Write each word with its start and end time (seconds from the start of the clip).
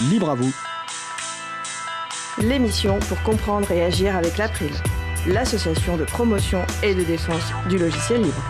libre 0.00 0.30
à 0.30 0.34
vous. 0.34 0.52
L'émission 2.38 2.98
pour 3.08 3.22
comprendre 3.22 3.70
et 3.70 3.82
agir 3.82 4.14
avec 4.16 4.36
l'April, 4.36 4.70
l'association 5.26 5.96
de 5.96 6.04
promotion 6.04 6.60
et 6.82 6.94
de 6.94 7.02
défense 7.02 7.52
du 7.68 7.78
logiciel 7.78 8.22
libre. 8.22 8.42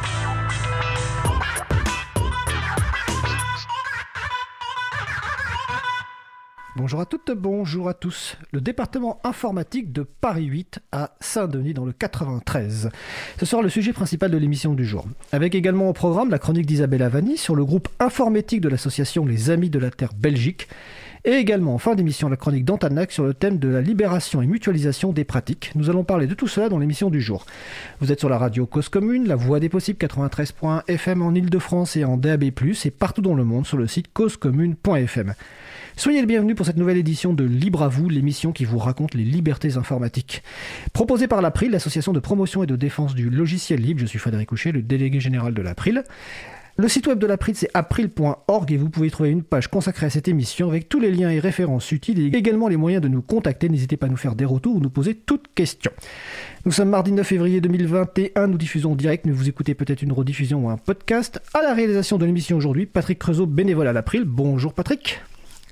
Bonjour 6.74 7.00
à 7.00 7.06
toutes, 7.06 7.30
bonjour 7.30 7.88
à 7.88 7.94
tous. 7.94 8.36
Le 8.52 8.60
département 8.60 9.18
informatique 9.24 9.92
de 9.92 10.02
Paris 10.02 10.44
8 10.44 10.80
à 10.92 11.14
Saint-Denis 11.20 11.72
dans 11.72 11.86
le 11.86 11.92
93. 11.92 12.90
Ce 13.40 13.46
sera 13.46 13.62
le 13.62 13.70
sujet 13.70 13.92
principal 13.92 14.30
de 14.30 14.36
l'émission 14.36 14.74
du 14.74 14.84
jour. 14.84 15.06
Avec 15.32 15.54
également 15.54 15.88
au 15.88 15.94
programme 15.94 16.30
la 16.30 16.38
chronique 16.38 16.66
d'Isabelle 16.66 17.02
Avani 17.02 17.38
sur 17.38 17.54
le 17.54 17.64
groupe 17.64 17.88
informatique 17.98 18.60
de 18.60 18.68
l'association 18.68 19.24
Les 19.24 19.48
Amis 19.48 19.70
de 19.70 19.78
la 19.78 19.90
Terre 19.90 20.12
Belgique. 20.14 20.68
Et 21.26 21.32
également 21.32 21.74
en 21.74 21.78
fin 21.78 21.96
d'émission 21.96 22.28
la 22.28 22.36
chronique 22.36 22.64
d'Antanac 22.64 23.10
sur 23.10 23.24
le 23.24 23.34
thème 23.34 23.58
de 23.58 23.66
la 23.66 23.80
libération 23.80 24.42
et 24.42 24.46
mutualisation 24.46 25.12
des 25.12 25.24
pratiques. 25.24 25.72
Nous 25.74 25.90
allons 25.90 26.04
parler 26.04 26.28
de 26.28 26.34
tout 26.34 26.46
cela 26.46 26.68
dans 26.68 26.78
l'émission 26.78 27.10
du 27.10 27.20
jour. 27.20 27.44
Vous 28.00 28.12
êtes 28.12 28.20
sur 28.20 28.28
la 28.28 28.38
radio 28.38 28.64
Cause 28.64 28.88
Commune, 28.88 29.26
la 29.26 29.34
voix 29.34 29.58
des 29.58 29.68
possibles 29.68 29.98
93.fm 29.98 31.22
en 31.22 31.34
Ile-de-France 31.34 31.96
et 31.96 32.04
en 32.04 32.16
DAB+, 32.16 32.44
et 32.44 32.90
partout 32.92 33.22
dans 33.22 33.34
le 33.34 33.42
monde 33.42 33.66
sur 33.66 33.76
le 33.76 33.88
site 33.88 34.06
causecommune.fm. 34.12 35.34
Soyez 35.96 36.20
le 36.20 36.28
bienvenu 36.28 36.54
pour 36.54 36.64
cette 36.64 36.76
nouvelle 36.76 36.98
édition 36.98 37.32
de 37.32 37.42
Libre 37.42 37.82
à 37.82 37.88
vous, 37.88 38.08
l'émission 38.08 38.52
qui 38.52 38.64
vous 38.64 38.78
raconte 38.78 39.14
les 39.14 39.24
libertés 39.24 39.76
informatiques. 39.76 40.44
Proposée 40.92 41.26
par 41.26 41.42
l'April, 41.42 41.72
l'association 41.72 42.12
de 42.12 42.20
promotion 42.20 42.62
et 42.62 42.66
de 42.66 42.76
défense 42.76 43.16
du 43.16 43.30
logiciel 43.30 43.80
libre, 43.80 44.00
je 44.00 44.06
suis 44.06 44.20
Frédéric 44.20 44.50
Couchet, 44.50 44.70
le 44.70 44.82
délégué 44.82 45.18
général 45.18 45.54
de 45.54 45.62
l'April. 45.62 46.04
Le 46.78 46.88
site 46.88 47.06
web 47.06 47.18
de 47.18 47.26
l'April, 47.26 47.54
c'est 47.56 47.70
april.org 47.72 48.70
et 48.70 48.76
vous 48.76 48.90
pouvez 48.90 49.10
trouver 49.10 49.30
une 49.30 49.42
page 49.42 49.68
consacrée 49.68 50.04
à 50.04 50.10
cette 50.10 50.28
émission 50.28 50.68
avec 50.68 50.90
tous 50.90 51.00
les 51.00 51.10
liens 51.10 51.30
et 51.30 51.40
références 51.40 51.90
utiles 51.90 52.20
et 52.20 52.36
également 52.36 52.68
les 52.68 52.76
moyens 52.76 53.02
de 53.02 53.08
nous 53.08 53.22
contacter. 53.22 53.70
N'hésitez 53.70 53.96
pas 53.96 54.06
à 54.06 54.08
nous 54.10 54.18
faire 54.18 54.34
des 54.34 54.44
retours 54.44 54.76
ou 54.76 54.80
nous 54.80 54.90
poser 54.90 55.14
toutes 55.14 55.46
questions. 55.54 55.92
Nous 56.66 56.72
sommes 56.72 56.90
mardi 56.90 57.12
9 57.12 57.26
février 57.26 57.62
2021, 57.62 58.48
nous 58.48 58.58
diffusons 58.58 58.92
en 58.92 58.94
direct, 58.94 59.24
mais 59.24 59.32
vous 59.32 59.48
écoutez 59.48 59.74
peut-être 59.74 60.02
une 60.02 60.12
rediffusion 60.12 60.66
ou 60.66 60.68
un 60.68 60.76
podcast. 60.76 61.40
À 61.54 61.62
la 61.62 61.72
réalisation 61.72 62.18
de 62.18 62.26
l'émission 62.26 62.58
aujourd'hui, 62.58 62.84
Patrick 62.84 63.20
Creusot, 63.20 63.46
bénévole 63.46 63.88
à 63.88 63.94
l'April. 63.94 64.24
Bonjour 64.26 64.74
Patrick. 64.74 65.22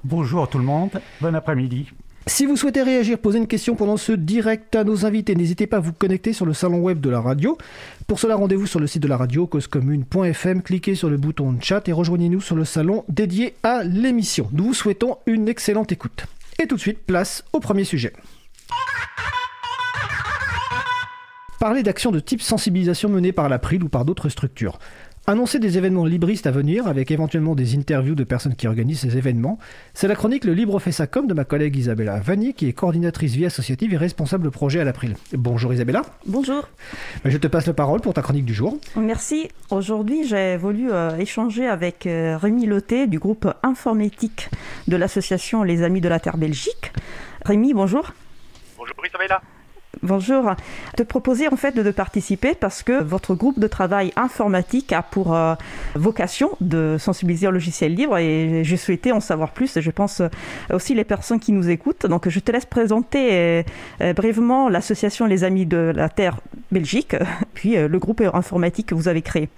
Bonjour 0.05 0.49
tout 0.49 0.59
le 0.59 0.65
monde, 0.65 1.03
bon 1.21 1.35
après-midi. 1.35 1.87
Si 2.27 2.47
vous 2.47 2.57
souhaitez 2.57 2.83
réagir, 2.83 3.19
poser 3.19 3.39
une 3.39 3.47
question 3.47 3.77
pendant 3.77 3.99
ce 3.99 4.13
direct 4.13 4.75
à 4.75 4.83
nos 4.83 5.05
invités, 5.05 5.35
n'hésitez 5.35 5.67
pas 5.67 5.77
à 5.77 5.81
vous 5.81 5.93
connecter 5.93 6.33
sur 6.33 6.47
le 6.47 6.55
salon 6.55 6.81
web 6.81 6.99
de 7.01 7.11
la 7.11 7.21
radio. 7.21 7.59
Pour 8.07 8.19
cela, 8.19 8.35
rendez-vous 8.37 8.67
sur 8.67 8.81
le 8.81 8.87
site 8.87 9.03
de 9.03 9.09
la 9.09 9.19
radio, 9.19 9.47
causecommune.fm, 9.47 10.63
cliquez 10.63 10.95
sur 10.95 11.11
le 11.11 11.19
bouton 11.19 11.55
chat 11.61 11.87
et 11.87 11.93
rejoignez-nous 11.93 12.41
sur 12.41 12.57
le 12.57 12.65
salon 12.65 13.05
dédié 13.11 13.55
à 13.63 13.85
l'émission. 13.85 14.49
Nous 14.53 14.65
vous 14.65 14.75
souhaitons 14.75 15.19
une 15.27 15.49
excellente 15.49 15.93
écoute. 15.93 16.25
Et 16.59 16.67
tout 16.67 16.77
de 16.77 16.81
suite, 16.81 17.01
place 17.01 17.45
au 17.53 17.61
premier 17.61 17.85
sujet. 17.85 18.15
Parler 21.61 21.83
d'actions 21.83 22.11
de 22.11 22.21
type 22.21 22.43
sensibilisation 22.43 23.09
menées 23.09 23.33
par 23.33 23.49
l'April 23.49 23.83
ou 23.85 23.89
par 23.89 24.05
d'autres 24.05 24.29
structures. 24.29 24.79
Annoncer 25.27 25.59
des 25.59 25.79
événements 25.79 26.05
libristes 26.05 26.47
à 26.47 26.51
venir, 26.51 26.87
avec 26.87 27.11
éventuellement 27.11 27.55
des 27.55 27.75
interviews 27.75 28.15
de 28.15 28.25
personnes 28.25 28.55
qui 28.55 28.69
organisent 28.69 29.01
ces 29.01 29.17
événements, 29.17 29.59
c'est 29.95 30.07
la 30.07 30.15
chronique 30.15 30.45
Le 30.45 30.53
Libre 30.53 30.79
fait 30.81 30.93
ça 30.93 31.07
comme 31.07 31.27
de 31.27 31.33
ma 31.33 31.45
collègue 31.45 31.77
Isabella 31.77 32.21
Vanni, 32.21 32.53
qui 32.53 32.69
est 32.69 32.75
coordinatrice 32.75 33.33
vie 33.33 33.47
associative 33.47 33.95
et 33.95 33.97
responsable 33.97 34.51
projet 34.51 34.81
à 34.81 34.85
l'April. 34.85 35.17
Bonjour 35.33 35.73
Isabella. 35.73 36.03
Bonjour. 36.27 36.69
Je 37.25 37.39
te 37.39 37.47
passe 37.47 37.67
la 37.67 37.73
parole 37.73 38.03
pour 38.03 38.13
ta 38.13 38.21
chronique 38.21 38.45
du 38.45 38.53
jour. 38.53 38.79
Merci. 38.97 39.49
Aujourd'hui, 39.71 40.29
j'ai 40.29 40.59
voulu 40.59 40.93
euh, 40.93 41.17
échanger 41.17 41.67
avec 41.67 42.07
euh, 42.07 42.37
Rémi 42.37 42.67
Loté 42.67 43.07
du 43.07 43.19
groupe 43.19 43.51
informatique 43.63 44.51
de 44.89 44.97
l'association 44.99 45.63
Les 45.63 45.83
Amis 45.83 46.03
de 46.03 46.09
la 46.11 46.21
Terre 46.21 46.37
Belgique. 46.37 46.93
Rémi, 47.47 47.73
bonjour. 47.73 48.13
Bonjour 48.77 48.97
Isabella. 49.07 49.41
Bonjour. 50.03 50.55
Te 50.97 51.03
proposer 51.03 51.49
en 51.49 51.57
fait 51.57 51.73
de, 51.73 51.91
participer 51.91 52.55
parce 52.55 52.83
que 52.83 53.03
votre 53.03 53.35
groupe 53.35 53.59
de 53.59 53.67
travail 53.67 54.13
informatique 54.17 54.93
a 54.93 55.03
pour 55.03 55.35
euh, 55.35 55.55
vocation 55.95 56.57
de 56.61 56.97
sensibiliser 56.99 57.47
au 57.47 57.51
logiciel 57.51 57.95
libre 57.95 58.19
et 58.19 58.63
j'ai 58.65 58.77
souhaité 58.77 59.13
en 59.13 59.21
savoir 59.21 59.53
plus. 59.53 59.79
Je 59.79 59.91
pense 59.91 60.21
euh, 60.21 60.29
aussi 60.73 60.95
les 60.95 61.05
personnes 61.05 61.41
qui 61.41 61.53
nous 61.53 61.69
écoutent. 61.71 62.07
Donc 62.07 62.29
je 62.29 62.41
te 62.41 62.53
laisse 62.53 62.67
présenter 62.67 63.65
euh, 64.01 64.13
brièvement 64.15 64.69
l'association 64.69 65.27
Les 65.27 65.45
Amis 65.45 65.67
de 65.67 65.93
la 65.95 66.09
Terre 66.09 66.39
Belgique, 66.73 67.17
puis 67.55 67.77
le 67.77 67.99
groupe 67.99 68.23
informatique 68.33 68.87
que 68.87 68.95
vous 68.95 69.09
avez 69.09 69.23
créé. 69.23 69.49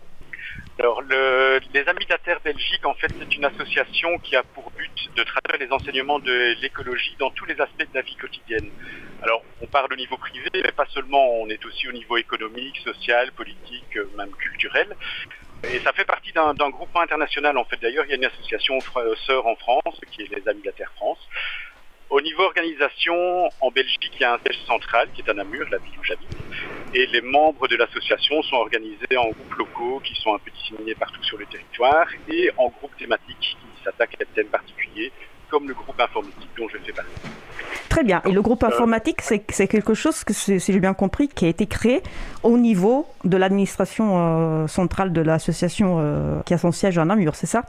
Alors, 0.78 1.00
le, 1.00 1.58
les 1.72 1.88
Amis 1.88 2.04
de 2.04 2.10
la 2.10 2.18
Terre 2.18 2.40
Belgique, 2.44 2.84
en 2.84 2.92
fait, 2.94 3.08
c'est 3.18 3.34
une 3.34 3.44
association 3.46 4.18
qui 4.18 4.36
a 4.36 4.42
pour 4.42 4.70
but 4.76 5.10
de 5.16 5.22
traduire 5.22 5.58
les 5.58 5.72
enseignements 5.72 6.18
de 6.18 6.54
l'écologie 6.60 7.16
dans 7.18 7.30
tous 7.30 7.46
les 7.46 7.58
aspects 7.58 7.80
de 7.80 7.94
la 7.94 8.02
vie 8.02 8.16
quotidienne. 8.16 8.68
Alors, 9.26 9.42
on 9.60 9.66
parle 9.66 9.92
au 9.92 9.96
niveau 9.96 10.16
privé, 10.16 10.48
mais 10.54 10.70
pas 10.70 10.86
seulement, 10.94 11.32
on 11.40 11.48
est 11.48 11.64
aussi 11.64 11.88
au 11.88 11.92
niveau 11.92 12.16
économique, 12.16 12.78
social, 12.84 13.32
politique, 13.32 13.96
euh, 13.96 14.08
même 14.16 14.30
culturel. 14.30 14.96
Et 15.68 15.80
ça 15.80 15.92
fait 15.92 16.04
partie 16.04 16.32
d'un 16.32 16.70
groupement 16.70 17.00
international, 17.00 17.58
en 17.58 17.64
fait. 17.64 17.76
D'ailleurs, 17.82 18.04
il 18.04 18.10
y 18.10 18.12
a 18.12 18.16
une 18.18 18.24
association 18.24 18.80
sœur 19.26 19.48
en 19.48 19.56
France, 19.56 20.00
qui 20.12 20.22
est 20.22 20.28
les 20.32 20.48
Amis 20.48 20.60
de 20.60 20.66
la 20.66 20.72
Terre 20.72 20.92
France. 20.94 21.18
Au 22.08 22.20
niveau 22.20 22.44
organisation, 22.44 23.50
en 23.60 23.70
Belgique, 23.72 24.12
il 24.14 24.20
y 24.20 24.24
a 24.24 24.34
un 24.34 24.38
siège 24.46 24.62
central 24.64 25.10
qui 25.12 25.22
est 25.22 25.28
à 25.28 25.34
Namur, 25.34 25.66
la 25.72 25.78
ville 25.78 25.98
où 25.98 26.04
j'habite. 26.04 26.28
Et 26.94 27.06
les 27.06 27.20
membres 27.20 27.66
de 27.66 27.74
l'association 27.74 28.40
sont 28.42 28.54
organisés 28.54 29.16
en 29.16 29.30
groupes 29.30 29.54
locaux 29.54 30.00
qui 30.04 30.14
sont 30.22 30.36
un 30.36 30.38
peu 30.38 30.52
disséminés 30.52 30.94
partout 30.94 31.24
sur 31.24 31.36
le 31.36 31.46
territoire 31.46 32.06
et 32.28 32.52
en 32.58 32.68
groupes 32.68 32.96
thématiques 32.96 33.58
qui 33.60 33.82
s'attaquent 33.82 34.14
à 34.20 34.24
des 34.24 34.30
thèmes 34.36 34.50
particuliers, 34.50 35.10
comme 35.50 35.68
le 35.68 35.74
groupe 35.74 36.00
informatique 36.00 36.50
dont 36.58 36.68
je 36.68 36.78
fais 36.78 36.92
partie. 36.92 37.10
Très 37.88 38.04
bien. 38.04 38.20
Et 38.26 38.32
le 38.32 38.42
groupe 38.42 38.62
Euh, 38.64 38.68
informatique, 38.68 39.20
c'est 39.22 39.68
quelque 39.68 39.94
chose, 39.94 40.24
que, 40.24 40.32
si 40.32 40.58
j'ai 40.58 40.80
bien 40.80 40.94
compris, 40.94 41.28
qui 41.28 41.46
a 41.46 41.48
été 41.48 41.66
créé 41.66 42.02
au 42.42 42.58
niveau 42.58 43.06
de 43.24 43.36
l'administration 43.36 44.06
euh, 44.18 44.66
centrale 44.66 45.12
de 45.12 45.20
l'association 45.22 45.98
euh, 46.00 46.40
qui 46.44 46.52
a 46.54 46.58
son 46.58 46.72
siège 46.72 46.98
à 46.98 47.04
Namur, 47.04 47.34
c'est 47.34 47.46
ça? 47.46 47.64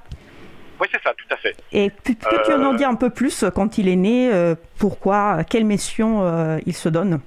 Oui, 0.80 0.88
c'est 0.92 1.02
ça, 1.02 1.12
tout 1.18 1.34
à 1.34 1.38
fait. 1.38 1.56
Et 1.72 1.90
peux- 1.90 2.14
peux-tu 2.14 2.52
Euh, 2.52 2.64
en 2.66 2.74
dire 2.74 2.90
un 2.90 2.96
peu 2.96 3.10
plus 3.10 3.46
quand 3.56 3.78
il 3.78 3.88
est 3.88 3.96
né, 3.96 4.32
pourquoi, 4.78 5.44
quelle 5.50 5.66
mission 5.66 6.60
il 6.66 6.74
se 6.76 6.90
donne? 6.90 7.20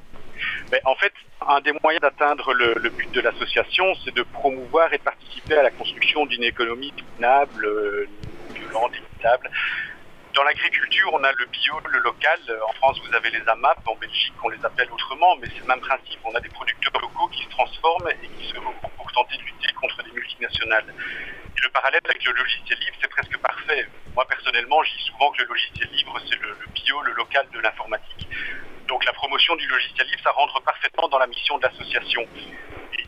Mais 0.73 0.81
en 0.85 0.95
fait, 0.95 1.13
un 1.47 1.61
des 1.61 1.73
moyens 1.83 2.01
d'atteindre 2.03 2.53
le, 2.55 2.75
le 2.81 2.91
but 2.91 3.11
de 3.13 3.21
l'association, 3.21 3.85
c'est 4.05 4.15
de 4.15 4.23
promouvoir 4.23 4.93
et 4.93 4.99
de 4.99 5.03
participer 5.03 5.55
à 5.57 5.63
la 5.63 5.71
construction 5.71 6.27
d'une 6.27 6.45
économie 6.45 6.93
soutenable, 6.97 7.65
euh, 7.65 8.07
violente, 8.55 8.93
équitable. 8.95 9.51
Dans 10.41 10.47
l'agriculture, 10.47 11.13
on 11.13 11.23
a 11.23 11.33
le 11.33 11.45
bio, 11.53 11.79
le 11.93 11.99
local. 11.99 12.41
En 12.67 12.73
France, 12.73 12.99
vous 13.07 13.15
avez 13.15 13.29
les 13.29 13.47
AMAP. 13.47 13.87
En 13.87 13.95
Belgique, 13.97 14.33
on 14.43 14.49
les 14.49 14.65
appelle 14.65 14.91
autrement, 14.91 15.37
mais 15.37 15.47
c'est 15.53 15.61
le 15.61 15.67
même 15.67 15.83
principe. 15.83 16.19
On 16.25 16.35
a 16.35 16.41
des 16.41 16.49
producteurs 16.49 16.99
locaux 16.99 17.29
qui 17.29 17.45
se 17.45 17.51
transforment 17.51 18.09
et 18.09 18.27
qui 18.27 18.49
se 18.49 18.57
regroupent 18.57 18.97
pour 18.97 19.13
tenter 19.13 19.37
de 19.37 19.43
lutter 19.43 19.71
contre 19.75 20.03
des 20.03 20.13
multinationales. 20.13 20.95
Et 20.97 21.61
le 21.61 21.69
parallèle 21.69 22.01
avec 22.09 22.25
le 22.25 22.33
logiciel 22.33 22.79
libre, 22.79 22.97
c'est 23.03 23.11
presque 23.11 23.37
parfait. 23.37 23.87
Moi, 24.15 24.25
personnellement, 24.27 24.83
je 24.83 24.97
dis 24.97 25.05
souvent 25.13 25.31
que 25.31 25.43
le 25.43 25.49
logiciel 25.49 25.91
libre, 25.91 26.19
c'est 26.27 26.41
le, 26.41 26.57
le 26.59 26.67
bio, 26.73 27.03
le 27.03 27.13
local 27.13 27.47
de 27.53 27.61
l'informatique. 27.61 28.27
Donc 28.89 29.05
la 29.05 29.13
promotion 29.13 29.57
du 29.57 29.67
logiciel 29.67 30.07
libre, 30.07 30.23
ça 30.25 30.31
rentre 30.31 30.59
parfaitement 30.63 31.09
dans 31.09 31.19
la 31.19 31.27
mission 31.27 31.59
de 31.59 31.65
l'association. 31.65 32.27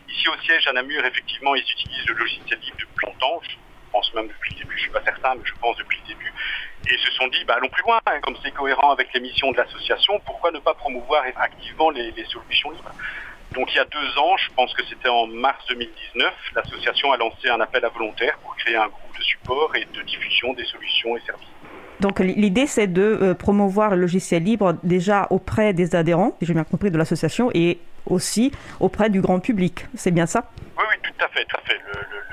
Ici 0.07 0.27
au 0.27 0.37
siège 0.43 0.67
à 0.67 0.73
Namur, 0.73 1.03
effectivement, 1.03 1.55
ils 1.55 1.63
utilisent 1.63 2.05
le 2.05 2.13
logiciel 2.13 2.59
libre 2.59 2.77
depuis 2.77 3.07
longtemps. 3.07 3.41
Je 3.93 3.99
pense 3.99 4.13
même 4.15 4.27
depuis 4.27 4.55
le 4.55 4.59
début, 4.63 4.75
je 4.75 4.81
suis 4.81 4.89
pas 4.91 5.03
certain, 5.05 5.35
mais 5.35 5.41
je 5.45 5.53
pense 5.61 5.77
depuis 5.77 5.99
le 6.01 6.07
début. 6.15 6.33
Et 6.89 6.97
se 6.97 7.11
sont 7.11 7.27
dit, 7.27 7.45
bah, 7.45 7.53
allons 7.57 7.69
plus 7.69 7.83
loin, 7.83 7.99
hein, 8.07 8.19
comme 8.23 8.35
c'est 8.43 8.49
cohérent 8.49 8.91
avec 8.91 9.13
les 9.13 9.19
missions 9.19 9.51
de 9.51 9.57
l'association, 9.57 10.19
pourquoi 10.25 10.49
ne 10.51 10.57
pas 10.57 10.73
promouvoir 10.73 11.23
activement 11.35 11.91
les, 11.91 12.09
les 12.11 12.25
solutions 12.25 12.71
libres? 12.71 12.91
Donc 13.51 13.71
il 13.71 13.75
y 13.75 13.79
a 13.79 13.85
deux 13.85 14.17
ans, 14.17 14.35
je 14.37 14.49
pense 14.55 14.73
que 14.73 14.83
c'était 14.85 15.09
en 15.09 15.27
mars 15.27 15.63
2019, 15.69 16.33
l'association 16.55 17.11
a 17.11 17.17
lancé 17.17 17.49
un 17.49 17.61
appel 17.61 17.85
à 17.85 17.89
volontaires 17.89 18.35
pour 18.41 18.55
créer 18.55 18.75
un 18.77 18.87
groupe 18.87 19.15
de 19.15 19.21
support 19.23 19.75
et 19.75 19.85
de 19.85 20.01
diffusion 20.01 20.53
des 20.53 20.65
solutions 20.65 21.15
et 21.15 21.21
services. 21.21 21.47
Donc 21.99 22.17
l'idée, 22.19 22.65
c'est 22.65 22.87
de 22.87 23.03
euh, 23.21 23.33
promouvoir 23.35 23.91
le 23.91 23.97
logiciel 23.97 24.41
libre 24.43 24.73
déjà 24.81 25.27
auprès 25.29 25.73
des 25.73 25.93
adhérents, 25.95 26.35
si 26.39 26.47
j'ai 26.47 26.53
bien 26.55 26.63
compris, 26.63 26.89
de 26.89 26.97
l'association, 26.97 27.51
et 27.53 27.77
aussi 28.07 28.51
auprès 28.79 29.11
du 29.11 29.21
grand 29.21 29.39
public. 29.39 29.85
C'est 29.93 30.11
bien 30.11 30.25
ça? 30.25 30.49
Oui, 30.75 30.83
oui, 30.89 30.95
tout 31.03 31.23
à 31.23 31.27
fait, 31.29 31.45
tout 31.45 31.55
à 31.57 31.61
fait. 31.61 31.77
Le, 31.85 31.91
le- 31.93 32.32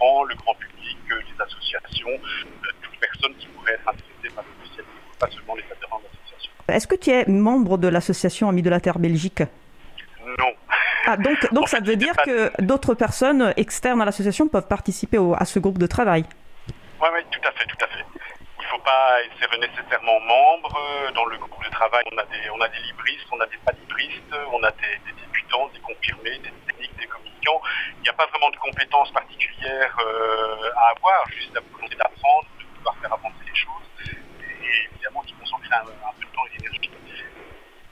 le 0.00 0.34
grand 0.36 0.54
public, 0.54 0.96
euh, 1.12 1.20
les 1.20 1.44
associations, 1.44 2.08
euh, 2.10 2.68
toute 2.82 2.98
personne 3.00 3.34
qui 3.38 3.46
pourrait 3.48 3.72
être 3.74 3.88
intéressée 3.88 4.34
par 4.34 4.44
le 4.44 4.50
logiciel 4.60 4.84
libre, 4.86 5.16
pas 5.18 5.30
seulement 5.30 5.54
les 5.56 5.64
adhérents 5.64 5.98
de 5.98 6.04
l'association. 6.04 6.52
Est-ce 6.68 6.86
que 6.86 6.96
tu 6.96 7.10
es 7.10 7.24
membre 7.26 7.78
de 7.78 7.88
l'association 7.88 8.48
Amis 8.48 8.62
de 8.62 8.70
la 8.70 8.80
Terre 8.80 8.98
Belgique? 8.98 9.42
Non. 10.38 10.52
Ah, 11.06 11.16
donc, 11.16 11.52
donc 11.52 11.64
En 11.64 11.66
ça 11.66 11.78
fait, 11.78 11.84
veut 11.86 11.96
dire 11.96 12.14
pas- 12.14 12.22
que 12.24 12.50
d'autres 12.62 12.94
personnes 12.94 13.52
externes 13.56 14.00
à 14.02 14.04
l'association 14.04 14.48
peuvent 14.48 14.68
participer 14.68 15.18
au- 15.18 15.34
à 15.34 15.44
ce 15.44 15.58
groupe 15.58 15.78
de 15.78 15.86
travail? 15.86 16.24
Oui, 17.00 17.08
oui, 17.14 17.20
tout 17.30 17.40
à 17.48 17.52
fait, 17.52 17.64
tout 17.66 17.84
à 17.84 17.88
fait. 17.88 18.04
Il 18.60 18.64
ne 18.64 18.68
faut 18.68 18.84
pas 18.84 19.18
être 19.22 19.58
nécessairement 19.58 20.20
membre. 20.20 20.76
Euh, 20.78 21.12
Dans 21.12 21.24
le 21.24 21.38
groupe 21.38 21.64
de 21.64 21.70
travail, 21.70 22.04
on 22.12 22.18
a 22.18 22.24
des, 22.24 22.50
on 22.54 22.60
a 22.60 22.68
des 22.68 22.78
libristes, 22.86 23.26
on 23.32 23.40
a 23.40 23.46
des 23.46 23.56
pas 23.64 23.72
libristes, 23.72 24.34
on 24.52 24.62
a 24.62 24.70
des, 24.72 24.98
des 25.06 25.14
débutants, 25.24 25.68
des 25.72 25.80
confirmés, 25.80 26.38
des 26.38 26.52
il 27.98 28.02
n'y 28.02 28.08
a 28.08 28.12
pas 28.12 28.26
vraiment 28.26 28.50
de 28.50 28.56
compétences 28.56 29.10
particulières 29.12 29.96
euh, 30.00 30.70
à 30.76 30.96
avoir, 30.96 31.28
juste 31.30 31.54
la 31.54 31.60
volonté 31.72 31.96
d'apprendre, 31.96 32.46
de 32.58 32.64
pouvoir 32.76 32.96
faire 33.00 33.12
avancer 33.12 33.44
les 33.46 33.54
choses, 33.54 33.86
et 34.40 34.94
évidemment 34.94 35.22
qui 35.22 35.34
consomment 35.34 35.62
un, 35.72 36.08
un 36.08 36.12
peu 36.18 36.26
de 36.26 36.34
temps 36.34 36.46
et 36.46 36.58
d'énergie. 36.58 36.90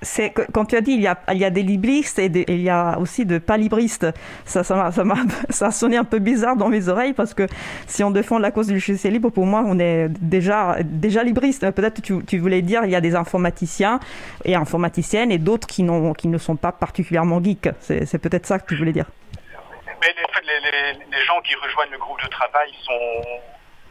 C'est 0.03 0.33
quand 0.53 0.67
tu 0.67 0.77
as 0.77 0.83
dit 0.83 0.93
il 0.93 1.01
y 1.01 1.07
a, 1.07 1.19
il 1.33 1.39
y 1.39 1.45
a 1.45 1.51
des 1.51 1.63
libristes 1.63 2.19
et, 2.19 2.27
et 2.27 2.53
il 2.53 2.63
y 2.63 2.71
a 2.71 2.99
aussi 2.99 3.25
de 3.25 3.39
palibristes. 3.39 4.07
Ça, 4.45 4.63
ça, 4.63 4.93
ça, 4.93 5.05
ça, 5.51 5.67
a 5.67 5.71
sonné 5.71 5.97
un 5.97 6.05
peu 6.05 6.19
bizarre 6.19 6.57
dans 6.57 6.69
mes 6.69 6.89
oreilles 6.89 7.15
parce 7.15 7.35
que 7.35 7.47
si 7.87 8.05
on 8.05 8.11
défend 8.11 8.39
la 8.39 8.51
cause 8.51 8.67
du 8.67 8.75
logiciel 8.75 9.15
libre, 9.15 9.31
pour 9.31 9.47
moi, 9.47 9.65
on 9.67 9.79
est 9.79 10.09
déjà, 10.09 10.77
déjà 10.85 11.25
libriste. 11.25 11.65
Euh, 11.65 11.73
peut-être 11.73 12.03
tu, 12.03 12.23
tu 12.25 12.39
voulais 12.39 12.63
dire 12.63 12.85
il 12.85 12.91
y 12.91 12.95
a 12.95 13.01
des 13.01 13.15
informaticiens 13.15 13.99
et 14.45 14.55
informaticiennes 14.55 15.33
et 15.33 15.39
d'autres 15.39 15.67
qui, 15.67 15.85
qui 16.19 16.29
ne 16.29 16.39
sont 16.39 16.57
pas 16.57 16.73
particulièrement 16.73 17.43
geeks. 17.43 17.71
C'est 17.81 18.19
peut-être 18.19 18.47
ça 18.47 18.59
que 18.59 18.67
tu 18.67 18.77
voulais 18.77 18.93
dire. 18.93 19.07
Mais 20.01 20.15
les, 20.15 20.61
les, 20.61 21.17
les 21.17 21.25
gens 21.25 21.41
qui 21.41 21.55
rejoignent 21.55 21.93
le 21.93 21.99
groupe 21.99 22.23
de 22.23 22.29
travail 22.29 22.71
sont 22.83 23.23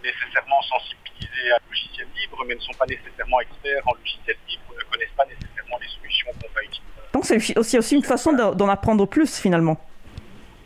nécessairement 0.04 0.62
sensibilisés 0.62 1.52
à 1.52 1.58
logiciel 1.68 2.08
libre, 2.16 2.44
mais 2.48 2.56
ne 2.56 2.60
sont 2.60 2.74
pas 2.74 2.86
nécessairement 2.86 3.40
experts 3.42 3.82
en 3.88 3.94
logiciel 3.96 4.38
libre, 4.48 4.64
ne 4.78 4.84
connaissent 4.92 5.18
pas 5.18 5.26
nécessairement 5.26 5.78
les 5.82 5.88
solutions 5.88 6.28
qu'on 6.34 6.54
va 6.54 6.62
utiliser. 6.62 6.84
Donc 7.14 7.26
c'est 7.26 7.58
aussi, 7.58 7.78
aussi 7.78 7.96
une 7.96 8.04
façon 8.04 8.34
d'en 8.34 8.70
apprendre 8.70 9.06
plus 9.08 9.40
finalement. 9.40 9.78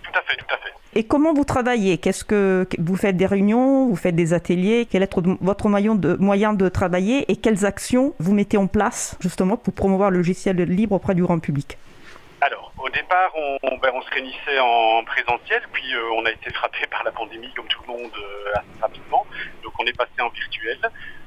Tout 0.04 0.12
à 0.18 0.22
fait, 0.24 0.36
tout 0.36 0.54
à 0.54 0.58
fait. 0.58 0.74
Et 0.96 1.04
comment 1.06 1.34
vous 1.34 1.46
travaillez? 1.46 2.00
Qu'est-ce 2.00 2.24
que 2.24 2.68
vous 2.80 2.96
faites 2.96 3.16
des 3.16 3.28
réunions, 3.28 3.88
vous 3.88 3.96
faites 3.96 4.16
des 4.16 4.34
ateliers? 4.34 4.88
Quel 4.90 5.04
est 5.04 5.20
votre 5.40 5.70
moyen 5.70 5.94
de, 5.94 6.16
moyen 6.16 6.54
de 6.54 6.68
travailler? 6.68 7.32
Et 7.32 7.36
quelles 7.36 7.66
actions 7.66 8.16
vous 8.20 8.34
mettez 8.34 8.58
en 8.58 8.68
place 8.68 9.16
justement 9.20 9.56
pour 9.56 9.74
promouvoir 9.74 10.10
le 10.10 10.18
logiciel 10.18 10.58
libre 10.58 10.96
auprès 10.96 11.14
du 11.14 11.22
grand 11.22 11.40
public? 11.40 11.78
Au 12.90 12.92
départ, 12.92 13.32
on, 13.36 13.78
ben, 13.78 13.92
on, 13.94 14.02
se 14.02 14.10
réunissait 14.10 14.60
en 14.60 15.04
présentiel, 15.04 15.62
puis 15.72 15.94
euh, 15.94 16.12
on 16.18 16.26
a 16.26 16.32
été 16.32 16.52
frappé 16.52 16.80
par 16.92 17.04
la 17.04 17.12
pandémie, 17.12 17.54
comme 17.54 17.68
tout 17.68 17.82
le 17.88 17.94
monde, 17.94 18.12
euh, 18.18 18.60
assez 18.60 18.82
rapidement. 18.82 19.26
Donc, 19.64 19.74
on 19.80 19.86
est 19.86 19.96
passé 19.96 20.20
en 20.20 20.30
virtuel. 20.30 20.80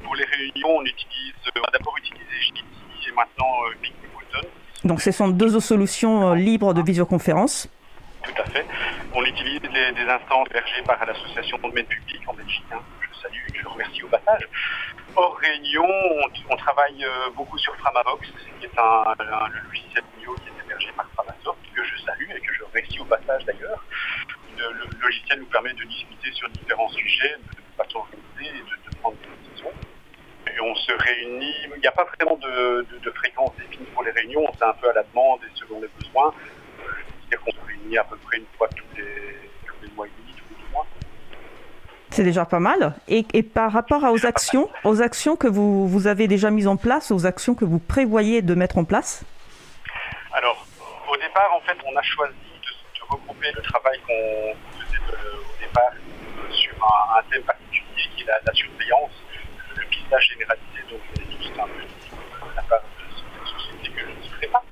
Pour 0.03 0.15
les 0.17 0.25
réunions, 0.25 0.77
on 0.77 0.85
utilise, 0.85 1.35
euh, 1.47 1.61
on 1.61 1.69
a 1.69 1.71
d'abord 1.71 1.97
utilisé 1.99 2.41
Jitsi 2.41 2.65
et 3.09 3.13
maintenant 3.13 3.53
Picnic 3.81 4.11
Donc, 4.85 5.01
ce 5.01 5.13
sont 5.13 5.29
deux 5.29 5.61
solutions 5.61 6.35
libres 6.35 6.75
de 6.75 6.83
visioconférence. 6.83 7.69
Tout 8.25 8.43
à 8.43 8.45
fait. 8.47 8.67
On 9.15 9.25
utilise 9.25 9.61
des, 9.61 9.69
des 9.69 10.09
instances 10.09 10.49
hébergées 10.51 10.83
par 10.85 11.05
l'association 11.05 11.59
de 11.59 11.63
domaine 11.63 11.87
public 11.87 12.21
en 12.27 12.35
Belgique, 12.35 12.65
hein, 12.73 12.79
que 13.01 13.07
je 13.13 13.21
salue 13.21 13.49
et 13.49 13.53
que 13.53 13.61
je 13.61 13.69
remercie 13.69 14.03
au 14.03 14.09
passage. 14.09 14.49
Hors 15.15 15.37
réunion, 15.37 15.85
on, 15.85 16.55
on 16.55 16.57
travaille 16.57 17.05
beaucoup 17.37 17.59
sur 17.59 17.75
Framabox, 17.77 18.29
qui 18.61 18.67
est 18.67 18.79
un, 18.79 19.15
un 19.19 19.49
logiciel 19.69 20.05
bio 20.19 20.35
qui 20.37 20.49
est 20.49 20.53
par 20.97 21.07
Framasoft, 21.15 21.15
que 21.15 21.22
je 21.22 21.22
remercie 22.73 22.99
au 23.01 23.05
passage 23.05 23.45
d'ailleurs. 23.45 23.85
Le, 24.57 24.65
le, 24.73 25.01
logiciel 25.01 25.41
nous 25.41 25.47
permet 25.47 25.73
de 25.75 25.85
discuter 25.85 26.33
sur 26.33 26.49
différents 26.51 26.89
sujets 26.91 27.37
de 27.37 27.83
façon 27.83 27.99
organisée 27.99 28.59
et 28.59 28.61
de, 28.61 28.91
de, 28.91 28.97
prendre 28.99 29.17
des 29.19 29.49
décisions. 29.49 29.73
Et 30.47 30.61
on 30.61 30.75
se 30.75 30.93
réunit, 30.93 31.55
il 31.75 31.81
n'y 31.81 31.87
a 31.87 31.93
pas 31.93 32.05
vraiment 32.05 32.37
de, 32.37 32.87
de, 32.91 32.99
de 32.99 33.11
fréquence 33.11 33.51
définie 33.57 33.87
pour 33.95 34.03
les 34.03 34.11
réunions, 34.11 34.47
c'est 34.59 34.65
un 34.65 34.75
peu 34.75 34.91
à 34.91 34.93
la 34.93 35.03
demande 35.03 35.41
et 35.45 35.51
selon 35.55 35.81
les 35.81 35.89
besoins. 35.99 36.35
C'est-à-dire 37.31 37.41
qu'on 37.41 37.51
se 37.53 37.67
réunit 37.67 37.99
à 37.99 38.05
peu 38.05 38.17
près 38.17 38.39
une 38.39 38.47
fois 38.57 38.69
tous 38.69 38.85
les, 38.97 39.39
tous 39.67 39.75
les 39.83 39.89
mois 39.95 40.07
et 40.07 40.11
demi, 40.21 40.35
tous 40.37 40.45
les 40.51 40.63
deux 40.63 40.73
mois. 40.73 40.87
C'est 42.11 42.25
déjà 42.25 42.45
pas 42.45 42.61
mal. 42.61 42.95
Et, 43.09 43.25
et, 43.33 43.43
par 43.43 43.73
rapport 43.73 44.05
aux 44.05 44.27
actions, 44.27 44.69
aux 44.85 45.01
actions 45.01 45.35
que 45.35 45.49
vous, 45.49 45.89
vous 45.89 46.07
avez 46.07 46.29
déjà 46.29 46.51
mises 46.51 46.69
en 46.69 46.77
place, 46.77 47.11
aux 47.11 47.25
actions 47.25 47.55
que 47.55 47.65
vous 47.65 47.79
prévoyez 47.79 48.43
de 48.43 48.55
mettre 48.55 48.77
en 48.77 48.85
place? 48.85 49.25
Alors, 50.35 50.67
au 51.09 51.17
départ, 51.17 51.51
en 51.55 51.61
fait, 51.61 51.79
on 51.87 51.97
a 51.97 52.03
choisi 52.03 52.35
regrouper 53.13 53.53
le 53.55 53.63
travail 53.63 53.99
qu'on 54.07 54.55
faisait 54.81 54.99
de, 54.99 55.17
au 55.39 55.61
départ 55.61 55.93
sur 56.51 56.73
un, 56.85 57.19
un, 57.19 57.23
thème 57.31 57.43
particulier 57.43 58.09
qui 58.17 58.23
est 58.23 58.27
la, 58.27 58.39
la 58.45 58.53
surveillance, 58.53 59.13
le 59.77 59.85
pistage 59.87 60.29
généralisé. 60.29 60.83
Donc, 60.91 61.01
on 61.11 61.21
est 61.21 61.39
tous 61.39 61.61
un 61.61 61.67
peu 61.67 61.83
de 61.83 62.57
la 62.57 62.63
part 62.63 62.81
de 62.81 63.45
cette 63.45 63.59
société 63.59 63.91
que 63.91 64.01
je 64.01 64.19
ne 64.19 64.23
citerai 64.23 64.47
pas. 64.49 64.63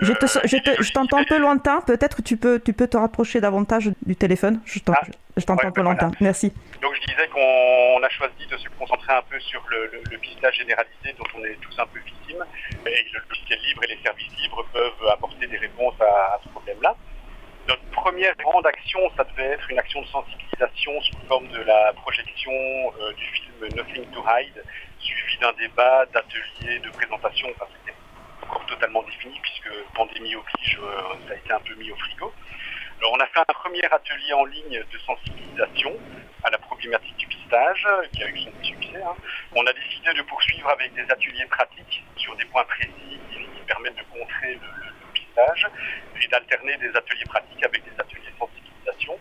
Je, 0.00 0.12
te, 0.12 0.26
je, 0.26 0.56
te, 0.58 0.82
je 0.82 0.92
t'entends 0.92 1.18
un 1.18 1.24
peu 1.24 1.38
lointain. 1.38 1.80
Peut-être 1.80 2.16
que 2.16 2.22
tu 2.22 2.36
peux, 2.36 2.60
tu 2.60 2.72
peux 2.72 2.88
te 2.88 2.96
rapprocher 2.96 3.40
davantage 3.40 3.90
du 4.04 4.16
téléphone. 4.16 4.60
Je, 4.64 4.80
ah, 4.88 5.00
t'entends 5.40 5.62
ouais, 5.62 5.66
un 5.66 5.70
peu 5.70 5.82
lointain. 5.82 6.06
Voilà. 6.06 6.18
Merci. 6.20 6.52
Donc 6.82 6.94
je 6.96 7.00
disais 7.00 7.28
qu'on 7.28 8.02
a 8.02 8.08
choisi 8.08 8.46
de 8.46 8.56
se 8.56 8.68
concentrer 8.78 9.12
un 9.12 9.22
peu 9.22 9.38
sur 9.40 9.64
le, 9.70 9.86
le, 9.92 10.02
le 10.10 10.18
pistage 10.18 10.56
généralisé 10.56 11.14
dont 11.16 11.24
on 11.38 11.44
est 11.44 11.56
tous 11.60 11.78
un 11.78 11.86
peu 11.86 12.00
victimes. 12.00 12.44
Et 12.86 13.06
le 13.12 13.20
logiciel 13.28 13.58
libre 13.60 13.84
et 13.84 13.86
les 13.94 13.98
services 14.02 14.32
libres 14.42 14.66
peuvent 14.72 15.08
apporter 15.12 15.46
des 15.46 15.58
réponses 15.58 15.94
à, 16.00 16.34
à 16.34 16.40
ce 16.42 16.48
problème-là. 16.48 16.96
Notre 17.68 17.84
première 17.92 18.36
grande 18.36 18.66
action, 18.66 19.00
ça 19.16 19.24
devait 19.24 19.52
être 19.52 19.70
une 19.70 19.78
action 19.78 20.02
de 20.02 20.06
sensibilisation 20.08 21.00
sous 21.00 21.18
forme 21.26 21.48
de 21.48 21.60
la 21.62 21.92
projection 21.94 22.52
euh, 22.52 23.12
du 23.14 23.24
film 23.24 23.74
Nothing 23.74 24.06
to 24.10 24.22
Hide, 24.22 24.62
suivi 24.98 25.38
d'un 25.38 25.52
débat, 25.54 26.04
d'ateliers, 26.06 26.78
de 26.80 26.90
présentations. 26.90 27.48
Enfin, 27.54 27.66
c'était 27.80 27.96
encore 28.42 28.66
totalement 28.66 29.02
défini 29.02 29.38
puisque 29.40 29.70
pandémie 29.94 30.34
oblige, 30.34 30.78
euh, 30.82 31.14
ça 31.26 31.32
a 31.32 31.36
été 31.36 31.52
un 31.52 31.60
peu 31.60 31.74
mis 31.76 31.90
au 31.90 31.96
frigo. 31.96 32.32
Alors 33.00 33.12
on 33.14 33.20
a 33.20 33.26
fait 33.26 33.40
un 33.40 33.52
premier 33.52 33.84
atelier 33.84 34.32
en 34.34 34.44
ligne 34.44 34.82
de 34.90 34.98
sensibilisation 34.98 35.98
à 36.44 36.50
la 36.50 36.58
problématique 36.58 37.16
du 37.16 37.26
pistage, 37.26 37.86
qui 38.12 38.22
a 38.22 38.28
eu 38.28 38.38
son 38.38 38.52
succès. 38.62 39.02
Hein. 39.02 39.14
On 39.54 39.66
a 39.66 39.72
décidé 39.72 40.12
de 40.14 40.22
poursuivre 40.22 40.68
avec 40.68 40.92
des 40.94 41.10
ateliers 41.10 41.46
pratiques 41.46 42.04
sur 42.16 42.36
des 42.36 42.44
points 42.46 42.64
précis 42.64 43.20
qui, 43.32 43.38
permettent 43.66 43.96
de 43.96 44.18
contrer 44.18 44.54
le, 44.54 44.93
et 45.36 46.28
d'alterner 46.28 46.76
des 46.78 46.90
ateliers 46.96 47.24
pratiques 47.26 47.64
avec 47.64 47.84
des 47.84 48.00
ateliers 48.00 48.30
de 48.30 48.38
sensibilisation. 48.38 49.18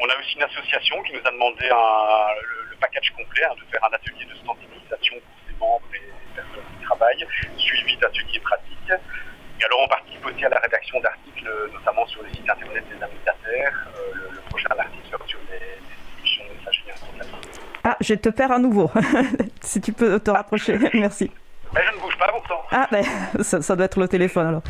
On 0.00 0.08
a 0.08 0.18
aussi 0.18 0.36
une 0.36 0.42
association 0.42 1.02
qui 1.02 1.12
nous 1.14 1.24
a 1.24 1.30
demandé 1.30 1.68
un, 1.70 2.34
le, 2.42 2.70
le, 2.70 2.76
package 2.76 3.10
complet, 3.16 3.44
hein, 3.44 3.54
de 3.56 3.64
faire 3.70 3.82
un 3.84 3.94
atelier 3.94 4.24
de 4.26 4.34
sensibilisation 4.46 5.16
pour 5.20 5.36
ses 5.46 5.56
membres 5.58 5.88
et 5.94 6.34
personnes 6.34 6.64
qui 6.78 6.84
travaillent, 6.84 7.26
suivi 7.56 7.96
d'ateliers 7.96 8.40
pratiques. 8.40 8.92
Et 9.58 9.64
alors 9.64 9.80
on 9.84 9.88
participe 9.88 10.26
aussi 10.26 10.44
à 10.44 10.48
la 10.50 10.58
rédaction 10.58 11.00
d'articles, 11.00 11.48
notamment 11.72 12.06
sur 12.08 12.22
le 12.22 12.28
site 12.30 12.48
internet 12.48 12.84
des 12.88 13.02
habilitataires, 13.02 13.88
euh, 13.96 14.12
le, 14.14 14.36
le, 14.36 14.40
prochain 14.50 14.68
article 14.76 15.16
sur 15.26 15.38
les, 15.50 15.58
les 15.58 15.96
solutions 16.16 16.44
de 16.44 16.58
messagerie. 16.58 16.86
Ah, 17.84 17.96
je 18.00 18.14
te 18.14 18.28
perds 18.28 18.52
à 18.52 18.58
nouveau. 18.58 18.90
si 19.62 19.80
tu 19.80 19.92
peux 19.92 20.20
te 20.20 20.30
rapprocher, 20.30 20.76
merci. 20.94 21.30
Mais 21.72 21.80
je 21.88 21.96
ne 21.96 22.00
bouge 22.00 22.18
pas 22.18 22.28
pourtant. 22.28 22.62
Ah, 22.70 22.86
ben, 22.90 23.04
ça, 23.40 23.62
ça 23.62 23.76
doit 23.76 23.86
être 23.86 23.98
le 23.98 24.08
téléphone 24.08 24.46
alors. 24.46 24.62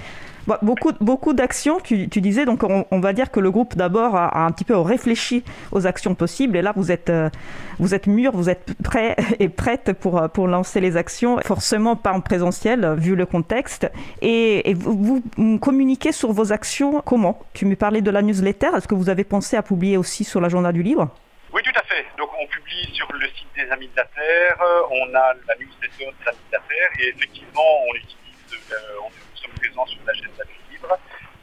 Bon, 0.47 0.57
beaucoup, 0.63 0.93
beaucoup 1.01 1.33
d'actions, 1.33 1.81
tu, 1.81 2.07
disais, 2.07 2.45
donc 2.45 2.63
on, 2.63 3.01
va 3.01 3.13
dire 3.13 3.33
que 3.33 3.41
le 3.41 3.51
groupe 3.51 3.75
d'abord 3.75 4.15
a, 4.15 4.45
un 4.45 4.53
petit 4.53 4.65
peu 4.65 4.77
réfléchi 4.77 5.43
aux 5.73 5.89
actions 5.89 6.15
possibles, 6.15 6.57
et 6.57 6.63
là 6.63 6.73
vous 6.77 6.93
êtes, 6.93 7.11
euh, 7.11 7.31
vous 7.81 7.95
êtes 7.95 8.07
mûr, 8.07 8.31
vous 8.31 8.49
êtes 8.49 8.75
prêt 8.85 9.17
et 9.41 9.49
prête 9.49 9.93
pour, 9.95 10.31
pour 10.31 10.47
lancer 10.47 10.81
les 10.81 10.97
actions, 10.97 11.39
forcément 11.41 11.97
pas 11.97 12.13
en 12.13 12.21
présentiel, 12.21 12.95
vu 12.97 13.17
le 13.17 13.27
contexte, 13.27 13.91
et, 14.23 14.75
vous, 14.75 15.21
communiquez 15.61 16.13
sur 16.13 16.31
vos 16.33 16.53
actions 16.53 17.01
comment? 17.05 17.41
Tu 17.53 17.67
me 17.67 17.75
parlais 17.75 18.01
de 18.01 18.11
la 18.13 18.23
newsletter, 18.23 18.69
est-ce 18.77 18.87
que 18.87 18.95
vous 18.95 19.09
avez 19.09 19.25
pensé 19.25 19.57
à 19.57 19.63
publier 19.63 19.97
aussi 19.97 20.23
sur 20.23 20.41
l'agenda 20.41 20.71
du 20.71 20.85
livre? 20.85 21.09
Oui, 21.53 21.63
tout 21.65 21.75
à 21.75 21.83
fait. 21.85 22.05
Donc, 22.19 22.29
on 22.41 22.47
publie 22.47 22.95
sur 22.95 23.11
le 23.13 23.27
site 23.29 23.49
des 23.57 23.69
Amis 23.73 23.89
de 23.89 23.97
la 23.97 24.05
Terre, 24.05 24.63
on 24.91 25.09
a 25.15 25.35
la 25.49 25.55
newsletter 25.59 26.05
des 26.05 26.29
Amis 26.29 26.39
de 26.51 26.53
la 26.53 26.59
Terre, 26.59 26.91
et 27.01 27.09
effectivement, 27.09 27.83
on 27.89 27.95
utilise, 27.95 28.73
euh, 28.73 28.77
sur 29.85 30.01
l'agenda 30.07 30.45
du 30.45 30.73
livre. 30.73 30.99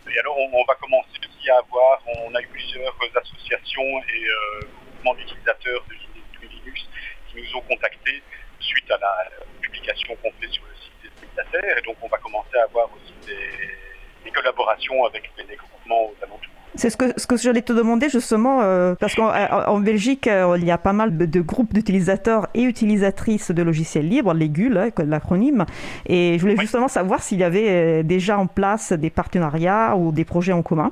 Et 0.10 0.20
alors, 0.20 0.38
on, 0.38 0.64
va 0.66 0.76
commencer 0.76 1.20
aussi 1.20 1.50
à 1.50 1.58
avoir, 1.58 2.00
on 2.08 2.34
a 2.34 2.42
eu 2.42 2.48
plusieurs 2.48 2.96
associations 3.16 3.84
et 3.84 4.26
euh, 4.26 4.68
groupements 4.92 5.14
d'utilisateurs 5.16 5.84
de 5.90 6.48
Linux 6.48 6.88
qui 7.30 7.38
nous 7.38 7.56
ont 7.58 7.62
contactés 7.62 8.22
suite 8.60 8.90
à 8.92 8.98
la, 8.98 9.30
la 9.40 9.46
publication 9.62 10.16
qu'on 10.16 10.32
fait 10.42 10.52
sur 10.52 10.64
le 10.64 10.76
site 10.76 10.94
des 11.04 11.10
de 11.10 11.16
la. 11.20 11.78
Et 11.78 11.82
donc, 11.82 11.98
on 12.02 12.08
va 12.08 12.18
commencer 12.18 12.58
à 12.58 12.64
avoir 12.64 12.90
aussi 12.94 13.14
des, 13.26 14.24
des 14.24 14.32
collaborations 14.32 15.06
avec 15.06 15.30
des 15.38 15.56
groupements 15.56 16.06
aux 16.06 16.16
alentours. 16.22 16.53
C'est 16.76 16.90
ce 16.90 16.98
que, 16.98 17.06
ce 17.18 17.28
que 17.28 17.38
j'allais 17.38 17.62
te 17.62 17.74
demander 17.74 18.10
justement, 18.10 18.62
euh, 18.62 18.96
parce 18.96 19.16
qu'en 19.16 19.32
en 19.32 19.80
Belgique, 19.80 20.28
euh, 20.28 20.58
il 20.58 20.66
y 20.66 20.72
a 20.72 20.78
pas 20.78 20.94
mal 20.94 21.18
de, 21.18 21.26
de 21.26 21.42
groupes 21.42 21.74
d'utilisateurs 21.74 22.48
et 22.54 22.64
utilisatrices 22.64 23.52
de 23.52 23.62
logiciels 23.62 24.08
libres, 24.08 24.34
les 24.34 24.50
GUL, 24.50 24.78
hein, 24.78 24.90
l'acronyme, 25.06 25.66
et 26.08 26.36
je 26.38 26.42
voulais 26.42 26.56
oui. 26.56 26.62
justement 26.62 26.88
savoir 26.88 27.22
s'il 27.22 27.40
y 27.40 27.44
avait 27.44 27.70
euh, 27.70 28.04
déjà 28.04 28.38
en 28.38 28.48
place 28.48 28.92
des 28.92 29.10
partenariats 29.10 29.96
ou 29.96 30.12
des 30.12 30.26
projets 30.26 30.54
en 30.54 30.64
commun. 30.64 30.92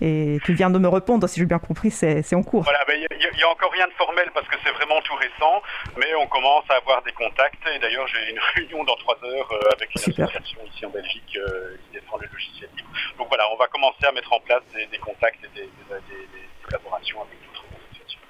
Et 0.00 0.38
tu 0.44 0.52
viens 0.52 0.70
de 0.70 0.78
me 0.78 0.88
répondre, 0.88 1.28
si 1.28 1.40
j'ai 1.40 1.46
bien 1.46 1.58
compris, 1.58 1.90
c'est 1.90 2.34
en 2.34 2.42
cours. 2.42 2.62
Voilà, 2.62 2.78
il 2.86 3.06
ben, 3.10 3.18
n'y 3.18 3.42
a, 3.42 3.48
a, 3.48 3.50
encore 3.50 3.72
rien 3.72 3.86
de 3.86 3.92
formel 3.92 4.30
parce 4.32 4.46
que 4.46 4.54
c'est 4.64 4.70
vraiment 4.70 5.00
tout 5.02 5.14
récent, 5.14 5.60
mais 5.96 6.06
on 6.22 6.26
commence 6.28 6.64
à 6.68 6.76
avoir 6.76 7.02
des 7.02 7.12
contacts. 7.12 7.58
Et 7.74 7.78
d'ailleurs, 7.80 8.06
j'ai 8.06 8.30
une 8.30 8.38
réunion 8.54 8.84
dans 8.84 8.94
trois 8.96 9.18
heures 9.24 9.52
euh, 9.52 9.74
avec 9.74 9.90
une 9.94 10.02
Super. 10.02 10.28
association 10.28 10.60
ici 10.72 10.86
en 10.86 10.90
Belgique 10.90 11.36
euh, 11.36 11.76
défend 12.00 12.18
les 12.18 12.28
logiciels 12.32 12.70
libres. 12.76 12.90
Donc 13.18 13.28
voilà, 13.28 13.44
on 13.52 13.56
va 13.56 13.66
commencer 13.68 14.04
à 14.06 14.12
mettre 14.12 14.32
en 14.32 14.40
place 14.40 14.62
des, 14.74 14.86
des 14.86 14.98
contacts 14.98 15.42
et 15.44 15.48
des, 15.54 15.62
des, 15.62 16.26
des 16.34 16.44
collaborations 16.64 17.22
avec 17.22 17.38
d'autres 17.44 17.64
associations. 17.74 18.20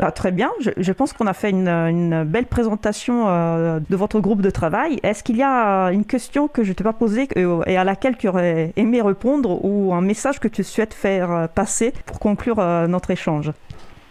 Ah, 0.00 0.10
très 0.10 0.32
bien, 0.32 0.50
je, 0.60 0.70
je 0.76 0.92
pense 0.92 1.12
qu'on 1.12 1.26
a 1.26 1.34
fait 1.34 1.50
une, 1.50 1.68
une 1.68 2.24
belle 2.24 2.46
présentation 2.46 3.28
euh, 3.28 3.78
de 3.78 3.96
votre 3.96 4.18
groupe 4.20 4.42
de 4.42 4.50
travail. 4.50 4.98
Est-ce 5.02 5.22
qu'il 5.22 5.36
y 5.36 5.42
a 5.42 5.88
une 5.92 6.04
question 6.04 6.48
que 6.48 6.64
je 6.64 6.70
ne 6.70 6.74
t'ai 6.74 6.84
pas 6.84 6.92
posée 6.92 7.28
euh, 7.36 7.62
et 7.66 7.76
à 7.76 7.84
laquelle 7.84 8.16
tu 8.16 8.26
aurais 8.28 8.72
aimé 8.76 9.00
répondre 9.02 9.64
ou 9.64 9.94
un 9.94 10.00
message 10.00 10.40
que 10.40 10.48
tu 10.48 10.64
souhaites 10.64 10.94
faire 10.94 11.30
euh, 11.30 11.46
passer 11.46 11.92
pour 12.06 12.18
conclure 12.18 12.58
euh, 12.58 12.86
notre 12.88 13.10
échange? 13.10 13.52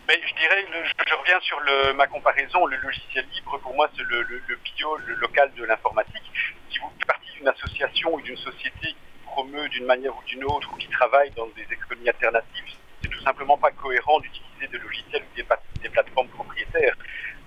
Mais 0.07 0.19
je 0.25 0.33
dirais, 0.35 0.61
le, 0.71 0.85
je, 0.85 0.93
je, 1.09 1.15
reviens 1.15 1.39
sur 1.41 1.59
le, 1.59 1.93
ma 1.93 2.07
comparaison, 2.07 2.65
le 2.65 2.77
logiciel 2.77 3.25
libre, 3.33 3.57
pour 3.59 3.73
moi, 3.73 3.89
c'est 3.95 4.03
le, 4.03 4.21
le, 4.23 4.41
le, 4.47 4.59
bio, 4.63 4.97
le 5.05 5.15
local 5.15 5.51
de 5.57 5.63
l'informatique. 5.65 6.31
Si 6.69 6.79
vous 6.79 6.89
faites 6.97 7.07
partie 7.07 7.32
d'une 7.43 7.51
association 7.51 8.13
ou 8.13 8.21
d'une 8.21 8.37
société 8.37 8.87
qui 8.87 8.95
promeut 9.25 9.67
d'une 9.67 9.85
manière 9.85 10.15
ou 10.17 10.23
d'une 10.23 10.45
autre 10.45 10.71
ou 10.73 10.77
qui 10.77 10.87
travaille 10.87 11.29
dans 11.31 11.47
des 11.47 11.67
économies 11.69 12.07
alternatives, 12.07 12.63
c'est 13.01 13.09
tout 13.09 13.21
simplement 13.21 13.57
pas 13.57 13.71
cohérent 13.71 14.19
d'utiliser 14.21 14.67
des 14.71 14.77
logiciels 14.77 15.23
ou 15.23 15.35
des, 15.35 15.89
plateformes 15.89 16.29
propriétaires. 16.29 16.95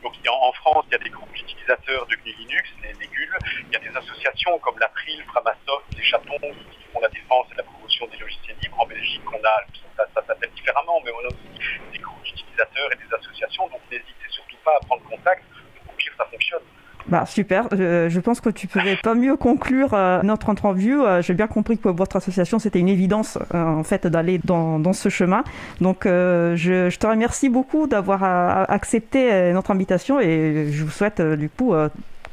Donc 0.03 0.13
en, 0.29 0.53
France, 0.53 0.85
il 0.89 0.93
y 0.93 0.95
a 0.97 0.99
des 0.99 1.09
groupes 1.09 1.33
d'utilisateurs 1.33 2.07
de 2.07 2.15
GNU 2.17 2.35
Linux, 2.41 2.69
les, 2.83 2.93
les 2.93 3.09
Il 3.09 3.73
y 3.73 3.77
a 3.77 3.79
des 3.79 3.97
associations 3.97 4.59
comme 4.59 4.79
l'April, 4.79 5.25
Framasoft, 5.29 5.87
les 5.97 6.05
Chatons 6.05 6.53
qui 6.71 6.85
font 6.93 7.01
la 7.01 7.09
défense 7.09 7.47
et 7.53 7.57
la 7.57 7.63
promotion 7.63 8.07
des 8.09 8.19
logiciels 8.19 8.57
libres. 8.63 8.79
En 8.79 8.87
Belgique, 8.87 9.23
on 9.33 9.43
a, 9.43 10.05
ça, 10.15 10.23
s'appelle 10.27 10.51
différemment, 10.55 11.01
mais 11.07 11.11
on 11.13 11.25
a 11.25 11.29
aussi 11.29 11.89
des 11.91 11.99
groupes 11.99 12.23
d'utilisateurs 12.23 12.93
et 12.93 12.97
des 12.97 13.15
associations. 13.15 13.67
Donc 13.69 13.81
n'hésitez 13.91 14.29
surtout 14.29 14.59
pas 14.63 14.77
à 14.77 14.85
prendre 14.85 15.03
contact. 15.05 15.43
Au 15.89 15.93
pire, 15.97 16.13
ça 16.19 16.27
fonctionne. 16.27 16.63
Bah, 17.09 17.25
super, 17.25 17.69
je, 17.71 18.21
pense 18.21 18.41
que 18.41 18.51
tu 18.51 18.67
pouvais 18.67 18.97
pas 18.97 19.15
mieux 19.15 19.37
conclure 19.37 19.95
euh, 19.95 20.23
notre 20.23 20.51
interview. 20.51 21.05
Euh, 21.05 21.23
j'ai 21.23 21.35
bien 21.35 21.47
compris 21.47 21.79
que 21.79 21.89
votre 21.89 22.17
association, 22.17 22.59
c'était 22.59 22.81
une 22.81 22.89
évidence 22.89 23.39
euh, 23.55 23.63
en 23.63 23.85
fait 23.85 24.09
d'aller 24.09 24.41
dans, 24.43 24.81
dans, 24.81 24.93
ce 24.93 25.09
chemin. 25.09 25.45
Donc 25.81 26.03
je, 26.05 26.57
je, 26.91 26.99
te 26.99 27.07
remercie 27.07 27.49
beaucoup 27.49 27.87
d'avoir 27.87 28.25
accepté 28.71 29.53
notre 29.53 29.71
invitation 29.71 30.21
et 30.21 30.69
je 30.73 30.83
vous 30.83 30.91
souhaite 30.91 31.21
du 31.21 31.49
coup 31.49 31.75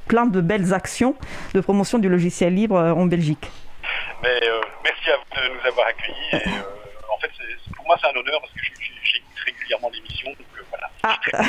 plein 0.08 0.26
de 0.26 0.42
belles 0.42 0.74
actions 0.74 1.16
de 1.54 1.62
promotion 1.62 2.00
du 2.00 2.10
logiciel 2.10 2.56
libre 2.56 2.78
en 2.80 3.06
Belgique. 3.06 3.52
Mais, 4.24 4.40
merci 4.84 5.10
à 5.12 5.18
vous 5.18 5.42
de 5.42 5.54
nous 5.54 5.68
avoir 5.68 5.88
accueillis. 5.88 6.44
En 7.14 7.20
fait, 7.20 7.30
pour 7.76 7.86
moi, 7.86 7.96
c'est 8.02 8.08
un 8.08 8.20
honneur 8.20 8.40
parce 8.40 8.54
que 8.54 8.60
j'écoute 8.64 9.38
régulièrement 9.46 9.92
l'émission. 9.94 10.32
Ah, 11.04 11.20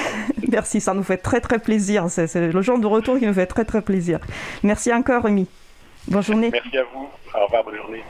merci, 0.49 0.81
ça 0.81 0.95
nous 0.95 1.05
fait 1.05 1.17
très 1.17 1.41
très 1.41 1.59
plaisir. 1.59 2.07
C'est 2.09 2.35
le 2.35 2.63
genre 2.63 2.79
de 2.79 2.87
retour 2.87 3.19
qui 3.19 3.27
nous 3.27 3.35
fait 3.35 3.47
très 3.47 3.65
très 3.65 3.83
plaisir. 3.83 4.19
Merci 4.63 4.93
encore, 4.93 5.23
Rémi. 5.23 5.47
Bonne 6.09 6.23
journée. 6.23 6.51
Merci 6.53 6.77
à 6.77 6.85
vous. 6.93 7.09
Au 7.35 7.45
revoir, 7.45 7.65
bonne 7.65 7.77
journée. 7.77 8.03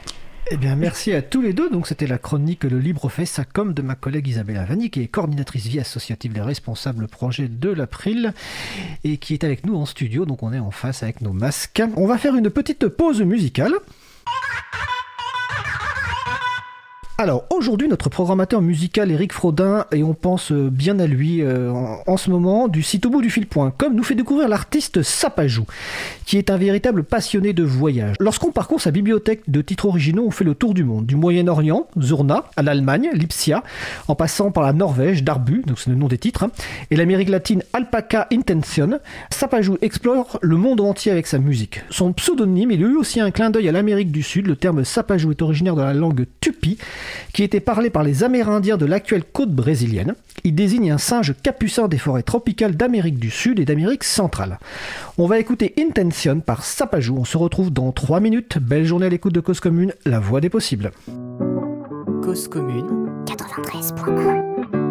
Eh 0.51 0.57
bien, 0.57 0.75
merci 0.75 1.11
à 1.13 1.23
tous 1.23 1.41
les 1.41 1.53
deux. 1.53 1.69
Donc, 1.69 1.87
c'était 1.87 2.05
la 2.05 2.19
chronique 2.19 2.65
Le 2.65 2.77
Libre 2.77 3.09
fait 3.09 3.25
sa 3.25 3.45
com 3.45 3.73
de 3.73 3.81
ma 3.81 3.95
collègue 3.95 4.27
Isabelle 4.27 4.57
Avani, 4.57 4.91
qui 4.91 5.01
est 5.01 5.07
coordinatrice 5.07 5.65
vie 5.65 5.79
associative 5.79 6.37
et 6.37 6.41
responsable 6.41 7.07
projet 7.07 7.47
de 7.47 7.69
l'April, 7.69 8.33
et 9.03 9.17
qui 9.17 9.33
est 9.33 9.43
avec 9.43 9.65
nous 9.65 9.75
en 9.75 9.85
studio. 9.85 10.25
Donc, 10.25 10.43
on 10.43 10.53
est 10.53 10.59
en 10.59 10.71
face 10.71 11.01
avec 11.01 11.21
nos 11.21 11.33
masques. 11.33 11.81
On 11.95 12.05
va 12.05 12.17
faire 12.17 12.35
une 12.35 12.49
petite 12.51 12.87
pause 12.87 13.21
musicale. 13.21 13.73
Alors 17.17 17.45
aujourd'hui 17.49 17.87
notre 17.87 18.09
programmateur 18.09 18.61
musical 18.61 19.09
Eric 19.09 19.31
Frodin 19.31 19.85
et 19.93 20.03
on 20.03 20.13
pense 20.13 20.51
euh, 20.51 20.69
bien 20.69 20.99
à 20.99 21.07
lui 21.07 21.41
euh, 21.41 21.71
en, 21.71 22.17
ce 22.17 22.29
moment 22.29 22.67
du 22.67 22.83
site 22.83 23.05
au 23.05 23.09
bout 23.09 23.21
du 23.21 23.29
fil.com 23.29 23.95
nous 23.95 24.03
fait 24.03 24.15
découvrir 24.15 24.49
l'artiste 24.49 25.01
Sapajou 25.01 25.65
qui 26.25 26.37
est 26.37 26.49
un 26.49 26.57
véritable 26.57 27.05
passionné 27.05 27.53
de 27.53 27.63
voyage. 27.63 28.17
Lorsqu'on 28.19 28.51
parcourt 28.51 28.81
sa 28.81 28.91
bibliothèque 28.91 29.43
de 29.47 29.61
titres 29.61 29.85
originaux 29.85 30.25
on 30.27 30.31
fait 30.31 30.43
le 30.43 30.55
tour 30.55 30.73
du 30.73 30.83
monde 30.83 31.05
du 31.05 31.15
Moyen-Orient, 31.15 31.87
Zurna, 32.01 32.43
à 32.57 32.63
l'Allemagne, 32.63 33.09
Lipsia, 33.13 33.63
en 34.09 34.15
passant 34.15 34.51
par 34.51 34.63
la 34.63 34.73
Norvège, 34.73 35.23
Darbu, 35.23 35.63
donc 35.65 35.79
c'est 35.79 35.91
le 35.91 35.95
nom 35.95 36.07
des 36.07 36.17
titres, 36.17 36.43
hein, 36.43 36.51
et 36.91 36.97
l'Amérique 36.97 37.29
latine 37.29 37.63
Alpaca 37.71 38.27
Intention. 38.33 38.99
Sapajou 39.29 39.77
explore 39.81 40.37
le 40.41 40.57
monde 40.57 40.81
entier 40.81 41.13
avec 41.13 41.27
sa 41.27 41.37
musique. 41.37 41.81
Son 41.91 42.11
pseudonyme 42.11 42.71
a 42.71 42.73
eu 42.73 42.97
aussi 42.97 43.21
un 43.21 43.31
clin 43.31 43.51
d'œil 43.51 43.69
à 43.69 43.71
l'Amérique 43.71 44.11
du 44.11 44.21
Sud, 44.21 44.47
le 44.47 44.57
terme 44.57 44.83
Sapajou 44.83 45.31
est 45.31 45.41
originaire 45.41 45.75
de 45.75 45.81
la 45.81 45.93
langue 45.93 46.25
tupi 46.41 46.77
qui 47.33 47.43
était 47.43 47.59
parlé 47.59 47.89
par 47.89 48.03
les 48.03 48.23
Amérindiens 48.23 48.77
de 48.77 48.85
l'actuelle 48.85 49.23
côte 49.23 49.51
brésilienne. 49.51 50.15
Il 50.43 50.55
désigne 50.55 50.91
un 50.91 50.97
singe 50.97 51.33
capucin 51.41 51.87
des 51.87 51.97
forêts 51.97 52.23
tropicales 52.23 52.75
d'Amérique 52.75 53.19
du 53.19 53.29
Sud 53.29 53.59
et 53.59 53.65
d'Amérique 53.65 54.03
centrale. 54.03 54.59
On 55.17 55.27
va 55.27 55.39
écouter 55.39 55.73
Intention 55.79 56.39
par 56.39 56.63
Sapajou. 56.63 57.17
On 57.17 57.25
se 57.25 57.37
retrouve 57.37 57.71
dans 57.71 57.91
3 57.91 58.19
minutes. 58.19 58.57
Belle 58.59 58.85
journée 58.85 59.07
à 59.07 59.09
l'écoute 59.09 59.33
de 59.33 59.39
Cause 59.39 59.59
Commune, 59.59 59.93
la 60.05 60.19
voix 60.19 60.41
des 60.41 60.49
possibles. 60.49 60.91
Cause 62.21 62.47
Commune 62.47 63.23
93.1 63.25 64.84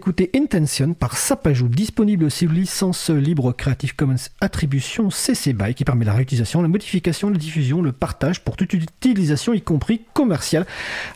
d'écouter 0.00 0.30
Intention 0.34 0.94
par 0.94 1.18
Sapajou, 1.18 1.68
disponible 1.68 2.30
sous 2.30 2.48
licence 2.48 3.10
libre 3.10 3.52
Creative 3.52 3.94
Commons 3.94 4.30
Attribution 4.40 5.10
CC 5.10 5.52
BY, 5.52 5.74
qui 5.74 5.84
permet 5.84 6.06
la 6.06 6.14
réutilisation, 6.14 6.62
la 6.62 6.68
modification, 6.68 7.28
la 7.28 7.36
diffusion, 7.36 7.82
le 7.82 7.92
partage 7.92 8.42
pour 8.42 8.56
toute 8.56 8.72
utilisation, 8.72 9.52
y 9.52 9.60
compris 9.60 10.00
commerciale, 10.14 10.64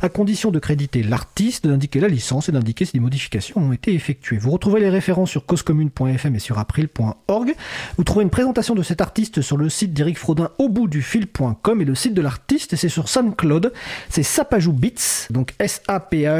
à 0.03 0.11
condition 0.11 0.51
de 0.51 0.59
créditer 0.59 1.03
l'artiste, 1.03 1.67
d'indiquer 1.67 1.99
la 1.99 2.09
licence 2.09 2.51
et 2.51 2.53
d'indiquer 2.53 2.85
si 2.85 2.93
des 2.93 3.01
modifications 3.01 3.59
ont 3.59 3.73
été 3.73 3.95
effectuées. 3.95 4.37
Vous 4.37 4.51
retrouvez 4.51 4.81
les 4.81 4.91
références 4.91 5.31
sur 5.31 5.47
causecommune.fm 5.47 6.35
et 6.35 6.39
sur 6.39 6.59
april.org. 6.59 7.55
Vous 7.97 8.05
trouvez 8.05 8.25
une 8.25 8.29
présentation 8.29 8.75
de 8.75 8.83
cet 8.83 9.01
artiste 9.01 9.41
sur 9.41 9.57
le 9.57 9.71
site 9.71 9.95
d'Eric 9.95 10.19
Frodin 10.19 10.51
au 10.59 10.69
bout 10.69 10.89
du 10.89 11.01
fil.com 11.01 11.81
et 11.81 11.87
le 11.87 11.95
site 11.95 12.13
de 12.13 12.21
l'artiste, 12.21 12.77
c'est 12.77 12.91
sur 12.91 13.09
SoundCloud. 13.09 13.73
C'est 14.11 14.23
Sapajou 14.23 14.75
Beats, 14.75 15.29
donc 15.31 15.55
S-A-P-A-J-O-U-B-E-A-T 15.59 16.35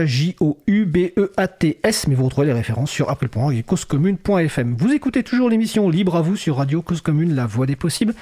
mais 2.09 2.15
vous 2.15 2.25
retrouvez 2.25 2.34
les 2.43 2.53
références 2.53 2.91
sur 2.91 3.11
april.org 3.11 3.55
et 3.55 3.63
causecommune.fm. 3.63 4.75
Vous 4.77 4.93
écoutez 4.93 5.23
toujours 5.23 5.49
l'émission 5.49 5.89
Libre 5.89 6.17
à 6.17 6.23
vous 6.23 6.37
sur 6.37 6.57
Radio 6.57 6.83
Cause 6.83 7.01
Commune, 7.01 7.35
la 7.35 7.47
voix 7.47 7.67
des 7.67 7.77
possibles, 7.77 8.15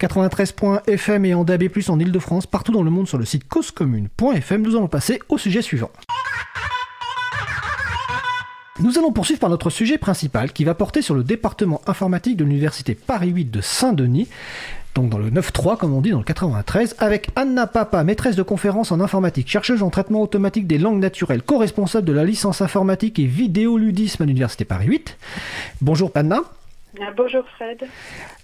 93.fm 0.00 1.24
et 1.26 1.34
en 1.34 1.44
DAB+, 1.44 1.64
en 1.88 1.98
Ile-de-France, 1.98 2.46
partout 2.46 2.72
dans 2.72 2.82
le 2.82 2.90
monde 2.90 3.06
sur 3.06 3.18
le 3.18 3.26
site 3.26 3.46
causecommune.fm. 3.46 4.62
Nous 4.62 4.76
allons 4.76 4.88
passer 4.88 5.20
au 5.28 5.36
sujet 5.36 5.60
suivant. 5.60 5.90
Nous 8.80 8.96
allons 8.96 9.10
poursuivre 9.10 9.40
par 9.40 9.50
notre 9.50 9.70
sujet 9.70 9.98
principal 9.98 10.52
qui 10.52 10.62
va 10.62 10.72
porter 10.72 11.02
sur 11.02 11.16
le 11.16 11.24
département 11.24 11.80
informatique 11.88 12.36
de 12.36 12.44
l'université 12.44 12.94
Paris 12.94 13.30
8 13.30 13.50
de 13.50 13.60
Saint-Denis 13.60 14.28
donc 14.94 15.10
dans 15.10 15.18
le 15.18 15.30
9-3 15.30 15.76
comme 15.76 15.94
on 15.94 16.00
dit 16.00 16.10
dans 16.10 16.18
le 16.18 16.24
93, 16.24 16.96
avec 16.98 17.28
Anna 17.36 17.66
Papa, 17.66 18.04
maîtresse 18.04 18.36
de 18.36 18.42
conférence 18.42 18.92
en 18.92 19.00
informatique, 19.00 19.48
chercheuse 19.48 19.82
en 19.82 19.90
traitement 19.90 20.22
automatique 20.22 20.66
des 20.66 20.78
langues 20.78 21.00
naturelles, 21.00 21.42
co-responsable 21.42 22.06
de 22.06 22.12
la 22.12 22.24
licence 22.24 22.60
informatique 22.60 23.18
et 23.18 23.26
vidéoludisme 23.26 24.22
à 24.22 24.26
l'Université 24.26 24.64
Paris 24.64 24.86
8. 24.86 25.16
Bonjour 25.80 26.10
Anna. 26.14 26.42
Ah, 27.00 27.12
bonjour 27.16 27.44
Fred. 27.56 27.86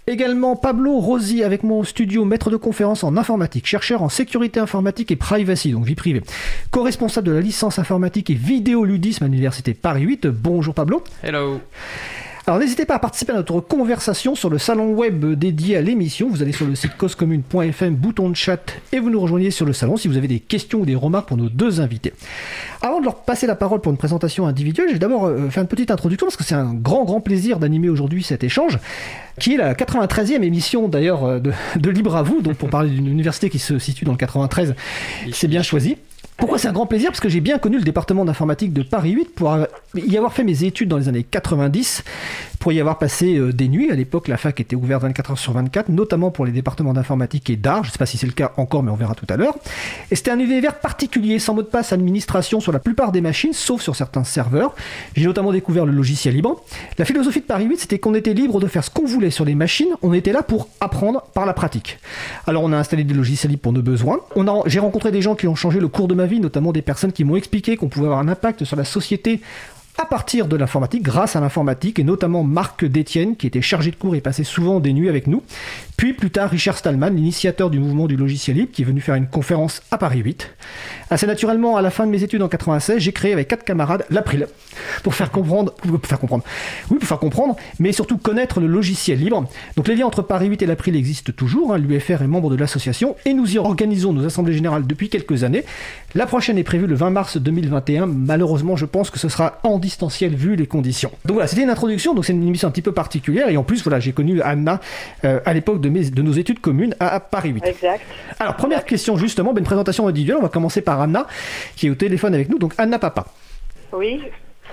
Également 0.07 0.55
Pablo 0.55 0.99
Rosi 0.99 1.43
avec 1.43 1.63
mon 1.63 1.83
studio, 1.83 2.25
maître 2.27 2.51
de 2.51 2.57
conférence 2.57 3.03
en 3.05 3.17
informatique, 3.17 3.67
chercheur 3.67 4.03
en 4.03 4.11
sécurité 4.11 4.61
informatique 4.61 5.11
et 5.11 5.17
privacy, 5.17 5.73
donc 5.73 5.87
vie 5.87 5.95
privée, 5.95 6.23
co-responsable 6.71 7.29
de 7.29 7.33
la 7.33 7.41
licence 7.41 7.79
informatique 7.79 8.29
et 8.29 8.35
vidéoludisme 8.35 9.25
à 9.25 9.29
l'Université 9.29 9.73
Paris 9.73 10.03
8. 10.03 10.27
Bonjour 10.27 10.75
Pablo. 10.75 11.03
Hello. 11.23 11.61
Alors 12.47 12.61
n'hésitez 12.61 12.85
pas 12.85 12.97
à 12.97 12.99
participer 12.99 13.33
à 13.33 13.37
notre 13.37 13.59
conversation 13.61 14.35
sur 14.35 14.51
le 14.51 14.59
salon 14.59 14.93
web 14.93 15.25
dédié 15.25 15.79
à 15.79 15.81
l'émission. 15.81 16.29
Vous 16.29 16.43
allez 16.43 16.53
sur 16.53 16.67
le 16.67 16.75
site 16.75 16.95
causecommune.fm, 16.99 17.95
bouton 17.95 18.29
de 18.29 18.37
chat, 18.37 18.61
et 18.93 18.99
vous 18.99 19.09
nous 19.09 19.19
rejoignez 19.19 19.51
sur 19.51 19.65
le 19.65 19.73
salon 19.73 19.97
si 19.97 20.09
vous 20.09 20.19
avez 20.19 20.29
des 20.29 20.41
questions 20.41 20.81
ou 20.81 20.85
des 20.85 20.95
remarques 20.95 21.27
pour 21.27 21.39
nos 21.39 21.49
deux 21.49 21.81
invités. 21.81 22.13
Avant 22.83 23.01
de 23.01 23.07
leur 23.07 23.23
passer 23.23 23.47
la 23.47 23.55
parole 23.55 23.81
pour 23.81 23.93
une 23.93 23.97
présentation 23.97 24.47
individuelle, 24.47 24.89
je 24.89 24.93
vais 24.93 24.99
d'abord 24.99 25.25
euh, 25.25 25.49
faire 25.49 25.63
une 25.63 25.71
petite 25.71 25.91
introduction 25.91 26.27
parce 26.27 26.37
que 26.37 26.45
c'est 26.45 26.55
un 26.55 26.75
grand 26.75 27.05
grand 27.05 27.23
plaisir 27.23 27.59
d'animer 27.59 27.89
aujourd'hui 27.89 28.23
cet 28.23 28.45
échange, 28.45 28.79
qui 29.41 29.55
est 29.55 29.57
la 29.57 29.73
93e 29.73 30.43
émission 30.43 30.87
d'ailleurs 30.87 31.25
euh, 31.25 31.39
de, 31.39 31.51
de 31.77 31.89
Libre 31.89 32.15
à 32.15 32.23
vous, 32.23 32.43
donc 32.43 32.57
pour 32.57 32.69
parler 32.69 32.91
d'une 32.91 33.09
université 33.09 33.49
qui 33.49 33.59
se 33.59 33.79
situe 33.79 34.05
dans 34.05 34.13
le 34.13 34.19
93, 34.19 34.75
c'est 35.33 35.49
bien 35.49 35.63
choisi. 35.63 35.97
Pourquoi 36.37 36.59
c'est 36.59 36.69
un 36.69 36.73
grand 36.73 36.87
plaisir? 36.87 37.11
Parce 37.11 37.21
que 37.21 37.29
j'ai 37.29 37.41
bien 37.41 37.59
connu 37.59 37.79
le 37.79 37.85
département 37.85 38.25
d'informatique 38.25 38.73
de 38.73 38.83
Paris 38.83 39.13
8 39.13 39.35
pour 39.35 39.57
y 39.95 40.17
avoir 40.17 40.33
fait 40.33 40.45
mes 40.45 40.65
études 40.65 40.89
dans 40.89 40.99
les 40.99 41.09
années 41.09 41.23
90, 41.23 42.05
pour 42.65 42.73
y 42.73 42.81
avoir 42.81 42.97
passé 42.97 43.37
euh, 43.37 43.53
des 43.53 43.69
nuits. 43.69 43.91
À 43.91 43.95
l'époque, 43.95 44.27
la 44.27 44.39
fac 44.39 44.59
était 44.59 44.75
ouverte 44.75 45.03
24 45.03 45.33
heures 45.33 45.39
sur 45.39 45.53
24, 45.53 45.91
notamment 45.91 46.31
pour 46.31 46.47
les 46.47 46.51
départements 46.51 46.95
d'informatique 46.95 47.51
et 47.51 47.57
d'art. 47.57 47.85
Je 47.85 47.91
ne 47.91 47.93
sais 47.93 47.99
pas 47.99 48.07
si 48.07 48.17
c'est 48.17 48.27
le 48.27 48.33
cas 48.33 48.53
encore, 48.57 48.83
mais 48.83 48.91
on 48.91 48.95
verra 48.95 49.15
tout 49.15 49.27
à 49.29 49.37
l'heure. 49.37 49.55
Et 50.11 50.17
c'était 50.17 50.31
un 50.31 50.39
univers 50.39 50.81
particulier, 50.81 51.39
sans 51.39 51.53
mot 51.53 51.61
de 51.61 51.67
passe, 51.67 51.93
administration 51.93 52.61
sur 52.61 52.73
la 52.73 52.79
plupart 52.79 53.13
des 53.13 53.21
machines, 53.21 53.53
sauf 53.53 53.83
sur 53.83 53.95
certains 53.95 54.25
serveurs. 54.25 54.75
J'ai 55.15 55.27
notamment 55.27 55.53
découvert 55.53 55.85
le 55.85 55.93
logiciel 55.93 56.37
libre. 56.37 56.65
La 56.97 57.05
philosophie 57.05 57.41
de 57.41 57.45
Paris 57.45 57.67
8, 57.67 57.81
c'était 57.81 57.99
qu'on 57.99 58.15
était 58.15 58.33
libre 58.33 58.59
de 58.61 58.67
faire 58.67 58.83
ce 58.83 58.89
qu'on 58.89 59.05
voulait 59.05 59.29
sur 59.29 59.45
les 59.45 59.55
machines. 59.55 59.95
On 60.01 60.15
était 60.15 60.33
là 60.33 60.43
pour 60.43 60.69
apprendre 60.81 61.21
par 61.35 61.45
la 61.45 61.53
pratique. 61.53 61.99
Alors 62.47 62.63
on 62.63 62.73
a 62.73 62.79
installé 62.79 63.05
des 63.05 63.13
logiciels 63.13 63.51
libres 63.51 63.61
pour 63.61 63.75
nos 63.75 63.83
besoins. 63.83 64.21
J'ai 64.65 64.79
rencontré 64.79 65.13
des 65.13 65.21
gens 65.21 65.35
qui 65.35 65.47
ont 65.49 65.55
changé 65.55 65.81
le 65.81 65.89
cours 65.89 66.09
de 66.09 66.15
ma 66.15 66.25
vie, 66.25 66.41
notamment 66.41 66.73
des 66.73 66.81
personnes 66.81 67.13
qui 67.13 67.25
m'ont 67.25 67.37
expliqué 67.37 67.77
qu'on 67.77 67.89
pouvait 67.89 68.07
avoir 68.07 68.21
un 68.21 68.29
impact 68.29 68.65
sur 68.65 68.77
la 68.77 68.85
société 68.85 69.43
à 69.97 70.07
partir 70.07 70.49
de 70.49 70.57
l'informatique, 70.57 71.03
grâce 71.03 71.37
à 71.37 71.41
l'informatique, 71.41 71.99
et 71.99 72.05
notamment 72.05 72.43
Marc 72.43 72.85
Détienne, 72.85 73.37
qui 73.37 73.47
était 73.47 73.63
chargé 73.63 73.91
de 73.91 73.97
cours 73.97 74.17
et 74.17 74.21
passait 74.21 74.45
souvent 74.45 74.81
des 74.81 74.93
nuits 74.93 75.09
avec 75.09 75.27
nous. 75.27 75.43
Puis 75.97 76.13
plus 76.13 76.31
tard, 76.31 76.51
Richard 76.51 76.77
Stallman, 76.77 77.11
l'initiateur 77.11 77.71
du 77.71 77.79
mouvement 77.79 78.07
du 78.07 78.17
logiciel 78.17 78.57
libre, 78.57 78.73
qui 78.73 78.83
est 78.83 78.85
venu 78.85 79.01
faire 79.01 79.15
une 79.15 79.29
conférence 79.29 79.81
à 79.91 79.99
Paris 79.99 80.21
8. 80.21 80.51
Assez 81.11 81.27
naturellement, 81.27 81.77
à 81.77 81.83
la 81.83 81.91
fin 81.91 82.07
de 82.07 82.11
mes 82.11 82.23
études 82.25 82.43
en 82.43 82.49
96, 82.49 82.99
j'ai 82.99 83.13
créé 83.13 83.33
avec 83.33 83.47
quatre 83.47 83.65
camarades 83.65 84.05
l'April, 84.11 84.49
pour 85.05 85.15
faire 85.15 85.31
comprendre, 85.31 85.73
pour 85.75 86.01
faire 86.05 86.19
comprendre, 86.19 86.43
oui, 86.91 86.99
pour 86.99 87.07
faire 87.07 87.19
comprendre, 87.19 87.57
mais 87.79 87.93
surtout 87.93 88.19
connaître 88.19 88.59
le 88.59 88.67
logiciel 88.67 89.21
libre. 89.21 89.49
Donc 89.77 89.87
les 89.87 89.95
liens 89.95 90.07
entre 90.07 90.23
Paris 90.23 90.49
8 90.49 90.63
et 90.63 90.67
l'April 90.67 90.97
existent 90.97 91.33
toujours, 91.37 91.73
hein. 91.73 91.79
l'UFR 91.79 92.23
est 92.23 92.27
membre 92.27 92.51
de 92.51 92.57
l'association, 92.57 93.15
et 93.25 93.33
nous 93.33 93.55
y 93.55 93.59
organisons 93.59 94.13
nos 94.13 94.27
assemblées 94.27 94.55
générales 94.55 94.87
depuis 94.87 95.09
quelques 95.09 95.45
années. 95.45 95.65
La 96.15 96.27
prochaine 96.27 96.59
est 96.59 96.65
prévue 96.65 96.87
le 96.87 96.97
20 96.97 97.11
mars 97.11 97.37
2021, 97.37 98.07
malheureusement 98.07 98.75
je 98.75 98.87
pense 98.87 99.11
que 99.11 99.19
ce 99.19 99.29
sera 99.29 99.61
en 99.63 99.79
distanciel 99.79 100.35
vu 100.35 100.57
les 100.57 100.67
conditions. 100.67 101.13
Donc 101.25 101.35
voilà, 101.35 101.47
c'était 101.47 101.63
une 101.63 101.71
introduction, 101.71 102.15
donc 102.15 102.25
c'est 102.25 102.33
une 102.33 102.47
émission 102.47 102.67
un 102.67 102.73
petit 102.73 102.83
peu 102.83 102.93
particulière, 102.93 103.49
et 103.49 103.57
en 103.57 103.63
plus, 103.63 103.83
voilà, 103.85 104.01
j'ai 104.01 104.13
connu 104.13 104.41
Anna 104.43 104.81
euh, 105.25 105.41
à 105.45 105.55
l'époque 105.55 105.81
de, 105.85 105.89
mes, 105.89 106.11
de 106.11 106.23
nos 106.23 106.33
études 106.33 106.61
communes 106.61 106.95
à, 107.01 107.21
Paris 107.21 107.51
8. 107.51 107.67
Exact. 107.67 108.03
Alors, 108.39 108.57
première 108.57 108.85
question 108.85 109.17
justement, 109.17 109.53
ben, 109.53 109.61
une 109.61 109.67
présentation 109.67 110.09
individuelle, 110.09 110.39
on 110.39 110.43
va 110.43 110.49
commencer 110.49 110.83
par 110.83 111.01
Anna, 111.01 111.27
qui 111.77 111.87
est 111.87 111.91
au 111.91 111.95
téléphone 111.95 112.35
avec 112.35 112.49
nous, 112.49 112.59
donc 112.59 112.75
Anna 112.79 112.99
Papa. 112.99 113.27
Oui, 113.93 114.23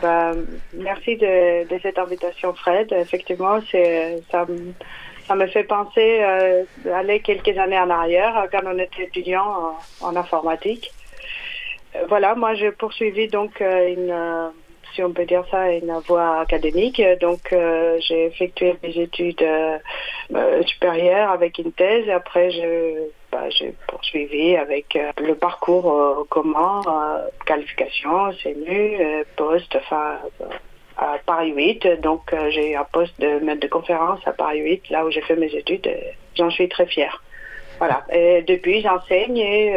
bah, 0.01 0.31
merci 0.73 1.17
de, 1.17 1.67
de, 1.67 1.79
cette 1.81 1.99
invitation 1.99 2.53
Fred, 2.53 2.91
effectivement, 2.91 3.59
ça 4.31 4.45
ça 5.27 5.35
me 5.35 5.47
fait 5.47 5.63
penser 5.63 6.19
euh, 6.21 6.63
aller 6.93 7.19
quelques 7.21 7.57
années 7.57 7.79
en 7.79 7.89
arrière 7.89 8.47
quand 8.51 8.61
on 8.65 8.77
était 8.79 9.03
étudiant 9.03 9.75
en, 10.01 10.07
en 10.07 10.15
informatique. 10.15 10.91
Euh, 11.95 11.99
voilà, 12.09 12.35
moi 12.35 12.53
j'ai 12.55 12.71
poursuivi 12.71 13.27
donc 13.27 13.61
euh, 13.61 13.93
une 13.93 14.51
si 14.93 15.03
on 15.03 15.11
peut 15.11 15.25
dire 15.25 15.43
ça, 15.49 15.71
une 15.71 15.93
voie 16.07 16.39
académique. 16.39 17.01
Donc, 17.19 17.53
euh, 17.53 17.97
j'ai 17.99 18.25
effectué 18.25 18.75
mes 18.83 18.97
études 18.97 19.41
euh, 19.41 19.77
euh, 20.35 20.63
supérieures 20.63 21.31
avec 21.31 21.57
une 21.57 21.71
thèse 21.71 22.09
après, 22.09 22.51
je, 22.51 23.07
bah, 23.31 23.49
j'ai 23.49 23.73
poursuivi 23.87 24.55
avec 24.55 24.97
le 25.17 25.35
parcours 25.35 26.25
commun, 26.29 26.81
qualification, 27.45 28.31
CNU, 28.43 28.97
poste, 29.35 29.75
enfin, 29.75 30.17
à 30.97 31.17
Paris 31.25 31.53
8. 31.55 32.01
Donc, 32.01 32.33
j'ai 32.49 32.75
un 32.75 32.83
poste 32.83 33.19
de 33.19 33.39
maître 33.39 33.61
de 33.61 33.67
conférence 33.67 34.19
à 34.25 34.33
Paris 34.33 34.59
8, 34.59 34.89
là 34.89 35.05
où 35.05 35.11
j'ai 35.11 35.21
fait 35.21 35.35
mes 35.35 35.53
études. 35.53 35.89
J'en 36.35 36.49
suis 36.49 36.67
très 36.69 36.85
fière. 36.85 37.23
Voilà. 37.79 38.03
Et 38.11 38.41
depuis, 38.43 38.81
j'enseigne 38.81 39.37
et 39.37 39.75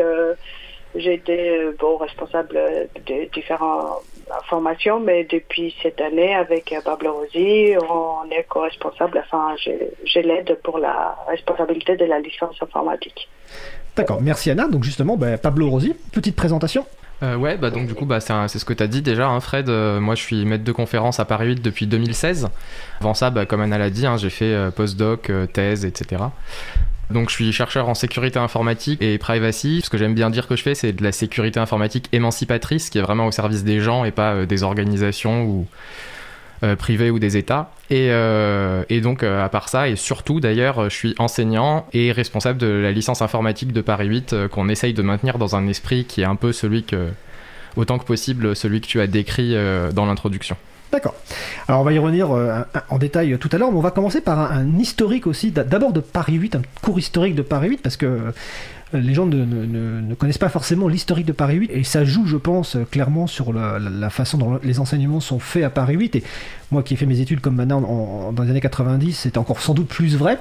j'ai 0.97 1.15
été 1.15 1.71
bon, 1.79 1.97
responsable 1.97 2.89
de 3.07 3.25
différents 3.33 4.01
formation, 4.49 5.01
mais 5.01 5.25
depuis 5.25 5.75
cette 5.83 6.01
année, 6.01 6.35
avec 6.35 6.75
Pablo 6.85 7.13
Rosi, 7.13 7.75
on 7.89 8.31
est 8.31 8.45
co-responsable, 8.45 9.23
enfin, 9.25 9.55
j'ai 10.05 10.23
l'aide 10.23 10.59
pour 10.63 10.79
la 10.79 11.17
responsabilité 11.29 11.97
de 11.97 12.05
la 12.05 12.21
licence 12.21 12.57
informatique. 12.63 13.29
D'accord, 13.97 14.21
merci 14.21 14.51
Anna. 14.51 14.69
Donc 14.69 14.83
justement, 14.83 15.17
bah, 15.17 15.39
Pablo 15.39 15.71
Rosi, 15.71 15.95
petite 16.13 16.37
présentation. 16.37 16.85
Euh, 17.23 17.37
ouais, 17.37 17.57
bah 17.57 17.71
donc 17.71 17.87
du 17.87 17.95
coup, 17.95 18.07
bah, 18.07 18.21
c'est 18.21 18.59
ce 18.59 18.65
que 18.65 18.73
tu 18.73 18.83
as 18.83 18.87
dit 18.87 19.03
déjà, 19.03 19.29
hein, 19.29 19.41
Fred. 19.41 19.69
Euh, 19.69 20.01
moi, 20.01 20.15
je 20.15 20.23
suis 20.23 20.45
maître 20.45 20.65
de 20.65 20.73
conférence 20.73 21.21
à 21.21 21.25
Paris 21.25 21.47
8 21.47 21.63
depuis 21.63 21.87
2016. 21.87 22.49
Avant 23.01 23.15
ça, 23.15 23.31
bah, 23.31 23.47
comme 23.47 23.61
Anna 23.61 23.79
l'a 23.79 23.91
dit, 23.91 24.07
hein, 24.07 24.17
j'ai 24.17 24.31
fait 24.31 24.53
euh, 24.53 24.71
postdoc, 24.71 25.31
thèse, 25.53 25.85
etc. 25.85 26.25
Donc 27.11 27.29
je 27.29 27.35
suis 27.35 27.53
chercheur 27.53 27.89
en 27.89 27.95
sécurité 27.95 28.39
informatique 28.39 29.03
et 29.03 29.19
privacy. 29.19 29.83
Ce 29.85 29.91
que 29.91 29.99
j'aime 29.99 30.15
bien 30.15 30.31
dire 30.31 30.47
que 30.47 30.57
je 30.57 30.63
fais, 30.63 30.75
c'est 30.75 30.93
de 30.93 31.03
la 31.03 31.13
sécurité 31.13 31.61
informatique 31.61 32.09
émancipatrice, 32.13 32.91
qui 32.91 32.99
est 32.99 33.03
vraiment 33.03 33.27
au 33.27 33.33
service 33.33 33.65
des 33.65 33.81
gens 33.81 34.05
et 34.05 34.11
pas 34.11 34.33
euh, 34.33 34.47
des 34.47 34.63
organisations 34.63 35.45
ou 35.45 35.67
euh, 36.63 36.77
privées 36.77 37.11
ou 37.11 37.19
des 37.19 37.37
États. 37.37 37.71
Et, 37.91 38.09
euh, 38.11 38.83
donc 39.03 39.23
à 39.23 39.49
part 39.51 39.69
ça, 39.69 39.89
et 39.89 39.97
surtout 39.97 40.41
d'ailleurs, 40.41 40.85
je 40.85 40.95
suis 40.95 41.15
enseignant 41.19 41.87
et 41.93 42.11
responsable 42.11 42.59
de 42.59 42.67
la 42.67 42.91
licence 42.91 43.21
informatique 43.21 43.73
de 43.73 43.83
Paris 43.83 44.07
8 44.07 44.49
qu'on 44.49 44.69
essaye 44.69 44.95
de 44.95 45.03
maintenir 45.03 45.37
dans 45.37 45.57
un 45.57 45.67
esprit 45.69 46.07
qui 46.07 46.23
est 46.23 46.27
un 46.27 46.37
peu 46.37 46.53
celui 46.53 46.85
que, 46.85 47.11
autant 47.77 47.99
que 47.99 48.05
possible, 48.05 48.57
celui 48.57 48.81
que 48.81 48.87
tu 48.87 49.01
as 49.01 49.07
décrit 49.07 49.55
dans 49.93 50.07
l'introduction. 50.07 50.57
D'accord. 50.95 51.17
Alors 51.67 51.81
on 51.81 51.85
va 51.85 51.93
y 51.93 51.99
revenir 51.99 52.31
euh, 52.31 52.61
en 52.89 52.99
détail 52.99 53.37
tout 53.41 53.49
à 53.51 53.59
l'heure, 53.59 53.73
mais 53.73 53.79
on 53.79 53.81
va 53.81 53.91
commencer 53.91 54.21
par 54.21 54.53
un, 54.53 54.79
historique 54.79 55.27
aussi, 55.27 55.51
d'abord 55.51 55.93
de 55.93 55.99
Paris 55.99 56.35
8, 56.35 56.55
un 56.55 56.63
cours 56.83 57.01
historique 57.01 57.35
de 57.35 57.43
Paris 57.43 57.71
8, 57.71 57.83
parce 57.83 57.97
que 57.97 58.07
euh, 58.07 58.31
les 58.93 59.13
gens 59.13 59.27
ne, 59.27 60.15
connaissent 60.15 60.39
pas 60.39 60.49
forcément 60.49 60.87
l'historique 60.87 61.27
de 61.27 61.33
Paris 61.33 61.57
8, 61.57 61.73
et 61.75 61.83
ça 61.83 62.05
joue, 62.05 62.27
je 62.27 62.37
pense, 62.37 62.77
clairement 62.93 63.27
sur 63.27 63.53
la, 63.53 64.09
façon 64.09 64.39
dont 64.39 64.61
les 64.63 64.79
enseignements 64.79 65.19
sont 65.19 65.41
faits 65.41 65.65
à 65.65 65.71
Paris 65.71 65.97
8. 65.97 66.15
Et 66.15 66.23
moi 66.71 66.85
qui 66.85 66.95
ai 66.95 66.97
fait 66.97 67.07
mes 67.07 67.19
études 67.19 67.41
comme 67.41 67.57
maintenant 67.57 68.31
dans 68.31 68.43
les 68.45 68.51
années 68.51 68.61
90, 68.61 69.15
c'était 69.15 69.39
encore 69.39 69.61
sans 69.61 69.75
doute 69.75 69.89
plus 69.89 70.17
vrai. 70.17 70.39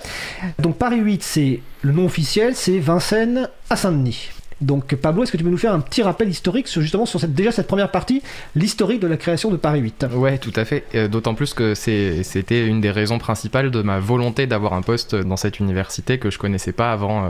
Donc 0.59 0.77
Paris 0.77 0.99
8, 0.99 1.23
c'est 1.23 1.61
le 1.81 1.93
nom 1.93 2.05
officiel, 2.05 2.53
c'est 2.55 2.77
Vincennes 2.77 3.49
à 3.71 3.75
Saint-Denis. 3.75 4.29
Donc 4.63 4.95
Pablo, 4.95 5.23
est-ce 5.23 5.31
que 5.31 5.37
tu 5.37 5.43
peux 5.43 5.49
nous 5.49 5.57
faire 5.57 5.73
un 5.73 5.79
petit 5.79 6.01
rappel 6.01 6.29
historique 6.29 6.67
sur 6.67 6.81
justement 6.81 7.05
sur 7.05 7.19
cette, 7.19 7.33
déjà 7.33 7.51
cette 7.51 7.67
première 7.67 7.91
partie, 7.91 8.21
l'historique 8.55 8.99
de 9.01 9.07
la 9.07 9.17
création 9.17 9.51
de 9.51 9.57
Paris 9.57 9.79
8 9.79 10.05
Ouais, 10.15 10.37
tout 10.37 10.53
à 10.55 10.65
fait. 10.65 10.85
Euh, 10.95 11.07
d'autant 11.07 11.35
plus 11.35 11.53
que 11.53 11.75
c'était 11.75 12.65
une 12.65 12.81
des 12.81 12.91
raisons 12.91 13.19
principales 13.19 13.71
de 13.71 13.81
ma 13.81 13.99
volonté 13.99 14.47
d'avoir 14.47 14.73
un 14.73 14.81
poste 14.81 15.15
dans 15.15 15.37
cette 15.37 15.59
université 15.59 16.17
que 16.17 16.29
je 16.29 16.37
connaissais 16.37 16.71
pas 16.71 16.91
avant. 16.91 17.25
Euh, 17.25 17.29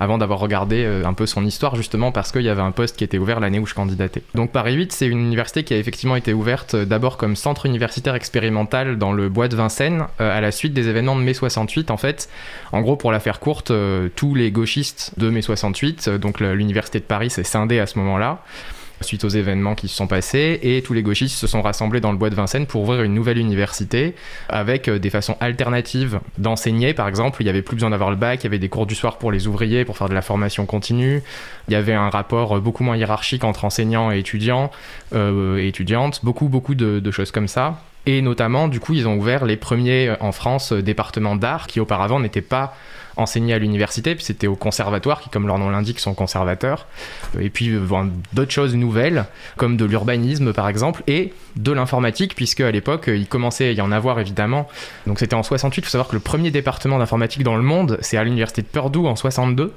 avant 0.00 0.18
d'avoir 0.18 0.38
regardé 0.38 0.84
euh, 0.84 1.04
un 1.04 1.14
peu 1.14 1.26
son 1.26 1.44
histoire, 1.44 1.76
justement 1.76 2.12
parce 2.12 2.32
qu'il 2.32 2.42
y 2.42 2.48
avait 2.48 2.62
un 2.62 2.70
poste 2.70 2.96
qui 2.96 3.04
était 3.04 3.18
ouvert 3.18 3.40
l'année 3.40 3.58
où 3.58 3.66
je 3.66 3.74
candidatais. 3.74 4.22
Donc 4.34 4.52
Paris 4.52 4.74
8, 4.74 4.92
c'est 4.92 5.06
une 5.06 5.18
université 5.18 5.64
qui 5.64 5.74
a 5.74 5.78
effectivement 5.78 6.16
été 6.16 6.32
ouverte 6.32 6.74
euh, 6.74 6.84
d'abord 6.84 7.16
comme 7.16 7.36
centre 7.36 7.66
universitaire 7.66 8.14
expérimental 8.14 8.98
dans 8.98 9.12
le 9.12 9.28
bois 9.28 9.48
de 9.48 9.56
Vincennes, 9.56 10.04
euh, 10.20 10.36
à 10.36 10.40
la 10.40 10.52
suite 10.52 10.72
des 10.72 10.88
événements 10.88 11.16
de 11.16 11.22
mai 11.22 11.34
68. 11.34 11.90
En 11.90 11.96
fait, 11.96 12.28
en 12.72 12.80
gros, 12.80 12.96
pour 12.96 13.12
la 13.12 13.20
faire 13.20 13.40
courte, 13.40 13.72
tous 14.16 14.34
les 14.34 14.50
gauchistes 14.50 15.12
de 15.16 15.30
mai 15.30 15.42
68, 15.42 16.08
donc 16.10 16.40
l'université 16.40 16.98
de 17.00 17.04
Paris 17.04 17.30
s'est 17.30 17.44
scindée 17.44 17.78
à 17.78 17.86
ce 17.86 17.98
moment-là 17.98 18.42
suite 19.00 19.24
aux 19.24 19.28
événements 19.28 19.74
qui 19.74 19.88
se 19.88 19.96
sont 19.96 20.06
passés 20.06 20.58
et 20.62 20.82
tous 20.82 20.92
les 20.92 21.02
gauchistes 21.02 21.36
se 21.36 21.46
sont 21.46 21.62
rassemblés 21.62 22.00
dans 22.00 22.12
le 22.12 22.18
bois 22.18 22.30
de 22.30 22.34
Vincennes 22.34 22.66
pour 22.66 22.82
ouvrir 22.82 23.02
une 23.02 23.14
nouvelle 23.14 23.38
université 23.38 24.14
avec 24.48 24.88
euh, 24.88 24.98
des 24.98 25.10
façons 25.10 25.36
alternatives 25.40 26.20
d'enseigner. 26.38 26.94
Par 26.94 27.08
exemple 27.08 27.42
il 27.42 27.44
n'y 27.44 27.50
avait 27.50 27.62
plus 27.62 27.76
besoin 27.76 27.90
d'avoir 27.90 28.10
le 28.10 28.16
bac 28.16 28.40
il 28.40 28.44
y 28.44 28.46
avait 28.46 28.58
des 28.58 28.68
cours 28.68 28.86
du 28.86 28.94
soir 28.94 29.18
pour 29.18 29.32
les 29.32 29.46
ouvriers 29.46 29.84
pour 29.84 29.96
faire 29.96 30.08
de 30.08 30.14
la 30.14 30.22
formation 30.22 30.66
continue. 30.66 31.22
Il 31.68 31.72
y 31.72 31.76
avait 31.76 31.94
un 31.94 32.10
rapport 32.10 32.56
euh, 32.56 32.60
beaucoup 32.60 32.84
moins 32.84 32.96
hiérarchique 32.96 33.44
entre 33.44 33.64
enseignants 33.64 34.10
et 34.10 34.18
étudiants 34.18 34.70
euh, 35.14 35.58
étudiantes. 35.58 36.20
Beaucoup 36.24 36.48
beaucoup 36.48 36.74
de, 36.74 37.00
de 37.00 37.10
choses 37.10 37.30
comme 37.30 37.48
ça. 37.48 37.80
Et 38.06 38.22
notamment 38.22 38.68
du 38.68 38.80
coup 38.80 38.94
ils 38.94 39.06
ont 39.06 39.16
ouvert 39.16 39.44
les 39.44 39.56
premiers 39.56 40.14
en 40.20 40.32
France 40.32 40.72
départements 40.72 41.36
d'art 41.36 41.66
qui 41.66 41.80
auparavant 41.80 42.20
n'étaient 42.20 42.40
pas 42.40 42.74
enseigné 43.18 43.52
à 43.54 43.58
l'université, 43.58 44.14
puis 44.14 44.24
c'était 44.24 44.46
au 44.46 44.56
conservatoire, 44.56 45.20
qui, 45.20 45.28
comme 45.28 45.46
leur 45.46 45.58
nom 45.58 45.70
l'indique, 45.70 46.00
sont 46.00 46.14
conservateurs. 46.14 46.86
Et 47.38 47.50
puis 47.50 47.70
euh, 47.70 47.80
d'autres 48.32 48.50
choses 48.50 48.74
nouvelles, 48.74 49.26
comme 49.56 49.76
de 49.76 49.84
l'urbanisme 49.84 50.52
par 50.52 50.68
exemple, 50.68 51.02
et 51.06 51.32
de 51.56 51.72
l'informatique, 51.72 52.34
puisque 52.34 52.60
à 52.60 52.70
l'époque, 52.70 53.10
il 53.12 53.26
commençait 53.26 53.68
à 53.68 53.72
y 53.72 53.80
en 53.80 53.92
avoir 53.92 54.20
évidemment. 54.20 54.68
Donc 55.06 55.18
c'était 55.18 55.34
en 55.34 55.42
68, 55.42 55.80
il 55.80 55.84
faut 55.84 55.90
savoir 55.90 56.08
que 56.08 56.14
le 56.14 56.20
premier 56.20 56.50
département 56.50 56.98
d'informatique 56.98 57.42
dans 57.42 57.56
le 57.56 57.62
monde, 57.62 57.98
c'est 58.00 58.16
à 58.16 58.24
l'université 58.24 58.62
de 58.62 58.68
Purdue 58.68 59.06
en 59.06 59.16
62, 59.16 59.72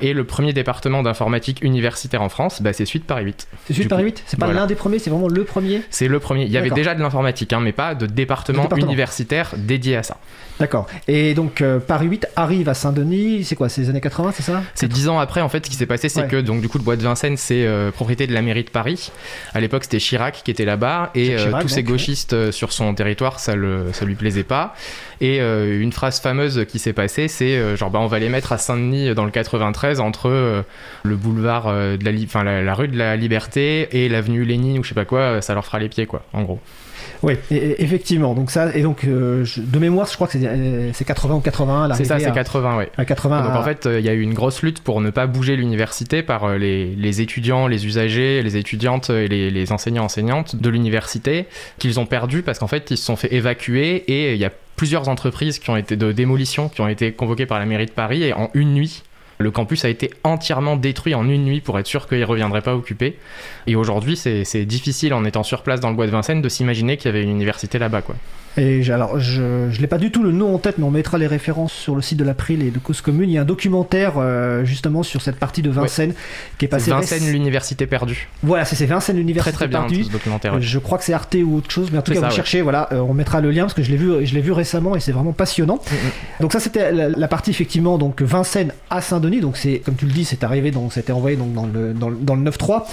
et 0.00 0.12
le 0.12 0.24
premier 0.24 0.52
département 0.52 1.02
d'informatique 1.02 1.62
universitaire 1.62 2.22
en 2.22 2.28
France, 2.28 2.62
bah, 2.62 2.72
c'est 2.72 2.84
Suite 2.86 3.04
Paris 3.04 3.24
8. 3.24 3.48
C'est 3.66 3.74
Suite 3.74 3.88
Paris 3.88 4.04
8 4.04 4.24
C'est 4.26 4.38
pas 4.38 4.52
l'un 4.52 4.66
des 4.66 4.74
premiers, 4.74 4.98
c'est 4.98 5.10
vraiment 5.10 5.28
le 5.28 5.44
premier? 5.44 5.82
C'est 5.90 6.08
le 6.08 6.18
premier. 6.20 6.44
Il 6.44 6.52
y 6.52 6.58
avait 6.58 6.70
déjà 6.70 6.94
de 6.94 7.00
l'informatique, 7.00 7.52
hein, 7.52 7.60
mais 7.60 7.72
pas 7.72 7.94
de 7.94 8.06
département, 8.06 8.68
universitaire 8.76 9.52
dédié 9.56 9.96
à 9.96 10.02
ça. 10.02 10.18
D'accord. 10.58 10.86
Et 11.06 11.34
donc 11.34 11.60
euh, 11.60 11.78
Paris 11.78 12.06
8 12.06 12.28
arrive 12.34 12.68
à 12.68 12.74
Saint-Denis, 12.86 13.42
c'est 13.42 13.56
quoi 13.56 13.68
C'est 13.68 13.80
les 13.80 13.90
années 13.90 14.00
80, 14.00 14.30
c'est 14.32 14.44
ça? 14.44 14.62
C'est 14.74 14.86
10 14.86 15.08
ans 15.08 15.18
après, 15.18 15.40
en 15.40 15.48
fait, 15.48 15.64
ce 15.66 15.70
qui 15.70 15.76
s'est 15.76 15.86
passé, 15.86 16.08
c'est 16.08 16.28
que 16.28 16.40
donc 16.40 16.60
du 16.60 16.68
coup, 16.68 16.78
le 16.78 16.84
bois 16.84 16.94
de 16.94 17.02
Vincennes, 17.02 17.36
c'est 17.36 17.66
euh, 17.66 17.90
propriété 17.90 18.28
de 18.28 18.32
la 18.32 18.42
mairie 18.42 18.62
de 18.62 18.70
Paris. 18.70 19.10
À 19.54 19.60
l'époque, 19.60 19.82
c'était 19.82 19.98
Chirac 19.98 20.42
qui 20.44 20.52
était 20.52 20.64
là-bas, 20.64 21.10
et 21.16 21.36
euh, 21.36 21.50
tous 21.60 21.68
ces 21.68 21.82
gauchistes 21.82 22.52
sur 22.52 22.72
son 22.72 22.94
territoire, 22.94 23.40
ça, 23.40 23.56
le, 23.56 23.92
ça 23.92 24.04
lui 24.04 24.14
plaisait 24.14 24.44
pas. 24.44 24.74
Et 25.20 25.38
une 25.38 25.92
phrase 25.92 26.20
fameuse 26.20 26.64
qui 26.68 26.78
s'est 26.78 26.92
passée, 26.92 27.26
c'est 27.26 27.76
genre, 27.76 27.90
bah, 27.90 27.98
on 27.98 28.06
va 28.06 28.20
les 28.20 28.28
mettre 28.28 28.52
à 28.52 28.58
Saint-Denis 28.58 29.14
dans 29.14 29.24
le 29.24 29.32
93, 29.32 29.98
entre 29.98 30.64
le 31.02 31.16
boulevard 31.16 31.72
de 31.72 32.04
la, 32.04 32.12
enfin, 32.22 32.44
la, 32.44 32.74
rue 32.74 32.88
de 32.88 32.96
la 32.96 33.16
Liberté 33.16 33.88
et 33.92 34.08
l'avenue 34.08 34.44
Lénine 34.44 34.78
ou 34.78 34.84
je 34.84 34.90
sais 34.90 34.94
pas 34.94 35.04
quoi, 35.04 35.42
ça 35.42 35.54
leur 35.54 35.64
fera 35.64 35.80
les 35.80 35.88
pieds, 35.88 36.06
quoi, 36.06 36.22
en 36.32 36.42
gros. 36.42 36.60
Oui, 37.22 37.34
effectivement. 37.50 38.34
Donc 38.34 38.50
ça, 38.50 38.74
et 38.74 38.82
donc 38.82 39.04
euh, 39.04 39.44
de 39.56 39.78
mémoire, 39.78 40.06
je 40.06 40.14
crois 40.14 40.26
que 40.26 40.34
c'est 40.34 41.04
80 41.04 41.34
euh, 41.34 41.38
ou 41.38 41.40
81. 41.40 41.94
C'est 41.94 42.04
ça, 42.04 42.18
c'est 42.18 42.32
80, 42.32 42.78
oui. 42.78 42.84
À 42.96 43.04
80. 43.04 43.42
Donc 43.42 43.56
en 43.56 43.62
fait, 43.62 43.86
euh, 43.86 44.00
il 44.00 44.06
y 44.06 44.08
a 44.08 44.12
eu 44.12 44.20
une 44.20 44.34
grosse 44.34 44.62
lutte 44.62 44.82
pour 44.82 45.00
ne 45.00 45.10
pas 45.10 45.26
bouger 45.26 45.56
l'université 45.56 46.22
par 46.22 46.56
les, 46.56 47.20
étudiants, 47.20 47.66
les 47.66 47.86
usagers, 47.86 48.42
les 48.42 48.56
étudiantes 48.56 49.10
et 49.10 49.28
les, 49.28 49.72
enseignants 49.72 50.04
enseignantes 50.04 50.56
de 50.56 50.68
l'université 50.70 51.46
qu'ils 51.78 51.98
ont 51.98 52.06
perdu 52.06 52.42
parce 52.42 52.58
qu'en 52.58 52.68
fait, 52.68 52.90
ils 52.90 52.96
se 52.96 53.04
sont 53.04 53.16
fait 53.16 53.32
évacuer 53.34 53.96
et 54.06 54.34
il 54.34 54.38
y 54.38 54.44
a 54.44 54.52
plusieurs 54.76 55.08
entreprises 55.08 55.58
qui 55.58 55.70
ont 55.70 55.76
été 55.76 55.96
de 55.96 56.12
démolition 56.12 56.68
qui 56.68 56.80
ont 56.80 56.88
été 56.88 57.12
convoquées 57.12 57.46
par 57.46 57.58
la 57.58 57.66
mairie 57.66 57.86
de 57.86 57.90
Paris 57.90 58.22
et 58.22 58.32
en 58.34 58.50
une 58.54 58.74
nuit 58.74 59.02
le 59.38 59.50
campus 59.50 59.84
a 59.84 59.88
été 59.88 60.10
entièrement 60.24 60.76
détruit 60.76 61.14
en 61.14 61.28
une 61.28 61.44
nuit 61.44 61.60
pour 61.60 61.78
être 61.78 61.86
sûr 61.86 62.08
qu'il 62.08 62.20
ne 62.20 62.24
reviendrait 62.24 62.62
pas 62.62 62.74
occupé. 62.74 63.18
Et 63.66 63.76
aujourd'hui, 63.76 64.16
c'est 64.16 64.64
difficile 64.64 65.14
en 65.14 65.24
étant 65.24 65.42
sur 65.42 65.62
place 65.62 65.80
dans 65.80 65.90
le 65.90 65.96
bois 65.96 66.06
de 66.06 66.10
Vincennes 66.10 66.42
de 66.42 66.48
s'imaginer 66.48 66.96
qu'il 66.96 67.06
y 67.06 67.14
avait 67.14 67.22
une 67.22 67.30
université 67.30 67.78
là-bas. 67.78 68.02
Et 68.56 68.90
alors, 68.90 69.18
je 69.18 69.80
n'ai 69.80 69.86
pas 69.86 69.98
du 69.98 70.10
tout 70.10 70.22
le 70.22 70.32
nom 70.32 70.54
en 70.54 70.58
tête, 70.58 70.78
mais 70.78 70.84
on 70.84 70.90
mettra 70.90 71.18
les 71.18 71.26
références 71.26 71.72
sur 71.72 71.94
le 71.94 72.02
site 72.02 72.18
de 72.18 72.24
l'April 72.24 72.62
et 72.62 72.70
de 72.70 72.78
Cause 72.78 73.00
Commune. 73.00 73.28
Il 73.28 73.34
y 73.34 73.38
a 73.38 73.42
un 73.42 73.44
documentaire 73.44 74.14
euh, 74.16 74.64
justement 74.64 75.02
sur 75.02 75.20
cette 75.20 75.36
partie 75.36 75.62
de 75.62 75.70
Vincennes 75.70 76.14
qui 76.58 76.64
est 76.64 76.68
passé. 76.68 76.90
Vincennes, 76.90 77.30
l'université 77.30 77.86
perdue. 77.86 78.28
Voilà, 78.42 78.64
c'est 78.64 78.86
Vincennes, 78.86 79.16
l'université 79.16 79.68
perdue. 79.68 79.72
Très 79.72 79.86
très 79.86 79.96
bien, 79.96 80.04
ce 80.04 80.12
documentaire. 80.12 80.60
Je 80.60 80.78
crois 80.78 80.98
que 80.98 81.04
c'est 81.04 81.12
Arte 81.12 81.36
ou 81.44 81.56
autre 81.56 81.70
chose, 81.70 81.90
mais 81.92 81.98
en 81.98 82.02
tout 82.02 82.12
cas, 82.12 82.20
vous 82.20 82.34
cherchez, 82.34 82.62
voilà, 82.62 82.88
euh, 82.92 83.00
on 83.00 83.14
mettra 83.14 83.40
le 83.40 83.50
lien 83.50 83.62
parce 83.62 83.74
que 83.74 83.82
je 83.82 83.90
l'ai 83.90 83.96
vu, 83.96 84.26
je 84.26 84.34
l'ai 84.34 84.40
vu 84.40 84.52
récemment 84.52 84.96
et 84.96 85.00
c'est 85.00 85.12
vraiment 85.12 85.32
passionnant. 85.32 85.76
Mm, 85.76 85.94
mm. 85.94 86.40
Donc 86.40 86.52
ça, 86.52 86.60
c'était 86.60 86.92
la, 86.92 87.28
partie 87.28 87.50
effectivement, 87.50 87.98
donc 87.98 88.22
Vincennes 88.22 88.72
à 88.88 89.00
Saint-Denis. 89.00 89.40
Donc 89.40 89.56
c'est, 89.56 89.80
comme 89.84 89.96
tu 89.96 90.06
le 90.06 90.12
dis, 90.12 90.24
c'est 90.24 90.44
arrivé, 90.44 90.70
donc 90.70 90.92
c'était 90.92 91.12
envoyé 91.12 91.36
donc 91.36 91.52
dans 91.52 91.66
le 91.66 91.92
dans, 91.92 92.10
dans 92.10 92.34
le 92.34 92.50
9-3. 92.50 92.84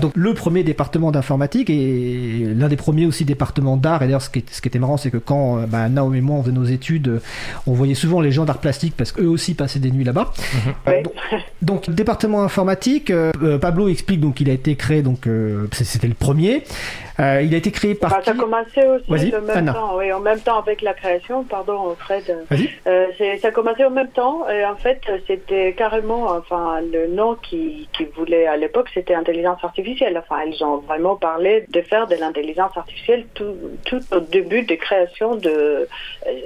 Donc 0.00 0.12
le 0.14 0.34
premier 0.34 0.62
département 0.62 1.10
d'informatique 1.10 1.70
et 1.70 2.46
l'un 2.54 2.68
des 2.68 2.76
premiers 2.76 3.06
aussi 3.06 3.24
départements 3.24 3.76
d'art. 3.76 4.02
Et 4.02 4.06
d'ailleurs, 4.06 4.22
ce, 4.22 4.28
ce, 4.50 4.60
qui 4.60 4.68
était 4.68 4.78
marrant, 4.78 4.96
c'est 5.06 5.12
que 5.12 5.18
quand 5.18 5.58
euh, 5.58 5.66
bah, 5.66 5.88
Naomi 5.88 6.18
et 6.18 6.20
moi, 6.20 6.36
on 6.36 6.42
faisait 6.42 6.52
nos 6.52 6.64
études, 6.64 7.20
on 7.68 7.74
voyait 7.74 7.94
souvent 7.94 8.20
les 8.20 8.32
gens 8.32 8.44
d'art 8.44 8.58
plastique 8.58 8.94
parce 8.96 9.12
qu'eux 9.12 9.28
aussi 9.28 9.54
passaient 9.54 9.78
des 9.78 9.92
nuits 9.92 10.02
là-bas. 10.02 10.32
Mhm. 10.54 10.72
Euh, 10.88 11.02
donc, 11.62 11.88
département 11.90 12.42
informatique, 12.42 13.10
euh, 13.10 13.58
Pablo 13.58 13.88
explique 13.88 14.20
donc 14.20 14.34
qu'il 14.34 14.50
a 14.50 14.52
été 14.52 14.74
créé, 14.74 15.02
donc 15.02 15.28
c'était 15.72 16.08
le 16.08 16.14
premier. 16.14 16.64
Euh, 17.18 17.40
il 17.42 17.54
a 17.54 17.58
été 17.58 17.70
créé 17.70 17.94
par. 17.94 18.10
Bah, 18.10 18.20
ça 18.22 18.32
a 18.32 18.34
commencé 18.34 18.82
aussi 19.08 19.34
en 19.34 19.40
même 19.40 19.72
temps, 19.72 19.96
oui, 19.96 20.12
en 20.12 20.20
même 20.20 20.40
temps 20.40 20.58
avec 20.58 20.82
la 20.82 20.92
création, 20.92 21.44
pardon 21.44 21.94
Fred. 21.98 22.46
Euh, 22.86 23.06
ça 23.40 23.48
a 23.48 23.50
commencé 23.50 23.84
en 23.84 23.90
même 23.90 24.10
temps 24.10 24.48
et 24.48 24.64
en 24.64 24.76
fait 24.76 25.00
c'était 25.26 25.72
carrément, 25.72 26.26
enfin 26.26 26.80
le 26.80 27.06
nom 27.08 27.36
qui, 27.36 27.88
qui 27.96 28.04
voulait 28.04 28.46
à 28.46 28.56
l'époque 28.56 28.88
c'était 28.92 29.14
intelligence 29.14 29.62
artificielle. 29.64 30.18
Enfin 30.18 30.42
ils 30.46 30.62
ont 30.62 30.78
vraiment 30.78 31.16
parlé 31.16 31.64
de 31.68 31.80
faire 31.80 32.06
de 32.06 32.16
l'intelligence 32.16 32.76
artificielle 32.76 33.24
tout, 33.34 33.54
tout 33.86 34.00
au 34.12 34.20
début 34.20 34.62
de 34.62 34.74
création 34.74 35.36
de. 35.36 35.48
Euh, 35.48 35.86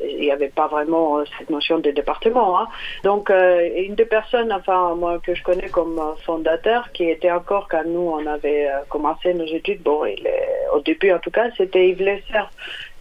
il 0.09 0.20
n'y 0.20 0.30
avait 0.30 0.48
pas 0.48 0.68
vraiment 0.68 1.18
cette 1.38 1.50
notion 1.50 1.78
de 1.78 1.90
département. 1.90 2.61
Hein. 2.61 2.68
Donc 3.02 3.30
une 3.30 3.94
des 3.94 4.04
personnes, 4.04 4.52
enfin 4.52 4.94
moi 4.94 5.18
que 5.24 5.35
je 5.35 5.42
connais 5.42 5.68
comme 5.68 6.00
fondateur, 6.24 6.92
qui 6.92 7.04
était 7.04 7.30
encore 7.30 7.66
quand 7.68 7.83
nous 7.87 8.12
on 8.14 8.26
avait 8.26 8.68
commencé 8.88 9.35
nos 9.35 9.46
études, 9.46 9.83
bon 9.83 10.04
il 10.04 10.26
est 10.26 10.59
au 10.74 10.80
début 10.80 11.12
en 11.12 11.18
tout 11.18 11.30
cas, 11.30 11.48
c'était 11.56 11.88
Yves 11.88 12.02
Lesser. 12.02 12.44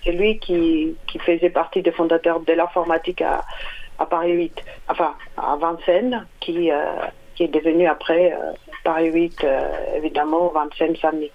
C'est 0.04 0.12
lui 0.12 0.40
qui, 0.40 0.96
qui, 1.08 1.20
faisait 1.20 1.50
partie 1.50 1.82
des 1.82 1.92
fondateurs 1.92 2.40
de 2.40 2.54
l'informatique 2.54 3.22
à, 3.22 3.44
à, 3.98 4.06
Paris 4.06 4.32
8, 4.32 4.64
enfin 4.88 5.14
à 5.38 5.58
Vincennes, 5.58 6.26
qui, 6.40 6.72
euh, 6.72 6.86
qui 7.36 7.44
est 7.44 7.48
devenu 7.50 7.86
après 7.86 8.34
euh, 8.34 8.54
Paris 8.84 9.12
8, 9.12 9.44
euh, 9.44 9.98
évidemment, 9.98 10.48
Vincennes-Saint-Denis. 10.54 11.32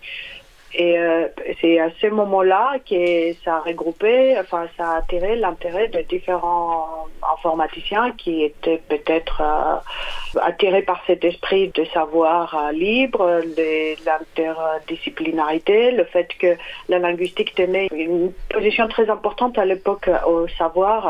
Et 0.77 0.99
euh, 0.99 1.29
c'est 1.61 1.79
à 1.79 1.91
ce 2.01 2.09
moment-là 2.09 2.79
que 2.89 3.33
ça 3.45 3.57
a 3.57 3.61
regroupé, 3.61 4.37
enfin 4.41 4.67
ça 4.77 4.91
a 4.91 4.97
attiré 4.99 5.37
l'intérêt 5.37 5.87
de 5.87 6.01
différents 6.01 7.07
informaticiens 7.37 8.11
qui 8.13 8.43
étaient 8.43 8.83
peut-être 8.89 9.41
euh, 9.41 9.77
attirés 10.41 10.83
par 10.83 11.01
cet 11.07 11.25
esprit 11.25 11.69
de 11.69 11.85
savoir 11.87 12.57
euh, 12.57 12.73
libre, 12.73 13.41
l'interdisciplinarité, 14.05 15.93
le 15.93 16.05
fait 16.07 16.27
que 16.41 16.57
la 16.89 16.99
linguistique 16.99 17.55
tenait 17.55 17.87
une 17.93 18.33
position 18.51 18.89
très 18.89 19.09
importante 19.09 19.57
à 19.59 19.65
l'époque 19.65 20.11
au 20.27 20.49
savoir 20.49 21.07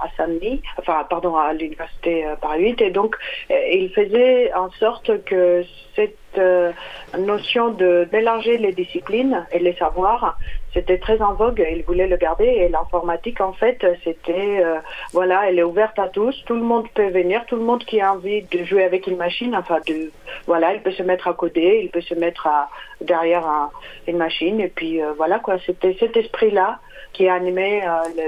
à 0.00 0.10
Saint-Denis, 0.18 0.60
enfin 0.78 1.06
pardon 1.08 1.34
à 1.34 1.54
l'université 1.54 2.26
Paris 2.42 2.64
8, 2.72 2.82
et 2.82 2.90
donc 2.90 3.16
il 3.48 3.90
faisait 3.94 4.52
en 4.52 4.70
sorte 4.72 5.24
que 5.24 5.64
cette 5.96 6.18
euh, 6.38 6.72
notion 7.18 7.70
de 7.70 8.08
mélanger 8.12 8.58
les 8.58 8.72
disciplines 8.72 9.46
et 9.52 9.58
les 9.58 9.74
savoirs, 9.74 10.38
c'était 10.74 10.98
très 10.98 11.20
en 11.20 11.34
vogue. 11.34 11.64
Il 11.70 11.82
voulait 11.84 12.06
le 12.06 12.16
garder 12.16 12.44
et 12.44 12.68
l'informatique, 12.68 13.40
en 13.40 13.52
fait, 13.52 13.84
c'était, 14.04 14.62
euh, 14.64 14.78
voilà, 15.12 15.48
elle 15.48 15.58
est 15.58 15.62
ouverte 15.62 15.98
à 15.98 16.08
tous. 16.08 16.34
Tout 16.46 16.54
le 16.54 16.62
monde 16.62 16.86
peut 16.94 17.08
venir, 17.10 17.44
tout 17.46 17.56
le 17.56 17.64
monde 17.64 17.84
qui 17.84 18.00
a 18.00 18.12
envie 18.12 18.42
de 18.42 18.64
jouer 18.64 18.84
avec 18.84 19.06
une 19.06 19.16
machine, 19.16 19.54
enfin, 19.56 19.78
de, 19.86 20.10
voilà, 20.46 20.74
il 20.74 20.80
peut 20.80 20.92
se 20.92 21.02
mettre 21.02 21.28
à 21.28 21.34
coder, 21.34 21.80
il 21.84 21.90
peut 21.90 22.00
se 22.00 22.14
mettre 22.14 22.46
à, 22.46 22.68
derrière 23.00 23.70
une 24.06 24.18
machine. 24.18 24.60
Et 24.60 24.68
puis, 24.68 25.02
euh, 25.02 25.12
voilà, 25.16 25.38
quoi, 25.38 25.56
c'était 25.64 25.96
cet 25.98 26.16
esprit-là 26.16 26.78
qui 27.12 27.28
a 27.28 27.34
animé 27.34 27.82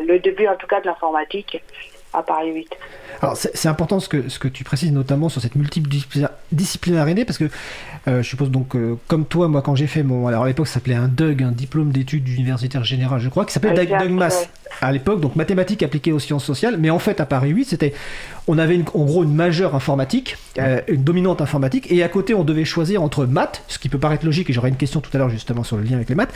le, 0.06 0.18
début, 0.18 0.48
en 0.48 0.56
tout 0.56 0.66
cas, 0.66 0.80
de 0.80 0.86
l'informatique 0.86 1.62
à 2.12 2.22
Paris 2.22 2.52
8. 2.52 2.76
Alors 3.22 3.36
c'est 3.36 3.68
important 3.68 4.00
ce 4.00 4.08
que, 4.08 4.28
ce 4.28 4.38
que 4.38 4.48
tu 4.48 4.64
précises 4.64 4.92
notamment 4.92 5.28
sur 5.28 5.40
cette 5.40 5.54
multidisciplinarité 5.54 7.24
parce 7.24 7.38
que 7.38 7.48
je 8.06 8.22
suppose 8.22 8.50
donc, 8.50 8.76
comme 9.06 9.24
toi, 9.24 9.48
moi, 9.48 9.62
quand 9.62 9.74
j'ai 9.74 9.86
fait 9.86 10.02
mon. 10.02 10.26
Alors 10.26 10.44
à 10.44 10.46
l'époque, 10.46 10.68
ça 10.68 10.74
s'appelait 10.74 10.94
un 10.94 11.08
DUG, 11.08 11.42
un 11.42 11.52
diplôme 11.52 11.92
d'études 11.92 12.28
universitaires 12.28 12.84
générales, 12.84 13.20
je 13.20 13.28
crois, 13.28 13.44
qui 13.44 13.52
s'appelait 13.52 13.86
DUG 13.86 14.18
à 14.80 14.92
l'époque, 14.92 15.20
donc 15.20 15.36
mathématiques 15.36 15.82
appliquées 15.82 16.12
aux 16.12 16.18
sciences 16.18 16.44
sociales. 16.44 16.76
Mais 16.78 16.90
en 16.90 16.98
fait, 16.98 17.20
à 17.20 17.26
Paris 17.26 17.50
8, 17.50 17.64
c'était. 17.64 17.92
On 18.48 18.58
avait 18.58 18.74
une, 18.74 18.84
en 18.94 19.04
gros 19.04 19.22
une 19.22 19.34
majeure 19.34 19.74
informatique, 19.74 20.36
une 20.88 21.04
dominante 21.04 21.40
informatique, 21.40 21.90
et 21.90 22.02
à 22.02 22.08
côté, 22.08 22.34
on 22.34 22.44
devait 22.44 22.64
choisir 22.64 23.02
entre 23.02 23.26
maths, 23.26 23.62
ce 23.68 23.78
qui 23.78 23.88
peut 23.88 23.98
paraître 23.98 24.24
logique, 24.24 24.50
et 24.50 24.52
j'aurai 24.52 24.70
une 24.70 24.76
question 24.76 25.00
tout 25.00 25.10
à 25.12 25.18
l'heure 25.18 25.30
justement 25.30 25.62
sur 25.62 25.76
le 25.76 25.82
lien 25.84 25.96
avec 25.96 26.08
les 26.08 26.14
maths, 26.14 26.32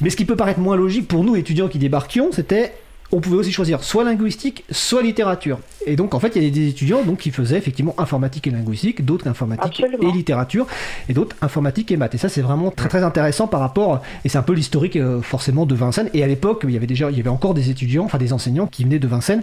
mais 0.00 0.10
ce 0.10 0.16
qui 0.16 0.24
peut 0.24 0.36
paraître 0.36 0.60
moins 0.60 0.76
logique 0.76 1.08
pour 1.08 1.24
nous, 1.24 1.36
étudiants 1.36 1.68
qui 1.68 1.78
débarquions, 1.78 2.30
c'était 2.32 2.74
on 3.10 3.20
pouvait 3.20 3.36
aussi 3.36 3.52
choisir 3.52 3.82
soit 3.82 4.04
linguistique, 4.04 4.64
soit 4.70 5.02
littérature. 5.02 5.58
Et 5.86 5.96
donc, 5.96 6.14
en 6.14 6.20
fait, 6.20 6.36
il 6.36 6.42
y 6.42 6.46
a 6.46 6.50
des 6.50 6.68
étudiants 6.68 7.02
donc, 7.02 7.18
qui 7.18 7.30
faisaient 7.30 7.56
effectivement 7.56 7.94
informatique 7.98 8.46
et 8.46 8.50
linguistique, 8.50 9.04
d'autres 9.04 9.26
informatique 9.26 9.82
et 10.02 10.12
littérature, 10.12 10.66
et 11.08 11.14
d'autres 11.14 11.34
informatique 11.40 11.90
et 11.90 11.96
maths. 11.96 12.14
Et 12.14 12.18
ça, 12.18 12.28
c'est 12.28 12.42
vraiment 12.42 12.70
très 12.70 12.88
très 12.88 13.02
intéressant 13.02 13.46
par 13.46 13.60
rapport, 13.60 14.02
et 14.24 14.28
c'est 14.28 14.36
un 14.36 14.42
peu 14.42 14.52
l'historique 14.52 14.96
euh, 14.96 15.22
forcément 15.22 15.64
de 15.64 15.74
Vincennes. 15.74 16.10
Et 16.12 16.22
à 16.22 16.26
l'époque, 16.26 16.62
il 16.64 16.70
y 16.70 16.76
avait 16.76 16.86
déjà, 16.86 17.10
il 17.10 17.16
y 17.16 17.20
avait 17.20 17.30
encore 17.30 17.54
des 17.54 17.70
étudiants, 17.70 18.04
enfin 18.04 18.18
des 18.18 18.34
enseignants 18.34 18.66
qui 18.66 18.84
venaient 18.84 18.98
de 18.98 19.08
Vincennes. 19.08 19.42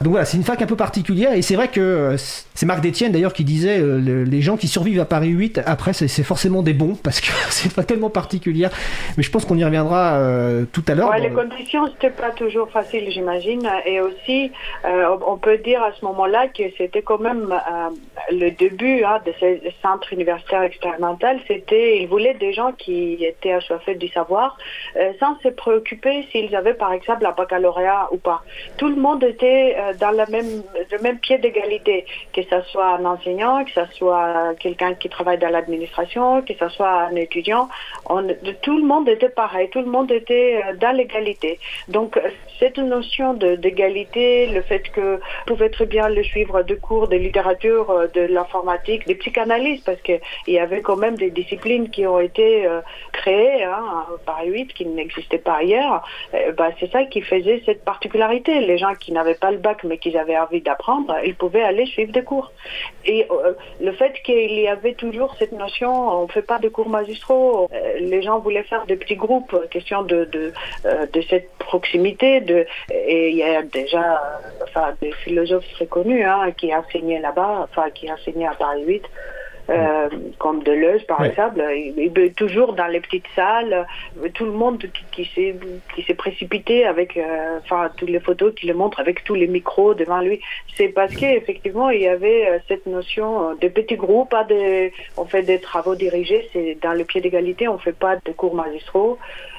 Donc 0.00 0.12
voilà, 0.12 0.24
c'est 0.24 0.38
une 0.38 0.44
fac 0.44 0.62
un 0.62 0.66
peu 0.66 0.76
particulière, 0.76 1.34
et 1.34 1.42
c'est 1.42 1.56
vrai 1.56 1.68
que 1.68 1.80
euh, 1.80 2.16
c'est 2.54 2.66
Marc 2.66 2.80
Détienne 2.80 3.12
d'ailleurs 3.12 3.34
qui 3.34 3.44
disait 3.44 3.78
euh, 3.78 4.24
les 4.24 4.40
gens 4.40 4.56
qui 4.56 4.68
survivent 4.68 5.00
à 5.00 5.04
Paris 5.04 5.28
8, 5.28 5.60
après, 5.66 5.92
c'est 5.92 6.08
forcément 6.22 6.62
des 6.62 6.72
bons, 6.72 6.94
parce 6.94 7.20
que 7.20 7.28
c'est 7.50 7.72
pas 7.72 7.84
tellement 7.84 8.10
particulière. 8.10 8.70
Mais 9.18 9.22
je 9.22 9.30
pense 9.30 9.44
qu'on 9.44 9.58
y 9.58 9.64
reviendra 9.64 10.18
tout 10.72 10.84
à 10.88 10.94
l'heure. 10.94 11.12
les 11.18 11.30
conditions, 11.30 11.86
c'était 11.92 12.10
pas 12.10 12.30
toujours 12.30 12.70
facile 12.70 12.93
j'imagine. 13.10 13.68
Et 13.84 14.00
aussi, 14.00 14.52
euh, 14.84 15.16
on 15.26 15.36
peut 15.36 15.58
dire 15.58 15.82
à 15.82 15.92
ce 15.92 16.04
moment-là 16.04 16.48
que 16.48 16.62
c'était 16.76 17.02
quand 17.02 17.18
même 17.18 17.52
euh, 17.52 17.90
le 18.30 18.50
début 18.50 19.04
hein, 19.04 19.20
de 19.24 19.32
ce 19.40 19.70
centre 19.82 20.12
universitaire 20.12 20.62
expérimental. 20.62 21.40
C'était, 21.46 21.98
ils 22.02 22.08
voulaient 22.08 22.34
des 22.34 22.52
gens 22.52 22.72
qui 22.72 23.24
étaient 23.24 23.52
assoiffés 23.52 23.94
du 23.94 24.08
savoir, 24.08 24.56
euh, 24.96 25.12
sans 25.20 25.38
se 25.40 25.48
préoccuper 25.48 26.26
s'ils 26.30 26.54
avaient 26.54 26.74
par 26.74 26.92
exemple 26.92 27.26
un 27.26 27.32
baccalauréat 27.32 28.08
ou 28.12 28.18
pas. 28.18 28.42
Tout 28.76 28.88
le 28.88 28.96
monde 28.96 29.22
était 29.24 29.76
dans 30.00 30.10
le 30.10 30.24
même, 30.30 31.18
pied 31.18 31.38
d'égalité, 31.38 32.06
que 32.32 32.42
ce 32.42 32.60
soit 32.70 32.96
un 32.96 33.04
enseignant, 33.04 33.64
que 33.64 33.70
ce 33.70 33.84
soit 33.94 34.54
quelqu'un 34.58 34.94
qui 34.94 35.08
travaille 35.08 35.38
dans 35.38 35.48
l'administration, 35.48 36.42
que 36.42 36.54
ce 36.54 36.68
soit 36.68 37.08
un 37.10 37.16
étudiant. 37.16 37.68
Tout 38.62 38.76
le 38.76 38.84
monde 38.84 39.08
était 39.08 39.28
pareil, 39.28 39.68
tout 39.70 39.80
le 39.80 39.86
monde 39.86 40.10
était 40.10 40.62
dans 40.80 40.94
l'égalité. 40.94 41.58
Donc, 41.88 42.18
c'est 42.58 42.76
notion 42.84 43.34
d'égalité, 43.34 44.46
le 44.46 44.62
fait 44.62 44.90
que 44.90 45.20
pouvez 45.46 45.70
très 45.70 45.86
bien 45.86 46.08
le 46.08 46.22
suivre 46.22 46.62
de 46.62 46.74
cours 46.74 47.08
de 47.08 47.16
littérature, 47.16 47.90
euh, 47.90 48.06
de 48.08 48.22
l'informatique, 48.22 49.06
des 49.06 49.14
psychanalyses, 49.14 49.82
parce 49.82 50.00
qu'il 50.02 50.20
y 50.48 50.58
avait 50.58 50.80
quand 50.80 50.96
même 50.96 51.16
des 51.16 51.30
disciplines 51.30 51.90
qui 51.90 52.06
ont 52.06 52.20
été 52.20 52.66
euh, 52.66 52.80
créées 53.12 53.64
hein, 53.64 54.06
par 54.26 54.44
8 54.44 54.72
qui 54.74 54.86
n'existaient 54.86 55.38
pas 55.38 55.56
ailleurs. 55.56 56.06
Euh, 56.34 56.52
bah, 56.52 56.70
c'est 56.78 56.90
ça 56.90 57.04
qui 57.04 57.20
faisait 57.20 57.62
cette 57.66 57.84
particularité. 57.84 58.60
Les 58.60 58.78
gens 58.78 58.94
qui 58.94 59.12
n'avaient 59.12 59.34
pas 59.34 59.50
le 59.50 59.58
bac 59.58 59.84
mais 59.84 59.98
qui 59.98 60.16
avaient 60.16 60.38
envie 60.38 60.60
d'apprendre, 60.60 61.14
ils 61.24 61.34
pouvaient 61.34 61.62
aller 61.62 61.86
suivre 61.86 62.12
des 62.12 62.22
cours. 62.22 62.52
Et 63.06 63.26
le 63.80 63.92
fait 63.92 64.14
qu'il 64.24 64.58
y 64.60 64.68
avait 64.68 64.94
toujours 64.94 65.34
cette 65.38 65.52
notion, 65.52 65.92
on 66.20 66.22
ne 66.22 66.28
fait 66.28 66.42
pas 66.42 66.58
de 66.58 66.68
cours 66.68 66.88
magistraux, 66.88 67.68
les 68.00 68.22
gens 68.22 68.38
voulaient 68.38 68.62
faire 68.62 68.86
des 68.86 68.96
petits 68.96 69.16
groupes, 69.16 69.54
question 69.70 70.02
de, 70.02 70.24
de, 70.24 70.52
de 71.12 71.20
cette 71.28 71.50
proximité, 71.58 72.40
de, 72.40 72.66
et 72.90 73.30
il 73.30 73.36
y 73.36 73.42
a 73.42 73.62
déjà 73.62 74.40
enfin, 74.62 74.94
des 75.00 75.12
philosophes 75.12 75.68
très 75.74 75.86
connus 75.86 76.24
hein, 76.24 76.50
qui 76.56 76.74
enseignaient 76.74 77.20
là-bas, 77.20 77.68
enfin 77.70 77.90
qui 77.90 78.10
enseignaient 78.10 78.46
à 78.46 78.54
Paris 78.54 78.84
8. 78.84 79.04
Euh, 79.70 80.10
comme 80.38 80.62
Deleuze 80.62 81.04
par 81.04 81.24
exemple, 81.24 81.62
toujours 82.36 82.74
dans 82.74 82.86
les 82.86 83.00
petites 83.00 83.24
salles, 83.34 83.86
tout 84.34 84.44
le 84.44 84.52
monde 84.52 84.84
qui, 85.12 85.24
qui 85.24 86.02
s'est 86.02 86.14
précipité 86.14 86.84
avec 86.84 87.16
euh, 87.16 87.60
enfin 87.62 87.90
toutes 87.96 88.10
les 88.10 88.20
photos 88.20 88.52
qui 88.54 88.66
le 88.66 88.74
montrent 88.74 89.00
avec 89.00 89.24
tous 89.24 89.34
les 89.34 89.46
micros 89.46 89.94
devant 89.94 90.20
lui. 90.20 90.38
C'est 90.76 90.88
parce 90.88 91.16
qu'effectivement 91.16 91.88
il 91.88 92.02
y 92.02 92.08
avait 92.08 92.46
euh, 92.46 92.58
cette 92.68 92.84
notion 92.84 93.54
de 93.54 93.68
petits 93.68 93.96
groupes, 93.96 94.28
pas 94.28 94.44
de, 94.44 94.90
on 95.16 95.24
fait 95.24 95.42
des 95.42 95.60
travaux 95.60 95.94
dirigés, 95.94 96.46
c'est 96.52 96.76
dans 96.82 96.92
le 96.92 97.04
pied 97.04 97.22
d'égalité, 97.22 97.66
on 97.66 97.78
fait 97.78 97.96
pas 97.96 98.16
de 98.16 98.32
cours 98.32 98.54
magistraux 98.54 99.18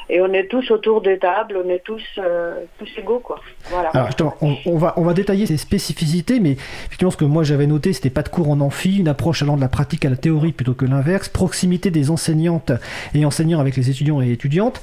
et 0.09 0.21
on 0.21 0.31
est 0.33 0.47
tous 0.47 0.69
autour 0.71 1.01
des 1.01 1.17
tables, 1.17 1.59
on 1.63 1.69
est 1.69 1.83
tous, 1.83 2.03
euh, 2.17 2.61
tous 2.77 2.89
égaux. 2.97 3.19
Quoi. 3.19 3.39
Voilà. 3.69 3.89
Alors 3.89 4.37
on, 4.41 4.77
va, 4.77 4.93
on 4.97 5.03
va 5.03 5.13
détailler 5.13 5.45
ces 5.45 5.57
spécificités, 5.57 6.39
mais 6.39 6.51
effectivement, 6.51 7.11
ce 7.11 7.17
que 7.17 7.25
moi 7.25 7.43
j'avais 7.43 7.67
noté, 7.67 7.93
c'était 7.93 8.09
pas 8.09 8.21
de 8.21 8.29
cours 8.29 8.49
en 8.49 8.59
amphi, 8.59 8.97
une 8.97 9.07
approche 9.07 9.41
allant 9.41 9.55
de 9.55 9.61
la 9.61 9.67
pratique 9.67 10.05
à 10.05 10.09
la 10.09 10.15
théorie 10.15 10.51
plutôt 10.51 10.73
que 10.73 10.85
l'inverse, 10.85 11.29
proximité 11.29 11.91
des 11.91 12.11
enseignantes 12.11 12.71
et 13.13 13.25
enseignants 13.25 13.59
avec 13.59 13.75
les 13.77 13.89
étudiants 13.89 14.21
et 14.21 14.31
étudiantes, 14.31 14.79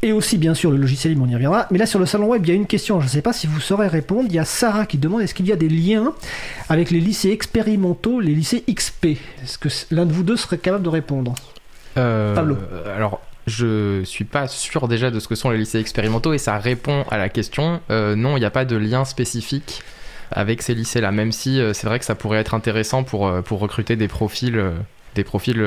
et 0.00 0.12
aussi 0.12 0.38
bien 0.38 0.54
sûr 0.54 0.70
le 0.70 0.78
logiciel 0.78 1.12
libre, 1.12 1.24
on 1.26 1.30
y 1.30 1.34
reviendra. 1.34 1.66
Mais 1.70 1.78
là 1.78 1.86
sur 1.86 1.98
le 1.98 2.06
salon 2.06 2.28
web, 2.28 2.44
il 2.44 2.48
y 2.48 2.52
a 2.52 2.54
une 2.54 2.66
question, 2.66 3.00
je 3.00 3.04
ne 3.04 3.10
sais 3.10 3.22
pas 3.22 3.32
si 3.32 3.46
vous 3.46 3.60
saurez 3.60 3.88
répondre. 3.88 4.26
Il 4.28 4.34
y 4.34 4.38
a 4.38 4.44
Sarah 4.44 4.86
qui 4.86 4.98
demande 4.98 5.20
est-ce 5.20 5.34
qu'il 5.34 5.46
y 5.46 5.52
a 5.52 5.56
des 5.56 5.68
liens 5.68 6.12
avec 6.68 6.90
les 6.90 7.00
lycées 7.00 7.30
expérimentaux, 7.30 8.20
les 8.20 8.34
lycées 8.34 8.64
XP 8.68 9.18
Est-ce 9.42 9.58
que 9.58 9.68
l'un 9.94 10.06
de 10.06 10.12
vous 10.12 10.22
deux 10.22 10.36
serait 10.36 10.58
capable 10.58 10.84
de 10.84 10.88
répondre? 10.88 11.34
Euh, 11.98 12.34
Pablo. 12.34 12.56
Alors 12.96 13.20
je 13.46 14.02
suis 14.04 14.24
pas 14.24 14.46
sûr 14.46 14.88
déjà 14.88 15.10
de 15.10 15.18
ce 15.18 15.28
que 15.28 15.34
sont 15.34 15.50
les 15.50 15.58
lycées 15.58 15.80
expérimentaux 15.80 16.32
et 16.32 16.38
ça 16.38 16.58
répond 16.58 17.04
à 17.10 17.18
la 17.18 17.28
question. 17.28 17.80
Euh, 17.90 18.14
non, 18.14 18.36
il 18.36 18.40
n'y 18.40 18.46
a 18.46 18.50
pas 18.50 18.64
de 18.64 18.76
lien 18.76 19.04
spécifique 19.04 19.82
avec 20.30 20.62
ces 20.62 20.74
lycées-là, 20.74 21.12
même 21.12 21.32
si 21.32 21.60
euh, 21.60 21.72
c'est 21.72 21.86
vrai 21.86 21.98
que 21.98 22.04
ça 22.04 22.14
pourrait 22.14 22.38
être 22.38 22.54
intéressant 22.54 23.02
pour, 23.02 23.26
euh, 23.26 23.42
pour 23.42 23.58
recruter 23.58 23.96
des 23.96 24.08
profils, 24.08 24.62
des 25.14 25.24
profils 25.24 25.62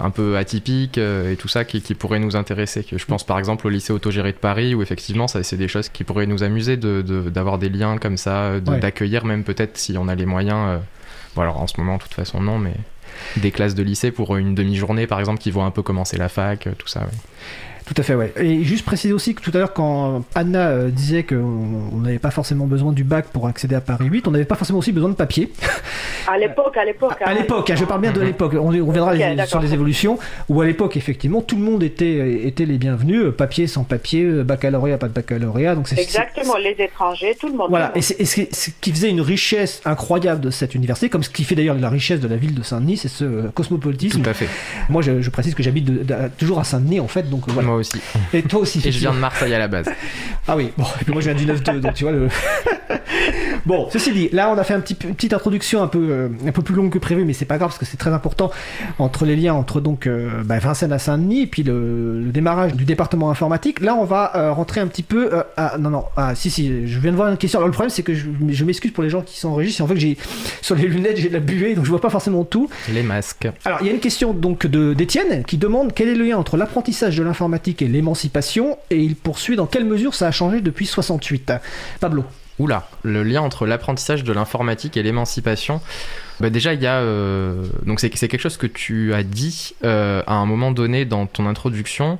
un 0.00 0.10
peu 0.10 0.36
atypiques 0.36 0.98
et 0.98 1.36
tout 1.38 1.48
ça 1.48 1.64
qui, 1.64 1.80
qui, 1.80 1.94
pourraient 1.94 2.18
nous 2.18 2.36
intéresser. 2.36 2.84
Je 2.92 3.04
pense 3.06 3.24
par 3.24 3.38
exemple 3.38 3.66
au 3.66 3.70
lycée 3.70 3.94
autogéré 3.94 4.32
de 4.32 4.36
Paris 4.36 4.74
où 4.74 4.82
effectivement 4.82 5.26
ça 5.26 5.42
c'est 5.42 5.56
des 5.56 5.68
choses 5.68 5.88
qui 5.88 6.04
pourraient 6.04 6.26
nous 6.26 6.42
amuser 6.42 6.76
d'avoir 6.76 7.56
de, 7.56 7.66
des 7.66 7.78
liens 7.78 7.96
comme 7.96 8.18
ça, 8.18 8.60
d'accueillir 8.60 9.24
même 9.24 9.42
peut-être 9.42 9.78
si 9.78 9.96
on 9.96 10.06
a 10.06 10.14
les 10.14 10.26
moyens. 10.26 10.80
bon 11.34 11.40
alors 11.40 11.62
en 11.62 11.66
ce 11.66 11.80
moment 11.80 11.96
de 11.96 12.02
toute 12.02 12.12
façon 12.12 12.42
non 12.42 12.58
mais 12.58 12.74
des 13.36 13.50
classes 13.50 13.74
de 13.74 13.82
lycée 13.82 14.10
pour 14.10 14.36
une 14.36 14.54
demi-journée, 14.54 15.06
par 15.06 15.20
exemple, 15.20 15.40
qui 15.40 15.50
vont 15.50 15.64
un 15.64 15.70
peu 15.70 15.82
commencer 15.82 16.16
la 16.16 16.28
fac, 16.28 16.68
tout 16.78 16.88
ça. 16.88 17.06
Tout 17.84 17.94
à 17.96 18.02
fait, 18.02 18.14
ouais. 18.14 18.32
Et 18.36 18.62
juste 18.62 18.84
préciser 18.84 19.12
aussi 19.12 19.34
que 19.34 19.42
tout 19.42 19.50
à 19.54 19.58
l'heure, 19.58 19.72
quand 19.72 20.24
Anna 20.34 20.68
euh, 20.68 20.88
disait 20.90 21.24
qu'on 21.24 21.98
n'avait 22.00 22.18
pas 22.18 22.30
forcément 22.30 22.66
besoin 22.66 22.92
du 22.92 23.04
bac 23.04 23.26
pour 23.32 23.46
accéder 23.48 23.74
à 23.74 23.80
Paris 23.80 24.06
8, 24.06 24.28
on 24.28 24.30
n'avait 24.30 24.44
pas 24.44 24.54
forcément 24.54 24.78
aussi 24.78 24.92
besoin 24.92 25.10
de 25.10 25.14
papier. 25.14 25.52
À 26.28 26.38
l'époque, 26.38 26.76
à 26.76 26.84
l'époque. 26.84 27.20
À, 27.20 27.30
hein. 27.30 27.34
l'époque, 27.34 27.70
hein, 27.70 27.74
je 27.76 27.84
parle 27.84 28.00
bien 28.00 28.12
de 28.12 28.20
l'époque. 28.20 28.54
On, 28.54 28.68
reviendra 28.68 29.46
sur 29.46 29.60
les 29.60 29.74
évolutions, 29.74 30.18
où 30.48 30.60
à 30.60 30.66
l'époque, 30.66 30.96
effectivement, 30.96 31.42
tout 31.42 31.56
le 31.56 31.62
monde 31.62 31.82
était, 31.82 32.46
était 32.46 32.64
les 32.64 32.78
bienvenus, 32.78 33.24
euh, 33.24 33.32
papier, 33.32 33.66
sans 33.66 33.84
papier, 33.84 34.22
euh, 34.22 34.44
baccalauréat, 34.44 34.98
pas 34.98 35.08
de 35.08 35.12
baccalauréat. 35.12 35.74
Donc 35.74 35.90
Exactement, 35.92 36.56
les 36.56 36.76
étrangers, 36.78 37.36
tout 37.38 37.48
le 37.48 37.54
monde. 37.54 37.70
Voilà, 37.70 37.92
et, 37.96 38.02
ce 38.02 38.70
qui 38.80 38.92
faisait 38.92 39.10
une 39.10 39.20
richesse 39.20 39.80
incroyable 39.84 40.40
de 40.40 40.50
cette 40.50 40.74
université, 40.74 41.08
comme 41.08 41.22
ce 41.22 41.30
qui 41.30 41.44
fait 41.44 41.54
d'ailleurs 41.54 41.76
la 41.76 41.90
richesse 41.90 42.20
de 42.20 42.28
la 42.28 42.36
ville 42.36 42.54
de 42.54 42.62
Saint-Denis, 42.62 42.98
c'est 42.98 43.08
ce 43.08 43.48
cosmopolitisme. 43.48 44.22
Tout 44.22 44.30
à 44.30 44.34
fait. 44.34 44.48
Moi, 44.88 45.02
je, 45.02 45.28
précise 45.30 45.54
que 45.54 45.62
j'habite 45.62 45.90
toujours 46.38 46.60
à 46.60 46.64
Saint-Denis, 46.64 47.00
en 47.00 47.08
fait, 47.08 47.28
donc 47.28 47.48
voilà. 47.48 47.71
Moi 47.72 47.80
aussi. 47.80 48.02
Et 48.34 48.42
toi 48.42 48.60
aussi. 48.60 48.82
Et 48.84 48.92
je 48.92 48.98
viens 48.98 49.14
de 49.14 49.18
Marseille 49.18 49.54
à 49.54 49.58
la 49.58 49.68
base. 49.68 49.86
Ah 50.48 50.56
oui, 50.56 50.72
bon, 50.76 50.84
et 51.00 51.04
puis 51.04 51.12
moi 51.12 51.22
je 51.22 51.30
viens 51.30 51.38
du 51.38 51.46
9-2, 51.46 51.78
donc 51.78 51.94
tu 51.94 52.02
vois 52.02 52.12
le. 52.12 52.26
bon, 53.66 53.88
ceci 53.92 54.10
dit, 54.10 54.28
là 54.32 54.50
on 54.50 54.58
a 54.58 54.64
fait 54.64 54.74
un 54.74 54.80
petit, 54.80 54.96
une 55.04 55.14
petite 55.14 55.32
introduction 55.32 55.84
un 55.84 55.86
peu, 55.86 56.08
euh, 56.10 56.28
un 56.44 56.50
peu 56.50 56.62
plus 56.62 56.74
longue 56.74 56.90
que 56.90 56.98
prévu, 56.98 57.24
mais 57.24 57.32
c'est 57.32 57.44
pas 57.44 57.58
grave 57.58 57.68
parce 57.68 57.78
que 57.78 57.84
c'est 57.84 57.96
très 57.96 58.12
important 58.12 58.50
entre 58.98 59.24
les 59.24 59.36
liens 59.36 59.54
entre 59.54 59.80
donc 59.80 60.08
euh, 60.08 60.42
bah, 60.42 60.58
Vincennes 60.58 60.92
à 60.92 60.98
Saint-Denis 60.98 61.42
et 61.42 61.46
puis 61.46 61.62
le, 61.62 62.24
démarrage 62.32 62.74
du 62.74 62.84
département 62.84 63.30
informatique. 63.30 63.78
Là 63.78 63.94
on 63.94 64.04
va 64.04 64.32
euh, 64.34 64.52
rentrer 64.52 64.80
un 64.80 64.88
petit 64.88 65.04
peu. 65.04 65.30
à, 65.56 65.78
non, 65.78 65.90
non, 65.90 66.04
ah, 66.16 66.34
si, 66.34 66.50
si, 66.50 66.88
je 66.88 66.98
viens 66.98 67.12
de 67.12 67.16
voir 67.16 67.28
une 67.28 67.36
question. 67.36 67.60
Alors 67.60 67.68
le 67.68 67.72
problème 67.72 67.90
c'est 67.90 68.02
que 68.02 68.14
je, 68.14 68.26
je 68.48 68.64
m'excuse 68.64 68.90
pour 68.90 69.04
les 69.04 69.10
gens 69.10 69.22
qui 69.22 69.38
sont 69.38 69.50
en 69.52 69.86
fait 69.86 69.96
j'ai 69.96 70.18
sur 70.60 70.74
les 70.74 70.88
lunettes 70.88 71.18
j'ai 71.18 71.28
de 71.28 71.34
la 71.34 71.40
buée 71.40 71.76
donc 71.76 71.84
je 71.84 71.90
vois 71.90 72.00
pas 72.00 72.10
forcément 72.10 72.42
tout. 72.42 72.68
Les 72.92 73.04
masques. 73.04 73.48
Alors 73.64 73.78
il 73.80 73.86
y 73.86 73.90
a 73.90 73.92
une 73.92 74.00
question 74.00 74.34
donc 74.34 74.66
d'Étienne 74.66 75.44
qui 75.44 75.56
demande 75.56 75.92
quel 75.94 76.08
est 76.08 76.16
le 76.16 76.24
lien 76.24 76.36
entre 76.36 76.56
l'apprentissage 76.56 77.16
de 77.16 77.22
l'informatique 77.22 77.61
et 77.68 77.88
l'émancipation 77.88 78.78
et 78.90 78.98
il 78.98 79.16
poursuit 79.16 79.56
dans 79.56 79.66
quelle 79.66 79.84
mesure 79.84 80.14
ça 80.14 80.26
a 80.26 80.30
changé 80.30 80.60
depuis 80.60 80.86
68. 80.86 81.52
Pablo. 82.00 82.24
Oula, 82.58 82.88
le 83.02 83.22
lien 83.22 83.40
entre 83.40 83.66
l'apprentissage 83.66 84.24
de 84.24 84.32
l'informatique 84.32 84.96
et 84.96 85.02
l'émancipation. 85.02 85.80
Bah 86.38 86.50
déjà, 86.50 86.74
il 86.74 86.82
y 86.82 86.86
a. 86.86 87.00
Euh, 87.00 87.64
donc, 87.86 88.00
c'est 88.00 88.10
quelque 88.10 88.38
chose 88.38 88.58
que 88.58 88.66
tu 88.66 89.14
as 89.14 89.22
dit 89.22 89.74
euh, 89.84 90.22
à 90.26 90.34
un 90.34 90.44
moment 90.44 90.70
donné 90.70 91.04
dans 91.04 91.26
ton 91.26 91.46
introduction 91.46 92.18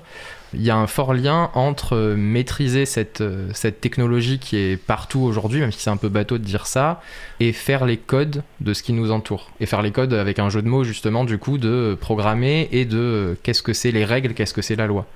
il 0.55 0.63
y 0.63 0.71
a 0.71 0.77
un 0.77 0.87
fort 0.87 1.15
lien 1.15 1.51
entre 1.55 1.97
euh, 1.97 2.17
maîtriser 2.17 2.85
cette, 2.87 3.21
euh, 3.21 3.49
cette 3.55 3.81
technologie 3.81 4.39
qui 4.39 4.57
est 4.57 4.77
partout 4.77 5.21
aujourd'hui, 5.21 5.61
même 5.61 5.73
si 5.73 5.81
c'est 5.81 5.91
un 5.91 5.97
peu 5.97 6.09
bateau 6.09 6.39
de 6.39 6.45
dire 6.45 6.67
ça, 6.67 7.01
et 7.41 7.53
faire 7.53 7.87
les 7.87 7.97
codes 7.97 8.43
de 8.61 8.75
ce 8.75 8.83
qui 8.83 8.93
nous 8.93 9.11
entoure. 9.11 9.51
Et 9.61 9.67
faire 9.67 9.83
les 9.83 9.91
codes 9.91 10.13
avec 10.15 10.39
un 10.39 10.49
jeu 10.49 10.63
de 10.63 10.69
mots, 10.69 10.85
justement, 10.85 11.25
du 11.25 11.39
coup, 11.39 11.59
de 11.59 11.97
programmer 12.01 12.69
et 12.73 12.85
de 12.85 12.99
euh, 12.99 13.35
qu'est-ce 13.43 13.63
que 13.63 13.73
c'est 13.73 13.93
les 13.93 14.05
règles, 14.05 14.35
qu'est-ce 14.35 14.55
que 14.55 14.63
c'est 14.63 14.77
la 14.77 14.87
loi. 14.87 15.07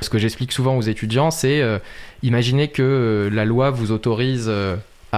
Ce 0.00 0.10
que 0.10 0.18
j'explique 0.18 0.52
souvent 0.52 0.76
aux 0.76 0.82
étudiants, 0.82 1.30
c'est 1.30 1.62
imaginer 2.22 2.68
que 2.68 3.30
la 3.32 3.44
loi 3.44 3.70
vous 3.70 3.92
autorise 3.92 4.50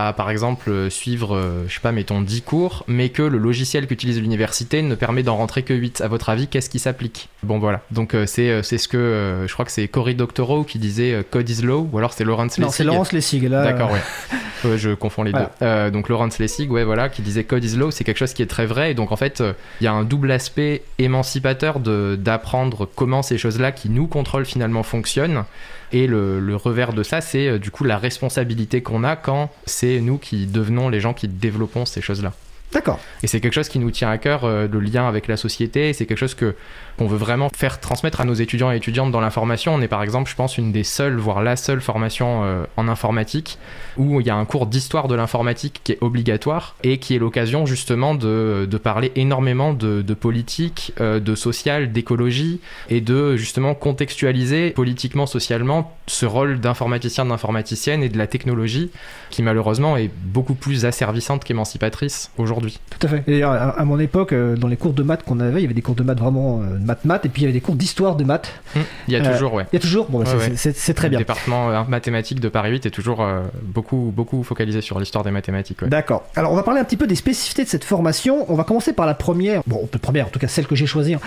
à, 0.06 0.12
par 0.12 0.30
exemple, 0.30 0.70
euh, 0.70 0.90
suivre, 0.90 1.34
euh, 1.36 1.64
je 1.68 1.74
sais 1.74 1.80
pas, 1.80 1.92
mettons 1.92 2.20
10 2.20 2.42
cours, 2.42 2.84
mais 2.88 3.08
que 3.08 3.22
le 3.22 3.38
logiciel 3.38 3.86
qu'utilise 3.86 4.20
l'université 4.20 4.82
ne 4.82 4.94
permet 4.94 5.22
d'en 5.22 5.36
rentrer 5.36 5.62
que 5.62 5.74
8. 5.74 6.00
À 6.00 6.08
votre 6.08 6.28
avis, 6.28 6.46
qu'est-ce 6.48 6.70
qui 6.70 6.78
s'applique? 6.78 7.28
Bon, 7.42 7.58
voilà. 7.58 7.80
Donc, 7.90 8.14
euh, 8.14 8.26
c'est 8.26 8.62
c'est 8.62 8.78
ce 8.78 8.88
que 8.88 9.44
je 9.46 9.52
crois 9.52 9.64
que 9.64 9.72
c'est 9.72 9.88
Cory 9.88 10.14
Doctorow 10.14 10.64
qui 10.64 10.78
disait 10.78 11.24
Code 11.30 11.48
is 11.48 11.62
law, 11.62 11.88
ou 11.92 11.98
alors 11.98 12.12
c'est 12.12 12.24
Lawrence 12.24 12.52
Lessig. 12.58 12.64
Non, 12.64 12.70
c'est 12.70 12.84
Laurence 12.84 13.12
Lessig, 13.12 13.44
là. 13.48 13.62
D'accord, 13.64 13.90
ouais. 13.92 14.76
Je 14.76 14.90
confonds 14.94 15.22
les 15.22 15.30
Voilà. 15.30 15.50
deux. 15.60 15.66
Euh, 15.66 15.90
donc, 15.90 16.08
Lawrence 16.08 16.38
Lessig, 16.38 16.70
ouais, 16.72 16.82
voilà, 16.84 17.08
qui 17.08 17.22
disait 17.22 17.44
Code 17.44 17.64
is 17.64 17.76
law, 17.76 17.90
c'est 17.90 18.04
quelque 18.04 18.18
chose 18.18 18.32
qui 18.34 18.42
est 18.42 18.46
très 18.46 18.66
vrai. 18.66 18.90
Et 18.90 18.94
donc, 18.94 19.12
en 19.12 19.16
fait, 19.16 19.42
il 19.80 19.84
y 19.84 19.86
a 19.86 19.92
un 19.92 20.02
double 20.04 20.30
aspect 20.32 20.82
émancipateur 20.98 21.80
de- 21.80 22.16
d'apprendre 22.18 22.88
comment 22.94 23.22
ces 23.22 23.38
choses-là 23.38 23.72
qui 23.72 23.88
nous 23.88 24.06
contrôlent 24.06 24.44
finalement 24.46 24.82
fonctionnent. 24.82 25.44
Et 25.92 26.06
le, 26.06 26.56
revers 26.56 26.92
de 26.92 27.02
ça, 27.02 27.20
c'est 27.20 27.48
euh, 27.48 27.58
du 27.58 27.70
coup 27.70 27.84
la 27.84 27.98
responsabilité 27.98 28.82
qu'on 28.82 29.04
a 29.04 29.16
quand 29.16 29.50
c'est 29.64 30.00
nous 30.00 30.18
qui 30.18 30.46
devenons 30.46 30.88
les 30.88 31.00
gens 31.00 31.14
qui 31.14 31.28
développons 31.28 31.86
ces 31.86 32.00
choses-là. 32.00 32.32
D'accord. 32.72 33.00
Et 33.22 33.26
c'est 33.26 33.40
quelque 33.40 33.54
chose 33.54 33.68
qui 33.68 33.78
nous 33.78 33.90
tient 33.90 34.10
à 34.10 34.18
cœur, 34.18 34.44
euh, 34.44 34.68
le 34.70 34.80
lien 34.80 35.08
avec 35.08 35.26
la 35.26 35.36
société. 35.36 35.92
C'est 35.92 36.04
quelque 36.06 36.18
chose 36.18 36.34
que 36.34 36.54
qu'on 36.98 37.06
veut 37.06 37.16
vraiment 37.16 37.48
faire 37.54 37.78
transmettre 37.80 38.20
à 38.20 38.24
nos 38.24 38.34
étudiants 38.34 38.72
et 38.72 38.76
étudiantes 38.76 39.12
dans 39.12 39.20
l'information. 39.20 39.74
On 39.74 39.80
est 39.80 39.88
par 39.88 40.02
exemple, 40.02 40.28
je 40.28 40.34
pense, 40.34 40.58
une 40.58 40.72
des 40.72 40.82
seules, 40.82 41.16
voire 41.16 41.42
la 41.42 41.54
seule 41.54 41.80
formation 41.80 42.42
euh, 42.42 42.64
en 42.76 42.88
informatique 42.88 43.58
où 43.96 44.20
il 44.20 44.26
y 44.26 44.30
a 44.30 44.34
un 44.34 44.44
cours 44.44 44.66
d'histoire 44.66 45.08
de 45.08 45.14
l'informatique 45.14 45.80
qui 45.84 45.92
est 45.92 45.98
obligatoire 46.00 46.74
et 46.82 46.98
qui 46.98 47.14
est 47.14 47.18
l'occasion 47.18 47.66
justement 47.66 48.14
de, 48.14 48.68
parler 48.82 49.12
énormément 49.16 49.72
de, 49.74 50.02
de 50.02 50.14
politique, 50.14 50.92
euh, 51.00 51.20
de 51.20 51.34
social, 51.34 51.92
d'écologie 51.92 52.60
et 52.90 53.00
de 53.00 53.36
justement 53.36 53.74
contextualiser 53.74 54.70
politiquement, 54.70 55.26
socialement 55.26 55.96
ce 56.06 56.26
rôle 56.26 56.58
d'informaticien, 56.58 57.26
d'informaticienne 57.26 58.02
et 58.02 58.08
de 58.08 58.18
la 58.18 58.26
technologie 58.26 58.90
qui 59.30 59.42
malheureusement 59.42 59.96
est 59.96 60.10
beaucoup 60.24 60.54
plus 60.54 60.84
asservissante 60.84 61.44
qu'émancipatrice 61.44 62.30
aujourd'hui. 62.38 62.57
Tout 62.60 63.06
à 63.06 63.08
fait. 63.10 63.22
Et 63.26 63.42
à, 63.42 63.52
à 63.52 63.84
mon 63.84 63.98
époque, 63.98 64.32
euh, 64.32 64.56
dans 64.56 64.68
les 64.68 64.76
cours 64.76 64.92
de 64.92 65.02
maths 65.02 65.22
qu'on 65.24 65.40
avait, 65.40 65.60
il 65.60 65.62
y 65.62 65.64
avait 65.64 65.74
des 65.74 65.82
cours 65.82 65.94
de 65.94 66.02
maths 66.02 66.18
vraiment 66.18 66.60
euh, 66.62 66.78
maths-maths, 66.78 67.24
et 67.26 67.28
puis 67.28 67.42
il 67.42 67.44
y 67.44 67.46
avait 67.46 67.52
des 67.52 67.60
cours 67.60 67.74
d'histoire 67.76 68.16
de 68.16 68.24
maths. 68.24 68.52
Hum, 68.76 68.82
Il 69.08 69.14
y 69.14 69.16
a 69.16 69.24
Euh, 69.24 69.32
toujours, 69.32 69.54
ouais. 69.54 69.66
Il 69.72 69.76
y 69.76 69.78
a 69.78 69.80
toujours 69.80 70.06
Bon, 70.08 70.20
bah, 70.22 70.24
Ouais, 70.36 70.52
c'est- 70.56 70.88
ouais. 70.88 70.94
très 70.94 71.08
bien. 71.08 71.18
Le 71.18 71.24
département 71.24 71.84
mathématiques 71.88 72.40
de 72.40 72.48
Paris 72.48 72.70
8 72.70 72.86
est 72.86 72.90
toujours 72.90 73.24
beaucoup, 73.62 74.12
beaucoup 74.14 74.42
focalisé 74.42 74.80
sur 74.80 74.98
l'histoire 75.00 75.24
des 75.24 75.30
mathématiques. 75.30 75.82
ouais. 75.82 75.88
D'accord. 75.88 76.24
Alors, 76.36 76.52
on 76.52 76.56
va 76.56 76.62
parler 76.62 76.80
un 76.80 76.84
petit 76.84 76.96
peu 76.96 77.06
des 77.06 77.14
spécificités 77.16 77.64
de 77.64 77.68
cette 77.68 77.84
formation. 77.84 78.44
On 78.50 78.54
va 78.54 78.64
commencer 78.64 78.92
par 78.92 79.06
la 79.06 79.14
première. 79.14 79.62
Bon, 79.66 79.88
la 79.92 79.98
première, 79.98 80.26
en 80.26 80.30
tout 80.30 80.38
cas 80.38 80.48
celle 80.48 80.66
que 80.66 80.74
j'ai 80.76 80.86
choisie 80.86 81.16
en- 81.16 81.20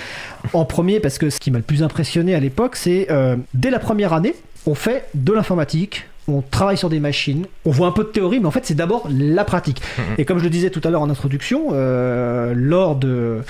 en 0.54 0.66
premier, 0.66 1.00
parce 1.00 1.18
que 1.18 1.30
ce 1.30 1.40
qui 1.40 1.52
m'a 1.52 1.58
le 1.58 1.64
plus 1.64 1.84
impressionné 1.84 2.36
à 2.36 2.40
l'époque, 2.40 2.76
c'est 2.76 3.08
euh, 3.12 3.36
dès 3.54 3.70
la 3.70 3.80
première 3.80 4.14
année, 4.14 4.36
on 4.66 4.76
fait 4.76 5.06
de 5.14 5.34
l'informatique. 5.34 6.06
On 6.28 6.42
travaille 6.42 6.78
sur 6.78 6.90
des 6.90 7.00
machines, 7.00 7.46
on 7.66 7.72
voit 7.72 7.88
un 7.88 7.92
peu 7.92 8.04
de 8.04 8.10
théorie, 8.10 8.40
mais 8.40 8.46
en 8.46 8.52
fait 8.52 8.66
c'est 8.66 8.76
d'abord 8.76 9.08
la 9.10 9.44
pratique. 9.44 9.82
Mhm. 9.98 10.04
Et 10.18 10.26
comme 10.26 10.38
je 10.38 10.44
le 10.44 10.50
disais 10.50 10.70
tout 10.70 10.82
à 10.84 10.90
l'heure 10.90 11.02
en 11.02 11.10
introduction, 11.10 11.70
euh, 11.72 12.54
lors 12.56 12.96
de 12.96 13.42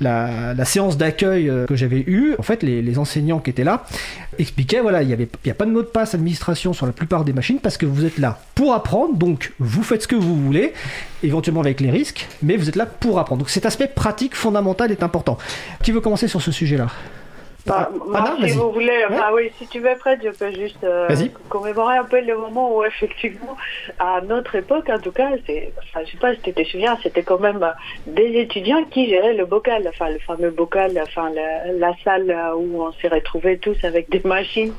la, 0.00 0.54
la 0.54 0.64
séance 0.64 0.96
d'accueil 0.98 1.48
euh, 1.48 1.66
que 1.66 1.76
j'avais 1.76 2.00
eue, 2.06 2.34
en 2.38 2.42
fait 2.42 2.62
les, 2.62 2.82
les 2.82 2.98
enseignants 2.98 3.38
qui 3.38 3.50
étaient 3.50 3.64
là 3.64 3.84
expliquaient 4.38 4.80
voilà, 4.80 5.02
il 5.02 5.28
n'y 5.44 5.50
a 5.50 5.54
pas 5.54 5.64
de 5.64 5.70
mot 5.70 5.82
de 5.82 5.86
passe 5.86 6.14
administration 6.14 6.72
sur 6.72 6.86
la 6.86 6.92
plupart 6.92 7.24
des 7.24 7.32
machines 7.32 7.60
parce 7.60 7.76
que 7.76 7.86
vous 7.86 8.04
êtes 8.04 8.18
là 8.18 8.38
pour 8.54 8.74
apprendre, 8.74 9.14
donc 9.16 9.52
vous 9.58 9.82
faites 9.82 10.02
ce 10.02 10.08
que 10.08 10.16
vous 10.16 10.36
voulez, 10.36 10.72
éventuellement 11.22 11.60
avec 11.60 11.80
les 11.80 11.90
risques, 11.90 12.28
mais 12.42 12.56
vous 12.56 12.68
êtes 12.68 12.76
là 12.76 12.86
pour 12.86 13.18
apprendre. 13.18 13.40
Donc 13.40 13.50
cet 13.50 13.66
aspect 13.66 13.88
pratique 13.88 14.34
fondamental 14.34 14.90
est 14.90 15.02
important. 15.02 15.38
Qui 15.82 15.92
veut 15.92 16.00
commencer 16.00 16.28
sur 16.28 16.42
ce 16.42 16.52
sujet-là? 16.52 16.88
Bah, 17.66 17.90
moi, 18.06 18.36
si 18.44 18.52
vous 18.52 18.70
voulez, 18.70 19.04
enfin 19.10 19.30
oui, 19.34 19.50
si 19.58 19.66
tu 19.66 19.80
veux, 19.80 19.94
Fred, 19.96 20.20
je 20.22 20.30
peux 20.30 20.52
juste 20.52 20.82
euh, 20.84 21.08
commémorer 21.48 21.96
un 21.96 22.04
peu 22.04 22.20
le 22.20 22.36
moment 22.36 22.76
où, 22.76 22.84
effectivement, 22.84 23.56
à 23.98 24.20
notre 24.20 24.54
époque, 24.54 24.88
en 24.88 24.98
tout 25.00 25.10
cas, 25.12 25.30
c'est, 25.46 25.72
enfin, 25.78 26.04
je 26.06 26.12
sais 26.12 26.18
pas 26.18 26.34
si 26.34 26.40
tu 26.40 26.52
te 26.52 26.64
souviens, 26.64 26.96
c'était 27.02 27.22
quand 27.22 27.40
même 27.40 27.64
des 28.06 28.38
étudiants 28.40 28.84
qui 28.84 29.08
géraient 29.08 29.34
le 29.34 29.46
bocal, 29.46 29.86
enfin, 29.88 30.10
le 30.10 30.18
fameux 30.20 30.50
bocal, 30.50 30.92
enfin, 31.02 31.30
la, 31.30 31.72
la 31.72 31.92
salle 32.04 32.34
où 32.56 32.82
on 32.82 32.92
s'est 32.92 33.08
retrouvés 33.08 33.58
tous 33.58 33.76
avec 33.84 34.08
des 34.10 34.20
machines 34.24 34.72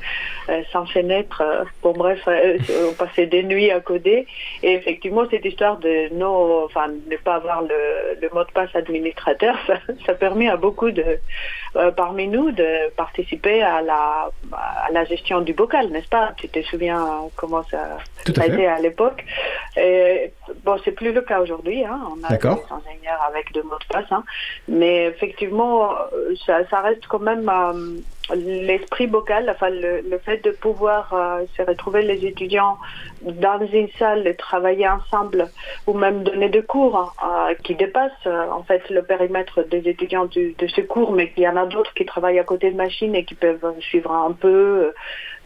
euh, 0.48 0.62
sans 0.72 0.86
fenêtre. 0.86 1.42
euh, 1.44 1.64
bon, 1.82 1.92
bref, 1.92 2.20
euh, 2.26 2.56
on 2.90 2.94
passait 2.94 3.26
des 3.26 3.42
nuits 3.42 3.70
à 3.70 3.80
coder. 3.80 4.26
Et 4.62 4.72
effectivement, 4.72 5.24
cette 5.30 5.44
histoire 5.44 5.76
de 5.78 6.14
non, 6.14 6.64
enfin, 6.64 6.86
ne 6.88 7.16
pas 7.16 7.34
avoir 7.34 7.62
le, 7.62 8.18
le 8.20 8.28
mot 8.32 8.44
de 8.44 8.52
passe 8.52 8.74
administrateur, 8.74 9.56
ça, 9.66 9.74
ça 10.06 10.14
permet 10.14 10.48
à 10.48 10.56
beaucoup 10.56 10.90
de, 10.90 11.04
euh, 11.76 11.90
parmi 11.90 12.26
nous 12.28 12.50
de 12.52 12.90
participer 12.96 13.62
à 13.62 13.82
la, 13.82 14.30
à 14.52 14.90
la 14.92 15.04
gestion 15.04 15.40
du 15.40 15.52
bocal, 15.52 15.88
n'est-ce 15.88 16.08
pas? 16.08 16.32
Tu 16.36 16.48
te 16.48 16.62
souviens 16.62 17.22
comment 17.36 17.62
ça 17.64 17.98
a 18.26 18.32
fait. 18.32 18.48
été 18.48 18.66
à 18.66 18.78
l'époque 18.78 19.24
Bon, 20.64 20.76
c'est 20.84 20.92
plus 20.92 21.12
le 21.12 21.22
cas 21.22 21.40
aujourd'hui. 21.40 21.84
Hein. 21.84 22.00
On 22.10 22.24
a 22.24 22.36
des 22.36 22.46
ingénieurs 22.46 23.22
avec 23.28 23.52
de 23.52 23.62
mots 23.62 23.78
de 23.78 23.86
passe. 23.92 24.10
Hein. 24.10 24.24
Mais 24.68 25.06
effectivement, 25.06 25.92
euh, 26.12 26.34
ça, 26.46 26.66
ça 26.68 26.80
reste 26.80 27.06
quand 27.06 27.20
même 27.20 27.48
euh, 27.48 27.98
l'esprit 28.34 29.06
bocal, 29.06 29.48
enfin 29.50 29.70
le, 29.70 30.00
le 30.02 30.18
fait 30.18 30.44
de 30.44 30.50
pouvoir 30.50 31.12
euh, 31.12 31.44
se 31.56 31.62
retrouver 31.62 32.02
les 32.02 32.24
étudiants 32.26 32.78
dans 33.22 33.64
une 33.66 33.88
salle 33.98 34.26
et 34.26 34.34
travailler 34.36 34.88
ensemble 34.88 35.50
ou 35.86 35.94
même 35.94 36.22
donner 36.22 36.48
des 36.48 36.62
cours 36.62 37.14
euh, 37.24 37.54
qui 37.64 37.74
dépassent 37.74 38.12
euh, 38.26 38.48
en 38.50 38.62
fait 38.62 38.88
le 38.90 39.02
périmètre 39.02 39.62
des 39.62 39.88
étudiants 39.88 40.26
du- 40.26 40.54
de 40.58 40.66
ce 40.66 40.80
cours, 40.82 41.12
mais 41.12 41.30
qu'il 41.32 41.42
y 41.44 41.48
en 41.48 41.56
a 41.56 41.66
d'autres 41.66 41.92
qui 41.94 42.04
travaillent 42.06 42.38
à 42.38 42.44
côté 42.44 42.70
de 42.70 42.76
machines 42.76 43.14
et 43.14 43.24
qui 43.24 43.34
peuvent 43.34 43.74
suivre 43.80 44.12
un 44.12 44.32
peu, 44.32 44.48
euh, 44.48 44.94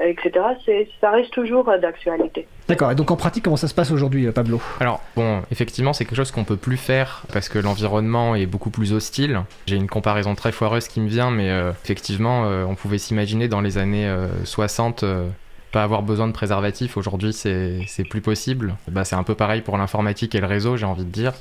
etc. 0.01 0.45
C'est, 0.65 0.89
ça 1.01 1.11
reste 1.11 1.33
toujours 1.33 1.69
euh, 1.69 1.79
d'actualité. 1.79 2.47
D'accord. 2.69 2.91
Et 2.91 2.95
donc 2.95 3.11
en 3.11 3.17
pratique, 3.17 3.45
comment 3.45 3.57
ça 3.57 3.69
se 3.69 3.75
passe 3.75 3.91
aujourd'hui, 3.91 4.27
euh, 4.27 4.33
Pablo? 4.33 4.61
Alors, 4.81 5.01
bon, 5.17 5.43
effectivement, 5.51 5.93
c'est 5.93 6.05
quelque 6.05 6.17
chose 6.17 6.31
qu'on 6.31 6.45
peut 6.45 6.57
plus 6.57 6.77
faire 6.77 7.23
parce 7.33 7.49
que 7.49 7.59
l'environnement 7.59 8.35
est 8.35 8.47
beaucoup 8.47 8.71
plus 8.71 8.93
hostile. 8.93 9.41
J'ai 9.67 9.77
une 9.77 9.89
comparaison 9.89 10.35
très 10.35 10.53
foireuse 10.53 10.89
qui 10.89 11.01
me 11.01 11.09
vient, 11.09 11.31
mais 11.31 11.51
euh, 11.51 11.73
effectivement, 11.85 12.45
euh, 12.47 12.65
on 12.65 12.75
pouvait 12.75 12.99
s'imaginer 12.99 13.49
dans 13.49 13.61
les 13.61 13.79
années 13.79 14.09
euh, 14.09 14.29
60 14.45 15.03
euh, 15.03 15.29
pas 15.73 15.83
avoir 15.83 16.03
besoin 16.03 16.29
de 16.29 16.33
préservatifs. 16.33 16.97
Aujourd'hui, 16.97 17.33
c'est 17.33 17.81
c'est 17.89 18.05
plus 18.05 18.21
possible. 18.21 18.77
Bah, 18.89 19.05
c'est 19.05 19.17
un 19.17 19.23
peu 19.23 19.35
pareil 19.35 19.63
pour 19.63 19.79
l'informatique 19.79 20.35
et 20.35 20.41
le 20.41 20.47
réseau, 20.47 20.77
j'ai 20.77 20.85
envie 20.85 21.05
de 21.05 21.11
dire. 21.11 21.33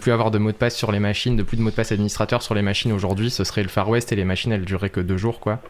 Plus 0.00 0.12
avoir 0.12 0.30
de 0.30 0.38
mots 0.38 0.52
de 0.52 0.56
passe 0.56 0.76
sur 0.76 0.92
les 0.92 1.00
machines, 1.00 1.36
de 1.36 1.42
plus 1.42 1.56
de 1.56 1.62
mots 1.62 1.70
de 1.70 1.74
passe 1.74 1.90
administrateurs 1.90 2.42
sur 2.42 2.54
les 2.54 2.62
machines 2.62 2.92
aujourd'hui, 2.92 3.30
ce 3.30 3.44
serait 3.44 3.62
le 3.62 3.68
Far 3.68 3.88
West 3.88 4.12
et 4.12 4.16
les 4.16 4.24
machines, 4.24 4.52
elles 4.52 4.66
dureraient 4.66 4.90
que 4.90 5.00
deux 5.00 5.16
jours, 5.16 5.40
quoi. 5.40 5.60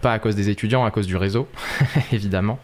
Pas 0.00 0.12
à 0.12 0.18
cause 0.18 0.34
des 0.34 0.48
étudiants, 0.48 0.84
à 0.84 0.90
cause 0.90 1.06
du 1.06 1.16
réseau, 1.16 1.48
évidemment. 2.12 2.58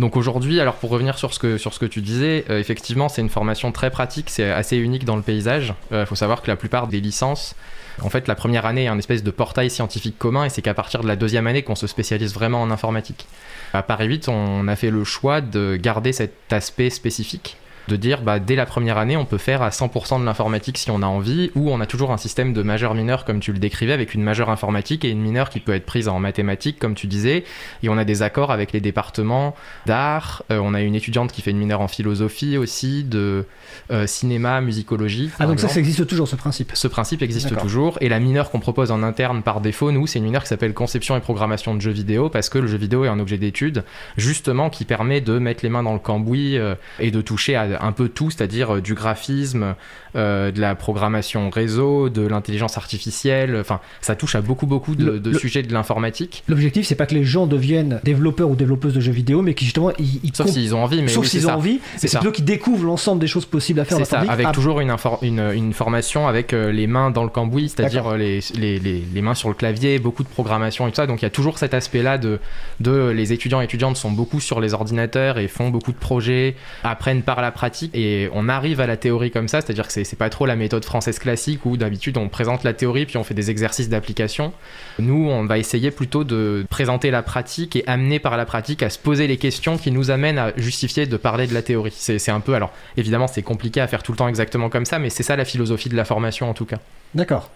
Donc 0.00 0.16
aujourd'hui, 0.16 0.60
alors 0.60 0.76
pour 0.76 0.90
revenir 0.90 1.18
sur 1.18 1.32
ce 1.32 1.38
que, 1.38 1.86
tu 1.86 2.00
disais, 2.00 2.44
euh, 2.50 2.58
effectivement, 2.58 3.08
c'est 3.08 3.20
une 3.20 3.28
formation 3.28 3.70
très 3.70 3.90
pratique, 3.90 4.30
c'est 4.30 4.50
assez 4.50 4.78
unique 4.78 5.04
dans 5.04 5.14
le 5.14 5.22
paysage. 5.22 5.74
Il 5.92 6.06
faut 6.06 6.14
savoir 6.14 6.42
que 6.42 6.48
la 6.48 6.56
plupart 6.56 6.88
des 6.88 7.00
licences, 7.00 7.54
en 8.00 8.08
fait, 8.08 8.26
la 8.26 8.34
première 8.34 8.64
année 8.64 8.84
est 8.84 8.88
un 8.88 8.98
espèce 8.98 9.22
de 9.22 9.30
portail 9.30 9.70
scientifique 9.70 10.18
commun 10.18 10.46
et 10.46 10.48
c'est 10.48 10.62
qu'à 10.62 10.72
partir 10.72 11.02
de 11.02 11.06
la 11.06 11.16
deuxième 11.16 11.46
année 11.46 11.62
qu'on 11.62 11.74
se 11.74 11.86
spécialise 11.86 12.32
vraiment 12.32 12.62
en 12.62 12.70
informatique. 12.70 13.26
À 13.74 13.82
Paris 13.82 14.06
8, 14.06 14.28
on 14.28 14.68
a 14.68 14.74
fait 14.74 14.90
le 14.90 15.04
choix 15.04 15.42
de 15.42 15.76
garder 15.76 16.12
cet 16.12 16.50
aspect 16.50 16.88
spécifique 16.88 17.58
de 17.90 17.96
dire 17.96 18.22
bah, 18.22 18.38
dès 18.38 18.56
la 18.56 18.66
première 18.66 18.98
année 18.98 19.16
on 19.16 19.24
peut 19.24 19.38
faire 19.38 19.62
à 19.62 19.70
100% 19.70 20.20
de 20.20 20.24
l'informatique 20.24 20.78
si 20.78 20.90
on 20.90 21.02
a 21.02 21.06
envie 21.06 21.50
ou 21.54 21.70
on 21.70 21.80
a 21.80 21.86
toujours 21.86 22.12
un 22.12 22.16
système 22.16 22.52
de 22.52 22.62
majeur 22.62 22.94
mineur 22.94 23.24
comme 23.24 23.40
tu 23.40 23.52
le 23.52 23.58
décrivais 23.58 23.92
avec 23.92 24.14
une 24.14 24.22
majeure 24.22 24.50
informatique 24.50 25.04
et 25.04 25.10
une 25.10 25.20
mineure 25.20 25.50
qui 25.50 25.60
peut 25.60 25.74
être 25.74 25.86
prise 25.86 26.08
en 26.08 26.18
mathématiques 26.20 26.78
comme 26.78 26.94
tu 26.94 27.06
disais 27.06 27.44
et 27.82 27.88
on 27.88 27.98
a 27.98 28.04
des 28.04 28.22
accords 28.22 28.50
avec 28.50 28.72
les 28.72 28.80
départements 28.80 29.54
d'art 29.86 30.30
Euh, 30.50 30.60
on 30.62 30.74
a 30.74 30.80
une 30.82 30.94
étudiante 30.94 31.32
qui 31.32 31.42
fait 31.42 31.50
une 31.50 31.58
mineure 31.58 31.80
en 31.80 31.88
philosophie 31.88 32.56
aussi 32.56 33.04
de 33.04 33.44
euh, 33.90 34.06
cinéma 34.06 34.60
musicologie 34.60 35.30
Ah 35.38 35.46
donc 35.46 35.58
ça, 35.58 35.66
exemple. 35.66 35.74
ça 35.74 35.80
existe 35.80 36.06
toujours 36.06 36.28
ce 36.28 36.36
principe. 36.36 36.72
Ce 36.74 36.88
principe 36.88 37.22
existe 37.22 37.56
toujours 37.56 37.98
et 38.00 38.08
la 38.08 38.20
mineure 38.20 38.50
qu'on 38.50 38.60
propose 38.60 38.90
en 38.90 39.02
interne 39.02 39.42
par 39.42 39.60
défaut, 39.60 39.92
nous, 39.92 40.06
c'est 40.06 40.18
une 40.18 40.24
mineure 40.24 40.42
qui 40.42 40.48
s'appelle 40.48 40.74
conception 40.74 41.16
et 41.16 41.20
programmation 41.20 41.74
de 41.74 41.80
jeux 41.80 41.90
vidéo 41.90 42.28
parce 42.28 42.48
que 42.48 42.58
le 42.58 42.66
jeu 42.66 42.78
vidéo 42.78 43.04
est 43.04 43.08
un 43.08 43.20
objet 43.20 43.38
d'étude 43.38 43.84
justement 44.16 44.70
qui 44.70 44.84
permet 44.84 45.20
de 45.20 45.38
mettre 45.38 45.60
les 45.62 45.70
mains 45.70 45.82
dans 45.82 45.92
le 45.92 45.98
cambouis 45.98 46.56
euh, 46.56 46.74
et 46.98 47.10
de 47.10 47.20
toucher 47.20 47.54
à 47.56 47.79
un 47.82 47.92
peu 47.92 48.08
tout, 48.08 48.30
c'est-à-dire 48.30 48.76
euh, 48.76 48.80
du 48.80 48.94
graphisme, 48.94 49.74
euh, 50.16 50.50
de 50.50 50.60
la 50.60 50.74
programmation 50.74 51.50
réseau, 51.50 52.08
de 52.08 52.26
l'intelligence 52.26 52.76
artificielle, 52.76 53.56
enfin 53.60 53.80
ça 54.00 54.16
touche 54.16 54.34
à 54.34 54.40
beaucoup 54.40 54.66
beaucoup 54.66 54.94
de, 54.94 55.04
Le- 55.04 55.20
de 55.20 55.30
le- 55.30 55.38
sujets 55.38 55.62
de 55.62 55.72
l'informatique. 55.72 56.42
L'objectif, 56.48 56.86
c'est 56.86 56.94
pas 56.94 57.06
que 57.06 57.14
les 57.14 57.24
gens 57.24 57.46
deviennent 57.46 58.00
développeurs 58.04 58.50
ou 58.50 58.56
développeuses 58.56 58.94
de 58.94 59.00
jeux 59.00 59.12
vidéo, 59.12 59.42
mais 59.42 59.54
qui 59.54 59.64
justement, 59.64 59.92
ils, 59.98 60.20
ils 60.24 60.34
Sauf 60.34 60.48
s'ils 60.48 60.74
ont 60.74 60.82
envie, 60.82 61.02
mais 61.02 61.08
sauf 61.08 61.24
oui, 61.24 61.30
s'ils 61.30 61.46
ont 61.46 61.50
ça. 61.50 61.56
envie, 61.56 61.80
C'est 61.96 62.10
plutôt 62.10 62.32
qu'ils 62.32 62.44
découvrent 62.44 62.84
l'ensemble 62.86 63.20
des 63.20 63.26
choses 63.26 63.46
possibles 63.46 63.80
à 63.80 63.84
faire 63.84 63.98
C'est 63.98 64.04
ça, 64.04 64.20
avec 64.20 64.46
Ah, 64.48 64.52
toujours 64.52 64.80
une, 64.80 64.94
une, 65.22 65.40
une 65.54 65.72
formation 65.72 66.26
avec 66.28 66.52
euh, 66.52 66.72
les 66.72 66.86
mains 66.86 67.10
dans 67.10 67.22
le 67.24 67.30
cambouis, 67.30 67.68
c'est-à-dire 67.68 68.16
les, 68.16 68.40
les, 68.56 68.78
les 68.78 69.22
mains 69.22 69.34
sur 69.34 69.48
le 69.48 69.54
clavier, 69.54 69.98
beaucoup 69.98 70.22
de 70.22 70.28
programmation 70.28 70.86
et 70.86 70.90
tout 70.90 70.96
ça. 70.96 71.06
Donc 71.06 71.22
il 71.22 71.24
y 71.24 71.26
a 71.26 71.30
toujours 71.30 71.58
cet 71.58 71.74
aspect-là 71.74 72.18
de, 72.18 72.38
de 72.80 73.08
les 73.10 73.32
étudiants 73.32 73.60
et 73.60 73.64
étudiantes 73.64 73.96
sont 73.96 74.10
beaucoup 74.10 74.40
sur 74.40 74.60
les 74.60 74.74
ordinateurs 74.74 75.38
et 75.38 75.48
font 75.48 75.70
beaucoup 75.70 75.92
de 75.92 75.98
projets, 75.98 76.56
apprennent 76.84 77.22
par 77.22 77.40
la 77.40 77.50
et 77.94 78.28
on 78.32 78.48
arrive 78.48 78.80
à 78.80 78.86
la 78.86 78.96
théorie 78.96 79.30
comme 79.30 79.48
ça, 79.48 79.60
c'est-à-dire 79.60 79.86
que 79.86 79.92
c'est 79.92 80.16
pas 80.16 80.30
trop 80.30 80.46
la 80.46 80.56
méthode 80.56 80.84
française 80.84 81.18
classique 81.18 81.64
où 81.66 81.76
d'habitude 81.76 82.16
on 82.16 82.28
présente 82.28 82.64
la 82.64 82.72
théorie 82.72 83.06
puis 83.06 83.16
on 83.16 83.24
fait 83.24 83.34
des 83.34 83.50
exercices 83.50 83.88
d'application. 83.88 84.52
Nous, 84.98 85.28
on 85.28 85.44
va 85.44 85.58
essayer 85.58 85.90
plutôt 85.90 86.24
de 86.24 86.64
présenter 86.70 87.10
la 87.10 87.22
pratique 87.22 87.76
et 87.76 87.84
amener 87.86 88.18
par 88.18 88.36
la 88.36 88.46
pratique 88.46 88.82
à 88.82 88.90
se 88.90 88.98
poser 88.98 89.26
les 89.26 89.36
questions 89.36 89.78
qui 89.78 89.90
nous 89.90 90.10
amènent 90.10 90.38
à 90.38 90.52
justifier 90.56 91.06
de 91.06 91.16
parler 91.16 91.46
de 91.46 91.54
la 91.54 91.62
théorie. 91.62 91.92
C'est 91.94 92.30
un 92.30 92.40
peu, 92.40 92.54
alors 92.54 92.72
évidemment, 92.96 93.26
c'est 93.26 93.42
compliqué 93.42 93.80
à 93.80 93.86
faire 93.86 94.02
tout 94.02 94.12
le 94.12 94.18
temps 94.18 94.28
exactement 94.28 94.68
comme 94.68 94.84
ça, 94.84 94.98
mais 94.98 95.10
c'est 95.10 95.22
ça 95.22 95.36
la 95.36 95.44
philosophie 95.44 95.88
de 95.88 95.96
la 95.96 96.04
formation 96.04 96.48
en 96.48 96.54
tout 96.54 96.66
cas. 96.66 96.78
D'accord. 97.14 97.50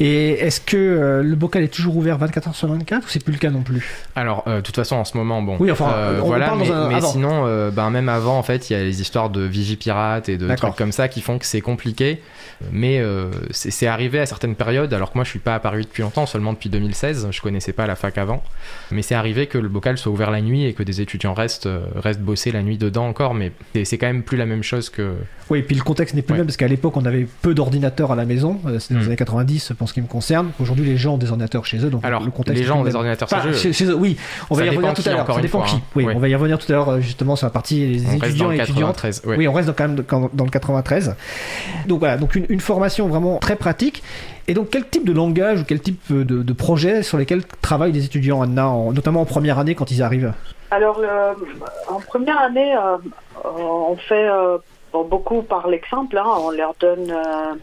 Et 0.00 0.30
est-ce 0.32 0.60
que 0.62 0.76
euh, 0.76 1.22
le 1.22 1.34
bocal 1.36 1.62
est 1.62 1.68
toujours 1.68 1.96
ouvert 1.96 2.16
24 2.16 2.48
h 2.50 2.54
sur 2.54 2.68
24 2.68 3.04
ou 3.04 3.08
c'est 3.08 3.22
plus 3.22 3.32
le 3.32 3.38
cas 3.38 3.50
non 3.50 3.62
plus? 3.62 3.86
Alors, 4.16 4.44
euh, 4.46 4.56
de 4.56 4.60
toute 4.62 4.76
façon, 4.76 4.96
en 4.96 5.04
ce 5.04 5.16
moment, 5.16 5.42
bon. 5.42 5.56
Oui, 5.60 5.70
enfin, 5.70 5.90
euh, 5.94 6.20
on 6.22 6.26
voilà, 6.26 6.46
parle 6.46 6.60
mais, 6.60 6.68
dans 6.68 6.74
un- 6.74 6.88
mais 6.88 6.94
avant. 6.94 7.08
sinon, 7.12 7.70
ben, 7.70 7.90
même 7.90 8.08
avant, 8.08 8.38
en 8.38 8.42
fait, 8.42 8.70
il 8.70 8.72
y 8.72 8.76
a 8.76 8.82
les 8.82 9.02
histoires 9.02 9.28
de 9.30 9.42
vigipirate 9.42 10.28
et 10.30 10.38
de 10.38 10.54
trucs 10.54 10.76
comme 10.76 10.92
ça 10.92 11.08
qui 11.08 11.20
font 11.20 11.38
que 11.38 11.44
c'est 11.46 11.60
compliqué. 11.60 12.22
Mais 12.72 13.02
c'est 13.50 13.86
arrivé 13.86 14.20
à 14.20 14.26
certaines 14.26 14.54
périodes, 14.54 14.94
alors 14.94 15.10
que 15.12 15.18
moi 15.18 15.24
je 15.24 15.30
suis 15.30 15.38
pas 15.38 15.58
Paris 15.58 15.82
depuis 15.84 16.02
longtemps, 16.02 16.24
seulement 16.24 16.52
depuis 16.52 16.70
2016, 16.70 17.28
je 17.30 17.40
connaissais 17.42 17.72
pas 17.72 17.86
la 17.86 17.96
fac 17.96 18.16
avant. 18.16 18.42
Mais 18.90 19.02
c'est 19.02 19.14
arrivé 19.16 19.46
que 19.48 19.58
le 19.58 19.68
bocal 19.68 19.98
soit 19.98 20.10
ouvert 20.12 20.30
la 20.30 20.40
nuit 20.40 20.64
et 20.64 20.72
que 20.72 20.82
des 20.82 21.00
étudiants 21.00 21.34
restent, 21.34 21.68
restent 21.96 22.20
bosser 22.20 22.52
la 22.52 22.62
nuit 22.62 22.78
dedans 22.78 23.06
encore, 23.06 23.34
mais 23.34 23.52
c'est- 23.84 23.98
quand 23.98 24.06
même 24.06 24.22
plus 24.22 24.36
la 24.38 24.46
même 24.46 24.62
chose 24.62 24.88
que. 24.88 25.14
Oui, 25.50 25.58
et 25.58 25.62
puis 25.62 25.76
le 25.76 25.82
contexte 25.82 26.14
n'est 26.14 26.22
plus 26.22 26.32
le 26.32 26.34
Ouais. 26.34 26.38
même 26.38 26.46
parce 26.46 26.56
qu'à 26.56 26.68
l'époque 26.68 26.96
on 26.96 27.04
avait 27.04 27.26
peu 27.42 27.52
d'ordinateurs 27.54 28.12
à 28.12 28.16
la 28.16 28.24
maison, 28.24 28.60
dans 28.94 29.00
les 29.00 29.04
Mm. 29.04 29.08
années 29.08 29.16
90 29.16 29.72
pour 29.78 29.88
ce 29.88 29.94
qui 29.94 30.00
me 30.02 30.06
concerne. 30.06 30.50
Aujourd'hui 30.60 30.84
les 30.84 30.96
gens 30.96 31.14
ont 31.14 31.18
des 31.18 31.28
ordinateurs 31.30 31.66
chez 31.66 31.78
eux, 31.84 31.90
donc 31.90 32.04
Alors, 32.04 32.22
le 32.22 32.30
contexte. 32.30 32.60
les 32.60 32.66
gens 32.66 32.80
ont 32.80 32.84
des 32.84 32.94
ordinateurs 32.94 33.28
Enfin, 33.30 33.42
chez 33.42 33.48
eux. 33.48 33.52
chez- 33.54 33.72
chez 33.72 33.84
eux, 33.86 33.94
oui, 33.94 34.16
on 34.50 34.54
va 34.54 34.60
Ça 34.60 34.66
y 34.66 34.70
revenir 34.70 34.94
tout 34.94 35.02
à 35.06 35.12
l'heure. 35.12 35.26
Ça 35.34 35.40
dépend 35.40 35.58
fois, 35.60 35.68
qui. 35.68 35.76
hein. 35.76 35.80
Oui, 35.96 36.06
on 36.14 36.18
va 36.18 36.28
y 36.28 36.34
revenir 36.34 36.58
tout 36.58 36.70
à 36.70 36.74
l'heure 36.74 37.00
justement 37.00 37.36
sur 37.36 37.46
la 37.46 37.50
partie 37.50 37.86
les 37.86 38.06
On 38.06 38.08
reste 38.10 38.24
étudiants 38.24 38.44
dans 38.46 38.50
le 38.50 38.56
et 38.56 38.60
étudiantes. 38.62 38.96
93. 38.96 39.22
ouais. 39.26 39.36
Oui, 39.36 39.48
on 39.48 39.52
reste 39.52 39.68
dans- 39.68 39.74
quand 39.74 39.88
même 39.88 39.96
dans, 39.96 40.30
dans 40.32 40.44
le 40.44 40.50
93. 40.50 41.14
Donc 41.86 41.98
voilà, 41.98 42.16
donc 42.16 42.34
une, 42.34 42.46
une 42.48 42.60
formation 42.60 43.08
vraiment 43.08 43.38
très 43.38 43.56
pratique. 43.56 44.02
Et 44.46 44.52
donc 44.54 44.68
quel 44.70 44.86
type 44.86 45.06
de 45.06 45.12
langage 45.12 45.60
ou 45.60 45.64
quel 45.64 45.80
type 45.80 46.00
de, 46.10 46.22
de 46.42 46.52
projet 46.52 47.02
sur 47.02 47.16
lesquels 47.18 47.42
travaillent 47.62 47.92
les 47.92 48.04
étudiants, 48.04 48.42
Anna, 48.42 48.68
en- 48.68 48.92
notamment 48.92 49.22
en 49.22 49.24
première 49.24 49.58
année 49.58 49.74
quand 49.74 49.90
ils 49.90 50.02
arrivent? 50.02 50.32
Alors, 50.70 50.98
euh, 51.00 51.32
en 51.88 52.00
première 52.00 52.38
année, 52.40 52.74
euh, 52.74 52.96
on 53.44 53.96
fait 53.96 54.28
euh, 54.28 54.58
beaucoup 55.08 55.42
par 55.42 55.66
l'exemple. 55.68 56.18
hein. 56.18 56.24
on 56.40 56.50
leur 56.50 56.74
donne, 56.80 57.10
euh, 57.10 57.54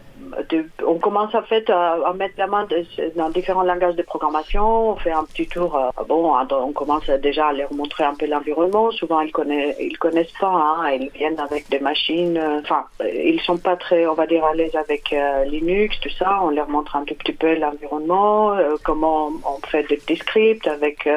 on 0.86 0.95
commence 0.99 1.34
en 1.36 1.41
fait 1.43 1.69
à, 1.69 2.13
mettre 2.13 2.36
la 2.38 2.47
main 2.47 2.65
de- 2.65 2.86
dans 3.15 3.30
différents 3.30 3.63
langages 3.63 3.95
de 3.95 4.01
programmation. 4.03 4.91
On 4.91 4.95
fait 4.95 5.11
un 5.11 5.24
petit 5.24 5.47
tour. 5.47 5.76
euh, 5.76 5.89
bon, 6.07 6.34
on 6.51 6.72
commence 6.72 7.05
déjà 7.22 7.47
à 7.47 7.53
leur 7.53 7.74
montrer 7.74 8.03
un 8.03 8.15
peu 8.15 8.26
l'environnement. 8.26 8.91
Souvent, 8.91 9.22
ils 9.22 9.32
connaissent, 9.32 9.76
ils 9.80 9.97
connaissent 9.97 10.34
pas. 10.39 10.47
hein. 10.47 10.91
Ils 10.91 11.09
viennent 11.09 11.39
avec 11.39 11.69
des 11.69 11.80
machines. 11.80 12.38
euh, 12.38 12.59
Enfin, 12.61 12.86
ils 13.03 13.39
sont 13.41 13.57
pas 13.57 13.76
très, 13.76 14.05
on 14.07 14.13
va 14.13 14.28
dire, 14.28 14.43
à 14.45 14.53
l'aise 14.53 14.76
avec 14.76 15.13
euh, 15.13 15.45
Linux, 15.45 15.99
tout 16.01 16.09
ça. 16.09 16.39
On 16.43 16.49
leur 16.49 16.69
montre 16.69 16.95
un 16.95 17.03
tout 17.05 17.15
petit 17.15 17.34
peu 17.34 17.55
l'environnement, 17.55 18.55
comment 18.84 19.32
on 19.45 19.65
fait 19.67 19.84
des 19.84 19.97
petits 19.97 20.17
scripts 20.17 20.67
avec. 20.67 21.07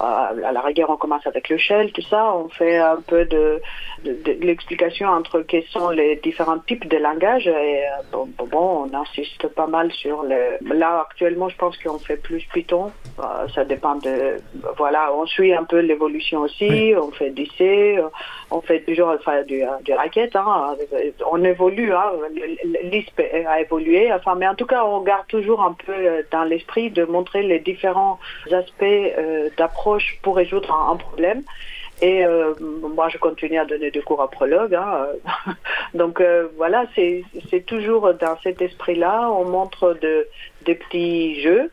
à 0.00 0.32
la 0.52 0.60
rigueur, 0.60 0.90
on 0.90 0.96
commence 0.96 1.26
avec 1.26 1.48
le 1.48 1.58
shell, 1.58 1.92
tout 1.92 2.02
ça. 2.02 2.32
On 2.34 2.48
fait 2.48 2.76
un 2.78 3.00
peu 3.06 3.24
de, 3.24 3.60
l'explication 4.40 5.08
entre 5.08 5.40
quels 5.40 5.66
sont 5.66 5.90
les 5.90 6.16
différents 6.16 6.58
types 6.60 6.88
de 6.88 6.96
langages. 6.96 7.46
Et 7.48 7.82
bon, 8.46 8.88
on 8.88 8.94
insiste 8.94 9.46
pas 9.48 9.66
mal 9.66 9.90
sur 9.92 10.22
le. 10.22 10.58
Là, 10.74 11.06
actuellement, 11.08 11.48
je 11.48 11.56
pense 11.56 11.76
qu'on 11.78 11.98
fait 11.98 12.16
plus 12.16 12.44
Python. 12.52 12.90
Euh, 13.18 13.48
ça 13.54 13.64
dépend 13.64 13.96
de. 13.96 14.36
Voilà, 14.76 15.12
on 15.14 15.26
suit 15.26 15.52
un 15.52 15.64
peu 15.64 15.78
l'évolution 15.80 16.40
aussi. 16.40 16.94
On 16.96 17.10
fait 17.10 17.30
du 17.30 17.46
C, 17.46 17.96
euh, 17.98 18.08
on 18.50 18.60
fait 18.60 18.80
toujours 18.80 19.08
enfin, 19.08 19.42
du, 19.42 19.62
euh, 19.62 19.68
du 19.84 19.92
racket. 19.92 20.34
Hein. 20.36 20.76
On 21.30 21.42
évolue. 21.44 21.92
Hein. 21.92 22.12
L'ISP 22.84 23.20
a 23.46 23.60
évolué. 23.60 24.12
Enfin, 24.12 24.34
mais 24.36 24.46
en 24.48 24.54
tout 24.54 24.66
cas, 24.66 24.84
on 24.84 25.00
garde 25.00 25.26
toujours 25.26 25.62
un 25.62 25.72
peu 25.72 25.92
euh, 25.92 26.22
dans 26.30 26.44
l'esprit 26.44 26.90
de 26.90 27.04
montrer 27.04 27.42
les 27.42 27.58
différents 27.58 28.18
aspects 28.52 28.82
euh, 28.82 29.48
d'approche 29.56 30.18
pour 30.22 30.36
résoudre 30.36 30.72
un, 30.72 30.92
un 30.92 30.96
problème. 30.96 31.42
Et 32.00 32.24
euh, 32.24 32.54
moi, 32.60 33.08
je 33.08 33.18
continue 33.18 33.58
à 33.58 33.64
donner 33.64 33.90
des 33.90 34.02
cours 34.02 34.22
à 34.22 34.30
prologue. 34.30 34.74
Hein. 34.74 35.08
Donc 35.94 36.20
euh, 36.20 36.48
voilà, 36.56 36.84
c'est 36.94 37.24
toujours 37.66 38.14
dans 38.14 38.38
cet 38.42 38.62
esprit-là. 38.62 39.30
On 39.30 39.44
montre 39.44 39.96
de, 40.00 40.28
des 40.62 40.74
petits 40.74 41.40
jeux, 41.40 41.70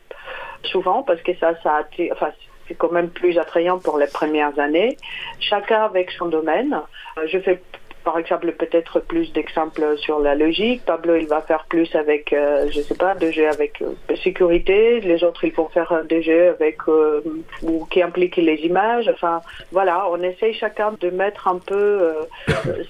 souvent, 0.64 1.02
parce 1.02 1.22
que 1.22 1.34
ça, 1.36 1.54
c'est 1.92 2.74
quand 2.74 2.90
même 2.90 3.10
plus 3.10 3.38
attrayant 3.38 3.78
pour 3.78 3.98
les 3.98 4.08
premières 4.08 4.58
années. 4.58 4.96
Chacun 5.38 5.84
avec 5.84 6.10
son 6.10 6.26
domaine. 6.26 6.80
Euh, 7.18 7.26
Je 7.26 7.38
fais 7.38 7.62
par 8.06 8.18
exemple 8.20 8.52
peut-être 8.52 9.00
plus 9.00 9.32
d'exemples 9.32 9.98
sur 9.98 10.20
la 10.20 10.36
logique. 10.36 10.84
Pablo, 10.84 11.16
il 11.16 11.26
va 11.26 11.40
faire 11.40 11.64
plus 11.68 11.92
avec, 11.96 12.32
euh, 12.32 12.68
je 12.70 12.80
sais 12.80 12.94
pas, 12.94 13.16
des 13.16 13.32
jeux 13.32 13.48
avec 13.48 13.82
euh, 13.82 14.14
sécurité. 14.22 15.00
Les 15.00 15.24
autres, 15.24 15.42
ils 15.42 15.52
vont 15.52 15.68
faire 15.68 16.04
des 16.08 16.22
jeux 16.22 16.50
avec 16.50 16.76
euh, 16.86 17.20
ou 17.64 17.84
qui 17.86 18.00
impliquent 18.00 18.36
les 18.36 18.60
images. 18.70 19.08
Enfin, 19.12 19.40
voilà, 19.72 20.08
on 20.08 20.22
essaye 20.22 20.54
chacun 20.54 20.94
de 21.00 21.10
mettre 21.10 21.48
un 21.48 21.58
peu 21.58 22.14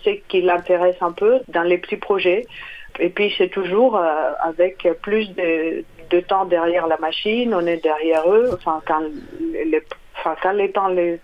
ce 0.04 0.10
qui 0.28 0.42
l'intéresse 0.42 1.00
un 1.00 1.12
peu 1.12 1.40
dans 1.48 1.62
les 1.62 1.78
petits 1.78 1.96
projets. 1.96 2.44
Et 2.98 3.08
puis 3.08 3.34
c'est 3.38 3.48
toujours 3.48 3.98
avec 4.50 4.86
plus 5.00 5.34
de, 5.34 5.82
de 6.10 6.20
temps 6.20 6.44
derrière 6.44 6.86
la 6.88 6.98
machine, 6.98 7.54
on 7.54 7.66
est 7.66 7.82
derrière 7.82 8.30
eux. 8.30 8.50
Enfin, 8.52 8.82
quand 8.86 9.00
les, 9.50 9.82
enfin, 10.18 10.36
quand 10.42 10.52
les 10.52 10.70
temps 10.72 10.88
les 10.88 11.18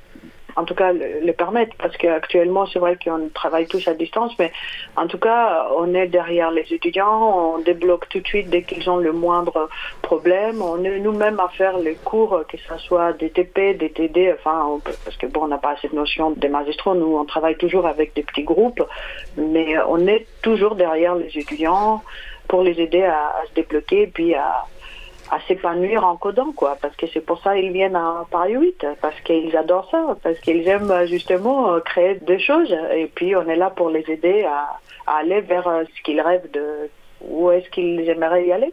en 0.57 0.65
tout 0.65 0.75
cas 0.75 0.93
le, 0.93 1.33
permettent 1.33 1.75
parce 1.75 1.97
qu'actuellement 1.97 2.67
c'est 2.67 2.79
vrai 2.79 2.97
qu'on 3.03 3.29
travaille 3.33 3.67
tous 3.67 3.87
à 3.89 3.95
distance 3.95 4.33
mais 4.39 4.53
en 4.97 5.07
tout 5.07 5.19
cas 5.19 5.69
on 5.77 5.95
est 5.95 6.07
derrière 6.07 6.51
les 6.51 6.67
étudiants 6.73 7.55
on 7.55 7.59
débloque 7.59 8.09
tout 8.09 8.21
de 8.21 8.27
suite 8.27 8.51
dès 8.51 8.63
qu'ils 8.63 8.89
ont 8.91 8.99
le 8.99 9.13
moindre 9.13 9.69
problème. 10.03 10.61
On 10.63 10.83
est 10.85 10.99
nous-mêmes 10.99 11.41
à 11.41 11.49
faire 11.49 11.79
les 11.79 11.95
cours 11.95 12.43
que 12.49 12.57
ce 12.57 12.79
soit 12.79 13.13
des 13.15 13.31
TP 13.31 13.77
des 13.79 13.91
TD 13.91 14.35
enfin 14.35 14.81
parce 15.05 15.17
que 15.17 15.27
bon 15.27 15.43
on 15.45 15.49
n'a 15.49 15.59
pas 15.59 15.77
cette 15.81 15.93
notion 15.93 16.31
des 16.33 16.49
magistrats. 16.49 16.95
Nous 16.95 17.17
on 17.17 17.25
travaille 17.25 17.57
toujours 17.57 17.87
avec 17.87 18.15
des 18.15 18.23
petits 18.23 18.45
groupes 18.45 18.83
mais 19.37 19.77
on 19.89 20.07
est 20.07 20.27
toujours 20.43 20.75
derrière 20.75 21.15
les 21.15 21.37
étudiants 21.39 22.03
pour 22.49 22.63
les 22.63 22.81
aider 22.81 23.03
à, 23.03 23.29
à 23.29 23.47
se 23.49 23.55
débloquer 23.55 24.07
puis 24.09 24.35
à 24.35 24.67
à 25.33 25.41
s'épanouir 25.49 26.05
en 26.05 26.17
codant, 26.17 26.53
quoi, 26.53 26.77
parce 26.81 26.95
que 26.95 27.07
c'est 27.07 27.23
pour 27.23 27.41
ça 27.43 27.55
qu'ils 27.55 27.73
viennent 27.73 27.97
à 27.97 28.27
Paris 28.31 28.55
8, 28.55 28.87
parce 29.01 29.19
qu'ils 29.23 29.57
adorent 29.57 29.91
ça, 29.91 30.15
parce 30.23 30.39
qu'ils 30.41 30.69
aiment 30.69 30.91
euh, 30.91 31.07
justement 31.07 31.73
euh, 31.73 31.81
créer 31.81 32.17
des 32.17 32.39
choses, 32.39 32.71
et 32.95 33.07
puis 33.07 33.35
on 33.35 33.49
est 33.49 33.57
là 33.57 33.71
pour 33.71 33.89
les 33.89 34.05
aider 34.09 34.45
à, 34.45 34.79
à 35.07 35.21
aller 35.21 35.41
vers 35.41 35.67
euh, 35.67 35.85
ce 35.97 36.03
qu'ils 36.03 36.21
rêvent 36.21 36.51
de, 36.53 36.91
où 37.31 37.51
est-ce 37.51 37.69
qu'ils 37.71 38.01
aimeraient 38.09 38.47
y 38.47 38.53
aller. 38.53 38.73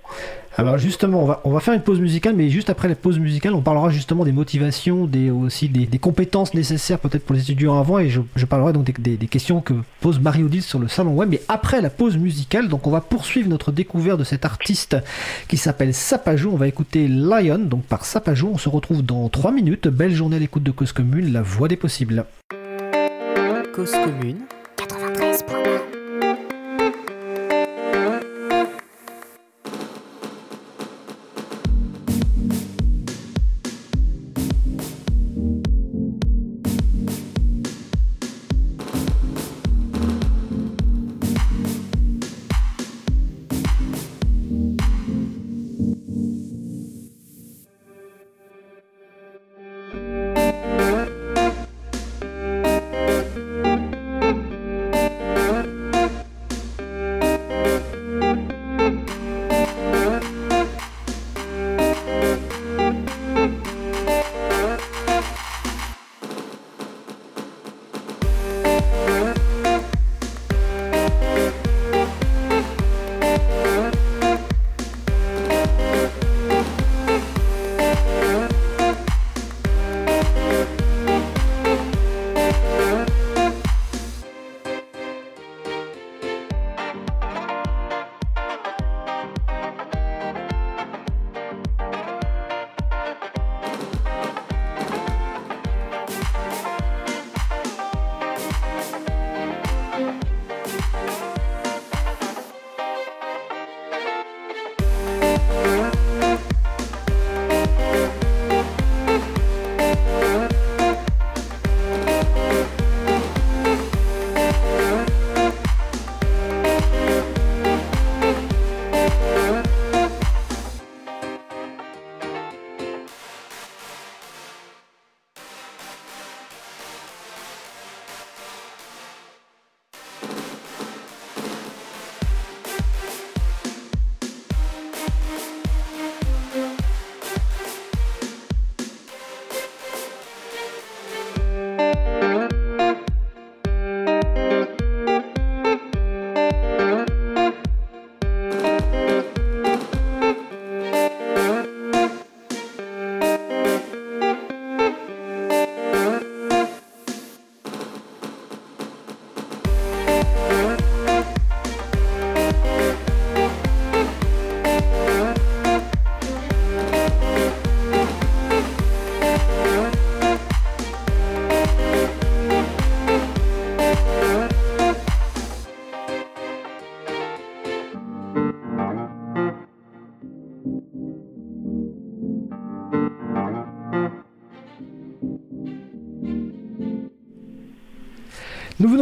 Alors 0.58 0.78
justement, 0.78 1.24
on 1.24 1.26
va, 1.26 1.42
on 1.46 1.52
va 1.52 1.60
faire 1.60 1.74
une 1.74 1.82
pause 1.82 2.00
musicale, 2.02 2.36
mais 2.36 2.50
juste 2.50 2.70
après 2.70 2.88
la 2.90 2.96
pause 2.96 3.18
musicale, 3.20 3.54
on 3.54 3.62
parlera 3.62 3.90
justement 3.90 4.26
des 4.26 4.32
motivations, 4.32 5.06
des, 5.06 5.30
aussi 5.32 5.70
des, 5.70 5.86
des 5.86 6.00
compétences 6.00 6.54
nécessaires 6.54 7.00
peut-être 7.00 7.24
pour 7.26 7.36
les 7.36 7.42
étudiants 7.44 7.80
avant, 7.80 8.00
et 8.00 8.10
je, 8.10 8.22
je 8.36 8.46
parlerai 8.46 8.74
donc 8.74 8.86
des, 8.86 8.94
des- 8.94 9.18
des 9.18 9.28
questions 9.28 9.62
que 9.62 9.74
pose 10.02 10.20
Marie-Odile 10.20 10.64
sur 10.64 10.80
le 10.80 10.88
salon 10.88 11.14
web, 11.14 11.30
mais 11.30 11.42
après 11.48 11.82
la 11.82 11.90
pause 11.90 12.18
musicale, 12.18 12.68
donc 12.68 12.88
on 12.88 12.92
va 12.92 13.02
poursuivre 13.02 13.48
notre 13.50 13.72
découverte 13.72 14.20
de 14.20 14.24
cet 14.24 14.44
artiste 14.44 14.98
qui 15.48 15.56
s'appelle 15.58 15.94
Sapajou, 15.94 16.50
on 16.52 16.58
va 16.58 16.68
écouter 16.68 17.08
Lion, 17.08 17.60
donc 17.60 17.84
par 17.84 18.04
Sapajou, 18.06 18.50
on 18.54 18.58
se 18.58 18.68
retrouve 18.70 19.02
dans 19.04 19.30
3 19.30 19.52
minutes, 19.52 19.88
belle 19.88 20.14
journée 20.14 20.36
à 20.36 20.40
l'écoute 20.40 20.64
de 20.64 20.72
Cause 20.72 20.92
Commune, 20.92 21.32
la 21.32 21.42
voix 21.42 21.68
des 21.68 21.78
possibles. 21.78 22.26
Cause 23.76 23.92
commune 23.92 24.40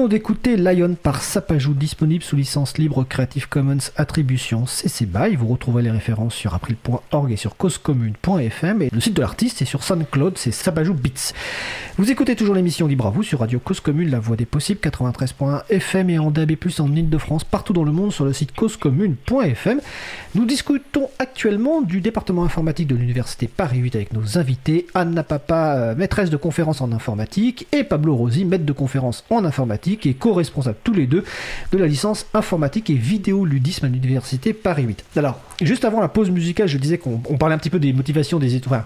d'écouter 0.08 0.55
Lion 0.55 0.95
par 1.01 1.22
Sapajou, 1.22 1.74
disponible 1.74 2.24
sous 2.24 2.36
licence 2.36 2.78
libre 2.78 3.03
Creative 3.03 3.49
Commons 3.49 3.78
Attribution 3.97 4.66
CC 4.66 5.05
BY. 5.05 5.36
Vous 5.36 5.47
retrouverez 5.47 5.84
les 5.84 5.91
références 5.91 6.34
sur 6.34 6.53
april.org 6.53 7.32
et 7.32 7.36
sur 7.36 7.58
causecommune.fm. 7.58 8.82
Et 8.82 8.89
le 8.91 9.01
site 9.01 9.16
de 9.16 9.22
l'artiste 9.22 9.62
est 9.62 9.66
sur 9.66 9.84
SoundCloud, 9.84 10.38
c'est 10.38 10.51
Sapajou 10.51 10.93
Beats. 10.93 11.34
Vous 11.97 12.12
écoutez 12.12 12.36
toujours 12.36 12.55
l'émission 12.55 12.88
Libre 12.88 13.08
à 13.08 13.10
vous 13.10 13.24
sur 13.24 13.39
Radio 13.39 13.60
Cause 13.60 13.80
Commune, 13.80 14.10
la 14.10 14.20
voix 14.20 14.36
des 14.36 14.45
possibles, 14.45 14.80
93.1 14.82 15.64
FM 15.70 16.10
et 16.12 16.20
en 16.20 16.32
DAB+, 16.32 16.51
en 16.80 16.95
Ile-de-France, 16.95 17.43
partout 17.43 17.74
dans 17.74 17.84
le 17.84 17.91
monde 17.91 18.14
sur 18.14 18.24
le 18.24 18.34
site 18.34 18.55
causecommune.fm. 18.55 19.82
Nous 20.36 20.45
discutons 20.45 21.10
actuellement 21.18 21.82
du 21.82 22.01
département 22.01 22.43
informatique 22.43 22.88
de 22.88 22.95
l'Université 22.95 23.47
Paris 23.47 23.80
8 23.80 23.95
avec 23.95 24.14
nos 24.14 24.38
invités, 24.38 24.86
Anna 24.93 25.24
Papa, 25.24 25.76
euh, 25.76 25.95
maîtresse 25.95 26.30
de 26.30 26.38
conférence 26.38 26.82
en 26.82 26.91
informatique, 26.91 27.68
et 27.72 27.84
Pablo 27.84 28.16
Rosi, 28.16 28.45
maître 28.45 28.66
de 28.66 28.74
conférence 28.74 29.26
en 29.30 29.43
informatique 29.43 29.97
et 30.06 30.14
co-responsables 30.14 30.78
tous 30.84 30.93
les 30.93 31.08
deux 31.08 31.24
de 31.72 31.78
la 31.78 31.88
licence 31.88 32.28
informatique 32.34 32.89
et 32.89 32.95
vidéoludisme 32.95 33.86
à 33.86 33.89
l'université 33.89 34.54
Paris 34.54 34.84
8. 34.84 35.06
Alors, 35.16 35.39
juste 35.62 35.86
avant 35.86 36.02
la 36.02 36.08
pause 36.08 36.30
musicale, 36.30 36.68
je 36.68 36.78
disais 36.78 36.98
qu'on 36.98 37.20
parlait 37.38 37.56
un 37.56 37.58
petit 37.58 37.70
peu 37.70 37.80
des 37.80 37.93
motivations 37.93 38.39
des 38.39 38.56
étudiants. 38.56 38.84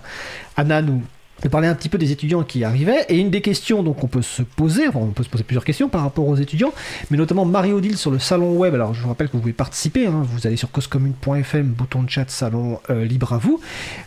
Anna 0.55 0.82
nous, 0.82 1.01
de 1.44 1.50
parler 1.50 1.68
un 1.68 1.76
petit 1.76 1.89
peu 1.89 1.98
des 1.98 2.12
étudiants 2.12 2.44
qui 2.44 2.64
arrivaient. 2.64 3.06
Et 3.10 3.18
une 3.18 3.30
des 3.30 3.42
questions 3.42 3.84
donc 3.84 4.04
on 4.04 4.08
peut 4.08 4.22
se 4.22 4.42
poser, 4.42 4.88
on 4.94 5.08
peut 5.08 5.24
se 5.24 5.30
poser 5.30 5.44
plusieurs 5.44 5.66
questions 5.66 5.89
par 5.89 6.02
rapport 6.02 6.28
aux 6.28 6.36
étudiants, 6.36 6.74
mais 7.10 7.18
notamment 7.18 7.46
Marie-Odile 7.46 7.98
sur 7.98 8.12
le 8.12 8.20
salon 8.20 8.54
web. 8.54 8.74
Alors 8.76 8.94
je 8.94 9.02
vous 9.02 9.10
rappelle 9.10 9.28
que 9.28 9.34
vous 9.34 9.39
pouvez 9.39 9.54
participer, 9.54 10.08
hein. 10.08 10.24
vous 10.24 10.48
allez 10.48 10.58
sur 10.58 10.72
causecommune.fm, 10.72 11.68
bouton 11.68 12.04
de 12.04 12.10
chat, 12.10 12.30
salon 12.30 12.80
euh, 12.89 13.06
libre 13.06 13.34
à 13.34 13.38
vous. 13.38 13.60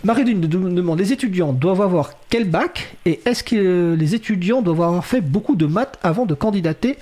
Marie-Odile 0.05 0.41
nous 0.41 0.47
demande 0.47 0.99
les 0.99 1.13
étudiants 1.13 1.53
doivent 1.53 1.83
avoir 1.83 2.13
quel 2.29 2.49
bac 2.49 2.97
et 3.05 3.21
est-ce 3.25 3.45
que 3.45 3.95
les 3.95 4.15
étudiants 4.15 4.63
doivent 4.63 4.83
avoir 4.83 5.05
fait 5.05 5.21
beaucoup 5.21 5.57
de 5.57 5.67
maths 5.67 5.99
avant 6.03 6.27
de 6.27 6.35
candidater 6.35 6.99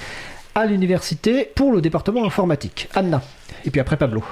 à 0.55 0.67
l'université 0.67 1.51
pour 1.55 1.73
le 1.73 1.81
département 1.81 2.25
informatique? 2.25 2.89
Anna. 2.95 3.23
Et 3.65 3.71
puis 3.71 3.81
après 3.81 3.97
Pablo. 3.97 4.23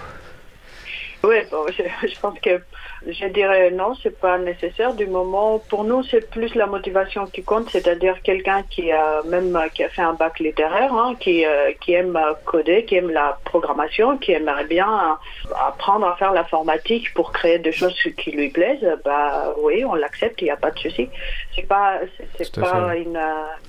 Oui, 1.22 1.36
je 2.02 2.20
pense 2.20 2.38
que 2.40 2.60
je 3.06 3.26
dirais 3.26 3.70
non, 3.70 3.94
c'est 4.02 4.18
pas 4.18 4.38
nécessaire 4.38 4.94
du 4.94 5.06
moment. 5.06 5.58
Pour 5.70 5.84
nous, 5.84 6.02
c'est 6.02 6.30
plus 6.30 6.54
la 6.54 6.66
motivation 6.66 7.26
qui 7.26 7.42
compte, 7.42 7.70
c'est-à-dire 7.70 8.20
quelqu'un 8.22 8.62
qui 8.68 8.92
a 8.92 9.22
même 9.24 9.58
qui 9.74 9.82
a 9.84 9.88
fait 9.88 10.02
un 10.02 10.12
bac 10.14 10.38
littéraire, 10.38 10.92
hein, 10.92 11.14
qui 11.18 11.46
euh, 11.46 11.72
qui 11.80 11.94
aime 11.94 12.18
coder, 12.44 12.84
qui 12.84 12.96
aime 12.96 13.10
la 13.10 13.38
programmation, 13.44 14.18
qui 14.18 14.32
aimerait 14.32 14.66
bien 14.66 15.18
apprendre 15.66 16.06
à 16.06 16.16
faire 16.16 16.32
l'informatique 16.32 17.14
pour 17.14 17.32
créer 17.32 17.58
des 17.58 17.72
choses 17.72 17.96
qui 18.18 18.30
lui 18.32 18.50
plaisent. 18.50 18.98
Bah 19.04 19.54
oui, 19.58 19.84
on 19.84 19.94
l'accepte, 19.94 20.40
il 20.42 20.44
n'y 20.44 20.50
a 20.50 20.56
pas 20.56 20.70
de 20.70 20.78
souci. 20.78 21.08
C'est 21.54 21.66
pas 21.66 22.00
c'est 22.38 22.60
pas 22.60 22.96
une, 22.96 23.18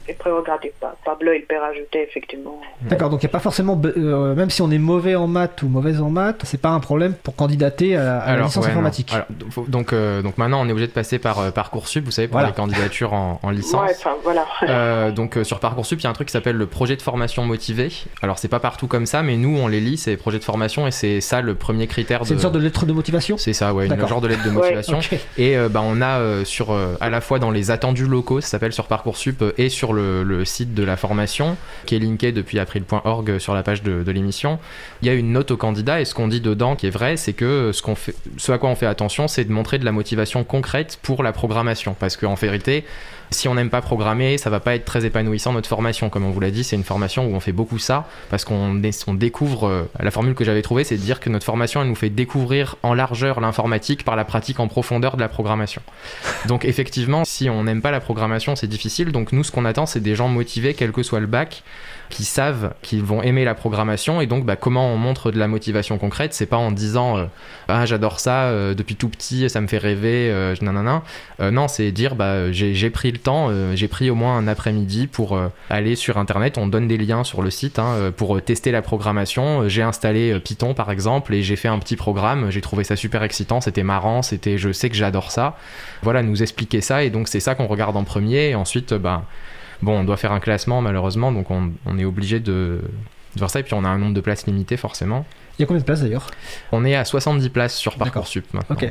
une, 0.07 0.15
prérogative. 0.15 0.71
Pablo, 1.03 1.33
il 1.33 1.43
peut 1.45 1.57
rajouter 1.57 2.03
effectivement. 2.03 2.61
D'accord, 2.81 3.09
donc 3.09 3.23
il 3.23 3.25
n'y 3.25 3.31
a 3.31 3.33
pas 3.33 3.39
forcément, 3.39 3.79
euh, 3.83 4.35
même 4.35 4.49
si 4.49 4.61
on 4.61 4.71
est 4.71 4.77
mauvais 4.77 5.15
en 5.15 5.27
maths 5.27 5.61
ou 5.63 5.67
mauvaise 5.67 6.01
en 6.01 6.09
maths, 6.09 6.41
c'est 6.43 6.61
pas 6.61 6.69
un 6.69 6.79
problème 6.79 7.13
pour 7.13 7.35
candidater 7.35 7.95
à, 7.95 8.35
la 8.35 8.43
licence 8.43 8.67
informatique 8.67 9.13
donc, 9.67 9.93
euh, 9.93 10.21
donc 10.21 10.37
maintenant, 10.37 10.61
on 10.61 10.67
est 10.67 10.71
obligé 10.71 10.87
de 10.87 10.91
passer 10.91 11.19
par 11.19 11.39
euh, 11.39 11.51
Parcoursup, 11.51 12.03
vous 12.03 12.11
savez, 12.11 12.27
pour 12.27 12.39
les 12.39 12.51
candidatures 12.51 13.13
en, 13.13 13.39
licence. 13.51 13.81
Ouais, 13.81 14.11
voilà. 14.23 14.45
Euh, 14.63 15.11
donc 15.11 15.37
sur 15.43 15.59
Parcoursup, 15.59 15.99
il 15.99 16.03
y 16.03 16.07
a 16.07 16.09
un 16.09 16.13
truc 16.13 16.27
qui 16.27 16.31
s'appelle 16.33 16.55
le 16.55 16.67
projet 16.67 16.95
de 16.95 17.01
formation 17.01 17.45
motivé. 17.45 17.91
Alors 18.21 18.37
c'est 18.37 18.47
pas 18.47 18.59
partout 18.59 18.87
comme 18.87 19.05
ça, 19.05 19.23
mais 19.23 19.37
nous, 19.37 19.57
on 19.57 19.67
les 19.67 19.79
lit, 19.79 19.97
c'est 19.97 20.17
projets 20.17 20.39
de 20.39 20.43
formation, 20.43 20.87
et 20.87 20.91
c'est 20.91 21.21
ça 21.21 21.41
le 21.41 21.55
premier 21.55 21.87
critère. 21.87 22.21
C'est 22.25 22.33
une 22.33 22.39
sorte 22.39 22.53
de 22.53 22.59
lettre 22.59 22.85
de 22.85 22.93
motivation? 22.93 23.37
C'est 23.37 23.53
ça, 23.53 23.73
ouais, 23.73 23.87
une 23.87 24.07
genre 24.07 24.21
de 24.21 24.27
lettre 24.27 24.43
de 24.43 24.49
motivation. 24.51 24.99
Et 25.37 25.57
bah, 25.69 25.81
on 25.83 26.01
a 26.01 26.45
sur, 26.45 26.75
à 26.99 27.09
la 27.09 27.21
fois 27.21 27.39
dans 27.39 27.51
les 27.51 27.71
attendus 27.81 28.05
locaux, 28.05 28.41
ça 28.41 28.47
s'appelle 28.47 28.73
sur 28.73 28.85
Parcoursup, 28.85 29.43
et 29.57 29.69
sur 29.69 29.93
le, 29.93 30.45
site 30.45 30.75
de 30.75 30.83
la 30.83 30.97
formation, 30.97 31.57
qui 31.87 31.95
est 31.95 31.99
linké 31.99 32.31
depuis 32.31 32.59
april.org 32.59 33.39
sur 33.39 33.55
la 33.55 33.63
page 33.63 33.81
de, 33.81 34.11
l'émission, 34.11 34.59
il 35.01 35.07
y 35.07 35.09
a 35.09 35.13
une 35.15 35.31
note 35.31 35.49
au 35.49 35.57
candidat, 35.57 35.99
et 35.99 36.05
ce 36.05 36.13
qu'on 36.13 36.27
dit 36.27 36.41
dedans 36.41 36.75
qui 36.75 36.85
est 36.85 36.91
vrai, 36.91 37.17
c'est 37.17 37.33
que 37.33 37.71
ce, 37.73 37.81
qu'on 37.81 37.95
fait, 37.95 38.13
ce 38.37 38.51
à 38.51 38.59
quoi 38.59 38.69
on 38.69 38.75
fait 38.75 38.85
attention, 38.85 39.27
c'est 39.27 39.45
de 39.45 39.51
montrer 39.51 39.79
de 39.79 39.85
la 39.85 39.91
motivation 39.91 40.43
concrète 40.43 40.99
pour 41.01 41.23
la 41.23 41.31
programmation. 41.31 41.95
Parce 41.99 42.17
qu'en 42.17 42.35
vérité, 42.35 42.85
si 43.31 43.47
on 43.47 43.55
n'aime 43.55 43.69
pas 43.69 43.81
programmer, 43.81 44.37
ça 44.37 44.49
va 44.49 44.59
pas 44.59 44.75
être 44.75 44.83
très 44.83 45.05
épanouissant 45.05 45.53
notre 45.53 45.69
formation. 45.69 46.09
Comme 46.09 46.25
on 46.25 46.31
vous 46.31 46.39
l'a 46.41 46.51
dit, 46.51 46.63
c'est 46.63 46.75
une 46.75 46.83
formation 46.83 47.25
où 47.25 47.33
on 47.33 47.39
fait 47.39 47.53
beaucoup 47.53 47.79
ça 47.79 48.07
parce 48.29 48.43
qu'on 48.43 48.81
on 49.07 49.13
découvre. 49.13 49.67
Euh, 49.67 49.89
la 49.99 50.11
formule 50.11 50.35
que 50.35 50.43
j'avais 50.43 50.61
trouvée, 50.61 50.83
c'est 50.83 50.97
de 50.97 51.01
dire 51.01 51.19
que 51.19 51.29
notre 51.29 51.45
formation, 51.45 51.81
elle 51.81 51.87
nous 51.87 51.95
fait 51.95 52.09
découvrir 52.09 52.75
en 52.83 52.93
largeur 52.93 53.39
l'informatique 53.39 54.03
par 54.03 54.15
la 54.15 54.25
pratique 54.25 54.59
en 54.59 54.67
profondeur 54.67 55.15
de 55.15 55.21
la 55.21 55.29
programmation. 55.29 55.81
Donc 56.47 56.65
effectivement, 56.65 57.23
si 57.23 57.49
on 57.49 57.63
n'aime 57.63 57.81
pas 57.81 57.91
la 57.91 58.01
programmation, 58.01 58.55
c'est 58.55 58.67
difficile. 58.67 59.11
Donc 59.11 59.31
nous, 59.31 59.43
ce 59.43 59.51
qu'on 59.51 59.65
attend, 59.65 59.85
c'est 59.85 60.01
des 60.01 60.15
gens 60.15 60.27
motivés, 60.27 60.73
quel 60.73 60.91
que 60.91 61.03
soit 61.03 61.21
le 61.21 61.27
bac, 61.27 61.63
qui 62.11 62.25
savent 62.25 62.73
qu'ils 62.83 63.03
vont 63.03 63.23
aimer 63.23 63.43
la 63.43 63.55
programmation. 63.55 64.21
Et 64.21 64.27
donc, 64.27 64.45
bah, 64.45 64.55
comment 64.55 64.93
on 64.93 64.97
montre 64.97 65.31
de 65.31 65.39
la 65.39 65.47
motivation 65.47 65.97
concrète 65.97 66.35
C'est 66.35 66.45
pas 66.45 66.57
en 66.57 66.71
disant 66.71 67.17
euh, 67.17 67.25
ah 67.67 67.85
j'adore 67.85 68.19
ça 68.19 68.43
euh, 68.43 68.75
depuis 68.75 68.95
tout 68.95 69.09
petit, 69.09 69.49
ça 69.49 69.61
me 69.61 69.67
fait 69.67 69.79
rêver, 69.79 70.29
euh, 70.29 70.53
nanana. 70.61 71.01
non, 71.39 71.67
c'est 71.67 71.91
dire 71.91 72.15
bah 72.15 72.51
j'ai 72.51 72.89
pris 72.89 73.11
le 73.11 73.17
temps, 73.17 73.49
j'ai 73.73 73.87
pris 73.87 74.09
au 74.09 74.15
moins 74.15 74.37
un 74.37 74.47
après-midi 74.47 75.07
pour 75.07 75.39
aller 75.69 75.95
sur 75.95 76.17
internet. 76.17 76.57
On 76.57 76.67
donne 76.67 76.87
des 76.87 76.97
liens 76.97 77.23
sur 77.23 77.41
le 77.41 77.49
site 77.49 77.79
hein, 77.79 78.11
pour 78.15 78.41
tester 78.41 78.71
la 78.71 78.81
programmation. 78.81 79.67
J'ai 79.67 79.81
installé 79.81 80.39
Python 80.39 80.73
par 80.73 80.91
exemple 80.91 81.33
et 81.33 81.41
j'ai 81.41 81.55
fait 81.55 81.69
un 81.69 81.79
petit 81.79 81.95
programme. 81.95 82.51
J'ai 82.51 82.61
trouvé 82.61 82.83
ça 82.83 82.95
super 82.95 83.23
excitant, 83.23 83.61
c'était 83.61 83.83
marrant, 83.83 84.21
c'était 84.21 84.57
je 84.57 84.71
sais 84.71 84.89
que 84.89 84.95
j'adore 84.95 85.31
ça. 85.31 85.57
Voilà, 86.03 86.21
nous 86.21 86.43
expliquer 86.43 86.81
ça 86.81 87.03
et 87.03 87.09
donc 87.09 87.27
c'est 87.27 87.39
ça 87.39 87.55
qu'on 87.55 87.67
regarde 87.67 87.95
en 87.95 88.03
premier. 88.03 88.49
Et 88.49 88.55
ensuite, 88.55 88.93
bah 88.93 89.23
Bon, 89.81 89.99
on 89.99 90.03
doit 90.03 90.17
faire 90.17 90.31
un 90.31 90.39
classement 90.39 90.81
malheureusement, 90.81 91.31
donc 91.31 91.47
on, 91.49 91.97
est 91.97 92.05
obligé 92.05 92.39
de, 92.39 92.81
de. 93.35 93.57
Et 93.57 93.63
puis 93.63 93.73
on 93.73 93.83
a 93.83 93.89
un 93.89 93.97
nombre 93.97 94.13
de 94.13 94.21
places 94.21 94.45
limité 94.45 94.77
forcément. 94.77 95.25
Il 95.59 95.61
y 95.61 95.65
a 95.65 95.67
combien 95.67 95.81
de 95.81 95.85
places 95.85 96.01
d'ailleurs 96.01 96.27
On 96.71 96.85
est 96.85 96.95
à 96.95 97.05
70 97.05 97.49
places 97.49 97.75
sur 97.75 97.95
Parcoursup 97.95 98.45
maintenant. 98.53 98.75
Ok. 98.75 98.89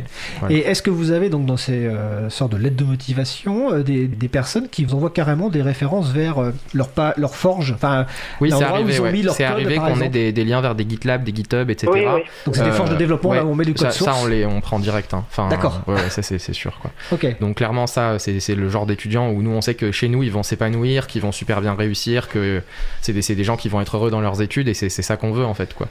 Et 0.50 0.58
est-ce 0.58 0.82
que 0.82 0.90
vous 0.90 1.10
avez 1.10 1.28
donc 1.28 1.46
dans 1.46 1.56
ces 1.56 1.86
euh, 1.86 2.28
sortes 2.30 2.52
de 2.52 2.58
lettres 2.58 2.76
de 2.76 2.84
motivation 2.84 3.72
euh, 3.72 3.82
des, 3.82 4.06
des, 4.06 4.28
personnes 4.28 4.68
qui 4.68 4.84
vous 4.84 4.94
envoient 4.94 5.10
carrément 5.10 5.48
des 5.48 5.62
références 5.62 6.10
vers 6.10 6.38
euh, 6.38 6.52
leur, 6.74 6.88
pas, 6.88 7.14
leur 7.16 7.34
forge 7.34 7.72
enfin, 7.72 8.06
Oui, 8.40 8.52
c'est 8.56 8.62
arrivé, 8.62 8.92
c'est 9.32 9.44
arrivé 9.44 9.76
qu'on 9.76 10.00
ait 10.00 10.08
des, 10.08 10.32
des, 10.32 10.44
liens 10.44 10.60
vers 10.60 10.74
des 10.74 10.88
GitLab, 10.88 11.24
des 11.24 11.34
GitHub, 11.34 11.70
etc. 11.70 11.90
Oui, 11.92 12.04
oui. 12.06 12.20
Donc 12.46 12.54
c'est 12.54 12.64
des 12.64 12.70
forges 12.70 12.90
de 12.90 12.96
développement 12.96 13.34
là 13.34 13.44
où 13.44 13.50
on 13.50 13.54
met 13.54 13.64
du 13.64 13.74
code 13.74 13.90
ça, 13.90 13.90
source 13.90 14.16
Ça, 14.18 14.22
on, 14.22 14.26
les, 14.26 14.44
on 14.46 14.60
prend 14.60 14.78
direct. 14.78 15.12
Hein. 15.14 15.24
Enfin, 15.28 15.48
D'accord. 15.48 15.82
Ouais, 15.86 16.08
ça 16.10 16.22
c'est 16.22 16.38
sûr. 16.52 16.78
Quoi. 16.80 16.90
Ok. 17.12 17.40
Donc 17.40 17.56
clairement, 17.56 17.86
ça, 17.86 18.18
c'est 18.18 18.54
le 18.54 18.68
genre 18.68 18.86
d'étudiants 18.86 19.30
où 19.30 19.42
nous, 19.42 19.50
on 19.50 19.60
sait 19.60 19.74
que 19.74 19.90
chez 19.90 20.08
nous, 20.08 20.22
ils 20.22 20.32
vont 20.32 20.42
s'épanouir, 20.42 21.06
qu'ils 21.06 21.22
vont 21.22 21.32
super 21.32 21.60
bien 21.60 21.74
réussir, 21.74 22.28
que 22.28 22.62
c'est 23.00 23.12
des, 23.12 23.34
des 23.34 23.44
gens 23.44 23.56
qui 23.56 23.68
vont 23.68 23.80
être 23.80 23.96
heureux 23.96 24.10
dans 24.10 24.20
leurs 24.30 24.42
études 24.42 24.68
et 24.68 24.74
c'est 24.74 24.88
ça 24.88 25.16
qu'on 25.16 25.32
veut 25.32 25.44
en 25.44 25.54
fait. 25.54 25.74
Quoi. 25.74 25.88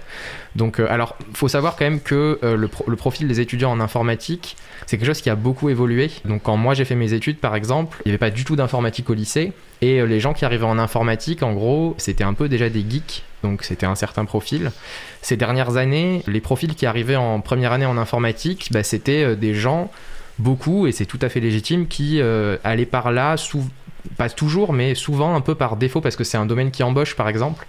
Donc, 0.56 0.80
alors, 0.80 1.16
faut 1.34 1.48
savoir 1.48 1.76
quand 1.76 1.86
même 1.86 2.02
que 2.02 2.40
euh, 2.44 2.56
le, 2.56 2.96
profil 2.96 3.28
des 3.28 3.40
étudiants 3.40 3.72
en 3.72 3.80
informatique, 3.80 4.56
c'est 4.86 4.98
quelque 4.98 5.08
chose 5.08 5.22
qui 5.22 5.30
a 5.30 5.36
beaucoup 5.36 5.70
évolué. 5.70 6.10
Donc 6.26 6.44
quand 6.44 6.58
moi 6.58 6.74
j'ai 6.74 6.86
fait 6.86 6.96
mes 6.96 7.14
études 7.14 7.38
par 7.38 7.56
exemple, 7.56 8.02
il 8.06 8.10
n'y 8.10 8.12
avait 8.12 8.18
pas 8.18 8.32
du 8.32 8.46
tout 8.46 8.56
d'informatique 8.56 9.10
au 9.10 9.14
lycée. 9.14 9.54
Et 9.82 10.00
euh, 10.00 10.06
les 10.06 10.20
gens 10.20 10.34
qui 10.34 10.46
arrivaient 10.46 10.66
en 10.66 10.80
informatique, 10.80 11.44
en 11.44 11.54
gros, 11.54 11.96
c'était 11.98 12.24
un 12.24 12.34
peu 12.34 12.50
déjà 12.50 12.70
des 12.70 12.84
geeks. 12.88 13.24
Donc 13.44 13.64
c'était 13.64 13.86
un 13.86 13.96
certain 13.96 14.26
profil. 14.26 14.72
Ces 15.22 15.38
dernières 15.38 15.78
années, 15.78 16.24
les 16.28 16.42
profils 16.42 16.76
qui 16.76 16.86
arrivaient 16.86 17.16
en 17.16 17.40
première 17.40 17.72
année 17.72 17.86
en 17.86 17.98
informatique, 17.98 18.70
bah, 18.72 18.84
c'était 18.84 19.24
euh, 19.24 19.36
des 19.36 19.54
gens, 19.54 19.92
beaucoup, 20.38 20.88
et 20.88 20.92
c'est 20.92 21.06
tout 21.06 21.20
à 21.22 21.30
fait 21.30 21.42
légitime, 21.42 21.88
qui 21.88 22.22
allaient 22.64 22.86
par 22.86 23.12
là, 23.12 23.36
pas 24.18 24.30
toujours, 24.30 24.72
mais 24.72 24.96
souvent 24.96 25.36
un 25.36 25.42
peu 25.42 25.54
par 25.54 25.76
défaut, 25.76 26.00
parce 26.00 26.16
que 26.16 26.24
c'est 26.24 26.38
un 26.38 26.46
domaine 26.46 26.72
qui 26.72 26.82
embauche 26.82 27.18
par 27.18 27.28
exemple. 27.28 27.68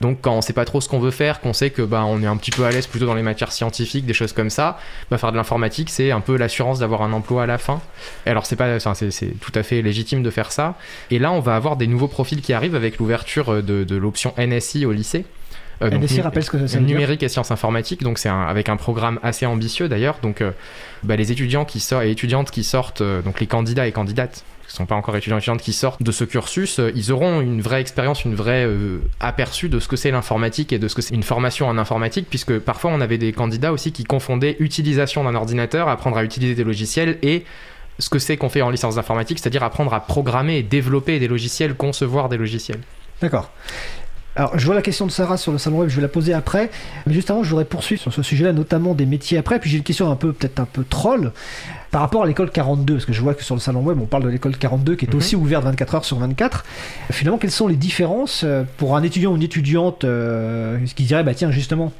Donc 0.00 0.18
quand 0.22 0.34
on 0.34 0.40
sait 0.40 0.54
pas 0.54 0.64
trop 0.64 0.80
ce 0.80 0.88
qu'on 0.88 0.98
veut 0.98 1.10
faire, 1.10 1.40
qu'on 1.40 1.52
sait 1.52 1.70
que 1.70 1.82
bah, 1.82 2.04
on 2.06 2.22
est 2.22 2.26
un 2.26 2.36
petit 2.36 2.50
peu 2.50 2.64
à 2.64 2.70
l'aise 2.70 2.86
plutôt 2.86 3.06
dans 3.06 3.14
les 3.14 3.22
matières 3.22 3.52
scientifiques, 3.52 4.06
des 4.06 4.14
choses 4.14 4.32
comme 4.32 4.48
ça, 4.48 4.78
bah, 5.10 5.18
faire 5.18 5.30
de 5.30 5.36
l'informatique, 5.36 5.90
c'est 5.90 6.10
un 6.10 6.20
peu 6.20 6.36
l'assurance 6.36 6.78
d'avoir 6.78 7.02
un 7.02 7.12
emploi 7.12 7.42
à 7.42 7.46
la 7.46 7.58
fin. 7.58 7.82
Et 8.24 8.30
alors 8.30 8.46
c'est 8.46 8.56
pas, 8.56 8.80
c'est 8.80 9.34
tout 9.40 9.52
à 9.54 9.62
fait 9.62 9.82
légitime 9.82 10.22
de 10.22 10.30
faire 10.30 10.52
ça. 10.52 10.76
Et 11.10 11.18
là, 11.18 11.32
on 11.32 11.40
va 11.40 11.54
avoir 11.54 11.76
des 11.76 11.86
nouveaux 11.86 12.08
profils 12.08 12.40
qui 12.40 12.52
arrivent 12.52 12.76
avec 12.76 12.98
l'ouverture 12.98 13.62
de, 13.62 13.84
de 13.84 13.96
l'option 13.96 14.32
NSI 14.38 14.86
au 14.86 14.92
lycée. 14.92 15.26
Euh, 15.82 15.90
NSI 15.90 16.20
rappelle 16.20 16.44
ce 16.44 16.50
que 16.50 16.66
c'est 16.66 16.80
numérique 16.80 17.22
et 17.22 17.28
sciences 17.28 17.50
informatiques, 17.50 18.02
donc 18.02 18.18
c'est 18.18 18.28
avec 18.28 18.68
un 18.68 18.76
programme 18.76 19.18
assez 19.22 19.46
ambitieux 19.46 19.88
d'ailleurs. 19.88 20.18
Donc 20.22 20.40
euh, 20.40 20.50
bah, 21.02 21.16
les 21.16 21.32
étudiants 21.32 21.64
qui 21.64 21.80
sortent 21.80 22.04
et 22.04 22.10
étudiantes 22.10 22.50
qui 22.50 22.64
sortent, 22.64 23.00
euh, 23.00 23.22
donc 23.22 23.40
les 23.40 23.46
candidats 23.46 23.86
et 23.86 23.92
candidates 23.92 24.44
qui 24.70 24.76
sont 24.76 24.86
pas 24.86 24.94
encore 24.94 25.16
étudiants 25.16 25.36
et 25.36 25.38
étudiantes 25.38 25.60
qui 25.60 25.72
sortent 25.72 26.02
de 26.02 26.12
ce 26.12 26.22
cursus, 26.22 26.78
euh, 26.78 26.92
ils 26.94 27.10
auront 27.10 27.40
une 27.40 27.60
vraie 27.60 27.80
expérience, 27.80 28.24
une 28.24 28.36
vraie 28.36 28.64
euh, 28.64 28.98
aperçu 29.18 29.68
de 29.68 29.80
ce 29.80 29.88
que 29.88 29.96
c'est 29.96 30.12
l'informatique 30.12 30.72
et 30.72 30.78
de 30.78 30.86
ce 30.86 30.94
que 30.94 31.02
c'est 31.02 31.12
une 31.12 31.24
formation 31.24 31.66
en 31.66 31.76
informatique, 31.76 32.26
puisque 32.30 32.56
parfois 32.58 32.92
on 32.92 33.00
avait 33.00 33.18
des 33.18 33.32
candidats 33.32 33.72
aussi 33.72 33.90
qui 33.90 34.04
confondaient 34.04 34.56
utilisation 34.60 35.24
d'un 35.24 35.34
ordinateur, 35.34 35.88
apprendre 35.88 36.16
à 36.16 36.24
utiliser 36.24 36.54
des 36.54 36.62
logiciels 36.62 37.18
et 37.22 37.44
ce 37.98 38.08
que 38.08 38.20
c'est 38.20 38.36
qu'on 38.36 38.48
fait 38.48 38.62
en 38.62 38.70
licence 38.70 38.94
d'informatique, 38.94 39.40
c'est-à-dire 39.40 39.64
apprendre 39.64 39.92
à 39.92 40.00
programmer 40.00 40.58
et 40.58 40.62
développer 40.62 41.18
des 41.18 41.28
logiciels, 41.28 41.74
concevoir 41.74 42.28
des 42.28 42.36
logiciels. 42.36 42.80
D'accord. 43.20 43.50
Alors, 44.36 44.56
je 44.58 44.64
vois 44.64 44.74
la 44.76 44.82
question 44.82 45.06
de 45.06 45.10
Sarah 45.10 45.36
sur 45.36 45.50
le 45.52 45.58
salon 45.58 45.78
web, 45.80 45.88
je 45.88 45.96
vais 45.96 46.02
la 46.02 46.08
poser 46.08 46.32
après. 46.32 46.70
Mais 47.06 47.12
juste 47.12 47.30
avant, 47.30 47.42
je 47.42 47.50
voudrais 47.50 47.64
poursuivre 47.64 48.00
sur 48.00 48.12
ce 48.12 48.22
sujet-là, 48.22 48.52
notamment 48.52 48.94
des 48.94 49.04
métiers 49.06 49.36
après. 49.38 49.58
Puis 49.58 49.68
j'ai 49.70 49.76
une 49.78 49.82
question 49.82 50.10
un 50.10 50.14
peu, 50.16 50.32
peut-être 50.32 50.60
un 50.60 50.64
peu 50.66 50.84
troll, 50.88 51.32
par 51.90 52.00
rapport 52.00 52.22
à 52.22 52.26
l'école 52.26 52.50
42. 52.50 52.94
Parce 52.94 53.04
que 53.06 53.12
je 53.12 53.20
vois 53.20 53.34
que 53.34 53.42
sur 53.42 53.56
le 53.56 53.60
salon 53.60 53.80
web, 53.82 53.98
on 54.00 54.06
parle 54.06 54.22
de 54.22 54.28
l'école 54.28 54.56
42 54.56 54.94
qui 54.94 55.04
est 55.06 55.08
Mhm. 55.12 55.16
aussi 55.18 55.34
ouverte 55.36 55.64
24 55.64 55.94
heures 55.96 56.04
sur 56.04 56.18
24. 56.18 56.64
Finalement, 57.10 57.38
quelles 57.38 57.50
sont 57.50 57.66
les 57.66 57.74
différences 57.76 58.42
euh, 58.44 58.62
pour 58.76 58.96
un 58.96 59.02
étudiant 59.02 59.32
ou 59.32 59.36
une 59.36 59.42
étudiante 59.42 60.04
euh, 60.04 60.78
qui 60.94 61.02
dirait, 61.04 61.24
bah 61.24 61.34
tiens, 61.34 61.50
justement, 61.50 61.92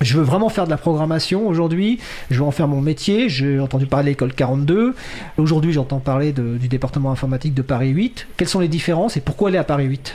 je 0.00 0.16
veux 0.18 0.24
vraiment 0.24 0.48
faire 0.48 0.64
de 0.64 0.70
la 0.70 0.76
programmation 0.78 1.46
aujourd'hui, 1.46 2.00
je 2.30 2.38
veux 2.40 2.44
en 2.44 2.50
faire 2.50 2.66
mon 2.68 2.80
métier, 2.80 3.28
j'ai 3.28 3.58
entendu 3.60 3.86
parler 3.86 4.04
de 4.04 4.10
l'école 4.10 4.32
42, 4.32 4.94
aujourd'hui 5.38 5.72
j'entends 5.72 5.98
parler 5.98 6.32
de- 6.32 6.56
du 6.56 6.68
département 6.68 7.10
informatique 7.10 7.54
de 7.54 7.62
Paris 7.62 7.88
8. 7.90 8.26
Quelles 8.36 8.48
sont 8.48 8.60
les 8.60 8.68
différences 8.68 9.16
et 9.16 9.20
pourquoi 9.20 9.48
aller 9.48 9.58
à 9.58 9.64
Paris 9.64 9.86
8 9.86 10.14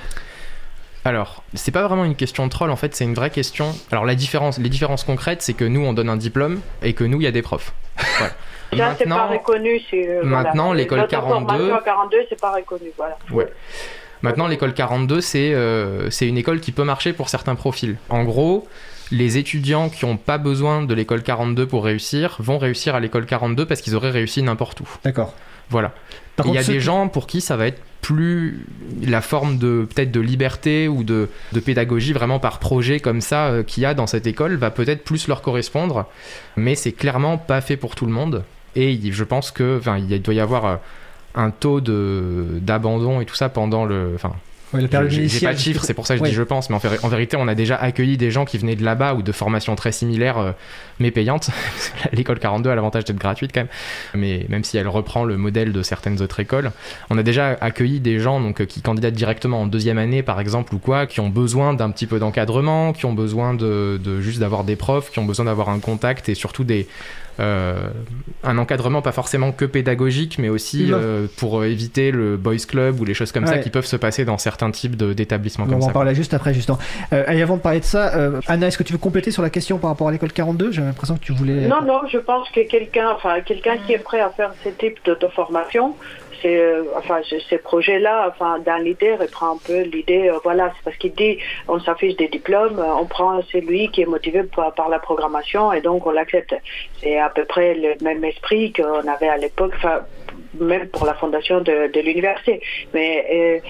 Alors, 1.06 1.44
c'est 1.54 1.72
pas 1.72 1.86
vraiment 1.86 2.06
une 2.06 2.16
question 2.16 2.46
de 2.46 2.52
troll, 2.52 2.72
en 2.72 2.76
fait, 2.76 2.96
c'est 2.96 3.04
une 3.04 3.14
vraie 3.14 3.30
question. 3.30 3.76
Alors, 3.92 4.06
la 4.06 4.16
différence, 4.16 4.58
les 4.58 4.70
différences 4.70 5.04
concrètes, 5.04 5.42
c'est 5.42 5.54
que 5.54 5.66
nous, 5.66 5.82
on 5.82 5.94
donne 5.94 6.10
un 6.10 6.18
diplôme 6.18 6.62
et 6.82 6.94
que 6.94 7.04
nous, 7.04 7.20
il 7.20 7.26
y 7.26 7.28
a 7.28 7.32
des 7.32 7.42
profs. 7.42 7.74
Voilà. 8.18 8.34
Déjà, 8.72 8.96
c'est 8.98 9.10
pas 9.10 9.28
reconnu. 9.28 9.80
euh, 9.94 10.24
maintenant, 10.24 10.68
voilà. 10.68 10.82
l'école 10.82 11.00
Notre 11.00 11.12
42 11.12 11.48
formation 11.48 11.76
à 11.76 11.82
42, 11.82 12.18
c'est 12.28 12.42
pas 12.42 12.52
reconnu. 12.54 12.88
Voilà. 12.98 13.18
Ouais. 13.32 13.48
Maintenant, 14.24 14.48
l'école 14.48 14.74
42, 14.74 15.22
c'est 15.22 15.54
euh, 15.54 16.10
c'est 16.10 16.28
une 16.28 16.38
école 16.38 16.60
qui 16.60 16.72
peut 16.72 16.84
marcher 16.84 17.14
pour 17.14 17.30
certains 17.30 17.56
profils. 17.56 17.98
En 18.10 18.24
gros, 18.24 18.68
les 19.12 19.38
étudiants 19.38 19.90
qui 19.90 20.06
n'ont 20.06 20.18
pas 20.18 20.38
besoin 20.38 20.82
de 20.82 20.94
l'école 20.94 21.22
42 21.22 21.68
pour 21.68 21.84
réussir 21.84 22.38
vont 22.40 22.58
réussir 22.58 22.96
à 22.96 23.00
l'école 23.00 23.26
42 23.26 23.66
parce 23.66 23.82
qu'ils 23.82 23.96
auraient 23.96 24.10
réussi 24.10 24.42
n'importe 24.42 24.80
où. 24.80 24.88
D'accord. 25.04 25.36
Voilà. 25.74 25.92
Il 26.46 26.54
y 26.54 26.58
a 26.58 26.64
des 26.64 26.80
gens 26.80 27.08
pour 27.08 27.26
qui 27.26 27.42
ça 27.42 27.58
va 27.58 27.66
être 27.66 27.82
plus 28.02 28.66
la 29.02 29.22
forme 29.22 29.58
de 29.58 29.88
peut-être 29.90 30.12
de 30.12 30.20
liberté 30.20 30.88
ou 30.88 31.04
de, 31.04 31.30
de 31.52 31.60
pédagogie 31.60 32.14
vraiment 32.14 32.38
par 32.38 32.60
projet 32.60 33.00
comme 33.00 33.22
ça 33.22 33.48
euh, 33.48 33.64
qu'il 33.64 33.82
y 33.82 33.86
a 33.88 33.96
dans 33.96 34.06
cette 34.06 34.28
école 34.28 34.56
va 34.56 34.70
peut-être 34.70 35.04
plus 35.04 35.28
leur 35.28 35.42
correspondre, 35.42 36.06
mais 36.56 36.76
c'est 36.76 36.92
clairement 36.92 37.38
pas 37.40 37.62
fait 37.62 37.78
pour 37.78 37.96
tout 37.96 38.06
le 38.06 38.12
monde. 38.12 38.44
Et 38.76 39.00
je 39.12 39.24
pense 39.24 39.52
que 39.52 39.82
il 39.98 40.22
doit 40.22 40.34
y 40.34 40.40
avoir 40.40 40.66
euh, 40.66 40.76
un 41.34 41.50
taux 41.50 41.82
de 41.82 42.60
d'abandon 42.62 43.20
et 43.20 43.26
tout 43.26 43.36
ça 43.36 43.50
pendant 43.50 43.86
le 43.86 44.12
enfin 44.14 44.34
Ouais, 44.74 44.82
la 44.82 44.88
période 44.88 45.10
j'ai 45.12 45.46
pas 45.46 45.54
de 45.54 45.60
chiffres, 45.60 45.84
c'est 45.84 45.94
pour 45.94 46.08
ça 46.08 46.16
que 46.16 46.20
je 46.20 46.24
Ouais. 46.24 46.30
dis 46.30 46.36
je 46.36 46.42
pense, 46.44 46.70
mais 46.70 46.76
en, 46.76 46.80
fait- 46.80 47.04
en 47.04 47.08
vérité, 47.08 47.38
on 47.38 47.48
a 47.48 47.56
déjà 47.56 47.76
accueilli 47.76 48.18
des 48.18 48.32
gens 48.32 48.46
qui 48.46 48.58
venaient 48.58 48.76
de 48.76 48.84
là-bas 48.84 49.14
ou 49.14 49.22
de 49.22 49.32
formations 49.32 49.76
très 49.76 49.92
similaires, 49.92 50.38
euh, 50.38 50.52
mais 51.00 51.12
payantes. 51.12 51.50
L'école 52.14 52.40
42 52.40 52.70
a 52.70 52.76
l'avantage 52.76 53.06
d'être 53.06 53.18
gratuite 53.18 53.52
quand 53.54 53.62
même, 53.62 53.68
mais 54.16 54.46
même 54.50 54.64
si 54.64 54.78
elle 54.78 54.88
reprend 54.88 55.24
le 55.26 55.38
modèle 55.38 55.72
de 55.74 55.82
certaines 55.84 56.22
autres 56.22 56.40
écoles, 56.40 56.72
on 57.10 57.18
a 57.18 57.24
déjà 57.24 57.58
accueilli 57.62 58.00
des 58.00 58.20
gens 58.20 58.40
donc, 58.42 58.62
euh, 58.62 58.66
qui 58.66 58.82
candidatent 58.82 59.14
directement 59.14 59.62
en 59.62 59.68
deuxième 59.68 59.98
année, 59.98 60.24
par 60.24 60.40
exemple, 60.40 60.74
ou 60.76 60.80
quoi, 60.80 61.06
qui 61.08 61.20
ont 61.20 61.30
besoin 61.30 61.74
d'un 61.74 61.90
petit 61.92 62.08
peu 62.08 62.20
d'encadrement, 62.20 62.94
qui 62.94 63.06
ont 63.06 63.14
besoin 63.14 63.54
de, 63.54 64.00
de 64.04 64.22
juste 64.22 64.40
d'avoir 64.40 64.64
des 64.64 64.76
profs, 64.76 65.12
qui 65.12 65.20
ont 65.20 65.26
besoin 65.26 65.46
d'avoir 65.46 65.70
un 65.70 65.80
contact 65.80 66.30
et 66.30 66.36
surtout 66.36 66.64
des, 66.64 66.88
un 67.40 68.58
encadrement 68.58 69.02
pas 69.02 69.12
forcément 69.12 69.52
que 69.52 69.66
pédagogique, 69.66 70.38
mais 70.40 70.50
aussi 70.50 70.92
euh, 70.92 71.28
pour 71.38 71.60
euh, 71.62 71.66
éviter 71.66 72.12
le 72.12 72.38
boys 72.38 72.58
club 72.68 73.00
ou 73.00 73.06
les 73.06 73.14
choses 73.14 73.32
comme 73.32 73.48
ça 73.48 73.58
qui 73.58 73.70
peuvent 73.70 73.86
se 73.86 73.96
passer 73.96 74.26
dans 74.26 74.38
certains 74.38 74.72
types 74.72 74.96
d'établissements 74.96 75.66
On 75.66 75.70
comme 75.70 75.80
va 75.80 75.86
en 75.86 75.88
ça. 75.88 75.94
parler 75.94 76.16
juste 76.16 76.34
après, 76.34 76.54
justement. 76.54 76.78
Euh, 77.12 77.26
et 77.32 77.42
avant 77.42 77.58
de 77.58 77.62
parler 77.62 77.80
de 77.80 77.86
ça, 77.86 78.14
euh, 78.16 78.42
Anna, 78.48 78.68
est-ce 78.68 78.78
que 78.78 78.84
tu 78.84 78.94
veux 78.94 79.00
compléter 79.00 79.32
sur 79.32 79.42
la 79.42 79.50
question 79.50 79.78
par 79.78 79.90
rapport 79.90 80.08
à 80.08 80.12
l'école 80.12 80.32
42 80.32 80.72
J'ai 80.72 80.82
l'impression 80.82 81.16
que 81.16 81.24
tu 81.24 81.32
voulais. 81.34 81.68
Non, 81.68 81.82
non, 81.84 82.02
je 82.12 82.18
pense 82.18 82.50
que 82.50 82.68
quelqu'un, 82.68 83.10
enfin, 83.16 83.42
quelqu'un 83.42 83.78
qui 83.86 83.94
est 83.94 84.00
prêt 84.00 84.20
à 84.20 84.30
faire 84.30 84.52
ce 84.64 84.70
type 84.70 84.98
de, 85.06 85.16
de 85.20 85.28
formation, 85.28 85.96
c'est, 86.44 86.56
euh, 86.60 86.84
enfin, 86.96 87.22
ce- 87.24 87.40
ces 87.50 87.58
projets-là, 87.58 88.28
enfin, 88.30 88.60
dans 88.60 88.78
l'idée, 88.78 89.16
reprend 89.16 89.54
un 89.56 89.60
peu 89.66 89.82
l'idée, 89.82 90.30
euh, 90.30 90.38
voilà, 90.44 90.72
c'est 90.76 90.84
parce 90.84 90.98
qu'il 90.98 91.14
dit, 91.16 91.40
on 91.68 91.80
s'affiche 91.80 92.16
des 92.18 92.28
diplômes, 92.28 92.78
euh, 92.78 92.94
on 93.02 93.06
prend 93.06 93.42
celui 93.52 93.90
qui 93.90 94.04
est 94.04 94.06
motivé 94.06 94.44
par, 94.44 94.90
la 94.90 95.00
programmation 95.00 95.74
et 95.74 95.82
donc 95.82 96.06
on 96.06 96.12
l'accepte. 96.12 96.54
C'est 97.02 97.18
à 97.18 97.30
peu 97.30 97.46
près 97.46 97.74
le 97.74 97.96
même 98.04 98.24
esprit 98.24 98.72
qu'on 98.74 99.08
avait 99.08 99.30
à 99.30 99.38
l'époque, 99.38 99.74
même 100.60 100.88
pour 100.90 101.06
la 101.06 101.14
fondation 101.16 101.62
de, 101.62 102.00
l'université. 102.00 102.62
Mais 102.94 103.62
euh, 103.62 103.68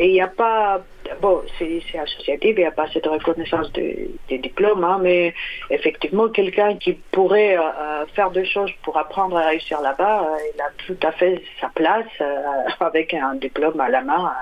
il 0.00 0.12
n'y 0.12 0.20
a 0.20 0.28
pas, 0.28 0.80
bon, 1.20 1.42
c'est 1.58 1.82
associatif, 1.98 2.54
il 2.56 2.60
n'y 2.60 2.64
a 2.64 2.70
pas 2.70 2.86
cette 2.92 3.06
reconnaissance 3.06 3.72
de- 3.72 4.10
des 4.28 4.38
diplômes, 4.38 4.84
hein, 4.84 4.98
mais 5.02 5.34
effectivement, 5.70 6.28
quelqu'un 6.28 6.76
qui 6.76 6.94
pourrait 7.12 7.56
euh, 7.56 7.62
euh, 7.62 8.06
faire 8.14 8.30
des 8.30 8.44
choses 8.44 8.70
pour 8.82 8.96
apprendre 8.96 9.36
à 9.36 9.48
réussir 9.48 9.80
là-bas, 9.80 10.26
il 10.54 10.60
a 10.60 10.70
tout 10.86 11.06
à 11.06 11.12
fait 11.12 11.42
sa 11.60 11.68
place 11.68 12.06
avec 12.80 13.14
un 13.14 13.34
diplôme 13.34 13.80
à 13.80 13.88
la 13.88 14.02
main 14.02 14.32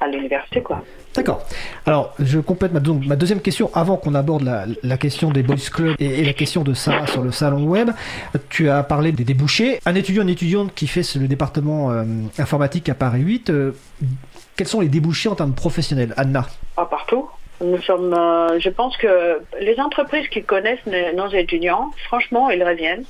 à, 0.00 0.04
à 0.04 0.08
l'université, 0.08 0.62
quoi. 0.62 0.82
D'accord. 1.14 1.44
Alors, 1.86 2.14
je 2.20 2.38
complète 2.38 2.72
ma, 2.72 2.78
donc, 2.78 3.04
ma 3.04 3.16
deuxième 3.16 3.40
question 3.40 3.70
avant 3.74 3.96
qu'on 3.96 4.14
aborde 4.14 4.42
la, 4.82 4.96
question 4.96 5.30
des 5.30 5.42
boys 5.42 5.56
clubs 5.72 5.96
et, 5.98 6.24
la 6.24 6.32
question 6.32 6.62
de 6.62 6.72
Sarah 6.72 7.06
sur 7.06 7.22
le 7.22 7.32
salon 7.32 7.64
web. 7.64 7.90
Tu 8.48 8.68
as 8.68 8.82
parlé 8.84 9.10
des 9.10 9.24
débouchés. 9.24 9.80
Un 9.86 9.94
étudiant, 9.96 10.22
une 10.22 10.28
étudiante 10.28 10.72
qui 10.74 10.86
fait 10.86 11.02
le 11.16 11.26
département 11.26 11.90
euh, 11.90 12.04
informatique 12.38 12.88
à 12.88 12.94
Paris 12.94 13.22
8, 13.22 13.50
euh, 13.50 13.72
quels 14.56 14.68
sont 14.68 14.80
les 14.80 14.88
débouchés 14.88 15.28
en 15.28 15.34
termes 15.34 15.54
professionnels? 15.54 16.14
Anna 16.16 16.46
Pas 16.76 16.86
partout. 16.86 17.28
Nous 17.60 17.76
euh, 17.90 18.58
je 18.58 18.68
pense 18.70 18.96
que 18.96 19.40
les 19.60 19.78
entreprises 19.80 20.28
qui 20.28 20.42
connaissent 20.42 20.86
nos 21.14 21.28
étudiants, 21.28 21.90
franchement, 22.06 22.50
ils 22.50 22.62
reviennent. 22.62 23.04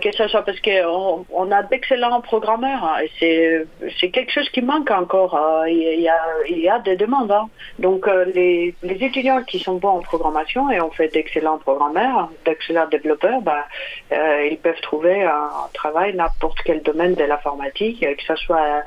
Que 0.00 0.12
ce 0.12 0.28
soit 0.28 0.42
parce 0.42 0.60
qu'on 0.60 1.26
on 1.30 1.50
a 1.50 1.62
d'excellents 1.64 2.20
programmeurs 2.20 2.84
hein, 2.84 2.96
et 3.20 3.64
c'est 3.98 4.10
quelque 4.10 4.30
chose 4.30 4.48
qui 4.50 4.62
manque 4.62 4.90
encore. 4.92 5.34
euh, 5.34 5.68
Il 5.68 6.00
y, 6.00 6.68
a, 6.68 6.78
des 6.78 6.94
demandes. 6.96 7.32
hein. 7.32 7.48
Donc 7.80 8.06
euh, 8.06 8.24
les, 8.32 8.74
les 8.82 9.04
étudiants 9.04 9.42
qui 9.42 9.58
sont 9.58 9.74
bons 9.74 9.88
en 9.88 10.00
programmation 10.00 10.70
et 10.70 10.80
on 10.80 10.90
fait 10.92 11.08
d'excellents 11.08 11.58
programmeurs, 11.58 12.30
d'excellents 12.44 12.86
développeurs, 12.88 13.40
bah, 13.42 13.64
euh, 14.12 14.46
ils 14.50 14.58
peuvent 14.58 14.80
trouver 14.82 15.24
un 15.24 15.50
travail 15.74 16.14
n'importe 16.14 16.58
quel 16.64 16.80
domaine 16.82 17.14
de 17.14 17.24
l'informatique, 17.24 18.02
euh, 18.04 18.14
que 18.14 18.22
ce 18.22 18.36
soit 18.36 18.84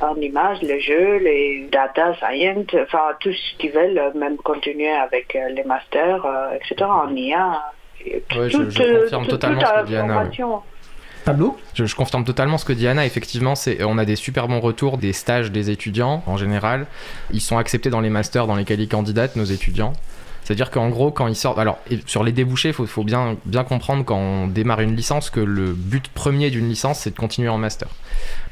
en 0.00 0.14
images, 0.20 0.62
les 0.62 0.80
jeux, 0.80 1.16
les 1.18 1.66
data 1.72 2.14
science, 2.14 2.66
enfin 2.80 3.16
tout 3.20 3.32
ce 3.32 3.56
qu'ils 3.58 3.72
veulent, 3.72 4.12
même 4.14 4.36
continuer 4.36 4.92
avec 4.92 5.34
les 5.34 5.64
masters, 5.64 6.24
euh, 6.24 6.52
etc. 6.54 6.84
en 6.84 7.14
IA. 7.16 7.60
Je- 8.30 8.48
je 8.70 8.82
euh, 8.82 9.02
confirme 9.02 9.22
toute- 9.22 9.30
totalement 9.30 9.60
toute 9.60 9.68
ce 9.68 9.82
que 9.82 9.86
dit 9.86 9.96
Anna. 9.96 10.14
Pablo 11.24 11.56
Je, 11.74 11.84
je 11.84 11.94
confirme 11.94 12.24
totalement 12.24 12.58
ce 12.58 12.64
que 12.64 12.72
dit 12.72 12.88
Anna. 12.88 13.06
Effectivement, 13.06 13.54
c'est, 13.54 13.84
on 13.84 13.96
a 13.98 14.04
des 14.04 14.16
super 14.16 14.48
bons 14.48 14.58
retours 14.60 14.98
des 14.98 15.12
stages 15.12 15.52
des 15.52 15.70
étudiants 15.70 16.22
en 16.26 16.36
général. 16.36 16.86
Ils 17.32 17.40
sont 17.40 17.58
acceptés 17.58 17.90
dans 17.90 18.00
les 18.00 18.10
masters 18.10 18.46
dans 18.48 18.56
lesquels 18.56 18.80
ils 18.80 18.88
candidatent, 18.88 19.36
nos 19.36 19.44
étudiants. 19.44 19.92
C'est-à-dire 20.42 20.70
qu'en 20.70 20.88
gros, 20.88 21.10
quand 21.10 21.28
ils 21.28 21.36
sortent. 21.36 21.58
Alors, 21.58 21.78
sur 22.06 22.24
les 22.24 22.32
débouchés, 22.32 22.74
il 22.76 22.86
faut, 22.86 23.04
bien, 23.04 23.36
comprendre 23.68 24.04
quand 24.04 24.16
on 24.16 24.46
démarre 24.48 24.80
une 24.80 24.96
licence 24.96 25.30
que 25.30 25.40
le 25.40 25.72
but 25.72 26.08
premier 26.08 26.50
d'une 26.50 26.68
licence, 26.68 27.00
c'est 27.00 27.10
de 27.10 27.16
continuer 27.16 27.48
en 27.48 27.58
master. 27.58 27.88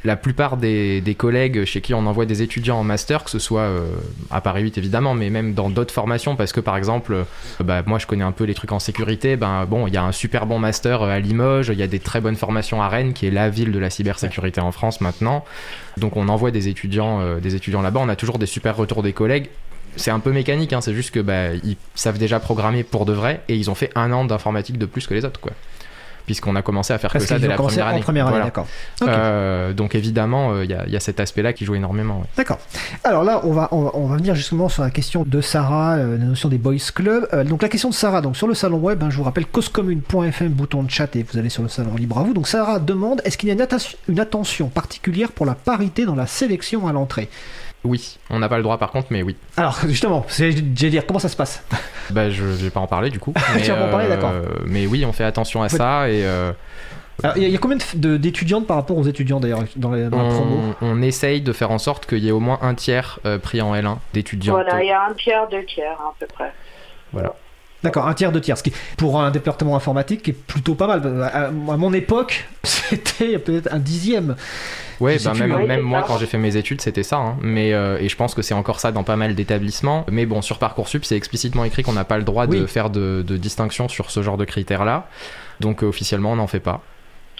La 0.04 0.16
plupart 0.16 0.56
des, 0.56 1.16
collègues 1.18 1.64
chez 1.64 1.80
qui 1.80 1.92
on 1.92 2.06
envoie 2.06 2.26
des 2.26 2.42
étudiants 2.42 2.78
en 2.78 2.84
master, 2.84 3.24
que 3.24 3.30
ce 3.30 3.38
soit 3.38 3.62
euh, 3.62 3.88
à 4.30 4.40
Paris 4.40 4.62
8 4.62 4.78
évidemment, 4.78 5.14
mais 5.14 5.28
même 5.28 5.52
dans 5.52 5.68
d'autres 5.68 5.92
formations, 5.92 6.36
parce 6.36 6.52
que 6.52 6.60
par 6.60 6.76
exemple, 6.76 7.12
euh, 7.12 7.24
bah, 7.62 7.82
moi 7.84 7.98
je 7.98 8.06
connais 8.06 8.24
un 8.24 8.32
peu 8.32 8.44
les 8.44 8.54
trucs 8.54 8.72
en 8.72 8.78
sécurité, 8.78 9.36
ben 9.36 9.66
bon, 9.66 9.86
il 9.86 9.92
y 9.92 9.96
a 9.96 10.04
un 10.04 10.12
super 10.12 10.46
bon 10.46 10.58
master 10.58 11.02
euh, 11.02 11.10
à 11.10 11.18
Limoges, 11.18 11.68
il 11.68 11.78
y 11.78 11.82
a 11.82 11.86
des 11.86 11.98
très 11.98 12.20
bonnes 12.20 12.36
formations 12.36 12.80
à 12.80 12.88
Rennes, 12.88 13.12
qui 13.12 13.26
est 13.26 13.30
la 13.30 13.50
ville 13.50 13.72
de 13.72 13.78
la 13.78 13.90
cybersécurité 13.90 14.60
en 14.60 14.72
France 14.72 15.00
maintenant. 15.00 15.44
Donc 15.98 16.16
on 16.16 16.28
envoie 16.28 16.50
des 16.50 16.68
étudiants, 16.68 17.38
des 17.38 17.56
étudiants 17.56 17.82
là-bas, 17.82 18.00
on 18.02 18.08
a 18.08 18.16
toujours 18.16 18.38
des 18.38 18.46
super 18.46 18.76
retours 18.76 19.02
des 19.02 19.12
collègues. 19.12 19.48
C'est 19.96 20.10
un 20.10 20.20
peu 20.20 20.32
mécanique, 20.32 20.72
hein, 20.72 20.80
c'est 20.80 20.94
juste 20.94 21.10
que 21.10 21.20
bah, 21.20 21.52
ils 21.64 21.76
savent 21.94 22.18
déjà 22.18 22.40
programmer 22.40 22.84
pour 22.84 23.04
de 23.06 23.12
vrai 23.12 23.42
et 23.48 23.56
ils 23.56 23.70
ont 23.70 23.74
fait 23.74 23.90
un 23.94 24.12
an 24.12 24.24
d'informatique 24.24 24.78
de 24.78 24.86
plus 24.86 25.06
que 25.06 25.14
les 25.14 25.24
autres, 25.24 25.40
quoi. 25.40 25.52
Puisqu'on 26.26 26.54
a 26.54 26.62
commencé 26.62 26.92
à 26.92 26.98
faire 26.98 27.10
Parce 27.10 27.24
que 27.24 27.28
ça 27.28 27.40
dès 27.40 27.48
la 27.48 27.56
première 27.56 27.88
année. 27.88 28.00
première 28.02 28.26
année, 28.26 28.34
Voilà. 28.34 28.44
d'accord. 28.44 28.66
Ok. 29.02 29.08
Euh, 29.08 29.72
donc 29.72 29.96
évidemment, 29.96 30.60
il 30.62 30.70
y, 30.70 30.74
a- 30.74 30.86
y 30.86 30.94
a 30.94 31.00
cet 31.00 31.18
aspect-là 31.18 31.52
qui 31.52 31.64
joue 31.64 31.74
énormément. 31.74 32.18
ouais. 32.20 32.26
D'accord. 32.36 32.58
Alors 33.02 33.24
là, 33.24 33.40
on 33.42 33.52
va, 33.52 33.68
on 33.72 33.82
va, 33.82 33.90
on 33.94 34.06
va 34.06 34.16
venir 34.16 34.36
justement 34.36 34.68
sur 34.68 34.84
la 34.84 34.90
question 34.90 35.24
de 35.26 35.40
Sarah, 35.40 35.94
euh, 35.96 36.18
la 36.18 36.24
notion 36.26 36.48
des 36.48 36.58
boys 36.58 36.76
club. 36.94 37.26
Euh, 37.32 37.42
donc 37.42 37.62
la 37.62 37.68
question 37.68 37.88
de 37.88 37.94
Sarah, 37.94 38.20
donc 38.20 38.36
sur 38.36 38.46
le 38.46 38.54
salon 38.54 38.78
web, 38.78 39.02
hein, 39.02 39.08
je 39.10 39.16
vous 39.16 39.24
rappelle 39.24 39.46
causecommune.fm, 39.46 40.50
bouton 40.50 40.84
de 40.84 40.90
chat 40.90 41.16
et 41.16 41.24
vous 41.24 41.36
allez 41.36 41.48
sur 41.48 41.64
le 41.64 41.68
salon 41.68 41.96
libre 41.96 42.18
à 42.18 42.22
vous. 42.22 42.32
Donc 42.32 42.46
Sarah 42.46 42.78
demande, 42.78 43.22
est-ce 43.24 43.36
qu'il 43.36 43.48
y 43.48 43.52
a 43.52 43.66
une 44.08 44.20
attention 44.20 44.68
particulière 44.68 45.32
pour 45.32 45.46
la 45.46 45.54
parité 45.56 46.04
dans 46.04 46.14
la 46.14 46.28
sélection 46.28 46.86
à 46.86 46.92
l'entrée? 46.92 47.28
Oui, 47.82 48.18
on 48.28 48.38
n'a 48.40 48.48
pas 48.48 48.58
le 48.58 48.62
droit 48.62 48.76
par 48.78 48.90
contre, 48.90 49.06
mais 49.10 49.22
oui. 49.22 49.36
Alors 49.56 49.78
justement, 49.88 50.24
j'allais 50.28 50.52
dire, 50.52 51.06
comment 51.06 51.18
ça 51.18 51.28
se 51.30 51.36
passe 51.36 51.64
Bah, 52.10 52.28
je 52.30 52.44
vais 52.44 52.70
pas 52.70 52.80
en 52.80 52.86
parler 52.86 53.08
du 53.10 53.18
coup. 53.18 53.32
Tu 53.62 53.70
vas 53.70 53.76
pas 53.76 53.86
en 53.86 53.90
parler, 53.90 54.08
d'accord. 54.08 54.32
Mais 54.66 54.86
oui, 54.86 55.04
on 55.06 55.12
fait 55.12 55.24
attention 55.24 55.60
à 55.60 55.64
Ouais. 55.64 55.68
ça 55.70 56.08
et 56.10 56.24
euh, 56.24 56.52
Il 57.36 57.42
y, 57.42 57.44
a- 57.44 57.48
il 57.48 57.52
y 57.52 57.54
a 57.54 57.58
combien 57.58 57.78
d'étudiantes 57.94 58.66
par 58.66 58.76
rapport 58.76 58.96
aux 58.98 59.04
étudiants 59.04 59.40
d'ailleurs 59.40 59.60
dans, 59.76 59.92
les- 59.92 60.08
dans 60.08 60.22
la 60.22 60.28
promo? 60.30 60.74
on, 60.82 60.86
on 60.86 61.02
essaye 61.02 61.40
de 61.42 61.52
faire 61.52 61.70
en 61.70 61.78
sorte 61.78 62.06
qu'il 62.06 62.18
y 62.18 62.28
ait 62.28 62.32
au 62.32 62.40
moins 62.40 62.58
un 62.62 62.74
tiers 62.74 63.18
euh, 63.26 63.38
pris 63.38 63.60
en 63.62 63.74
L1 63.74 63.96
d'étudiants. 64.14 64.54
Voilà, 64.54 64.82
il 64.82 64.88
y 64.88 64.92
a 64.92 65.02
un 65.06 65.14
tiers, 65.14 65.46
deux 65.50 65.64
tiers 65.64 65.92
à 66.00 66.12
peu 66.18 66.26
près. 66.26 66.52
D'accord, 67.82 68.06
un 68.08 68.12
tiers, 68.14 68.30
deux 68.30 68.42
tiers. 68.42 68.58
Ce 68.58 68.62
qui, 68.62 68.72
pour 68.98 69.18
un 69.22 69.30
département 69.30 69.74
informatique, 69.74 70.28
est 70.28 70.32
plutôt 70.34 70.74
pas 70.74 70.86
mal. 70.86 71.22
À, 71.32 71.46
à 71.46 71.50
mon 71.50 71.94
époque, 71.94 72.46
c'était 72.62 73.38
peut-être 73.38 73.72
un 73.72 73.78
dixième. 73.78 74.36
Ouais, 75.00 75.16
bah 75.24 75.32
même. 75.34 75.52
Oui, 75.52 75.66
même 75.66 75.80
moi 75.80 76.00
ça. 76.00 76.06
quand 76.06 76.18
j'ai 76.18 76.26
fait 76.26 76.38
mes 76.38 76.56
études 76.56 76.80
c'était 76.80 77.02
ça, 77.02 77.16
hein. 77.16 77.36
mais 77.40 77.72
euh, 77.72 77.98
et 77.98 78.08
je 78.08 78.16
pense 78.16 78.34
que 78.34 78.42
c'est 78.42 78.54
encore 78.54 78.80
ça 78.80 78.92
dans 78.92 79.04
pas 79.04 79.16
mal 79.16 79.34
d'établissements. 79.34 80.04
Mais 80.10 80.26
bon, 80.26 80.42
sur 80.42 80.58
parcoursup 80.58 81.04
c'est 81.04 81.16
explicitement 81.16 81.64
écrit 81.64 81.82
qu'on 81.82 81.92
n'a 81.92 82.04
pas 82.04 82.18
le 82.18 82.24
droit 82.24 82.46
de 82.46 82.66
faire 82.66 82.90
de, 82.90 83.24
de 83.26 83.36
distinction 83.36 83.88
sur 83.88 84.10
ce 84.10 84.22
genre 84.22 84.36
de 84.36 84.44
critères-là, 84.44 85.08
donc 85.60 85.82
euh, 85.82 85.86
officiellement 85.86 86.32
on 86.32 86.36
n'en 86.36 86.46
fait 86.46 86.60
pas. 86.60 86.82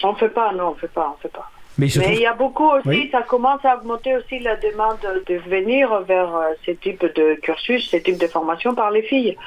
On 0.03 0.15
fait 0.15 0.29
pas, 0.29 0.51
non, 0.53 0.69
on 0.69 0.75
fait 0.75 0.87
pas, 0.87 1.15
on 1.15 1.21
fait 1.21 1.31
pas. 1.31 1.49
Mais 1.77 1.87
il 1.87 2.01
trouve 2.01 2.13
y 2.19 2.25
a 2.25 2.33
beaucoup 2.33 2.69
aussi, 2.69 2.87
Oui. 2.87 3.09
ça 3.11 3.21
commence 3.21 3.63
à 3.65 3.77
augmenter 3.77 4.15
aussi 4.17 4.39
la 4.39 4.55
demande 4.57 4.97
de 5.25 5.35
venir 5.35 6.01
vers 6.01 6.35
euh, 6.35 6.49
ce 6.65 6.71
type 6.71 7.03
de 7.15 7.35
cursus, 7.35 7.89
ce 7.89 7.97
type 7.97 8.17
de 8.19 8.27
formation 8.27 8.75
par 8.75 8.91
les 8.91 9.01
filles. 9.03 9.37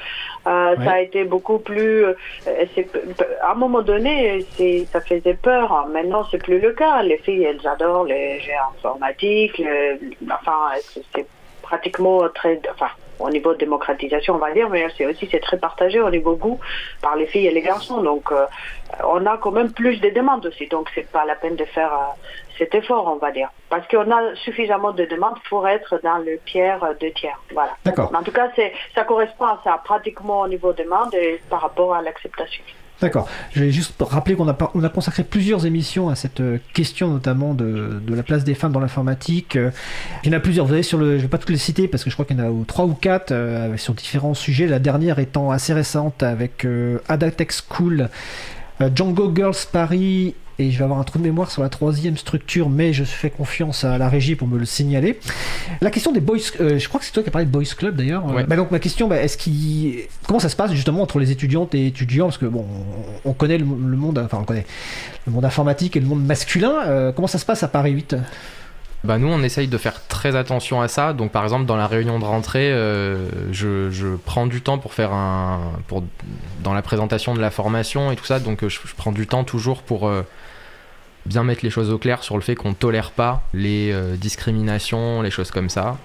Euh, 0.47 0.75
Ouais. 0.75 0.85
Ça 0.85 0.91
a 0.93 0.99
été 1.01 1.23
beaucoup 1.23 1.59
plus. 1.59 2.05
euh, 2.05 2.13
à 3.41 3.51
un 3.51 3.55
moment 3.55 3.81
donné, 3.81 4.45
ça 4.91 5.01
faisait 5.01 5.35
peur. 5.35 5.87
Maintenant, 5.93 6.25
c'est 6.31 6.37
plus 6.43 6.59
le 6.59 6.71
cas. 6.73 7.01
Les 7.03 7.17
filles, 7.19 7.43
elles 7.43 7.65
adorent 7.67 8.05
les 8.05 8.39
jeux 8.41 8.51
informatiques. 8.75 9.61
enfin, 10.31 10.59
c'est- 10.81 11.03
c'est 11.15 11.25
pratiquement 11.61 12.27
très. 12.33 12.59
Enfin, 12.73 12.89
au 13.19 13.29
niveau 13.29 13.53
de 13.53 13.59
démocratisation, 13.59 14.35
on 14.35 14.37
va 14.37 14.51
dire, 14.51 14.69
mais 14.69 14.87
c'est 14.97 15.05
aussi 15.05 15.27
c'est 15.31 15.39
très 15.39 15.57
partagé 15.57 15.99
au 16.01 16.09
niveau 16.09 16.35
goût 16.35 16.59
par 17.01 17.15
les 17.15 17.27
filles 17.27 17.47
et 17.47 17.51
les 17.51 17.61
garçons. 17.61 18.01
Donc, 18.01 18.31
euh, 18.31 18.45
on 19.03 19.25
a 19.25 19.37
quand 19.37 19.51
même 19.51 19.71
plus 19.71 19.99
de 19.99 20.09
demandes 20.09 20.45
aussi. 20.45 20.67
Donc, 20.67 20.89
c'est 20.95 21.09
pas 21.09 21.25
la 21.25 21.35
peine 21.35 21.55
de 21.55 21.65
faire 21.65 21.93
euh, 21.93 22.29
cet 22.57 22.75
effort, 22.75 23.07
on 23.07 23.17
va 23.17 23.31
dire. 23.31 23.49
Parce 23.69 23.87
qu'on 23.87 24.09
a 24.11 24.35
suffisamment 24.35 24.91
de 24.91 25.05
demandes 25.05 25.39
pour 25.49 25.67
être 25.67 25.99
dans 26.03 26.17
le 26.17 26.39
tiers 26.45 26.83
euh, 26.83 26.93
de 26.93 27.09
tiers. 27.09 27.39
Voilà. 27.53 27.71
D'accord. 27.83 28.11
En 28.13 28.23
tout 28.23 28.31
cas, 28.31 28.49
c'est, 28.55 28.73
ça 28.93 29.03
correspond 29.03 29.45
à 29.45 29.59
ça, 29.63 29.81
pratiquement 29.83 30.41
au 30.41 30.47
niveau 30.47 30.73
demande 30.73 31.13
et 31.13 31.41
par 31.49 31.61
rapport 31.61 31.93
à 31.93 32.01
l'acceptation. 32.01 32.63
D'accord. 33.01 33.27
Je 33.53 33.59
vais 33.61 33.71
juste 33.71 33.93
rappeler 33.99 34.35
qu'on 34.35 34.47
a, 34.47 34.57
on 34.73 34.83
a 34.83 34.89
consacré 34.89 35.23
plusieurs 35.25 35.65
émissions 35.65 36.07
à 36.09 36.15
cette 36.15 36.39
euh, 36.39 36.59
question, 36.73 37.09
notamment 37.09 37.53
de, 37.53 37.99
de 38.05 38.15
la 38.15 38.23
place 38.23 38.45
des 38.45 38.55
femmes 38.55 38.71
dans 38.71 38.79
l'informatique. 38.79 39.57
Euh, 39.57 39.71
Il 40.23 40.31
y 40.31 40.33
en 40.33 40.37
a 40.37 40.39
plusieurs. 40.39 40.65
Vous 40.65 40.73
avez 40.73 40.81
sur 40.83 40.97
le, 40.97 41.17
je 41.17 41.23
vais 41.23 41.27
pas 41.27 41.37
toutes 41.37 41.49
les 41.49 41.57
citer 41.57 41.89
parce 41.89 42.03
que 42.05 42.09
je 42.09 42.15
crois 42.15 42.25
qu'il 42.25 42.37
y 42.37 42.41
en 42.41 42.45
a 42.45 42.49
ou- 42.49 42.63
trois 42.63 42.85
ou 42.85 42.93
quatre 42.93 43.31
euh, 43.33 43.75
sur 43.75 43.93
différents 43.95 44.33
sujets. 44.33 44.65
La 44.67 44.79
dernière 44.79 45.19
étant 45.19 45.51
assez 45.51 45.73
récente 45.73 46.23
avec 46.23 46.63
euh, 46.63 46.99
Adatech 47.09 47.51
School, 47.51 48.07
euh, 48.81 48.89
Django 48.95 49.31
Girls 49.35 49.55
Paris. 49.71 50.33
Et 50.57 50.71
je 50.71 50.77
vais 50.77 50.83
avoir 50.85 50.99
un 50.99 51.03
trou 51.03 51.19
de 51.19 51.23
mémoire 51.23 51.51
sur 51.51 51.61
la 51.61 51.69
troisième 51.69 52.15
structure, 52.17 52.69
mais 52.69 52.93
je 52.93 53.03
fais 53.03 53.29
confiance 53.29 53.83
à 53.83 53.97
la 53.97 54.07
régie 54.07 54.35
pour 54.35 54.47
me 54.47 54.57
le 54.57 54.65
signaler. 54.65 55.19
La 55.81 55.91
question 55.91 56.13
des 56.13 56.21
boys, 56.21 56.37
euh, 56.61 56.79
je 56.79 56.87
crois 56.87 56.99
que 56.99 57.05
c'est 57.05 57.11
toi 57.11 57.23
qui 57.23 57.29
as 57.29 57.31
parlé 57.31 57.45
de 57.45 57.51
boys 57.51 57.63
club 57.77 57.97
d'ailleurs. 57.97 58.25
Ouais. 58.33 58.45
Bah 58.45 58.55
donc 58.55 58.71
ma 58.71 58.79
question, 58.79 59.07
bah, 59.09 59.21
est-ce 59.21 59.37
qu'il, 59.37 59.95
comment 60.27 60.39
ça 60.39 60.47
se 60.49 60.55
passe 60.55 60.71
justement 60.71 61.01
entre 61.01 61.19
les 61.19 61.31
étudiantes 61.31 61.75
et 61.75 61.87
étudiants, 61.87 62.27
parce 62.27 62.37
que 62.37 62.45
bon, 62.45 62.65
on 63.25 63.29
on 63.31 63.33
connaît 63.33 63.57
le, 63.57 63.65
le 63.65 63.97
monde, 63.97 64.19
enfin 64.23 64.37
on 64.39 64.45
connaît 64.45 64.65
le 65.27 65.33
monde 65.33 65.43
informatique 65.45 65.97
et 65.97 65.99
le 65.99 66.05
monde 66.05 66.23
masculin. 66.25 66.73
euh, 66.87 67.11
comment 67.11 67.27
ça 67.27 67.37
se 67.39 67.45
passe 67.45 67.63
à 67.63 67.67
Paris 67.67 67.91
8 67.91 68.15
Bah 69.05 69.19
nous 69.19 69.27
on 69.27 69.43
essaye 69.43 69.67
de 69.67 69.77
faire 69.77 70.07
très 70.07 70.35
attention 70.35 70.81
à 70.81 70.87
ça. 70.87 71.13
Donc 71.13 71.31
par 71.31 71.43
exemple 71.43 71.65
dans 71.65 71.75
la 71.75 71.87
réunion 71.87 72.17
de 72.19 72.25
rentrée, 72.25 72.71
euh, 72.71 73.29
je, 73.51 74.15
prends 74.15 74.47
du 74.47 74.61
temps 74.61 74.79
pour 74.79 74.93
faire 74.93 75.13
un, 75.13 75.73
pour 75.87 76.03
dans 76.63 76.73
la 76.73 76.81
présentation 76.81 77.35
de 77.35 77.39
la 77.39 77.51
formation 77.51 78.11
et 78.11 78.15
tout 78.15 78.25
ça. 78.25 78.39
Donc 78.39 78.63
euh, 78.63 78.69
je, 78.69 78.79
je 78.83 78.95
prends 78.95 79.11
du 79.11 79.27
temps 79.27 79.43
toujours 79.43 79.83
pour 79.83 80.07
euh, 80.07 80.23
bien 81.25 81.43
mettre 81.43 81.63
les 81.63 81.69
choses 81.69 81.91
au 81.91 81.97
clair 81.97 82.23
sur 82.23 82.35
le 82.35 82.41
fait 82.41 82.55
qu'on 82.55 82.73
tolère 82.73 83.11
pas 83.11 83.43
les 83.53 83.91
euh, 83.91 84.15
discriminations, 84.15 85.21
les 85.21 85.31
choses 85.31 85.51
comme 85.51 85.69
ça, 85.69 85.97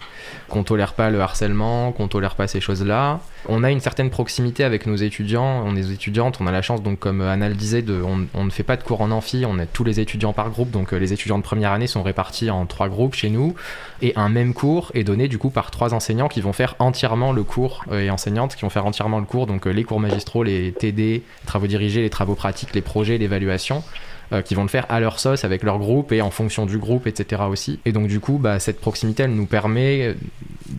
qu'on 0.49 0.64
tolère 0.64 0.95
pas 0.95 1.11
le 1.11 1.21
harcèlement, 1.21 1.93
qu'on 1.93 2.09
tolère 2.09 2.35
pas 2.35 2.47
ces 2.47 2.61
choses-là. 2.61 3.21
On 3.49 3.62
a 3.62 3.71
une 3.71 3.81
certaine 3.81 4.11
proximité 4.11 4.64
avec 4.64 4.87
nos 4.87 4.97
étudiants, 4.97 5.62
on 5.64 5.77
est 5.77 5.91
étudiantes, 5.91 6.39
on 6.41 6.47
a 6.47 6.53
la 6.53 6.62
chance 6.62 6.83
donc 6.83 6.99
comme 6.99 7.21
Anna 7.21 7.49
le 7.49 7.55
disait, 7.55 7.83
de, 7.83 8.03
on, 8.03 8.45
ne 8.45 8.51
fait 8.51 8.62
pas 8.62 8.77
de 8.77 8.83
cours 8.83 9.01
en 9.03 9.11
amphi, 9.11 9.45
on 9.47 9.59
a 9.59 9.66
tous 9.66 9.85
les 9.85 10.01
étudiants 10.01 10.33
par 10.33 10.51
groupe, 10.51 10.71
donc 10.71 10.93
euh, 10.93 10.99
les 10.99 11.12
étudiants 11.12 11.39
de 11.39 11.43
première 11.43 11.73
année 11.73 11.87
sont 11.87 12.03
répartis 12.03 12.51
en 12.51 12.66
trois 12.66 12.89
groupes 12.89 13.14
chez 13.14 13.31
nous, 13.31 13.55
et 14.03 14.12
un 14.16 14.29
même 14.29 14.55
cours 14.55 14.91
est 14.95 15.05
donné 15.05 15.29
du 15.29 15.39
coup 15.39 15.51
par 15.51 15.71
trois 15.71 15.95
enseignants 15.95 16.29
qui 16.29 16.41
vont 16.41 16.53
faire 16.53 16.77
entièrement 16.79 17.33
le 17.33 17.43
cours, 17.43 17.85
euh, 17.93 18.01
et 18.01 18.11
enseignantes 18.11 18.57
qui 18.57 18.62
vont 18.62 18.71
faire 18.71 18.87
entièrement 18.87 19.18
le 19.18 19.27
cours, 19.27 19.47
donc 19.47 19.66
les 19.66 19.85
cours 19.85 20.01
magistraux, 20.01 20.43
les 20.43 20.73
TD, 20.73 21.03
les 21.03 21.23
travaux 21.47 21.66
dirigés, 21.66 22.01
les 22.03 22.11
travaux 22.11 22.35
pratiques, 22.35 22.75
les 22.75 22.83
projets, 22.83 23.18
l'évaluation 23.18 23.83
euh, 24.33 24.43
qui 24.43 24.55
vont 24.55 24.62
le 24.62 24.68
faire 24.68 24.87
à 24.89 25.01
leur 25.01 25.18
sauce 25.18 25.45
avec 25.45 25.62
leur 25.62 25.78
groupe 25.78 26.12
et 26.12 26.22
en 26.22 26.31
fonction 26.31 26.66
du 26.66 26.78
groupe, 26.78 27.07
etc. 27.07 27.43
aussi. 27.49 27.81
Et 27.85 27.93
donc 27.93 28.07
du 28.07 28.20
coup, 28.20 28.39
bah, 28.39 28.59
cette 28.59 28.81
proximité, 28.81 29.24
elle 29.24 29.35
nous 29.35 29.47
permet 29.47 30.14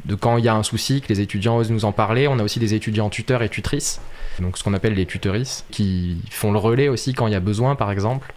de 0.06 0.16
quand 0.16 0.38
il 0.38 0.46
y 0.46 0.48
a 0.48 0.56
un 0.56 0.64
souci, 0.64 1.02
que 1.02 1.10
les 1.10 1.22
étudiants 1.22 1.58
osent 1.58 1.72
nous 1.72 1.86
en 1.86 1.92
parler. 1.92 2.28
On 2.28 2.40
a 2.40 2.44
aussi 2.44 2.60
des 2.60 2.74
étudiants 2.74 3.10
tuteurs 3.10 3.44
et 3.44 3.50
tutrices, 3.50 4.02
donc 4.40 4.58
ce 4.58 4.64
qu'on 4.64 4.74
appelle 4.74 4.94
les 4.94 5.06
tutrices, 5.06 5.66
qui 5.72 6.18
font 6.30 6.52
le 6.52 6.60
relais 6.60 6.88
aussi 6.88 7.14
quand 7.14 7.28
il 7.28 7.34
y 7.34 7.36
a 7.36 7.40
besoin, 7.40 7.76
par 7.76 7.92
exemple. 7.92 8.34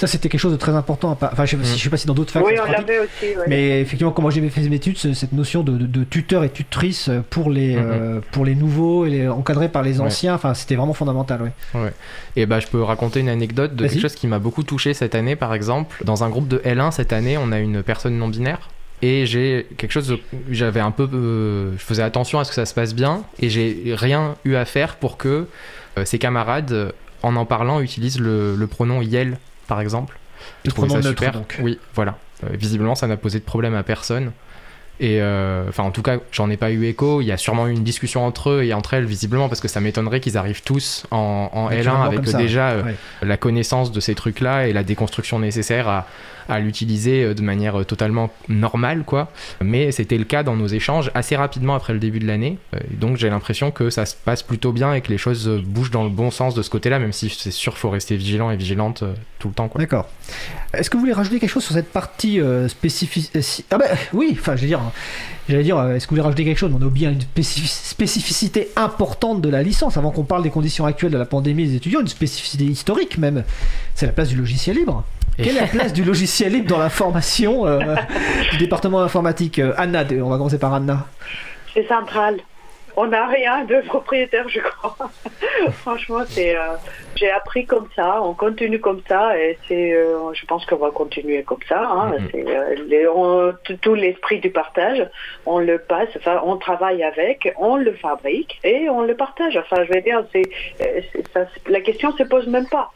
Ça 0.00 0.06
c'était 0.06 0.30
quelque 0.30 0.40
chose 0.40 0.52
de 0.52 0.56
très 0.56 0.72
important. 0.72 1.10
Enfin, 1.20 1.44
je, 1.44 1.50
sais- 1.50 1.56
Mm. 1.58 1.64
sais 1.78 1.90
pas 1.90 1.96
si 1.98 2.06
dans 2.06 2.14
d'autres 2.14 2.32
facs 2.32 2.42
oui, 2.46 2.54
on 2.58 2.70
l'avait 2.70 3.00
aussi. 3.00 3.36
ouais. 3.36 3.44
Mais 3.48 3.80
effectivement, 3.82 4.12
comme 4.12 4.22
moi 4.22 4.30
j'ai 4.30 4.48
fait 4.48 4.62
mes 4.62 4.74
études, 4.76 4.96
ce- 4.96 5.12
cette 5.12 5.32
notion 5.32 5.62
de, 5.62 5.72
de- 5.76 5.84
de 5.86 6.04
tuteur 6.04 6.42
et 6.42 6.48
tutrice 6.48 7.10
pour 7.28 7.50
les, 7.50 7.76
Mhm. 7.76 7.82
euh, 7.84 8.20
pour 8.32 8.46
les 8.46 8.54
nouveaux 8.54 9.04
et 9.04 9.10
les, 9.10 9.28
encadrés 9.28 9.68
par 9.68 9.82
les 9.82 10.00
anciens, 10.00 10.34
enfin 10.34 10.54
c'était 10.54 10.74
vraiment 10.74 10.94
fondamental. 10.94 11.52
Ouais. 11.74 11.92
Et 12.36 12.46
bah, 12.46 12.60
je 12.60 12.66
peux 12.66 12.82
raconter 12.82 13.20
une 13.20 13.28
anecdote 13.28 13.76
de 13.76 13.86
quelque 13.86 14.00
chose 14.00 14.14
qui 14.14 14.26
m'a 14.26 14.38
beaucoup 14.38 14.62
touché 14.62 14.94
cette 14.94 15.14
année, 15.14 15.36
par 15.36 15.52
exemple. 15.52 16.02
Dans 16.04 16.24
un 16.24 16.30
groupe 16.30 16.48
de 16.48 16.62
L1 16.64 16.92
cette 16.92 17.12
année, 17.12 17.36
on 17.36 17.52
a 17.52 17.58
une 17.58 17.82
personne 17.82 18.16
non 18.16 18.28
binaire. 18.28 18.70
Et 19.02 19.26
j'ai 19.26 19.66
quelque 19.76 19.92
chose, 19.92 20.16
j'avais 20.50 20.80
un 20.80 20.90
peu, 20.92 21.06
euh, 21.12 21.72
je 21.76 21.82
faisais 21.84 22.02
attention 22.02 22.38
à 22.38 22.44
ce 22.44 22.48
que 22.50 22.54
ça 22.54 22.64
se 22.64 22.72
passe 22.72 22.94
bien, 22.94 23.22
et 23.38 23.50
j'ai 23.50 23.94
rien 23.96 24.34
eu 24.46 24.54
à 24.54 24.64
faire 24.64 24.96
pour 24.96 25.18
que 25.18 25.46
euh, 25.98 26.04
ses 26.06 26.18
camarades, 26.18 26.92
en 27.22 27.36
en 27.36 27.44
parlant, 27.44 27.80
utilisent 27.82 28.18
le, 28.20 28.56
le 28.56 28.66
pronom 28.66 29.02
Yel, 29.02 29.38
par 29.70 29.80
exemple. 29.80 30.18
Trouvais 30.64 30.88
pronom 30.88 31.02
ça 31.02 31.08
neutre, 31.08 31.22
super. 31.22 31.32
donc. 31.32 31.56
Oui, 31.62 31.78
voilà. 31.94 32.18
Euh, 32.44 32.48
visiblement, 32.52 32.96
ça 32.96 33.06
n'a 33.06 33.16
posé 33.16 33.38
de 33.38 33.44
problème 33.44 33.74
à 33.74 33.84
personne. 33.84 34.32
Et 34.98 35.22
euh, 35.22 35.64
enfin, 35.68 35.84
en 35.84 35.92
tout 35.92 36.02
cas, 36.02 36.18
j'en 36.32 36.50
ai 36.50 36.58
pas 36.58 36.70
eu 36.72 36.84
écho. 36.84 37.22
Il 37.22 37.26
y 37.26 37.32
a 37.32 37.38
sûrement 37.38 37.68
eu 37.68 37.72
une 37.72 37.84
discussion 37.84 38.26
entre 38.26 38.50
eux 38.50 38.64
et 38.64 38.74
entre 38.74 38.92
elles, 38.94 39.06
visiblement, 39.06 39.48
parce 39.48 39.60
que 39.60 39.68
ça 39.68 39.80
m'étonnerait 39.80 40.20
qu'ils 40.20 40.36
arrivent 40.36 40.62
tous 40.62 41.06
en, 41.10 41.50
en 41.52 41.70
L1 41.70 41.76
Naturellement 41.76 42.02
avec 42.02 42.36
déjà 42.36 42.70
euh, 42.70 42.82
ouais. 42.82 42.96
la 43.22 43.36
connaissance 43.38 43.92
de 43.92 44.00
ces 44.00 44.14
trucs-là 44.14 44.66
et 44.66 44.74
la 44.74 44.82
déconstruction 44.82 45.38
nécessaire 45.38 45.88
à, 45.88 46.06
à 46.48 46.60
l'utiliser 46.60 47.24
euh, 47.24 47.34
de 47.34 47.42
manière 47.42 47.80
euh, 47.80 47.84
totalement 47.84 48.30
normale, 48.48 49.04
quoi. 49.04 49.30
Mais 49.60 49.92
c'était 49.92 50.18
le 50.18 50.24
cas 50.24 50.42
dans 50.42 50.56
nos 50.56 50.66
échanges 50.66 51.10
assez 51.14 51.36
rapidement 51.36 51.74
après 51.74 51.92
le 51.92 51.98
début 51.98 52.18
de 52.18 52.26
l'année. 52.26 52.58
Euh, 52.74 52.78
donc 52.92 53.16
j'ai 53.16 53.30
l'impression 53.30 53.70
que 53.70 53.90
ça 53.90 54.06
se 54.06 54.14
passe 54.14 54.42
plutôt 54.42 54.72
bien 54.72 54.94
et 54.94 55.00
que 55.00 55.08
les 55.08 55.18
choses 55.18 55.48
bougent 55.64 55.90
dans 55.90 56.04
le 56.04 56.10
bon 56.10 56.30
sens 56.30 56.54
de 56.54 56.62
ce 56.62 56.70
côté-là, 56.70 56.98
même 56.98 57.12
si 57.12 57.28
c'est 57.30 57.50
sûr 57.50 57.76
faut 57.78 57.90
rester 57.90 58.16
vigilant 58.16 58.50
et 58.50 58.56
vigilante 58.56 59.04
tout 59.38 59.48
le 59.48 59.54
temps, 59.54 59.68
quoi. 59.68 59.80
D'accord. 59.80 60.08
Est-ce 60.74 60.90
que 60.90 60.96
vous 60.96 61.00
voulez 61.00 61.12
rajouter 61.12 61.40
quelque 61.40 61.50
chose 61.50 61.64
sur 61.64 61.74
cette 61.74 61.90
partie 61.90 62.40
spécifique 62.68 63.30
Ah 63.70 63.78
bah 63.78 63.86
oui, 64.12 64.36
enfin 64.38 64.56
je 64.56 64.62
veux 64.62 64.66
dire, 64.66 64.80
j'allais 65.48 65.62
dire, 65.62 65.80
est-ce 65.90 66.06
que 66.06 66.10
vous 66.10 66.16
voulez 66.16 66.22
rajouter 66.22 66.44
quelque 66.44 66.58
chose? 66.58 66.72
On 66.76 66.82
a 66.82 66.86
oublié 66.86 67.08
une 67.08 67.18
spécifi- 67.18 67.66
spécificité 67.66 68.68
importante 68.76 69.40
de 69.40 69.48
la 69.48 69.62
licence, 69.62 69.96
avant 69.96 70.10
qu'on 70.10 70.24
parle 70.24 70.42
des 70.42 70.50
conditions 70.50 70.86
actuelles 70.86 71.12
de 71.12 71.18
la 71.18 71.24
pandémie 71.24 71.66
des 71.66 71.76
étudiants, 71.76 72.00
une 72.00 72.08
spécificité 72.08 72.64
historique 72.64 73.18
même, 73.18 73.44
c'est 73.94 74.06
la 74.06 74.12
place 74.12 74.28
du 74.28 74.36
logiciel 74.36 74.76
libre. 74.76 75.04
Et- 75.38 75.42
Quelle 75.44 75.56
est 75.56 75.60
la 75.60 75.66
place 75.66 75.92
du 75.92 76.04
logiciel 76.04 76.52
libre 76.52 76.68
dans 76.68 76.78
la 76.78 76.90
formation 76.90 77.66
euh, 77.66 77.94
du 78.52 78.58
département 78.58 79.00
informatique 79.00 79.58
Euh, 79.58 79.72
Anna, 79.76 80.04
on 80.22 80.28
va 80.28 80.36
commencer 80.36 80.58
par 80.58 80.74
Anna. 80.74 81.06
C'est 81.72 81.86
central. 81.86 82.36
On 82.96 83.06
n'a 83.06 83.28
rien 83.28 83.64
de 83.64 83.80
propriétaire, 83.86 84.46
je 84.48 84.58
crois. 84.60 84.96
Franchement, 85.82 86.22
c'est. 86.26 86.56
euh, 86.56 86.60
J'ai 87.14 87.30
appris 87.30 87.64
comme 87.64 87.86
ça, 87.94 88.20
on 88.20 88.34
continue 88.34 88.80
comme 88.80 89.00
ça, 89.08 89.38
et 89.38 89.56
c'est. 89.68 89.92
euh, 89.94 90.34
je 90.34 90.44
pense 90.44 90.66
qu'on 90.66 90.76
va 90.76 90.90
continuer 90.90 91.42
comme 91.44 91.62
ça. 91.68 91.80
hein. 91.88 92.12
Mhm. 92.18 92.28
C'est, 92.32 92.44
euh, 92.48 92.74
les- 92.88 93.06
on- 93.08 93.54
tout, 93.80 93.94
l'esprit 93.94 94.40
du 94.40 94.50
partage, 94.50 95.08
on 95.46 95.60
le 95.60 95.78
passe, 95.78 96.08
enfin, 96.16 96.40
on 96.44 96.56
travaille 96.56 97.02
avec, 97.04 97.54
on 97.58 97.76
le 97.76 97.92
fabrique 97.94 98.58
et 98.64 98.90
on 98.90 99.02
le 99.02 99.14
partage. 99.14 99.56
Enfin, 99.56 99.84
je 99.88 99.94
veux 99.94 100.02
dire, 100.02 100.24
c'est, 100.32 100.42
c'est- 100.78 101.32
ça, 101.32 101.46
la 101.68 101.80
question 101.80 102.14
se 102.16 102.24
pose 102.24 102.48
même 102.48 102.66
pas. 102.68 102.90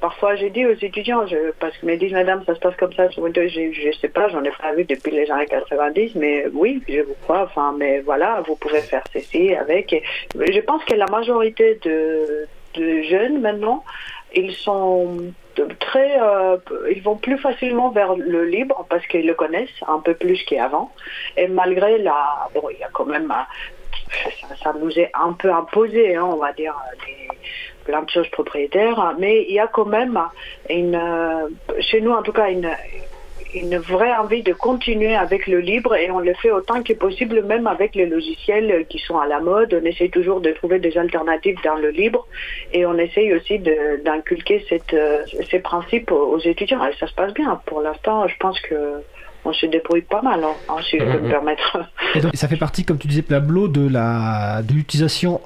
Parfois, 0.00 0.36
j'ai 0.36 0.50
dit 0.50 0.66
aux 0.66 0.74
étudiants, 0.74 1.26
je, 1.26 1.52
parce 1.58 1.76
qu'ils 1.78 1.88
me 1.88 1.96
disent, 1.96 2.12
madame, 2.12 2.42
ça 2.44 2.54
se 2.54 2.60
passe 2.60 2.76
comme 2.76 2.92
ça 2.92 3.10
sur 3.10 3.26
je, 3.26 3.72
je 3.72 3.98
sais 4.00 4.08
pas, 4.08 4.28
j'en 4.28 4.42
ai 4.44 4.50
pas 4.50 4.72
vu 4.74 4.84
depuis 4.84 5.12
les 5.12 5.30
années 5.30 5.46
90, 5.46 6.14
mais 6.16 6.46
oui, 6.52 6.82
je 6.88 7.00
vous 7.00 7.16
crois, 7.22 7.42
enfin, 7.42 7.74
mais 7.76 8.00
voilà, 8.00 8.42
vous 8.46 8.56
pouvez 8.56 8.80
faire 8.80 9.04
ceci 9.12 9.54
avec. 9.54 9.94
Je 10.34 10.60
pense 10.60 10.84
que 10.84 10.94
la 10.94 11.06
majorité 11.06 11.78
de, 11.82 12.46
jeunes 12.74 13.40
maintenant, 13.40 13.84
ils 14.34 14.54
sont 14.54 15.32
très, 15.78 16.18
euh, 16.20 16.56
ils 16.90 17.02
vont 17.02 17.16
plus 17.16 17.36
facilement 17.36 17.90
vers 17.90 18.14
le 18.16 18.44
libre 18.44 18.86
parce 18.88 19.06
qu'ils 19.06 19.26
le 19.26 19.34
connaissent 19.34 19.82
un 19.86 19.98
peu 19.98 20.14
plus 20.14 20.42
qu'avant. 20.44 20.90
Et 21.36 21.48
malgré 21.48 21.98
la, 21.98 22.48
bon, 22.54 22.62
il 22.70 22.78
y 22.78 22.84
a 22.84 22.88
quand 22.92 23.04
même, 23.04 23.32
ça, 24.62 24.74
nous 24.80 24.90
est 24.98 25.10
un 25.14 25.32
peu 25.32 25.52
imposé, 25.52 26.16
hein, 26.16 26.24
on 26.24 26.36
va 26.36 26.52
dire, 26.52 26.74
des, 27.06 27.28
plein 27.84 28.02
de 28.02 28.10
choses 28.10 28.28
propriétaires, 28.28 29.14
mais 29.18 29.44
il 29.48 29.54
y 29.54 29.60
a 29.60 29.66
quand 29.66 29.86
même 29.86 30.20
une, 30.70 30.94
euh, 30.94 31.48
chez 31.80 32.00
nous 32.00 32.12
en 32.12 32.22
tout 32.22 32.32
cas, 32.32 32.48
une, 32.50 32.70
une 33.54 33.78
vraie 33.78 34.14
envie 34.14 34.42
de 34.42 34.52
continuer 34.52 35.14
avec 35.14 35.46
le 35.46 35.58
libre 35.58 35.94
et 35.94 36.10
on 36.10 36.20
le 36.20 36.34
fait 36.34 36.50
autant 36.50 36.82
que 36.82 36.92
possible, 36.92 37.42
même 37.42 37.66
avec 37.66 37.94
les 37.94 38.06
logiciels 38.06 38.86
qui 38.88 38.98
sont 38.98 39.18
à 39.18 39.26
la 39.26 39.40
mode. 39.40 39.78
On 39.80 39.84
essaie 39.84 40.08
toujours 40.08 40.40
de 40.40 40.52
trouver 40.52 40.78
des 40.78 40.96
alternatives 40.96 41.58
dans 41.64 41.76
le 41.76 41.90
libre 41.90 42.26
et 42.72 42.86
on 42.86 42.96
essaye 42.96 43.34
aussi 43.34 43.58
d'inculquer 43.58 44.64
euh, 44.92 45.24
ces 45.50 45.58
principes 45.58 46.10
aux 46.10 46.38
étudiants. 46.38 46.84
Et 46.86 46.94
ça 46.98 47.06
se 47.06 47.14
passe 47.14 47.34
bien. 47.34 47.60
Pour 47.66 47.82
l'instant, 47.82 48.26
je 48.26 48.36
pense 48.38 48.58
que 48.60 49.02
on 49.44 49.52
se 49.52 49.66
débrouille 49.66 50.02
pas 50.02 50.22
mal, 50.22 50.42
hein, 50.44 50.76
si 50.88 50.98
je 50.98 51.04
peux 51.04 51.20
me 51.20 51.28
permettre. 51.28 51.78
Et 52.14 52.20
donc, 52.20 52.32
ça 52.34 52.48
fait 52.48 52.56
partie, 52.56 52.84
comme 52.84 52.98
tu 52.98 53.08
disais, 53.08 53.22
Pablo, 53.22 53.68
de 53.68 53.88
la 53.88 54.62
de 54.62 54.72
l'utilisation 54.72 55.40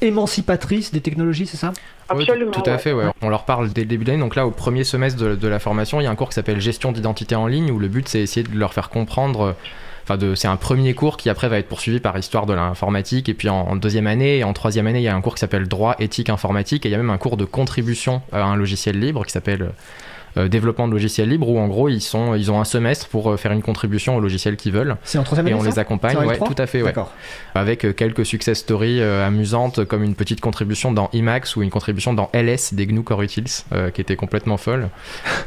émancipatrice 0.00 0.92
des 0.92 1.00
technologies, 1.00 1.46
c'est 1.46 1.56
ça? 1.56 1.72
Absolument. 2.08 2.52
tout 2.52 2.68
à 2.68 2.78
fait, 2.78 2.92
ouais. 2.92 3.06
On 3.22 3.28
leur 3.28 3.44
parle 3.44 3.72
dès 3.72 3.82
le 3.82 3.86
début 3.86 4.04
d'année. 4.04 4.20
Donc 4.20 4.36
là, 4.36 4.46
au 4.46 4.50
premier 4.50 4.84
semestre 4.84 5.36
de, 5.36 5.48
la 5.48 5.58
formation, 5.58 6.00
il 6.00 6.04
y 6.04 6.06
a 6.06 6.10
un 6.10 6.14
cours 6.14 6.28
qui 6.28 6.34
s'appelle 6.34 6.60
Gestion 6.60 6.92
d'identité 6.92 7.34
en 7.34 7.46
ligne, 7.46 7.70
où 7.70 7.78
le 7.78 7.88
but, 7.88 8.08
c'est 8.08 8.20
essayer 8.20 8.46
de 8.46 8.56
leur 8.56 8.72
faire 8.72 8.90
comprendre. 8.90 9.54
Enfin, 10.04 10.18
c'est 10.34 10.48
un 10.48 10.56
premier 10.56 10.92
cours 10.92 11.16
qui 11.16 11.30
après 11.30 11.48
va 11.48 11.58
être 11.58 11.68
poursuivi 11.68 11.98
par 11.98 12.16
histoire 12.18 12.44
de 12.44 12.52
l'informatique. 12.52 13.30
Et 13.30 13.34
puis 13.34 13.48
en, 13.48 13.74
deuxième 13.76 14.06
année 14.06 14.38
et 14.38 14.44
en 14.44 14.52
troisième 14.52 14.86
année, 14.86 15.00
il 15.00 15.04
y 15.04 15.08
a 15.08 15.14
un 15.14 15.20
cours 15.22 15.34
qui 15.34 15.40
s'appelle 15.40 15.66
droit 15.66 15.96
éthique 15.98 16.28
informatique. 16.28 16.84
Et 16.84 16.90
il 16.90 16.92
y 16.92 16.94
a 16.94 16.98
même 16.98 17.10
un 17.10 17.18
cours 17.18 17.38
de 17.38 17.46
contribution 17.46 18.20
à 18.32 18.42
un 18.42 18.56
logiciel 18.56 18.98
libre 18.98 19.24
qui 19.24 19.32
s'appelle 19.32 19.62
euh, 19.62 19.70
développement 20.36 20.88
de 20.88 20.92
logiciels 20.92 21.28
libres 21.28 21.48
où 21.48 21.58
en 21.58 21.68
gros 21.68 21.88
ils, 21.88 22.00
sont, 22.00 22.34
ils 22.34 22.50
ont 22.50 22.60
un 22.60 22.64
semestre 22.64 23.08
pour 23.08 23.30
euh, 23.30 23.36
faire 23.36 23.52
une 23.52 23.62
contribution 23.62 24.16
au 24.16 24.20
logiciel 24.20 24.56
qu'ils 24.56 24.72
veulent. 24.72 24.96
C'est 25.04 25.18
en 25.18 25.22
troisième 25.22 25.46
année 25.46 25.56
Et 25.56 25.60
on 25.60 25.62
les 25.62 25.78
accompagne, 25.78 26.16
ouais, 26.18 26.38
tout 26.38 26.54
à 26.58 26.66
fait, 26.66 26.82
ouais. 26.82 26.92
Avec 27.54 27.84
euh, 27.84 27.92
quelques 27.92 28.26
success 28.26 28.58
stories 28.58 29.02
amusantes 29.02 29.84
comme 29.84 30.02
une 30.02 30.14
petite 30.14 30.40
contribution 30.40 30.92
dans 30.92 31.10
Emacs 31.12 31.56
ou 31.56 31.62
une 31.62 31.70
contribution 31.70 32.12
dans 32.12 32.30
LS 32.32 32.74
des 32.74 32.86
GNU 32.86 33.02
Core 33.02 33.22
Utils 33.22 33.64
qui 33.94 34.00
était 34.00 34.16
complètement 34.16 34.56
folle 34.56 34.88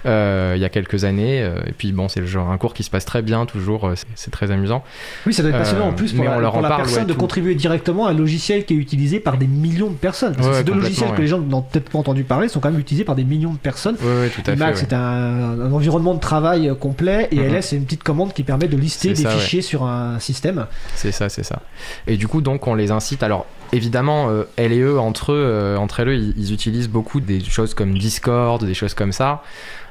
il 0.05 0.59
y 0.59 0.65
a 0.65 0.69
quelques 0.69 1.03
années. 1.03 1.39
et 1.39 1.71
puis 1.77 1.91
bon, 1.91 2.07
c'est 2.07 2.19
le 2.19 2.25
genre 2.25 2.49
un 2.49 2.57
cours 2.57 2.73
qui 2.73 2.83
se 2.83 2.89
passe 2.89 3.05
très 3.05 3.21
bien 3.21 3.45
toujours, 3.45 3.91
c'est 4.15 4.31
très 4.31 4.51
amusant. 4.51 4.83
Oui, 5.25 5.33
ça 5.33 5.41
doit 5.41 5.51
être 5.51 5.57
passionnant 5.57 5.87
en 5.89 5.93
plus 5.93 6.13
pour, 6.13 6.23
la, 6.23 6.39
leur 6.39 6.61
la 6.61 6.77
personne 6.77 7.05
de 7.05 7.13
contribuer 7.13 7.55
directement 7.55 8.07
à 8.07 8.11
un 8.11 8.13
logiciel 8.13 8.65
qui 8.65 8.73
est 8.73 8.77
utilisé 8.77 9.19
par 9.19 9.37
des 9.37 9.47
millions 9.47 9.89
de 9.89 9.95
personnes. 9.95 10.35
Parce 10.35 10.47
que 10.47 10.53
ces 10.55 10.63
deux 10.63 10.73
logiciels 10.73 11.13
que 11.13 11.21
les 11.21 11.27
gens 11.27 11.39
n'ont 11.39 11.61
peut-être 11.61 11.89
pas 11.89 11.99
entendu 11.99 12.23
parler 12.23 12.47
sont 12.47 12.59
quand 12.59 12.71
même 12.71 12.79
utilisés 12.79 13.03
par 13.03 13.15
des 13.15 13.23
millions 13.23 13.53
de 13.53 13.57
personnes. 13.57 13.97
Oui, 14.01 14.29
tout 14.29 14.49
à 14.49 14.55
c'est 14.77 14.93
un, 14.93 15.71
environnement 15.71 16.13
de 16.13 16.19
travail 16.19 16.71
complet 16.79 17.27
et 17.31 17.37
LS, 17.37 17.67
c'est 17.67 17.75
une 17.75 17.85
petite 17.85 18.03
commande 18.03 18.33
qui 18.33 18.43
permet 18.43 18.67
de 18.67 18.77
lister 18.77 19.13
des 19.13 19.25
fichiers 19.25 19.61
sur 19.61 19.83
un 19.83 20.19
système. 20.19 20.67
C'est 20.95 21.11
ça, 21.11 21.29
c'est 21.29 21.43
ça. 21.43 21.61
Et 22.05 22.17
du 22.17 22.27
coup, 22.27 22.41
donc, 22.41 22.67
on 22.67 22.75
les 22.75 22.91
incite. 22.91 23.23
Alors, 23.23 23.45
évidemment, 23.73 24.29
euh, 24.29 24.43
elle 24.55 24.73
et 24.73 24.79
eux, 24.79 24.99
entre 24.99 25.31
eux, 25.31 25.43
euh, 25.45 25.77
entre 25.77 25.99
elles, 25.99 26.33
ils, 26.37 26.53
utilisent 26.53 26.89
beaucoup 26.89 27.19
des 27.19 27.43
choses 27.43 27.73
comme 27.73 27.97
Discord, 27.97 28.63
des 28.63 28.73
choses 28.73 28.93
comme 28.93 29.11
ça. 29.11 29.43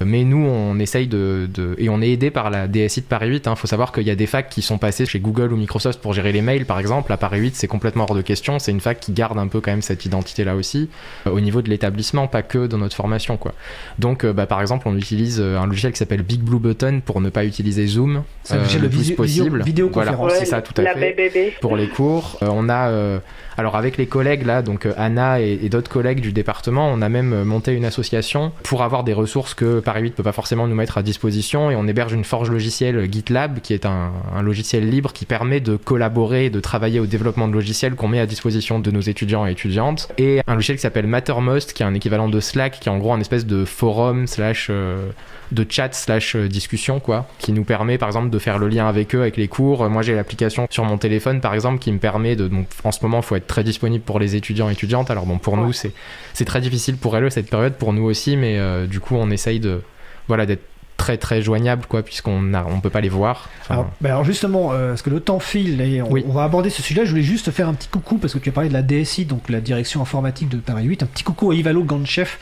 Mais 0.05 0.25
nous, 0.25 0.45
on 0.45 0.79
essaye 0.79 1.07
de, 1.07 1.49
et 1.79 1.89
on 1.89 2.03
est 2.03 2.11
aidé 2.11 2.31
par 2.31 2.51
la 2.51 2.69
DSI 2.69 3.03
de 3.03 3.07
Paris 3.07 3.29
8. 3.29 3.47
Il 3.47 3.49
hein. 3.49 3.57
faut 3.57 3.67
savoir 3.67 3.93
qu'il 3.93 4.05
y 4.05 4.11
a 4.11 4.15
des 4.15 4.27
facs 4.27 4.49
qui 4.49 4.63
sont 4.63 4.79
passés 4.79 5.07
chez 5.07 5.21
Google 5.21 5.53
ou 5.53 5.57
Microsoft 5.57 6.01
pour 6.01 6.13
gérer 6.13 6.33
les 6.33 6.43
mails, 6.43 6.67
par 6.67 6.79
exemple. 6.79 7.13
À 7.13 7.17
Paris 7.17 7.41
8, 7.41 7.57
c'est 7.57 7.67
complètement 7.67 8.05
hors 8.09 8.15
de 8.15 8.23
question. 8.23 8.59
C'est 8.59 8.73
une 8.73 8.81
fac 8.81 9.01
qui 9.01 9.13
garde 9.13 9.39
un 9.39 9.49
peu 9.49 9.61
quand 9.61 9.71
même 9.71 9.83
cette 9.83 10.05
identité-là 10.05 10.55
aussi, 10.55 10.91
euh, 11.27 11.31
au 11.31 11.41
niveau 11.41 11.63
de 11.63 11.71
l'établissement, 11.71 12.27
pas 12.27 12.43
que 12.43 12.67
dans 12.67 12.79
notre 12.79 12.97
formation, 12.97 13.37
quoi. 13.37 13.55
Donc, 13.99 14.27
bah, 14.27 14.47
par 14.47 14.61
exemple, 14.61 14.89
on 14.89 14.97
utilise 14.97 15.41
un 15.41 15.67
logiciel 15.67 15.93
qui 15.93 15.99
s'appelle 15.99 16.23
Big 16.23 16.41
Blue 16.41 16.59
Button 16.59 17.01
pour 17.05 17.21
ne 17.21 17.31
pas 17.31 17.45
utiliser 17.45 17.87
Zoom 17.87 18.23
le 18.51 18.89
plus 18.89 19.13
possible. 19.13 19.63
Vidéoconférence. 19.63 20.17
Voilà, 20.17 20.35
c'est 20.39 20.45
ça, 20.45 20.63
tout 20.63 20.75
à 20.77 20.95
fait. 20.95 21.55
Pour 21.61 21.77
les 21.77 21.89
cours, 21.89 22.39
on 22.43 22.69
a 22.69 23.21
alors 23.57 23.77
avec 23.77 23.97
les 23.97 24.07
collègues 24.07 24.45
là, 24.45 24.63
donc 24.63 24.87
euh, 24.87 24.93
Anna 24.97 25.41
et, 25.41 25.69
d'autres 25.69 25.91
collègues 25.91 26.21
du 26.21 26.33
département, 26.33 26.89
on 26.89 27.01
a 27.01 27.09
même 27.09 27.33
euh, 27.33 27.45
monté 27.45 27.73
une 27.73 27.85
association 27.85 28.53
pour 28.63 28.83
avoir 28.83 29.05
des 29.05 29.13
ressources 29.13 29.55
que 29.55 29.81
Paris 29.81 30.03
8 30.03 30.17
peut 30.17 30.23
pas 30.23 30.33
forcément 30.33 30.67
nous 30.67 30.75
mettre 30.75 30.99
à 30.99 31.03
disposition 31.03 31.71
et 31.71 31.77
on 31.77 31.87
héberge 31.87 32.13
une 32.13 32.25
forge 32.25 32.51
logicielle 32.51 33.11
GitLab 33.11 33.61
qui 33.61 33.73
est 33.73 33.87
un, 33.87 34.13
logiciel 34.43 34.89
libre 34.89 35.13
qui 35.13 35.25
permet 35.25 35.61
de 35.61 35.77
collaborer 35.77 36.47
et 36.47 36.51
de 36.51 36.61
travailler 36.61 37.01
au 37.01 37.07
développement 37.07 37.49
de 37.49 37.53
logiciels 37.53 37.95
qu'on 37.95 38.09
met 38.09 38.21
à 38.21 38.27
disposition 38.27 38.79
de 38.79 38.91
nos 38.91 39.01
étudiants 39.01 39.47
et 39.47 39.53
étudiantes 39.53 40.09
et 40.19 40.41
un 40.47 40.55
logiciel 40.55 40.77
qui 40.77 40.83
s'appelle 40.83 41.07
Mattermost 41.07 41.73
qui 41.73 41.83
est 41.83 41.87
un 41.87 41.95
équivalent 41.95 42.29
de 42.29 42.41
Slack 42.41 42.79
qui 42.81 42.89
est 42.89 42.93
en 42.93 42.99
gros 42.99 43.13
un 43.13 43.21
espèce 43.21 43.47
de 43.47 43.65
forum 43.65 44.27
slash 44.27 44.69
euh, 44.71 45.09
de 45.53 45.67
chat 45.69 45.93
slash 45.93 46.37
discussion 46.37 47.01
quoi 47.01 47.27
qui 47.39 47.53
nous 47.53 47.65
permet 47.65 47.99
par 47.99 48.09
exemple 48.09 48.31
de 48.31 48.39
faire 48.39 48.59
le 48.59 48.69
lien 48.69 48.89
avec 48.89 49.15
eux 49.15 49.21
avec 49.21 49.37
les 49.37 49.49
cours. 49.49 49.89
Moi 49.89 50.03
j'ai 50.03 50.15
l'application 50.15 50.67
sur 50.71 50.85
mon 50.85 50.99
téléphone 50.99 51.41
par 51.41 51.55
exemple 51.55 51.79
qui 51.79 51.93
me 51.93 51.99
permet 51.99 52.37
de 52.37 52.49
donc 52.49 52.67
en 52.85 52.93
ce 52.93 53.03
moment 53.03 53.19
il 53.19 53.25
faut 53.25 53.37
être 53.37 53.47
très 53.47 53.65
disponible 53.65 54.05
pour 54.05 54.19
les 54.19 54.37
étudiants 54.37 54.69
et 54.69 54.73
étudiantes. 54.73 55.11
Alors 55.11 55.27
bon, 55.27 55.39
pour 55.39 55.57
nous, 55.57 55.73
c'est 55.73 56.45
très 56.45 56.61
difficile 56.61 56.97
pour 56.97 57.17
elles 57.17 57.31
cette 57.31 57.51
période, 57.51 57.75
pour 57.75 57.93
nous 57.93 58.05
aussi, 58.05 58.37
mais 58.37 58.59
euh, 58.59 58.87
du 58.87 59.01
coup, 59.01 59.17
on 59.17 59.31
essaye 59.31 59.61
de 59.61 59.83
voilà 60.29 60.47
d'être 60.47 60.65
très 61.07 61.19
très 61.19 61.41
joignable 61.41 61.87
quoi 61.89 62.03
puisqu'on 62.03 62.53
a, 62.53 62.65
on 62.65 62.81
peut 62.81 62.91
pas 62.91 63.01
les 63.01 63.09
voir. 63.09 63.49
Ben 63.69 63.87
alors, 64.11 64.25
justement 64.25 64.73
euh, 64.73 64.89
parce 64.89 65.03
que 65.03 65.11
le 65.11 65.21
temps 65.21 65.39
file 65.39 65.81
et 65.81 66.03
on, 66.03 66.33
va 66.33 66.43
aborder 66.43 66.69
ce 66.69 66.83
sujet 66.83 67.07
je 67.07 67.11
voulais 67.11 67.23
juste 67.23 67.53
faire 67.53 67.69
un 67.69 67.75
petit 67.75 67.87
coucou 67.87 68.19
parce 68.19 68.35
que 68.35 68.41
tu 68.41 68.49
as 68.49 68.53
parlé 68.53 68.69
de 68.69 68.75
la 68.75 68.83
DSI 68.83 69.25
donc 69.25 69.49
la 69.49 69.61
direction 69.61 70.03
informatique 70.03 70.49
de 70.49 70.57
Paris 70.57 70.85
8 70.85 71.05
un 71.05 71.07
petit 71.07 71.23
coucou 71.23 71.53
à 71.53 71.55
Ivalo 71.55 71.85
Ganchef 71.85 72.41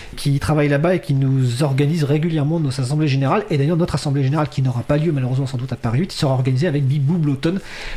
qui 0.16 0.38
travaille 0.38 0.68
là-bas 0.68 0.94
et 0.94 1.00
qui 1.00 1.14
nous 1.14 1.64
organise 1.64 2.04
régulièrement 2.04 2.60
nos 2.60 2.68
assemblées 2.68 3.08
générales. 3.08 3.44
Et 3.50 3.58
d'ailleurs 3.58 3.76
notre 3.76 3.96
assemblée 3.96 4.22
générale 4.22 4.48
qui 4.48 4.62
n'aura 4.62 4.82
pas 4.82 4.96
lieu 4.96 5.10
malheureusement 5.10 5.46
sans 5.46 5.58
doute 5.58 5.72
à 5.72 5.76
Paris 5.76 5.98
8 6.00 6.12
sera 6.12 6.34
organisée 6.34 6.68
avec 6.68 6.84
Bibou 6.84 7.18
Bloton 7.18 7.56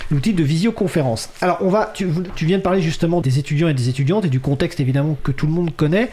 l'outil 0.09 0.33
de 0.33 0.43
visioconférence. 0.43 1.29
Alors 1.41 1.59
on 1.61 1.69
va 1.69 1.91
tu, 1.93 2.07
tu 2.35 2.47
viens 2.47 2.57
de 2.57 2.63
parler 2.63 2.81
justement 2.81 3.21
des 3.21 3.37
étudiants 3.37 3.67
et 3.67 3.75
des 3.75 3.89
étudiantes 3.89 4.25
et 4.25 4.29
du 4.29 4.39
contexte 4.39 4.79
évidemment 4.79 5.15
que 5.23 5.31
tout 5.31 5.45
le 5.45 5.51
monde 5.51 5.75
connaît 5.75 6.09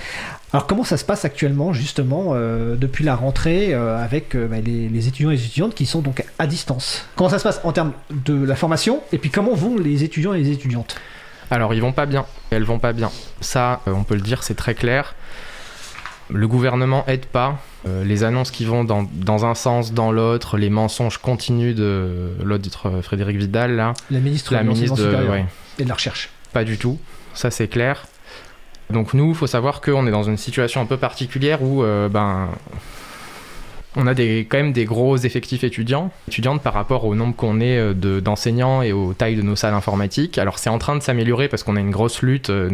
alors 0.54 0.68
comment 0.68 0.84
ça 0.84 0.96
se 0.96 1.04
passe 1.04 1.24
actuellement 1.24 1.72
justement 1.72 2.28
euh, 2.30 2.76
depuis 2.76 3.04
la 3.04 3.16
rentrée 3.16 3.74
euh, 3.74 3.98
avec 3.98 4.36
euh, 4.36 4.46
bah, 4.46 4.58
les, 4.64 5.08
étudiants 5.08 5.30
et 5.30 5.34
les 5.34 5.46
étudiantes 5.46 5.74
qui 5.74 5.84
sont 5.84 6.00
donc 6.00 6.24
à 6.38 6.46
distance? 6.46 7.08
Comment 7.16 7.28
ça 7.28 7.40
se 7.40 7.42
passe 7.42 7.60
en 7.64 7.72
termes 7.72 7.92
de 8.24 8.34
la 8.34 8.54
formation? 8.54 9.02
Et 9.10 9.18
puis 9.18 9.30
comment 9.30 9.54
vont 9.54 9.76
les 9.76 10.04
étudiants 10.04 10.32
et 10.32 10.38
les 10.38 10.52
étudiantes? 10.52 10.94
Alors 11.50 11.74
ils 11.74 11.80
vont 11.80 11.90
pas 11.90 12.06
bien, 12.06 12.24
elles 12.50 12.62
vont 12.62 12.78
pas 12.78 12.92
bien. 12.92 13.10
Ça, 13.40 13.80
on 13.86 14.04
peut 14.04 14.14
le 14.14 14.20
dire, 14.20 14.44
c'est 14.44 14.54
très 14.54 14.76
clair. 14.76 15.16
Le 16.30 16.46
gouvernement 16.46 17.04
aide 17.08 17.26
pas. 17.26 17.58
les 18.04 18.22
annonces 18.22 18.52
qui 18.52 18.64
vont 18.64 18.84
dans, 18.84 19.44
un 19.44 19.54
sens, 19.56 19.92
dans 19.92 20.12
l'autre, 20.12 20.56
les 20.56 20.70
mensonges 20.70 21.18
continus 21.18 21.74
de 21.74 22.30
l'autre 22.44 23.00
Frédéric 23.02 23.38
Vidal 23.38 23.72
là. 23.74 23.92
La 24.08 24.20
ministre, 24.20 24.54
la 24.54 24.62
ministre 24.62 24.96
de, 24.96 25.16
et 25.80 25.82
de 25.82 25.88
la 25.88 25.94
recherche. 25.94 26.30
Pas 26.52 26.62
du 26.62 26.78
tout. 26.78 27.00
Ça 27.34 27.50
c'est 27.50 27.66
clair. 27.66 28.06
Donc 28.90 29.14
nous, 29.14 29.30
il 29.30 29.34
faut 29.34 29.46
savoir 29.46 29.80
qu'on 29.80 30.06
est 30.06 30.10
dans 30.10 30.24
une 30.24 30.36
situation 30.36 30.80
un 30.80 30.86
peu 30.86 30.96
particulière 30.96 31.62
où 31.62 31.82
euh, 31.82 32.08
ben, 32.08 32.48
on 33.96 34.06
a 34.06 34.14
des, 34.14 34.46
quand 34.48 34.58
même 34.58 34.72
des 34.72 34.84
gros 34.84 35.16
effectifs 35.16 35.64
étudiants, 35.64 36.10
étudiantes 36.28 36.62
par 36.62 36.74
rapport 36.74 37.04
au 37.04 37.14
nombre 37.14 37.34
qu'on 37.34 37.60
est 37.60 37.78
euh, 37.78 38.20
d'enseignants 38.20 38.82
et 38.82 38.92
aux 38.92 39.14
tailles 39.14 39.36
de 39.36 39.42
nos 39.42 39.56
salles 39.56 39.74
informatiques. 39.74 40.38
Alors 40.38 40.58
c'est 40.58 40.70
en 40.70 40.78
train 40.78 40.96
de 40.96 41.02
s'améliorer 41.02 41.48
parce 41.48 41.62
qu'on 41.62 41.76
a 41.76 41.80
une 41.80 41.90
grosse 41.90 42.22
lutte. 42.22 42.50
Euh, 42.50 42.70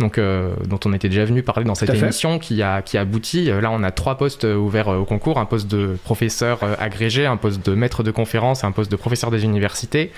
donc, 0.00 0.18
dont 0.18 0.80
on 0.86 0.94
était 0.94 1.10
déjà 1.10 1.26
venu 1.26 1.42
parler 1.42 1.64
dans 1.64 1.74
cette 1.74 1.90
émission 1.90 2.38
qui, 2.38 2.62
a, 2.62 2.80
qui 2.80 2.96
aboutit. 2.96 3.44
Là, 3.44 3.70
on 3.70 3.82
a 3.82 3.90
trois 3.90 4.16
postes 4.16 4.44
ouverts 4.44 4.88
au 4.88 5.04
concours 5.04 5.38
un 5.38 5.44
poste 5.44 5.70
de 5.70 5.98
professeur 6.02 6.60
agrégé, 6.80 7.26
un 7.26 7.36
poste 7.36 7.64
de 7.64 7.74
maître 7.74 8.02
de 8.02 8.10
conférence 8.10 8.64
et 8.64 8.66
un 8.66 8.72
poste 8.72 8.90
de 8.90 8.96
professeur 8.96 9.30
des 9.30 9.44
universités 9.44 10.10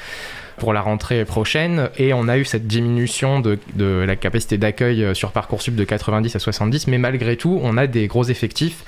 pour 0.58 0.72
la 0.72 0.80
rentrée 0.80 1.24
prochaine. 1.24 1.90
Et 1.98 2.12
on 2.12 2.28
a 2.28 2.38
eu 2.38 2.44
cette 2.44 2.66
diminution 2.66 3.40
de, 3.40 3.58
la 3.78 4.16
capacité 4.16 4.58
d'accueil 4.58 5.04
euh, 5.04 5.14
sur 5.14 5.32
Parcoursup 5.32 5.74
de 5.74 5.84
90 5.84 6.36
à 6.36 6.38
70, 6.38 6.86
mais 6.88 6.98
malgré 6.98 7.36
tout, 7.36 7.58
on 7.62 7.76
a 7.76 7.86
des 7.86 8.06
gros 8.06 8.24
effectifs. 8.24 8.84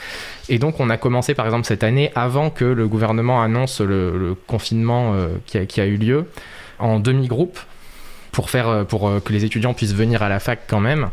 Et 0.48 0.58
donc, 0.58 0.80
on 0.80 0.90
a 0.90 0.96
commencé 0.96 1.34
par 1.34 1.46
exemple 1.46 1.66
cette 1.66 1.84
année, 1.84 2.10
avant 2.14 2.50
que 2.50 2.64
le 2.64 2.88
gouvernement 2.88 3.42
annonce 3.42 3.80
le, 3.80 4.36
confinement 4.46 5.14
euh, 5.14 5.28
qui, 5.46 5.58
a, 5.58 5.66
qui, 5.66 5.80
a, 5.80 5.86
eu 5.86 5.96
lieu, 5.96 6.26
en 6.78 7.00
demi-groupe 7.00 7.58
pour, 8.32 8.50
faire, 8.50 8.68
euh, 8.68 8.84
pour 8.84 9.10
que 9.24 9.32
les 9.32 9.44
étudiants 9.44 9.74
puissent 9.74 9.94
venir 9.94 10.22
à 10.22 10.28
la 10.28 10.40
fac 10.40 10.60
quand 10.68 10.80
même. 10.80 11.08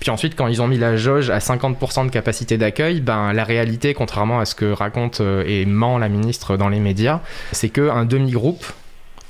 Puis 0.00 0.10
ensuite, 0.10 0.34
quand 0.34 0.48
ils 0.48 0.62
ont 0.62 0.66
mis 0.66 0.78
la 0.78 0.96
jauge 0.96 1.30
à 1.30 1.38
50% 1.38 2.06
de 2.06 2.10
capacité 2.10 2.58
d'accueil, 2.58 3.00
ben, 3.00 3.32
la 3.32 3.44
réalité, 3.44 3.94
contrairement 3.94 4.40
à 4.40 4.46
ce 4.46 4.54
que 4.54 4.72
raconte 4.72 5.20
et 5.46 5.64
ment 5.64 5.98
la 5.98 6.08
ministre 6.08 6.56
dans 6.56 6.68
les 6.68 6.80
médias, 6.80 7.20
c'est 7.52 7.68
qu'un 7.68 8.04
demi-groupe, 8.04 8.64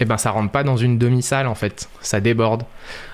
eh 0.03 0.05
ben 0.05 0.17
ça 0.17 0.31
rentre 0.31 0.51
pas 0.51 0.65
dans 0.65 0.77
une 0.77 0.99
demi-salle 0.99 1.47
en 1.47 1.55
fait, 1.55 1.89
ça 2.01 2.21
déborde. 2.21 2.65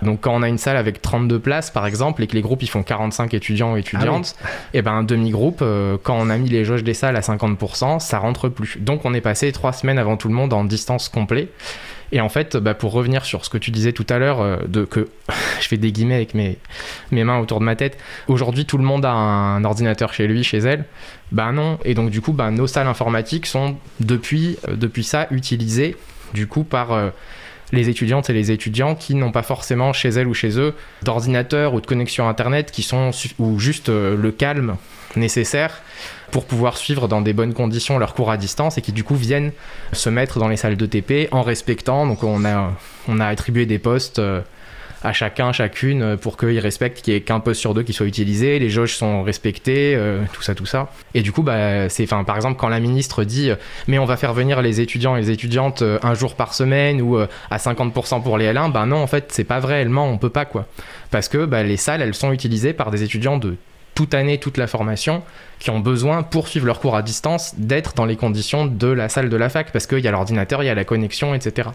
Donc 0.02 0.20
quand 0.22 0.34
on 0.34 0.42
a 0.42 0.48
une 0.48 0.58
salle 0.58 0.76
avec 0.76 1.02
32 1.02 1.38
places 1.38 1.70
par 1.70 1.86
exemple 1.86 2.22
et 2.22 2.26
que 2.26 2.34
les 2.34 2.42
groupes 2.42 2.62
ils 2.62 2.68
font 2.68 2.82
45 2.82 3.34
étudiants 3.34 3.74
ou 3.74 3.76
étudiantes, 3.76 4.34
ah 4.42 4.48
et 4.72 4.78
eh 4.78 4.82
ben 4.82 4.92
un 4.92 5.02
demi-groupe, 5.02 5.60
euh, 5.62 5.96
quand 6.02 6.16
on 6.18 6.30
a 6.30 6.36
mis 6.38 6.48
les 6.48 6.64
jauges 6.64 6.84
des 6.84 6.94
salles 6.94 7.16
à 7.16 7.20
50%, 7.20 8.00
ça 8.00 8.18
rentre 8.18 8.48
plus. 8.48 8.78
Donc 8.80 9.04
on 9.04 9.14
est 9.14 9.20
passé 9.20 9.52
trois 9.52 9.72
semaines 9.72 9.98
avant 9.98 10.16
tout 10.16 10.28
le 10.28 10.34
monde 10.34 10.52
en 10.52 10.64
distance 10.64 11.08
complet. 11.08 11.48
Et 12.10 12.20
en 12.20 12.28
fait, 12.28 12.56
bah, 12.56 12.74
pour 12.74 12.92
revenir 12.92 13.24
sur 13.24 13.44
ce 13.44 13.50
que 13.50 13.58
tu 13.58 13.70
disais 13.70 13.92
tout 13.92 14.06
à 14.08 14.18
l'heure, 14.18 14.40
euh, 14.40 14.56
de 14.66 14.84
que 14.84 15.08
je 15.60 15.68
fais 15.68 15.76
des 15.76 15.92
guillemets 15.92 16.14
avec 16.14 16.34
mes, 16.34 16.58
mes 17.10 17.24
mains 17.24 17.38
autour 17.38 17.60
de 17.60 17.64
ma 17.64 17.76
tête, 17.76 17.98
aujourd'hui 18.28 18.64
tout 18.64 18.78
le 18.78 18.84
monde 18.84 19.04
a 19.04 19.12
un 19.12 19.64
ordinateur 19.64 20.12
chez 20.12 20.26
lui, 20.26 20.42
chez 20.44 20.58
elle. 20.58 20.84
Ben 21.32 21.52
non. 21.52 21.78
Et 21.84 21.94
donc 21.94 22.10
du 22.10 22.20
coup, 22.20 22.32
bah, 22.32 22.50
nos 22.50 22.66
salles 22.66 22.86
informatiques 22.86 23.46
sont 23.46 23.76
depuis, 24.00 24.58
euh, 24.68 24.76
depuis 24.76 25.04
ça 25.04 25.26
utilisées 25.30 25.96
du 26.34 26.46
coup 26.46 26.64
par 26.64 26.92
euh, 26.92 27.10
les 27.72 27.88
étudiantes 27.88 28.30
et 28.30 28.32
les 28.32 28.50
étudiants 28.50 28.94
qui 28.94 29.14
n'ont 29.14 29.32
pas 29.32 29.42
forcément 29.42 29.92
chez 29.92 30.08
elles 30.08 30.26
ou 30.26 30.34
chez 30.34 30.58
eux 30.58 30.74
d'ordinateur 31.02 31.74
ou 31.74 31.80
de 31.80 31.86
connexion 31.86 32.28
internet 32.28 32.70
qui 32.70 32.82
sont 32.82 33.10
ou 33.38 33.58
juste 33.58 33.88
euh, 33.88 34.16
le 34.16 34.32
calme 34.32 34.76
nécessaire 35.16 35.82
pour 36.30 36.44
pouvoir 36.44 36.76
suivre 36.76 37.08
dans 37.08 37.20
des 37.20 37.32
bonnes 37.32 37.54
conditions 37.54 37.98
leurs 37.98 38.14
cours 38.14 38.30
à 38.30 38.36
distance 38.36 38.78
et 38.78 38.82
qui 38.82 38.92
du 38.92 39.04
coup 39.04 39.14
viennent 39.14 39.52
se 39.92 40.10
mettre 40.10 40.38
dans 40.38 40.48
les 40.48 40.56
salles 40.56 40.76
de 40.76 40.86
TP 40.86 41.28
en 41.30 41.42
respectant. 41.42 42.06
Donc 42.06 42.22
on 42.22 42.44
a, 42.44 42.72
on 43.08 43.20
a 43.20 43.26
attribué 43.26 43.66
des 43.66 43.78
postes 43.78 44.18
euh, 44.18 44.40
à 45.02 45.12
chacun, 45.12 45.52
chacune, 45.52 46.16
pour 46.16 46.36
qu'ils 46.36 46.58
respectent 46.58 47.02
qu'il 47.02 47.14
n'y 47.14 47.18
ait 47.18 47.22
qu'un 47.22 47.40
poste 47.40 47.60
sur 47.60 47.74
deux 47.74 47.82
qui 47.82 47.92
soit 47.92 48.06
utilisé, 48.06 48.58
les 48.58 48.70
jauges 48.70 48.96
sont 48.96 49.22
respectées, 49.22 49.94
euh, 49.94 50.22
tout 50.32 50.42
ça, 50.42 50.54
tout 50.54 50.66
ça. 50.66 50.90
Et 51.14 51.22
du 51.22 51.32
coup, 51.32 51.42
bah, 51.42 51.88
c'est, 51.88 52.06
par 52.06 52.36
exemple, 52.36 52.58
quand 52.58 52.68
la 52.68 52.80
ministre 52.80 53.24
dit 53.24 53.50
mais 53.86 53.98
on 53.98 54.04
va 54.04 54.16
faire 54.16 54.34
venir 54.34 54.62
les 54.62 54.80
étudiants 54.80 55.16
et 55.16 55.20
les 55.20 55.30
étudiantes 55.30 55.82
euh, 55.82 55.98
un 56.02 56.14
jour 56.14 56.34
par 56.34 56.54
semaine 56.54 57.00
ou 57.00 57.16
à 57.18 57.56
50% 57.56 58.22
pour 58.22 58.38
les 58.38 58.52
L1, 58.52 58.72
bah 58.72 58.86
non, 58.86 58.96
en 58.96 59.06
fait, 59.06 59.26
c'est 59.30 59.44
pas 59.44 59.60
vrai, 59.60 59.80
elle 59.80 59.88
ment, 59.88 60.08
on 60.08 60.18
peut 60.18 60.30
pas, 60.30 60.44
quoi. 60.44 60.66
Parce 61.10 61.28
que 61.28 61.44
bah, 61.44 61.62
les 61.62 61.76
salles, 61.76 62.02
elles 62.02 62.14
sont 62.14 62.32
utilisées 62.32 62.72
par 62.72 62.90
des 62.90 63.02
étudiants 63.02 63.38
de 63.38 63.56
toute 63.94 64.14
année, 64.14 64.38
toute 64.38 64.58
la 64.58 64.68
formation, 64.68 65.24
qui 65.58 65.70
ont 65.70 65.80
besoin, 65.80 66.22
pour 66.22 66.46
suivre 66.46 66.66
leur 66.66 66.78
cours 66.78 66.94
à 66.94 67.02
distance, 67.02 67.54
d'être 67.56 67.94
dans 67.94 68.04
les 68.04 68.14
conditions 68.14 68.64
de 68.64 68.86
la 68.86 69.08
salle 69.08 69.28
de 69.28 69.36
la 69.36 69.48
fac, 69.48 69.72
parce 69.72 69.88
qu'il 69.88 69.98
y 69.98 70.06
a 70.06 70.12
l'ordinateur, 70.12 70.62
il 70.62 70.66
y 70.66 70.68
a 70.68 70.74
la 70.76 70.84
connexion, 70.84 71.34
etc. 71.34 71.70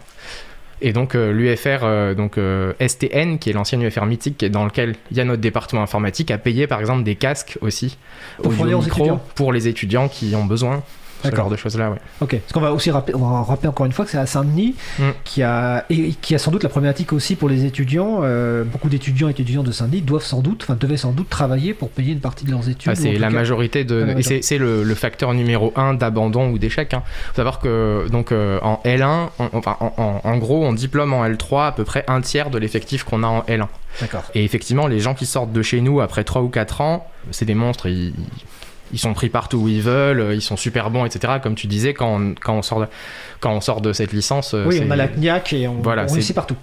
Et 0.80 0.92
donc 0.92 1.14
euh, 1.14 1.32
l'UFR, 1.32 1.84
euh, 1.84 2.14
donc 2.14 2.38
euh, 2.38 2.72
STN, 2.80 3.38
qui 3.38 3.50
est 3.50 3.52
l'ancienne 3.52 3.82
UFR 3.82 4.06
mythique, 4.06 4.44
dans 4.44 4.64
lequel 4.64 4.96
il 5.10 5.16
y 5.16 5.20
a 5.20 5.24
notre 5.24 5.40
département 5.40 5.82
informatique, 5.82 6.30
a 6.30 6.38
payé 6.38 6.66
par 6.66 6.80
exemple 6.80 7.04
des 7.04 7.14
casques 7.14 7.58
aussi 7.60 7.96
Pour 8.42 8.52
fournir 8.52 8.78
aux 8.78 8.82
étudiants. 8.82 9.22
pour 9.34 9.52
les 9.52 9.68
étudiants 9.68 10.08
qui 10.08 10.34
ont 10.34 10.44
besoin 10.44 10.82
ce 11.24 11.30
D'accord. 11.30 11.44
genre 11.46 11.50
de 11.52 11.56
choses 11.56 11.76
là 11.78 11.90
ouais. 11.90 11.98
Ok. 12.20 12.36
Parce 12.38 12.52
qu'on 12.52 12.60
va 12.60 12.72
aussi 12.72 12.90
rappeler, 12.90 13.14
on 13.14 13.18
va 13.26 13.42
rappeler 13.42 13.68
encore 13.68 13.86
une 13.86 13.92
fois 13.92 14.04
que 14.04 14.10
c'est 14.10 14.18
à 14.18 14.26
Saint-Denis 14.26 14.74
Mm. 14.98 15.02
qui 15.24 15.42
a 15.42 15.84
et 15.90 16.10
qui 16.20 16.34
a 16.34 16.38
sans 16.38 16.50
doute 16.50 16.62
la 16.62 16.68
problématique 16.68 17.12
aussi 17.12 17.34
pour 17.36 17.48
les 17.48 17.64
étudiants. 17.64 18.20
euh, 18.22 18.64
beaucoup 18.64 18.88
d'étudiants 18.88 19.28
et 19.28 19.32
étudiantes 19.32 19.66
de 19.66 19.72
Saint-Denis 19.72 20.02
doivent 20.02 20.22
sans 20.24 20.40
doute, 20.40 20.62
enfin 20.62 20.76
devaient 20.78 20.96
sans 20.96 21.12
doute 21.12 21.28
travailler 21.28 21.74
pour 21.74 21.88
payer 21.90 22.12
une 22.12 22.20
partie 22.20 22.44
de 22.44 22.50
leurs 22.50 22.68
études. 22.68 22.90
Ah, 22.92 22.94
c'est 22.94 23.12
la 23.14 23.28
cas- 23.28 23.34
majorité 23.34 23.84
de. 23.84 24.14
c'est 24.42 24.58
le, 24.58 24.82
le 24.84 24.94
facteur 24.94 25.34
numéro 25.34 25.72
un 25.76 25.94
d'abandon 25.94 26.50
ou 26.50 26.58
d'échec. 26.58 26.90
Il 26.92 26.96
faut 26.98 27.34
savoir 27.36 27.58
que 27.58 28.06
donc 28.10 28.30
euh, 28.32 28.58
en 28.62 28.80
L1, 28.84 29.30
on- 29.38 29.48
enfin 29.54 29.76
en, 29.80 29.92
en- 29.96 30.20
en 30.28 30.36
gros, 30.38 30.64
on 30.64 30.72
diplôme 30.72 31.12
en 31.12 31.24
L3 31.26 31.66
à 31.68 31.72
peu 31.72 31.84
près 31.84 32.04
un 32.08 32.20
tiers 32.20 32.50
de 32.50 32.58
l'effectif 32.58 33.04
qu'on 33.04 33.22
a 33.22 33.26
en 33.26 33.40
L1. 33.42 33.66
D'accord. 34.00 34.24
Et 34.34 34.44
effectivement, 34.44 34.86
les 34.88 34.98
gens 35.00 35.14
qui 35.14 35.24
sortent 35.26 35.52
de 35.52 35.62
chez 35.62 35.80
nous 35.80 36.00
après 36.00 36.24
3 36.24 36.42
ou 36.42 36.48
4 36.48 36.80
ans, 36.80 37.06
c'est 37.30 37.44
des 37.44 37.54
monstres. 37.54 37.86
Ils, 37.86 38.12
ils 38.94 38.98
sont 38.98 39.12
pris 39.12 39.28
partout 39.28 39.58
où 39.58 39.68
ils 39.68 39.82
veulent, 39.82 40.32
ils 40.34 40.40
sont 40.40 40.56
super 40.56 40.88
bons, 40.90 41.04
etc. 41.04 41.34
Comme 41.42 41.54
tu 41.56 41.66
disais, 41.66 41.92
quand 41.92 42.16
on, 42.20 42.34
quand 42.40 42.54
on, 42.56 42.62
sort, 42.62 42.80
de, 42.80 42.86
quand 43.40 43.52
on 43.52 43.60
sort 43.60 43.80
de 43.82 43.92
cette 43.92 44.12
licence, 44.12 44.54
euh, 44.54 44.64
Oui, 44.66 44.80
on 44.86 44.90
a 44.90 44.96
la 44.96 45.08
CNIAC 45.08 45.52
et 45.52 45.68
on, 45.68 45.74
Voilà, 45.82 46.06
on 46.08 46.12
réussit 46.12 46.34
partout. 46.34 46.56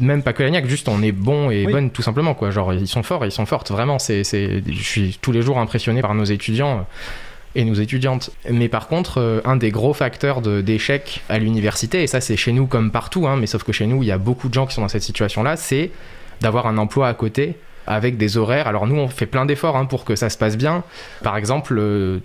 même 0.00 0.22
pas 0.22 0.32
que 0.32 0.42
la 0.42 0.50
niaque, 0.50 0.66
juste 0.66 0.88
on 0.88 1.02
est 1.02 1.12
bon 1.12 1.50
et 1.50 1.66
Oui. 1.66 1.72
bonne 1.72 1.90
tout 1.90 2.02
simplement 2.02 2.34
quoi. 2.34 2.50
Genre 2.50 2.72
ils 2.72 2.88
sont 2.88 3.02
forts, 3.02 3.24
ils 3.26 3.30
sont 3.32 3.46
fortes 3.46 3.70
vraiment. 3.70 3.98
C'est, 3.98 4.24
c'est, 4.24 4.62
je 4.66 4.82
suis 4.82 5.18
tous 5.20 5.30
les 5.32 5.42
jours 5.42 5.58
impressionné 5.58 6.00
par 6.00 6.14
nos 6.14 6.24
étudiants 6.24 6.78
euh, 6.78 6.82
et 7.54 7.64
nos 7.64 7.74
étudiantes. 7.74 8.30
Mais 8.50 8.68
par 8.68 8.88
contre, 8.88 9.18
euh, 9.20 9.40
un 9.44 9.56
des 9.56 9.70
gros 9.70 9.92
facteurs 9.92 10.40
de, 10.40 10.60
d'échec 10.62 11.20
à 11.28 11.38
l'université, 11.38 12.02
et 12.02 12.06
ça 12.06 12.20
c'est 12.22 12.36
chez 12.36 12.52
nous 12.52 12.66
comme 12.66 12.90
partout, 12.90 13.26
hein, 13.26 13.36
mais 13.38 13.46
sauf 13.46 13.62
que 13.62 13.72
chez 13.72 13.86
nous 13.86 14.02
il 14.02 14.06
y 14.06 14.12
a 14.12 14.18
beaucoup 14.18 14.48
de 14.48 14.54
gens 14.54 14.66
qui 14.66 14.74
sont 14.74 14.82
dans 14.82 14.88
cette 14.88 15.02
situation-là, 15.02 15.56
c'est 15.56 15.90
d'avoir 16.40 16.66
un 16.66 16.78
emploi 16.78 17.08
à 17.08 17.14
côté 17.14 17.56
avec 17.88 18.16
des 18.16 18.36
horaires. 18.36 18.68
Alors 18.68 18.86
nous 18.86 18.96
on 18.96 19.08
fait 19.08 19.26
plein 19.26 19.46
d'efforts 19.46 19.76
hein, 19.76 19.86
pour 19.86 20.04
que 20.04 20.16
ça 20.16 20.30
se 20.30 20.38
passe 20.38 20.56
bien. 20.56 20.84
Par 21.22 21.36
exemple. 21.36 21.76
euh, 21.78 22.20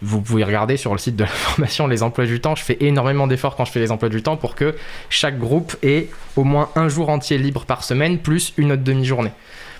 vous 0.00 0.20
pouvez 0.20 0.44
regarder 0.44 0.76
sur 0.76 0.92
le 0.92 0.98
site 0.98 1.16
de 1.16 1.24
la 1.24 1.28
formation 1.46 1.86
les 1.86 2.02
emplois 2.02 2.26
du 2.26 2.40
temps. 2.40 2.54
Je 2.54 2.62
fais 2.62 2.76
énormément 2.80 3.26
d'efforts 3.26 3.56
quand 3.56 3.64
je 3.64 3.72
fais 3.72 3.80
les 3.80 3.90
emplois 3.90 4.08
du 4.08 4.22
temps 4.22 4.36
pour 4.36 4.54
que 4.54 4.76
chaque 5.10 5.38
groupe 5.38 5.76
ait 5.82 6.08
au 6.36 6.44
moins 6.44 6.68
un 6.76 6.88
jour 6.88 7.08
entier 7.08 7.38
libre 7.38 7.64
par 7.64 7.82
semaine 7.84 8.18
plus 8.18 8.52
une 8.56 8.72
autre 8.72 8.84
demi-journée. 8.84 9.32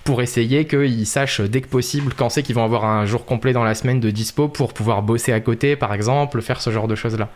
Pour 0.08 0.22
essayer 0.22 0.64
qu'ils 0.64 1.04
sachent 1.04 1.42
dès 1.42 1.60
que 1.60 1.68
possible 1.68 2.14
quand 2.16 2.30
c'est 2.30 2.42
qu'ils 2.42 2.54
vont 2.54 2.64
avoir 2.64 2.86
un 2.86 3.04
jour 3.04 3.26
complet 3.26 3.52
dans 3.52 3.62
la 3.62 3.74
semaine 3.74 4.00
de 4.00 4.08
dispo 4.08 4.48
pour 4.48 4.72
pouvoir 4.72 5.02
bosser 5.02 5.34
à 5.34 5.40
côté, 5.40 5.76
par 5.76 5.92
exemple, 5.92 6.40
faire 6.40 6.62
ce 6.62 6.70
genre 6.70 6.88
de 6.88 6.94
choses-là. 6.94 7.28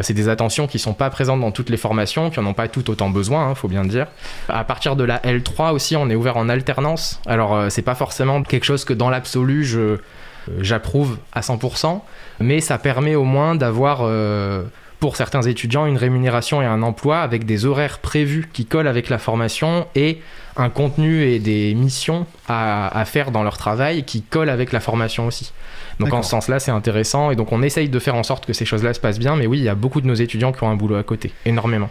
C'est 0.00 0.12
des 0.12 0.28
attentions 0.28 0.66
qui 0.66 0.78
sont 0.78 0.92
pas 0.92 1.08
présentes 1.08 1.40
dans 1.40 1.50
toutes 1.50 1.70
les 1.70 1.78
formations, 1.78 2.28
qui 2.28 2.38
en 2.38 2.44
ont 2.44 2.52
pas 2.52 2.68
toutes 2.68 2.90
autant 2.90 3.08
besoin, 3.08 3.48
hein, 3.48 3.54
faut 3.54 3.68
bien 3.68 3.84
le 3.84 3.88
dire. 3.88 4.06
À 4.50 4.64
partir 4.64 4.96
de 4.96 5.04
la 5.04 5.16
L3 5.20 5.72
aussi, 5.72 5.96
on 5.96 6.10
est 6.10 6.14
ouvert 6.14 6.36
en 6.36 6.50
alternance. 6.50 7.22
Alors, 7.24 7.54
euh, 7.54 7.70
c'est 7.70 7.80
pas 7.80 7.94
forcément 7.94 8.42
quelque 8.42 8.64
chose 8.64 8.84
que 8.84 8.92
dans 8.92 9.08
l'absolu 9.08 9.64
je 9.64 9.80
euh, 9.80 9.96
j'approuve 10.60 11.16
à 11.32 11.40
100%, 11.40 12.00
mais 12.40 12.60
ça 12.60 12.76
permet 12.76 13.14
au 13.14 13.24
moins 13.24 13.54
d'avoir 13.54 14.00
euh, 14.02 14.64
pour 15.00 15.16
certains 15.16 15.42
étudiants 15.42 15.86
une 15.86 15.96
rémunération 15.96 16.62
et 16.62 16.66
un 16.66 16.82
emploi 16.82 17.20
avec 17.20 17.46
des 17.46 17.64
horaires 17.64 17.98
prévus 17.98 18.48
qui 18.52 18.66
collent 18.66 18.86
avec 18.86 19.08
la 19.08 19.18
formation 19.18 19.86
et 19.94 20.20
un 20.56 20.68
contenu 20.68 21.24
et 21.24 21.38
des 21.38 21.74
missions 21.74 22.26
à, 22.48 22.96
à 22.96 23.04
faire 23.06 23.30
dans 23.30 23.42
leur 23.42 23.56
travail 23.56 24.04
qui 24.04 24.22
collent 24.22 24.50
avec 24.50 24.72
la 24.72 24.80
formation 24.80 25.26
aussi. 25.26 25.52
Donc 25.98 26.12
en 26.12 26.22
ce 26.22 26.30
sens-là, 26.30 26.60
c'est 26.60 26.70
intéressant 26.70 27.30
et 27.30 27.36
donc 27.36 27.52
on 27.52 27.62
essaye 27.62 27.88
de 27.88 27.98
faire 27.98 28.14
en 28.14 28.22
sorte 28.22 28.46
que 28.46 28.52
ces 28.52 28.64
choses-là 28.64 28.94
se 28.94 29.00
passent 29.00 29.18
bien, 29.18 29.36
mais 29.36 29.46
oui, 29.46 29.58
il 29.58 29.64
y 29.64 29.68
a 29.68 29.74
beaucoup 29.74 30.00
de 30.00 30.06
nos 30.06 30.14
étudiants 30.14 30.52
qui 30.52 30.62
ont 30.62 30.70
un 30.70 30.76
boulot 30.76 30.96
à 30.96 31.02
côté, 31.02 31.32
énormément. 31.44 31.90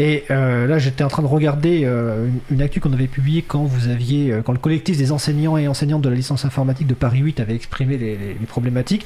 Et 0.00 0.22
euh, 0.30 0.66
là, 0.68 0.78
j'étais 0.78 1.02
en 1.02 1.08
train 1.08 1.22
de 1.22 1.26
regarder 1.28 1.82
euh, 1.84 2.28
une, 2.28 2.56
une 2.56 2.62
actu 2.62 2.78
qu'on 2.78 2.92
avait 2.92 3.08
publiée 3.08 3.42
quand 3.42 3.64
vous 3.64 3.88
aviez, 3.88 4.30
euh, 4.32 4.42
quand 4.42 4.52
le 4.52 4.58
collectif 4.58 4.96
des 4.96 5.10
enseignants 5.10 5.56
et 5.56 5.66
enseignantes 5.66 6.02
de 6.02 6.08
la 6.08 6.14
licence 6.14 6.44
informatique 6.44 6.86
de 6.86 6.94
Paris 6.94 7.18
8 7.18 7.40
avait 7.40 7.56
exprimé 7.56 7.98
les, 7.98 8.16
les- 8.16 8.36
les 8.38 8.46
problématiques. 8.46 9.04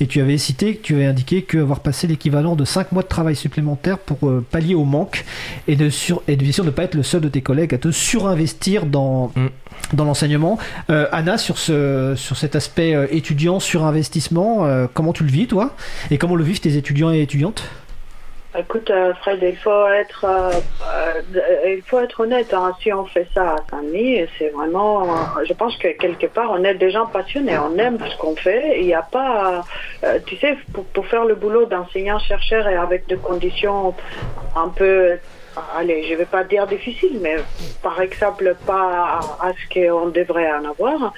Et 0.00 0.06
tu 0.06 0.20
avais 0.20 0.36
cité, 0.36 0.78
tu 0.82 0.94
avais 0.96 1.06
indiqué 1.06 1.42
qu'avoir 1.42 1.80
passé 1.80 2.06
l'équivalent 2.06 2.56
de 2.56 2.64
5 2.66 2.92
mois 2.92 3.02
de 3.02 3.08
travail 3.08 3.36
supplémentaire 3.36 3.98
pour 3.98 4.18
pallier 4.50 4.74
au 4.74 4.84
manque 4.84 5.24
et 5.66 5.76
de, 5.76 5.88
sur, 5.88 6.22
et 6.28 6.36
de 6.36 6.52
sûr 6.52 6.64
ne 6.64 6.70
pas 6.70 6.84
être 6.84 6.94
le 6.94 7.02
seul 7.02 7.22
de 7.22 7.28
tes 7.28 7.40
collègues 7.40 7.74
à 7.74 7.78
te 7.78 7.90
surinvestir 7.90 8.84
dans, 8.86 9.32
Mm. 9.34 9.46
dans 9.94 10.04
l'enseignement. 10.04 10.58
Anna, 10.88 11.38
sur, 11.38 11.56
ce, 11.58 12.12
sur 12.16 12.36
cet 12.36 12.54
aspect 12.54 12.94
étudiant, 13.10 13.60
surinvestissement, 13.60 14.66
comment 14.92 15.12
tu 15.12 15.24
le 15.24 15.30
vis, 15.30 15.46
toi? 15.46 15.74
Et 16.10 16.18
comment 16.18 16.36
le 16.36 16.44
vivent 16.44 16.60
tes 16.60 16.76
étudiants 16.76 17.12
et 17.12 17.22
étudiantes? 17.22 17.64
Écoute, 18.56 18.88
euh, 18.90 19.12
Fred, 19.14 19.40
il 19.42 19.56
faut 19.56 19.88
être, 19.88 20.24
euh, 20.24 20.52
euh, 20.86 21.74
il 21.76 21.82
faut 21.82 21.98
être 21.98 22.20
honnête. 22.20 22.54
hein. 22.54 22.72
Si 22.80 22.92
on 22.92 23.04
fait 23.04 23.26
ça 23.34 23.54
à 23.54 23.56
Saint-Denis, 23.68 24.26
c'est 24.38 24.50
vraiment, 24.50 25.02
euh, 25.02 25.44
je 25.44 25.52
pense 25.54 25.76
que 25.76 25.88
quelque 25.88 26.26
part, 26.26 26.52
on 26.52 26.62
est 26.62 26.74
des 26.74 26.90
gens 26.92 27.06
passionnés, 27.06 27.58
on 27.58 27.76
aime 27.78 27.98
ce 28.08 28.16
qu'on 28.16 28.36
fait. 28.36 28.78
Il 28.80 28.86
n'y 28.86 28.94
a 28.94 29.02
pas, 29.02 29.64
euh, 30.04 30.20
tu 30.24 30.36
sais, 30.36 30.56
pour, 30.72 30.84
pour 30.84 31.04
faire 31.06 31.24
le 31.24 31.34
boulot 31.34 31.64
d'enseignant-chercheur 31.66 32.68
et 32.68 32.76
avec 32.76 33.08
des 33.08 33.16
conditions 33.16 33.92
un 34.54 34.68
peu, 34.68 35.18
allez, 35.76 36.04
je 36.08 36.14
vais 36.14 36.24
pas 36.24 36.44
dire 36.44 36.66
difficiles, 36.68 37.18
mais 37.20 37.36
par 37.82 38.00
exemple 38.00 38.54
pas 38.66 39.18
à 39.40 39.52
ce 39.52 39.74
qu'on 39.74 40.08
devrait 40.10 40.52
en 40.52 40.64
avoir. 40.70 41.12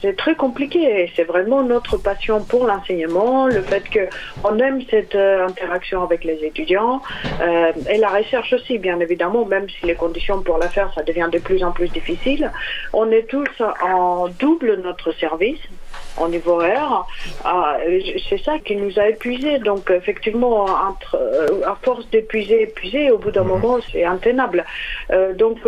C'est 0.00 0.16
très 0.16 0.34
compliqué. 0.34 1.10
C'est 1.14 1.24
vraiment 1.24 1.62
notre 1.62 1.96
passion 1.96 2.42
pour 2.44 2.66
l'enseignement, 2.66 3.46
le 3.46 3.62
fait 3.62 3.84
qu'on 3.90 4.58
aime 4.58 4.80
cette 4.90 5.14
euh, 5.14 5.46
interaction 5.46 6.02
avec 6.02 6.24
les 6.24 6.44
étudiants 6.44 7.02
euh, 7.40 7.72
et 7.90 7.98
la 7.98 8.08
recherche 8.08 8.52
aussi, 8.52 8.78
bien 8.78 8.98
évidemment, 9.00 9.44
même 9.44 9.68
si 9.68 9.86
les 9.86 9.94
conditions 9.94 10.42
pour 10.42 10.58
la 10.58 10.68
faire, 10.68 10.92
ça 10.94 11.02
devient 11.02 11.28
de 11.30 11.38
plus 11.38 11.62
en 11.64 11.72
plus 11.72 11.88
difficile. 11.88 12.50
On 12.92 13.10
est 13.10 13.28
tous 13.28 13.48
en 13.82 14.28
double 14.28 14.80
notre 14.82 15.12
service 15.12 15.60
au 16.18 16.28
niveau 16.28 16.52
horaire. 16.52 17.04
Ah, 17.44 17.76
c'est 18.28 18.42
ça 18.42 18.58
qui 18.58 18.76
nous 18.76 18.98
a 18.98 19.08
épuisés. 19.08 19.58
Donc, 19.58 19.90
effectivement, 19.90 20.64
entre, 20.64 21.16
euh, 21.16 21.66
à 21.66 21.76
force 21.82 22.08
d'épuiser, 22.10 22.62
épuiser, 22.62 23.10
au 23.10 23.18
bout 23.18 23.30
d'un 23.30 23.44
moment, 23.44 23.78
c'est 23.92 24.04
intenable. 24.04 24.64
Donc, 25.34 25.58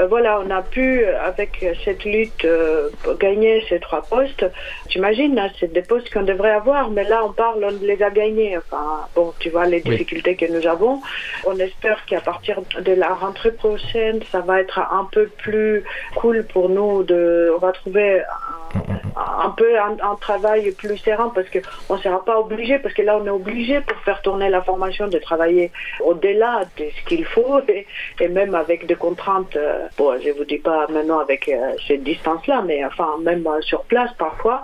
euh, 0.00 0.06
voilà, 0.06 0.40
on 0.44 0.50
a 0.50 0.62
pu, 0.62 1.04
avec 1.04 1.64
cette 1.84 2.04
lutte, 2.04 2.44
euh, 2.44 2.88
gagner 3.18 3.62
ces 3.68 3.78
trois 3.80 4.02
postes. 4.02 4.44
T'imagines, 4.88 5.38
hein, 5.38 5.50
c'est 5.60 5.72
des 5.72 5.82
postes 5.82 6.12
qu'on 6.12 6.22
devrait 6.22 6.50
avoir, 6.50 6.90
mais 6.90 7.04
là, 7.04 7.22
on 7.24 7.32
parle, 7.32 7.64
on 7.64 7.84
les 7.84 8.02
a 8.02 8.10
gagnés. 8.10 8.56
Enfin, 8.58 9.06
bon, 9.14 9.32
tu 9.38 9.50
vois 9.50 9.66
les 9.66 9.76
Oui. 9.84 9.90
difficultés 9.90 10.36
que 10.36 10.46
nous 10.46 10.66
avons. 10.66 11.00
On 11.46 11.58
espère 11.58 12.04
qu'à 12.06 12.20
partir 12.20 12.60
de 12.80 12.92
la 12.92 13.08
rentrée 13.14 13.52
prochaine, 13.52 14.20
ça 14.32 14.40
va 14.40 14.60
être 14.60 14.78
un 14.78 15.06
peu 15.12 15.26
plus 15.26 15.84
cool 16.16 16.44
pour 16.52 16.68
nous. 16.68 17.02
De, 17.02 17.52
on 17.54 17.58
va 17.58 17.72
trouver 17.72 18.20
un, 18.20 19.46
un 19.46 19.50
peu 19.50 19.78
un, 19.78 19.96
un 20.02 20.16
travail 20.16 20.70
plus 20.72 20.96
serein 20.98 21.30
parce 21.34 21.48
qu'on 21.50 21.94
ne 21.96 22.00
sera 22.00 22.24
pas 22.24 22.38
obligé, 22.38 22.78
parce 22.78 22.94
que 22.94 23.02
là, 23.02 23.18
on 23.20 23.26
est 23.26 23.30
obligé 23.30 23.80
pour 23.80 23.96
faire 23.98 24.22
tourner 24.22 24.48
la 24.48 24.62
formation 24.62 25.08
de 25.08 25.18
travailler 25.18 25.70
au-delà 26.00 26.62
de 26.78 26.84
ce 26.96 27.04
qu'il 27.08 27.24
faut 27.24 27.60
et, 27.68 27.86
et 28.20 28.28
même 28.28 28.54
avec 28.54 28.86
des 28.86 28.94
contraintes. 28.94 29.56
euh, 29.56 29.86
bon, 29.96 30.18
je 30.20 30.30
vous 30.30 30.44
dis 30.44 30.58
pas 30.58 30.86
maintenant 30.88 31.20
avec 31.20 31.48
euh, 31.48 31.74
cette 31.86 32.02
distance-là, 32.02 32.62
mais 32.66 32.84
enfin, 32.84 33.16
même 33.22 33.46
euh, 33.46 33.60
sur 33.62 33.82
place 33.84 34.10
parfois. 34.18 34.62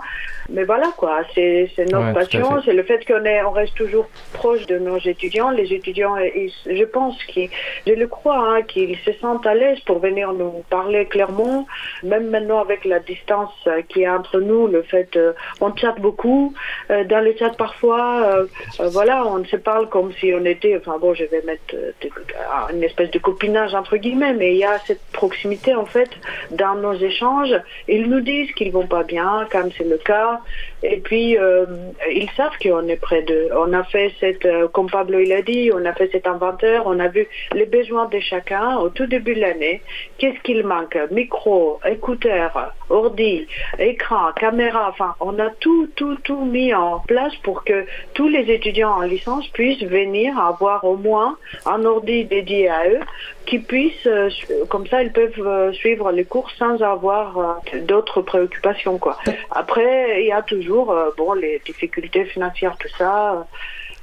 Mais 0.49 0.63
voilà 0.63 0.91
quoi, 0.97 1.21
c'est 1.35 1.69
notre 1.91 2.07
Ouais, 2.07 2.13
passion, 2.13 2.61
c'est 2.63 2.73
le 2.73 2.83
fait 2.83 3.05
qu'on 3.05 3.23
est, 3.25 3.41
on 3.43 3.51
reste 3.51 3.75
toujours 3.75 4.07
proche 4.33 4.65
de 4.67 4.77
nos 4.77 4.97
étudiants. 4.99 5.49
Les 5.49 5.73
étudiants, 5.73 6.15
ils- 6.17 6.51
je 6.65 6.83
pense 6.85 7.21
qu'ils, 7.25 7.49
je 7.85 7.93
le 7.93 8.07
crois, 8.07 8.37
hein, 8.55 8.61
qu'ils 8.63 8.97
se 8.99 9.11
sentent 9.13 9.45
à 9.45 9.53
l'aise 9.55 9.79
pour 9.81 9.99
venir 9.99 10.31
nous 10.33 10.63
parler 10.69 11.05
clairement. 11.05 11.67
Même 12.03 12.29
maintenant 12.29 12.59
avec 12.59 12.85
la 12.85 12.99
distance 12.99 13.53
euh, 13.67 13.81
qui 13.89 14.03
est 14.03 14.09
entre 14.09 14.39
nous, 14.39 14.67
le 14.67 14.81
fait, 14.83 15.15
euh, 15.17 15.33
on 15.61 15.75
chatte 15.75 15.99
beaucoup. 15.99 16.53
Euh, 16.91 17.03
dans 17.03 17.19
le 17.23 17.35
chat 17.37 17.55
parfois, 17.57 18.23
euh, 18.25 18.45
euh, 18.79 18.89
voilà, 18.89 19.25
on 19.25 19.43
se 19.45 19.55
parle 19.57 19.89
comme 19.89 20.11
si 20.13 20.33
on 20.33 20.45
était, 20.45 20.77
enfin 20.77 20.97
bon, 20.99 21.13
je 21.13 21.25
vais 21.25 21.41
mettre 21.43 21.73
euh, 21.75 21.91
euh, 22.05 22.73
une 22.73 22.83
espèce 22.83 23.11
de 23.11 23.19
copinage 23.19 23.73
entre 23.75 23.97
guillemets, 23.97 24.33
mais 24.33 24.51
il 24.53 24.57
y 24.59 24.63
a 24.65 24.79
cette 24.87 25.01
proximité 25.11 25.75
en 25.75 25.85
fait 25.85 26.09
dans 26.51 26.75
nos 26.75 26.93
échanges. 26.93 27.55
Ils 27.87 28.09
nous 28.09 28.21
disent 28.21 28.51
qu'ils 28.53 28.71
vont 28.71 28.87
pas 28.87 29.03
bien 29.03 29.47
quand 29.51 29.67
c'est 29.77 29.83
le 29.87 29.97
cas, 29.97 30.36
et 30.83 30.97
puis 30.97 31.37
euh, 31.37 31.65
ils 32.11 32.29
savent 32.31 32.57
qu'on 32.61 32.87
est 32.87 33.01
près 33.01 33.21
d'eux. 33.23 33.49
On 33.55 33.73
a 33.73 33.83
fait 33.83 34.13
cette, 34.19 34.45
euh, 34.45 34.67
comme 34.67 34.89
Pablo 34.89 35.19
il 35.19 35.31
a 35.33 35.41
dit, 35.41 35.71
on 35.73 35.83
a 35.85 35.93
fait 35.93 36.09
cet 36.11 36.27
inventaire, 36.27 36.83
on 36.85 36.99
a 36.99 37.07
vu 37.07 37.27
les 37.53 37.65
besoins 37.65 38.07
de 38.07 38.19
chacun 38.19 38.77
au 38.77 38.89
tout 38.89 39.05
début 39.05 39.35
de 39.35 39.41
l'année. 39.41 39.81
Qu'est-ce 40.17 40.39
qu'il 40.41 40.63
manque? 40.65 40.97
Micro, 41.11 41.79
écouteurs, 41.85 42.73
ordi, 42.89 43.47
écran, 43.79 44.31
caméra, 44.35 44.89
enfin, 44.89 45.15
on 45.19 45.37
a 45.39 45.49
tout, 45.59 45.89
tout, 45.95 46.15
tout 46.23 46.45
mis 46.45 46.73
en 46.73 46.99
place 46.99 47.35
pour 47.43 47.63
que 47.63 47.85
tous 48.13 48.27
les 48.27 48.51
étudiants 48.51 48.91
en 48.91 49.01
licence 49.01 49.47
puissent 49.49 49.83
venir 49.83 50.37
avoir 50.39 50.83
au 50.83 50.95
moins 50.95 51.37
un 51.65 51.83
ordi 51.85 52.25
dédié 52.25 52.69
à 52.69 52.87
eux, 52.87 52.99
qui 53.47 53.59
puissent, 53.59 54.05
euh, 54.05 54.29
comme 54.69 54.85
ça, 54.87 55.01
ils 55.01 55.11
peuvent 55.11 55.39
euh, 55.39 55.71
suivre 55.73 56.11
les 56.11 56.25
cours 56.25 56.51
sans 56.51 56.81
avoir 56.83 57.37
euh, 57.37 57.79
d'autres 57.81 58.21
préoccupations, 58.21 58.99
quoi. 58.99 59.17
Après, 59.49 60.21
il 60.21 60.27
y 60.27 60.31
a 60.31 60.41
toujours, 60.41 60.93
bon, 61.17 61.33
les 61.33 61.59
difficultés 61.65 62.25
financières, 62.25 62.77
tout 62.77 62.93
ça. 62.97 63.47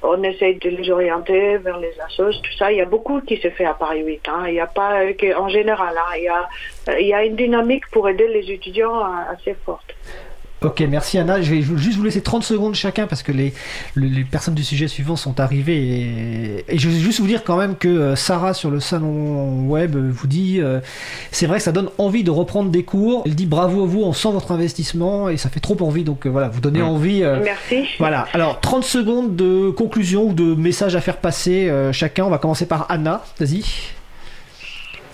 on 0.02 0.22
essaye 0.22 0.56
de 0.56 0.70
les 0.70 0.90
orienter 0.90 1.58
vers 1.58 1.78
les 1.78 1.94
assos, 2.00 2.32
tout 2.42 2.56
ça. 2.58 2.72
Il 2.72 2.78
y 2.78 2.80
a 2.80 2.86
beaucoup 2.86 3.20
qui 3.20 3.36
se 3.36 3.50
fait 3.50 3.66
à 3.66 3.74
Paris 3.74 4.02
8. 4.02 4.28
Hein. 4.28 4.44
Il 4.46 4.54
n'y 4.54 4.60
a 4.60 4.66
pas, 4.66 5.02
en 5.36 5.48
général, 5.48 5.94
hein, 5.96 6.12
il, 6.16 6.24
y 6.24 6.28
a, 6.28 6.48
il 6.98 7.06
y 7.06 7.14
a 7.14 7.24
une 7.24 7.36
dynamique 7.36 7.88
pour 7.90 8.08
aider 8.08 8.28
les 8.28 8.50
étudiants 8.50 9.04
assez 9.30 9.54
forte. 9.64 9.94
Ok, 10.64 10.80
merci 10.88 11.18
Anna. 11.18 11.40
Je 11.42 11.50
vais 11.54 11.62
juste 11.62 11.96
vous 11.96 12.04
laisser 12.04 12.20
30 12.22 12.42
secondes 12.44 12.74
chacun 12.74 13.06
parce 13.06 13.22
que 13.22 13.32
les, 13.32 13.52
le- 13.94 14.06
les 14.08 14.24
personnes 14.24 14.54
du 14.54 14.64
sujet 14.64 14.88
suivant 14.88 15.16
sont 15.16 15.40
arrivées. 15.40 15.76
Et, 16.68 16.74
et 16.74 16.78
je 16.78 16.88
vais 16.88 16.98
juste 16.98 17.20
vous 17.20 17.26
dire 17.26 17.44
quand 17.44 17.56
même 17.56 17.76
que 17.76 17.88
euh, 17.88 18.16
Sarah 18.16 18.54
sur 18.54 18.70
le 18.70 18.80
salon 18.80 19.66
web 19.68 19.96
vous 19.96 20.26
dit 20.26 20.60
euh, 20.60 20.80
c'est 21.30 21.46
vrai 21.46 21.58
que 21.58 21.64
ça 21.64 21.72
donne 21.72 21.88
envie 21.98 22.24
de 22.24 22.30
reprendre 22.30 22.70
des 22.70 22.82
cours. 22.82 23.22
Elle 23.26 23.34
dit 23.34 23.46
bravo 23.46 23.84
à 23.84 23.86
vous, 23.86 24.02
on 24.02 24.12
sent 24.12 24.30
votre 24.32 24.52
investissement 24.52 25.28
et 25.28 25.36
ça 25.36 25.48
fait 25.50 25.60
trop 25.60 25.76
envie. 25.80 26.04
Donc 26.04 26.26
euh, 26.26 26.30
voilà, 26.30 26.48
vous 26.48 26.60
donnez 26.60 26.82
envie. 26.82 27.22
euh, 27.22 27.40
Merci. 27.44 27.84
voilà, 27.98 28.26
alors 28.32 28.60
30 28.60 28.84
secondes 28.84 29.36
de 29.36 29.70
conclusion 29.70 30.24
ou 30.28 30.32
de 30.32 30.54
message 30.54 30.94
à 30.96 31.00
faire 31.00 31.16
passer 31.18 31.70
chacun. 31.92 32.24
On 32.24 32.30
va 32.30 32.38
commencer 32.38 32.66
par 32.66 32.86
Anna. 32.90 33.22
Vas-y. 33.38 33.62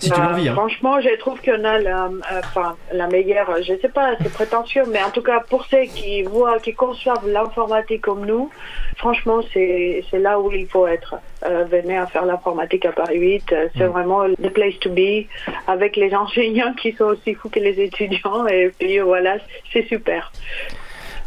Si 0.01 0.09
Bah, 0.09 0.31
hein. 0.35 0.53
Franchement, 0.53 0.99
je 0.99 1.15
trouve 1.19 1.39
qu'on 1.41 1.63
a 1.63 1.77
la, 1.77 2.05
euh, 2.05 2.39
enfin, 2.39 2.75
la 2.91 3.07
meilleure, 3.07 3.49
je 3.61 3.73
sais 3.79 3.87
pas, 3.89 4.15
c'est 4.21 4.33
prétentieux, 4.33 4.83
mais 4.91 5.01
en 5.03 5.11
tout 5.11 5.21
cas, 5.21 5.41
pour 5.47 5.65
ceux 5.65 5.83
qui 5.83 6.23
voient, 6.23 6.59
qui 6.59 6.73
conçoivent 6.73 7.27
l'informatique 7.27 8.01
comme 8.01 8.25
nous, 8.25 8.49
franchement, 8.97 9.41
c'est 9.53 10.03
c'est 10.09 10.19
là 10.19 10.39
où 10.39 10.51
il 10.51 10.67
faut 10.67 10.87
être. 10.87 11.15
Euh, 11.45 11.65
venez 11.69 11.97
à 11.97 12.07
faire 12.07 12.25
l'informatique 12.25 12.85
à 12.85 12.91
Paris 12.91 13.17
8, 13.19 13.51
euh, 13.53 13.67
c'est 13.77 13.85
Mm. 13.87 13.91
vraiment 13.91 14.23
the 14.29 14.49
place 14.51 14.77
to 14.79 14.89
be, 14.89 15.27
avec 15.67 15.95
les 15.95 16.13
enseignants 16.15 16.73
qui 16.73 16.93
sont 16.93 17.05
aussi 17.05 17.33
fous 17.35 17.49
que 17.49 17.59
les 17.59 17.79
étudiants, 17.79 18.45
et 18.47 18.71
puis 18.77 18.99
voilà, 18.99 19.35
c'est 19.71 19.87
super. 19.87 20.31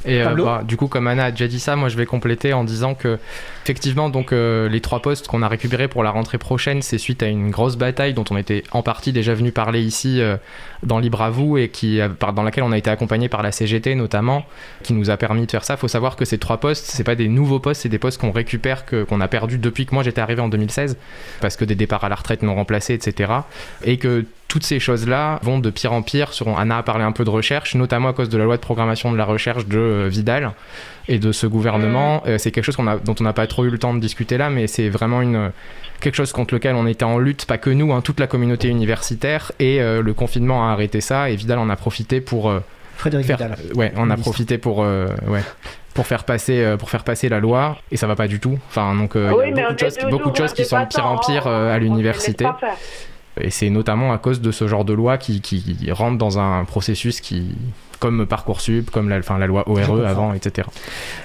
Et 0.05 0.21
euh, 0.23 0.35
bah, 0.35 0.63
du 0.65 0.77
coup, 0.77 0.87
comme 0.89 1.07
Anna 1.07 1.27
a 1.27 1.31
déjà 1.31 1.47
dit 1.47 1.61
ça, 1.61 1.77
moi 1.77 1.89
je 1.89 1.97
vais 1.97 2.07
compléter 2.07 2.53
en 2.53 2.65
disant 2.65 2.95
que 2.95 3.19
effectivement, 3.65 4.11
donc 4.11 4.33
euh, 4.33 4.69
les 4.69 4.83
trois 4.83 5.01
postes 5.01 5.27
qu'on 5.27 5.41
a 5.41 5.49
récupérés 5.49 5.89
pour 5.89 6.03
la 6.03 6.11
rentrée 6.11 6.37
prochaine, 6.37 6.83
c'est 6.83 6.99
suite 6.99 7.23
à 7.23 7.29
une 7.29 7.51
grosse 7.51 7.77
bataille 7.77 8.13
dont 8.13 8.25
on 8.31 8.37
était 8.37 8.63
en 8.73 8.83
partie 8.83 9.11
déjà 9.11 9.33
venu 9.33 9.53
parler 9.53 9.81
ici 9.81 10.21
euh, 10.21 10.37
dans 10.83 10.99
Libre 10.99 11.23
à 11.23 11.31
vous 11.31 11.57
et 11.57 11.71
qui 11.71 11.99
euh, 11.99 12.11
dans 12.35 12.43
laquelle 12.43 12.65
on 12.65 12.73
a 12.73 12.79
été 12.79 12.91
accompagné 12.91 13.31
par 13.31 13.43
la 13.43 13.53
CGT 13.53 13.95
notamment, 13.95 14.45
qui 14.83 14.93
nous 14.93 15.09
a 15.09 15.17
permis 15.17 15.47
de 15.47 15.51
faire 15.51 15.65
ça. 15.65 15.79
Faut 15.79 15.89
savoir 15.89 16.17
que 16.17 16.27
ces 16.27 16.37
trois 16.37 16.59
postes, 16.59 16.85
c'est 16.89 17.05
pas 17.05 17.15
des 17.15 17.29
nouveaux 17.29 17.59
postes, 17.59 17.81
c'est 17.83 17.89
des 17.89 17.99
postes 17.99 18.21
qu'on 18.21 18.33
récupère 18.33 18.85
que 18.85 19.05
qu'on 19.05 19.23
a 19.23 19.29
perdu 19.29 19.57
depuis 19.57 19.87
que 19.87 19.95
moi 19.95 20.03
j'étais 20.03 20.21
arrivé 20.21 20.43
en 20.43 20.49
2016 20.49 20.99
parce 21.41 21.57
que 21.57 21.65
des 21.65 21.75
départs 21.75 22.05
à 22.05 22.11
la 22.11 22.17
retraite 22.17 22.43
non 22.43 22.55
remplacés, 22.55 22.93
etc. 22.93 23.33
Et 23.83 23.97
que 23.97 24.27
toutes 24.49 24.65
ces 24.65 24.79
choses-là 24.79 25.41
vont 25.43 25.59
de 25.59 25.71
pire 25.71 25.95
en 25.95 26.03
pire. 26.03 26.33
Sur, 26.35 26.57
Anna 26.59 26.79
a 26.79 26.83
parlé 26.83 27.03
un 27.03 27.13
peu 27.13 27.25
de 27.25 27.31
recherche, 27.31 27.75
notamment 27.75 28.11
à 28.11 28.13
cause 28.13 28.29
de 28.29 28.37
la 28.37 28.45
loi 28.45 28.57
de 28.57 28.63
programmation 28.63 29.11
de 29.11 29.17
la 29.17 29.25
recherche 29.25 29.67
de 29.67 30.07
Vidal 30.09 30.53
et 31.09 31.19
de 31.19 31.33
ce 31.33 31.47
gouvernement. 31.47 32.23
Euh, 32.27 32.39
c'est 32.39 32.51
quelque 32.51 32.65
chose 32.65 32.77
qu'on 32.77 32.87
a, 32.87 32.97
dont 32.97 33.15
on 33.21 33.25
n'a 33.25 33.33
pas 33.33 33.47
trop 33.47 33.65
eu 33.65 33.71
le 33.71 33.79
temps 33.79 33.95
de 33.95 34.01
discuter 34.01 34.39
là, 34.39 34.51
mais 34.51 34.67
c'est 34.67 34.89
vraiment 34.89 35.21
une, 35.23 35.51
quelque 36.01 36.15
chose 36.15 36.33
contre 36.33 36.55
lequel 36.55 36.75
on 36.75 36.87
était 36.87 37.05
en 37.05 37.19
lutte, 37.19 37.47
pas 37.47 37.59
que 37.59 37.71
nous, 37.71 37.93
hein, 37.93 38.01
toute 38.01 38.21
la 38.21 38.27
communauté 38.27 38.69
universitaire. 38.69 39.53
Et 39.59 39.81
euh, 39.81 40.03
le 40.03 40.15
confinement 40.15 40.69
a 40.69 40.73
arrêté 40.73 41.01
ça, 41.01 41.31
et 41.31 41.37
Vidal 41.37 41.59
en 41.59 41.69
a 41.71 41.77
profité 41.77 42.21
pour 42.21 42.49
euh, 42.49 42.61
Frédéric 42.97 43.27
faire, 43.27 43.37
Vidal. 43.37 43.57
euh, 43.59 43.75
ouais, 43.75 43.93
on 43.97 44.09
a 44.11 44.17
profité 44.17 44.57
pour, 44.59 44.83
euh, 44.83 45.09
ouais, 45.27 45.43
pour 45.93 46.07
faire 46.07 46.25
passer, 46.25 46.61
euh, 46.63 46.77
pour 46.77 46.91
faire 46.91 47.05
passer 47.05 47.29
la 47.29 47.41
loi, 47.41 47.77
et 47.91 47.97
ça 47.97 48.07
va 48.07 48.17
pas 48.17 48.29
du 48.29 48.41
tout. 48.41 48.59
Enfin, 48.69 48.95
donc 48.95 49.15
euh, 49.17 49.33
il 49.47 49.57
y 49.57 49.61
a 49.61 49.69
beaucoup 49.69 49.75
de 49.75 49.79
choses, 49.79 49.99
beaucoup 50.11 50.31
de 50.31 50.37
choses 50.37 50.53
qui 50.53 50.65
sont 50.65 50.81
de 50.81 50.87
pire 50.87 51.07
en 51.07 51.19
pire 51.19 51.47
euh, 51.47 51.75
à 51.75 51.79
l'université. 51.79 52.47
Et 53.41 53.51
c'est 53.51 53.69
notamment 53.69 54.13
à 54.13 54.19
cause 54.19 54.41
de 54.41 54.53
ce 54.53 54.69
genre 54.69 54.85
de 54.85 54.93
loi 54.93 55.19
qui, 55.19 55.41
qui 55.41 55.91
rentre 55.91 56.19
dans 56.19 56.39
un 56.39 56.65
processus 56.65 57.21
qui, 57.21 57.57
comme 57.99 58.27
Parcoursup, 58.27 58.91
comme 58.91 59.09
la, 59.09 59.19
enfin, 59.19 59.39
la 59.39 59.47
loi 59.47 59.69
ORE 59.69 59.81
comprends. 59.81 60.05
avant, 60.05 60.35
etc. 60.35 60.67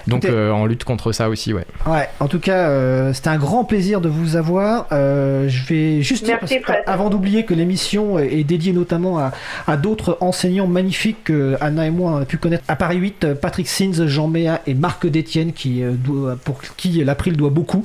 Donc 0.08 0.26
euh, 0.26 0.52
en 0.52 0.66
lutte 0.66 0.84
contre 0.84 1.12
ça 1.12 1.30
aussi, 1.30 1.54
ouais. 1.54 1.66
Ouais, 1.86 2.08
en 2.20 2.28
tout 2.28 2.40
cas, 2.40 2.70
euh, 2.70 3.14
c'était 3.14 3.30
un 3.30 3.38
grand 3.38 3.64
plaisir 3.64 4.02
de 4.02 4.10
vous 4.10 4.36
avoir. 4.36 4.88
Euh, 4.92 5.48
je 5.50 5.66
vais 5.66 6.02
juste 6.02 6.26
dire, 6.26 6.38
Merci, 6.42 6.60
parce 6.60 6.68
que- 6.68 6.74
Fred. 6.74 6.84
avant 6.88 7.10
d'oublier 7.10 7.46
que 7.46 7.54
l'émission 7.54 8.20
est 8.20 8.44
dédiée 8.44 8.74
notamment 8.74 9.20
à, 9.20 9.32
à 9.68 9.78
d'autres 9.78 10.18
enseignants 10.22 10.68
magnifiques 10.68 11.24
que 11.26 11.58
Anna 11.62 11.88
et 11.88 11.92
moi 11.92 12.12
on 12.12 12.18
a 12.18 12.26
pu 12.26 12.38
connaître 12.38 12.64
à 12.68 12.76
Paris 12.76 12.98
8, 12.98 13.24
euh, 13.24 13.36
Patrick 13.36 13.68
Sins, 13.68 14.08
Jean 14.08 14.28
Méa 14.28 14.62
et 14.68 14.74
Marc 14.74 15.06
Détienne, 15.08 15.54
qui, 15.54 15.84
euh, 15.84 15.92
doit- 15.94 16.36
pour 16.44 16.62
qui 16.78 17.04
l'April 17.04 17.36
doit 17.38 17.50
beaucoup. 17.50 17.84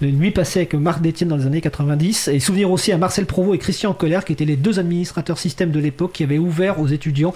Une 0.00 0.18
nuit 0.18 0.30
passée 0.30 0.60
avec 0.60 0.74
Marc 0.74 1.00
Détienne 1.02 1.28
dans 1.28 1.36
les 1.36 1.46
années 1.46 1.60
90. 1.60 2.28
Et 2.28 2.40
souvenir 2.40 2.70
aussi 2.70 2.92
à 2.92 2.98
Marcel 2.98 3.26
Provost 3.26 3.54
et 3.56 3.58
Christian 3.58 3.92
Colère, 3.94 4.24
qui 4.24 4.32
étaient 4.32 4.44
les 4.44 4.56
deux 4.56 4.78
administrateurs 4.78 5.38
système 5.38 5.70
de 5.70 5.80
l'époque, 5.80 6.12
qui 6.12 6.24
avaient 6.24 6.38
ouvert 6.38 6.80
aux 6.80 6.86
étudiants 6.88 7.34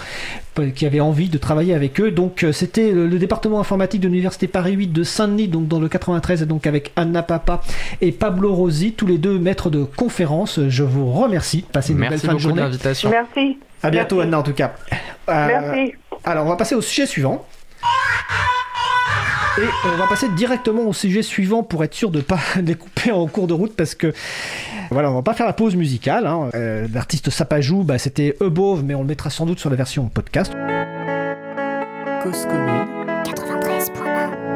qui 0.74 0.86
avaient 0.88 0.98
envie 1.00 1.28
de 1.28 1.38
travailler 1.38 1.72
avec 1.74 2.00
eux. 2.00 2.10
Donc 2.10 2.42
euh, 2.42 2.50
c'était 2.52 2.90
le, 2.90 3.06
le 3.06 3.18
département 3.20 3.60
informatique 3.60 4.00
de 4.00 4.08
l'université 4.08 4.48
Paris 4.48 4.72
8 4.72 4.88
de 4.88 5.02
Saint-Denis, 5.04 5.46
donc 5.46 5.68
dans 5.68 5.78
le 5.78 5.88
93, 5.88 6.42
et 6.42 6.46
donc 6.46 6.66
avec 6.66 6.90
Anna 6.96 7.22
Papa 7.22 7.60
et 8.00 8.10
Pablo 8.10 8.52
Rosi, 8.52 8.92
tous 8.92 9.06
les 9.06 9.18
deux 9.18 9.38
maîtres 9.38 9.70
de 9.70 9.84
conférence. 9.84 10.58
Je 10.68 10.82
vous 10.82 11.12
remercie. 11.12 11.64
Passez 11.72 11.92
une 11.92 12.00
belle 12.00 12.18
fin 12.18 12.28
de 12.28 12.32
beaucoup 12.32 12.36
de 12.36 12.40
journée. 12.42 12.62
l'invitation. 12.62 13.10
Merci. 13.10 13.58
À 13.84 13.90
bientôt 13.90 14.16
Merci. 14.16 14.28
Anna 14.28 14.38
en 14.40 14.42
tout 14.42 14.52
cas. 14.54 14.74
Euh, 15.28 15.46
Merci. 15.46 15.92
alors 16.24 16.46
on 16.46 16.48
va 16.48 16.56
passer 16.56 16.74
au 16.74 16.80
sujet 16.80 17.06
suivant. 17.06 17.46
Et 19.60 19.66
on 19.92 19.96
va 19.96 20.06
passer 20.06 20.28
directement 20.36 20.82
au 20.82 20.92
sujet 20.92 21.22
suivant 21.22 21.64
pour 21.64 21.82
être 21.82 21.92
sûr 21.94 22.10
de 22.12 22.18
ne 22.18 22.22
pas 22.22 22.38
les 22.64 22.76
couper 22.76 23.10
en 23.10 23.26
cours 23.26 23.48
de 23.48 23.54
route 23.54 23.74
parce 23.74 23.96
que 23.96 24.12
voilà, 24.92 25.10
on 25.10 25.14
va 25.14 25.22
pas 25.22 25.34
faire 25.34 25.46
la 25.46 25.52
pause 25.52 25.74
musicale. 25.74 26.26
hein. 26.26 26.48
Euh, 26.54 26.86
L'artiste 26.94 27.28
Sapajou, 27.30 27.82
bah, 27.82 27.98
c'était 27.98 28.36
Above, 28.40 28.84
mais 28.84 28.94
on 28.94 29.00
le 29.02 29.08
mettra 29.08 29.30
sans 29.30 29.46
doute 29.46 29.58
sur 29.58 29.68
la 29.68 29.74
version 29.76 30.04
podcast. 30.08 30.52
Cause 32.22 32.46
commune 32.46 33.06
93.1 33.24 34.47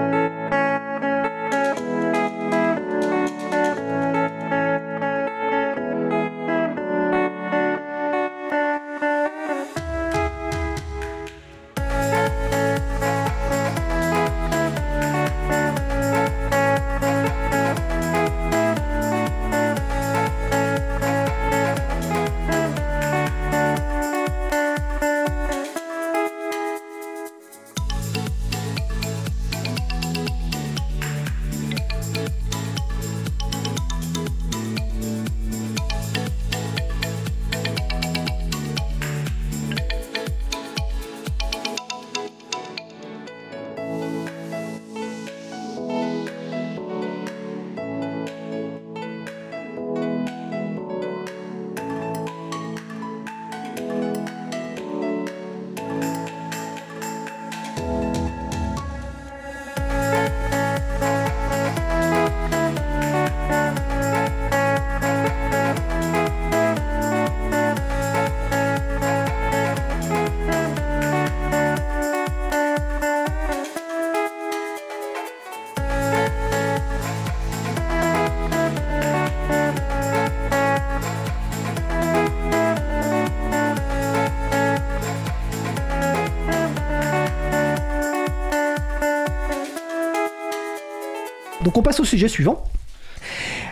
Donc 91.72 91.78
on 91.78 91.82
passe 91.82 92.00
au 92.00 92.04
sujet 92.04 92.28
suivant. 92.28 92.62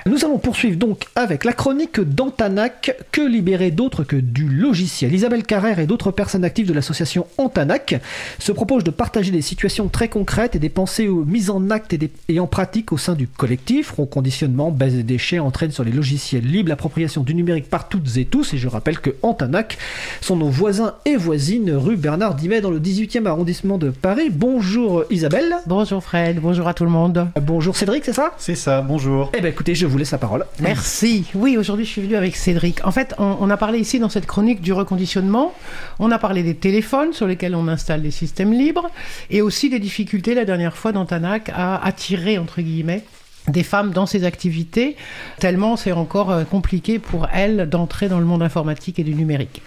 Nous 0.06 0.24
allons 0.24 0.39
poursuivre 0.39 0.78
donc 0.78 1.05
avec 1.16 1.44
la 1.44 1.52
chronique 1.52 2.01
d'Antanac, 2.01 2.97
que 3.12 3.20
libérer 3.20 3.70
d'autre 3.70 4.05
que 4.05 4.16
du 4.16 4.48
logiciel. 4.70 5.12
Isabelle 5.12 5.42
Carrère 5.42 5.80
et 5.80 5.86
d'autres 5.86 6.12
personnes 6.12 6.44
actives 6.44 6.68
de 6.68 6.72
l'association 6.72 7.26
Antanac 7.38 8.01
se 8.38 8.52
proposent 8.52 8.84
de 8.84 8.92
partager 8.92 9.32
des 9.32 9.42
situations 9.42 9.88
très 9.88 10.06
concrètes 10.09 10.55
et 10.55 10.60
des 10.60 10.68
pensées 10.68 11.09
mises 11.09 11.51
en 11.51 11.70
acte 11.70 11.92
et, 11.92 11.98
des- 11.98 12.12
et 12.28 12.38
en 12.38 12.47
pratique 12.47 12.92
au 12.92 12.97
sein 12.98 13.14
du 13.14 13.26
collectif. 13.26 13.90
Reconditionnement, 13.98 14.70
baisse 14.70 14.92
des 14.94 15.02
déchets, 15.02 15.40
entraîne 15.40 15.72
sur 15.72 15.82
les 15.82 15.90
logiciels 15.90 16.44
libres, 16.47 16.68
l'appropriation 16.68 17.22
du 17.24 17.34
numérique 17.34 17.68
par 17.68 17.88
toutes 17.88 18.16
et 18.16 18.24
tous. 18.26 18.55
Et 18.55 18.59
je 18.59 18.68
rappelle 18.68 19.01
que 19.01 19.10
Antanac 19.22 19.76
sont 20.20 20.36
nos 20.36 20.48
voisins 20.48 20.94
et 21.05 21.16
voisines 21.16 21.72
rue 21.72 21.97
Bernard 21.97 22.36
Dimet 22.36 22.60
dans 22.60 22.70
le 22.70 22.78
18e 22.78 23.26
arrondissement 23.26 23.76
de 23.76 23.90
Paris. 23.90 24.30
Bonjour 24.30 25.02
Isabelle. 25.10 25.52
Bonjour 25.66 26.01
Fred, 26.05 26.38
bonjour 26.40 26.68
à 26.68 26.74
tout 26.74 26.84
le 26.84 26.90
monde. 26.90 27.26
Bonjour 27.42 27.76
Cédric, 27.76 28.05
c'est 28.05 28.12
ça? 28.12 28.30
C'est 28.38 28.55
ça, 28.55 28.82
bonjour. 28.82 29.32
Eh 29.36 29.40
bien 29.40 29.51
écoutez, 29.51 29.74
je 29.74 29.86
vous 29.86 29.98
laisse 29.98 30.12
la 30.12 30.18
parole. 30.18 30.47
Merci. 30.60 31.24
Oui, 31.34 31.56
aujourd'hui 31.56 31.84
je 31.84 31.90
suis 31.90 32.02
venu 32.02 32.14
avec 32.14 32.36
Cédric. 32.36 32.86
En 32.86 32.92
fait, 32.92 33.14
on, 33.18 33.36
on 33.40 33.51
a 33.51 33.56
parlé 33.56 33.80
ici 33.80 33.98
dans 33.98 34.09
cette 34.09 34.26
chronique 34.26 34.59
du 34.60 34.72
reconditionnement. 34.72 35.54
On 35.98 36.10
a 36.10 36.18
parlé 36.18 36.42
des 36.42 36.54
téléphones 36.54 37.12
sur 37.12 37.26
lesquels 37.26 37.54
on 37.54 37.68
installe 37.68 38.02
des 38.02 38.10
systèmes 38.10 38.52
libres 38.52 38.90
et 39.30 39.42
aussi 39.42 39.70
des 39.70 39.78
difficultés 39.78 40.34
la 40.34 40.44
dernière 40.44 40.76
fois 40.76 40.92
d'Antanac 40.92 41.50
à 41.54 41.84
attirer, 41.84 42.38
entre 42.38 42.60
guillemets, 42.60 43.04
des 43.48 43.62
femmes 43.62 43.90
dans 43.90 44.06
ces 44.06 44.24
activités, 44.24 44.96
tellement 45.38 45.76
c'est 45.76 45.92
encore 45.92 46.30
euh, 46.30 46.44
compliqué 46.44 46.98
pour 46.98 47.26
elles 47.32 47.68
d'entrer 47.68 48.08
dans 48.08 48.18
le 48.18 48.26
monde 48.26 48.42
informatique 48.42 48.98
et 48.98 49.04
du 49.04 49.14
numérique. 49.14 49.62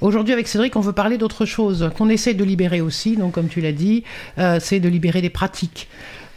Aujourd'hui, 0.00 0.32
avec 0.32 0.46
Cédric, 0.48 0.76
on 0.76 0.80
veut 0.80 0.92
parler 0.92 1.18
d'autre 1.18 1.44
chose, 1.44 1.90
qu'on 1.96 2.08
essaie 2.08 2.34
de 2.34 2.44
libérer 2.44 2.80
aussi, 2.80 3.16
donc 3.16 3.32
comme 3.32 3.48
tu 3.48 3.60
l'as 3.60 3.72
dit, 3.72 4.04
euh, 4.38 4.58
c'est 4.60 4.80
de 4.80 4.88
libérer 4.88 5.22
des 5.22 5.30
pratiques. 5.30 5.88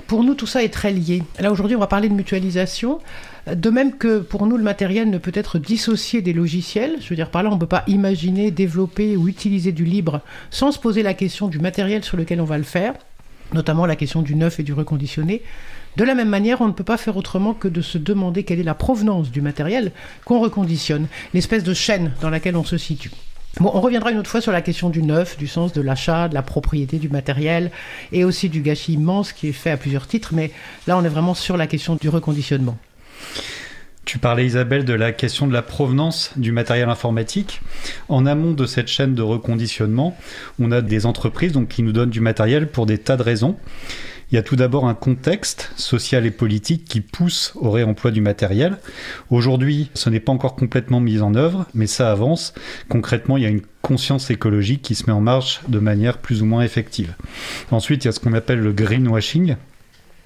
Pour 0.07 0.23
nous, 0.23 0.33
tout 0.33 0.47
ça 0.47 0.63
est 0.63 0.73
très 0.73 0.91
lié. 0.91 1.21
Là, 1.39 1.51
aujourd'hui, 1.51 1.75
on 1.75 1.79
va 1.79 1.85
parler 1.85 2.09
de 2.09 2.15
mutualisation. 2.15 2.99
De 3.55 3.69
même 3.69 3.97
que 3.97 4.19
pour 4.19 4.45
nous, 4.45 4.57
le 4.57 4.63
matériel 4.63 5.09
ne 5.09 5.17
peut 5.17 5.31
être 5.33 5.59
dissocié 5.59 6.21
des 6.21 6.33
logiciels. 6.33 6.97
Je 7.01 7.09
veux 7.09 7.15
dire, 7.15 7.31
par 7.31 7.43
là, 7.43 7.49
on 7.49 7.55
ne 7.55 7.59
peut 7.59 7.65
pas 7.65 7.83
imaginer, 7.87 8.51
développer 8.51 9.15
ou 9.17 9.27
utiliser 9.27 9.71
du 9.71 9.85
libre 9.85 10.21
sans 10.49 10.71
se 10.71 10.79
poser 10.79 11.03
la 11.03 11.13
question 11.13 11.47
du 11.47 11.59
matériel 11.59 12.03
sur 12.03 12.17
lequel 12.17 12.41
on 12.41 12.45
va 12.45 12.57
le 12.57 12.63
faire, 12.63 12.93
notamment 13.53 13.85
la 13.85 13.95
question 13.95 14.21
du 14.21 14.35
neuf 14.35 14.59
et 14.59 14.63
du 14.63 14.73
reconditionné. 14.73 15.41
De 15.97 16.03
la 16.03 16.15
même 16.15 16.29
manière, 16.29 16.61
on 16.61 16.67
ne 16.67 16.73
peut 16.73 16.83
pas 16.83 16.97
faire 16.97 17.17
autrement 17.17 17.53
que 17.53 17.67
de 17.67 17.81
se 17.81 17.97
demander 17.97 18.43
quelle 18.43 18.59
est 18.59 18.63
la 18.63 18.75
provenance 18.75 19.31
du 19.31 19.41
matériel 19.41 19.91
qu'on 20.25 20.39
reconditionne, 20.39 21.07
l'espèce 21.33 21.63
de 21.63 21.73
chaîne 21.73 22.13
dans 22.21 22.29
laquelle 22.29 22.55
on 22.55 22.63
se 22.63 22.77
situe. 22.77 23.11
Bon, 23.59 23.71
on 23.73 23.81
reviendra 23.81 24.11
une 24.11 24.19
autre 24.19 24.29
fois 24.29 24.41
sur 24.41 24.51
la 24.51 24.61
question 24.61 24.89
du 24.89 25.01
neuf, 25.01 25.37
du 25.37 25.47
sens 25.47 25.73
de 25.73 25.81
l'achat, 25.81 26.29
de 26.29 26.35
la 26.35 26.43
propriété 26.43 26.97
du 26.97 27.09
matériel 27.09 27.71
et 28.11 28.23
aussi 28.23 28.47
du 28.47 28.61
gâchis 28.61 28.93
immense 28.93 29.33
qui 29.33 29.47
est 29.47 29.53
fait 29.53 29.71
à 29.71 29.77
plusieurs 29.77 30.07
titres, 30.07 30.33
mais 30.33 30.51
là 30.87 30.97
on 30.97 31.03
est 31.03 31.09
vraiment 31.09 31.33
sur 31.33 31.57
la 31.57 31.65
question 31.65 31.97
du 31.99 32.09
reconditionnement. 32.09 32.77
Tu 34.05 34.17
parlais 34.17 34.45
Isabelle 34.45 34.85
de 34.85 34.93
la 34.93 35.11
question 35.11 35.45
de 35.45 35.53
la 35.53 35.61
provenance 35.61 36.31
du 36.35 36.51
matériel 36.51 36.89
informatique. 36.89 37.61
En 38.07 38.25
amont 38.25 38.53
de 38.53 38.65
cette 38.65 38.87
chaîne 38.87 39.13
de 39.13 39.21
reconditionnement, 39.21 40.17
on 40.57 40.71
a 40.71 40.81
des 40.81 41.05
entreprises 41.05 41.51
donc, 41.51 41.67
qui 41.67 41.83
nous 41.83 41.91
donnent 41.91 42.09
du 42.09 42.19
matériel 42.19 42.67
pour 42.69 42.87
des 42.87 42.97
tas 42.97 43.17
de 43.17 43.21
raisons. 43.23 43.55
Il 44.31 44.35
y 44.35 44.37
a 44.37 44.43
tout 44.43 44.55
d'abord 44.55 44.87
un 44.87 44.93
contexte 44.93 45.71
social 45.75 46.25
et 46.25 46.31
politique 46.31 46.85
qui 46.85 47.01
pousse 47.01 47.53
au 47.55 47.71
réemploi 47.71 48.11
du 48.11 48.21
matériel. 48.21 48.77
Aujourd'hui, 49.31 49.89
ce 49.95 50.09
n'est 50.09 50.19
pas 50.19 50.31
encore 50.31 50.55
complètement 50.55 50.99
mis 50.99 51.21
en 51.21 51.33
œuvre, 51.33 51.65
mais 51.73 51.87
ça 51.87 52.11
avance. 52.11 52.53
Concrètement, 52.89 53.37
il 53.37 53.43
y 53.43 53.47
a 53.47 53.49
une 53.49 53.61
conscience 53.81 54.29
écologique 54.29 54.83
qui 54.83 54.93
se 54.93 55.05
met 55.05 55.13
en 55.13 55.21
marche 55.21 55.61
de 55.67 55.79
manière 55.79 56.19
plus 56.19 56.43
ou 56.43 56.45
moins 56.45 56.61
effective. 56.61 57.15
Ensuite, 57.71 58.05
il 58.05 58.07
y 58.07 58.09
a 58.09 58.11
ce 58.11 58.19
qu'on 58.19 58.33
appelle 58.33 58.59
le 58.59 58.71
greenwashing, 58.73 59.55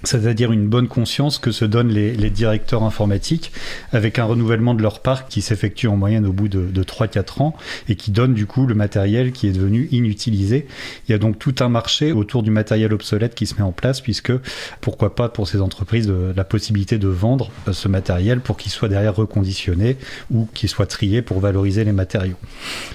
c'est-à-dire 0.08 0.52
une 0.52 0.68
bonne 0.68 0.88
conscience 0.88 1.38
que 1.38 1.50
se 1.50 1.64
donnent 1.64 1.92
les, 1.92 2.30
directeurs 2.30 2.82
informatiques 2.82 3.52
avec 3.92 4.18
un 4.18 4.24
renouvellement 4.24 4.74
de 4.74 4.82
leur 4.82 5.00
parc 5.00 5.28
qui 5.28 5.40
s'effectue 5.40 5.86
en 5.86 5.96
moyenne 5.96 6.26
au 6.26 6.32
bout 6.32 6.48
de, 6.48 6.66
de 6.66 6.82
3-4 6.82 7.42
ans 7.42 7.54
et 7.88 7.94
qui 7.94 8.10
donne 8.10 8.34
du 8.34 8.46
coup 8.46 8.66
le 8.66 8.74
matériel 8.74 9.30
qui 9.30 9.46
est 9.46 9.52
devenu 9.52 9.88
inutilisé. 9.92 10.66
Il 11.06 11.12
y 11.12 11.14
a 11.14 11.18
donc 11.18 11.38
tout 11.38 11.54
un 11.60 11.68
marché 11.68 12.12
autour 12.12 12.42
du 12.42 12.50
matériel 12.50 12.92
obsolète 12.92 13.34
qui 13.34 13.46
se 13.46 13.54
met 13.54 13.62
en 13.62 13.72
place 13.72 14.00
puisque 14.00 14.32
pourquoi 14.80 15.14
pas 15.14 15.28
pour 15.28 15.46
ces 15.46 15.60
entreprises 15.60 16.08
de, 16.08 16.32
la 16.34 16.44
possibilité 16.44 16.98
de 16.98 17.08
vendre 17.08 17.50
ce 17.70 17.86
matériel 17.86 18.40
pour 18.40 18.56
qu'il 18.56 18.72
soit 18.72 18.88
derrière 18.88 19.14
reconditionné 19.14 19.96
ou 20.32 20.48
qu'il 20.54 20.68
soit 20.68 20.86
trié 20.86 21.22
pour 21.22 21.40
valoriser 21.40 21.84
les 21.84 21.92
matériaux. 21.92 22.36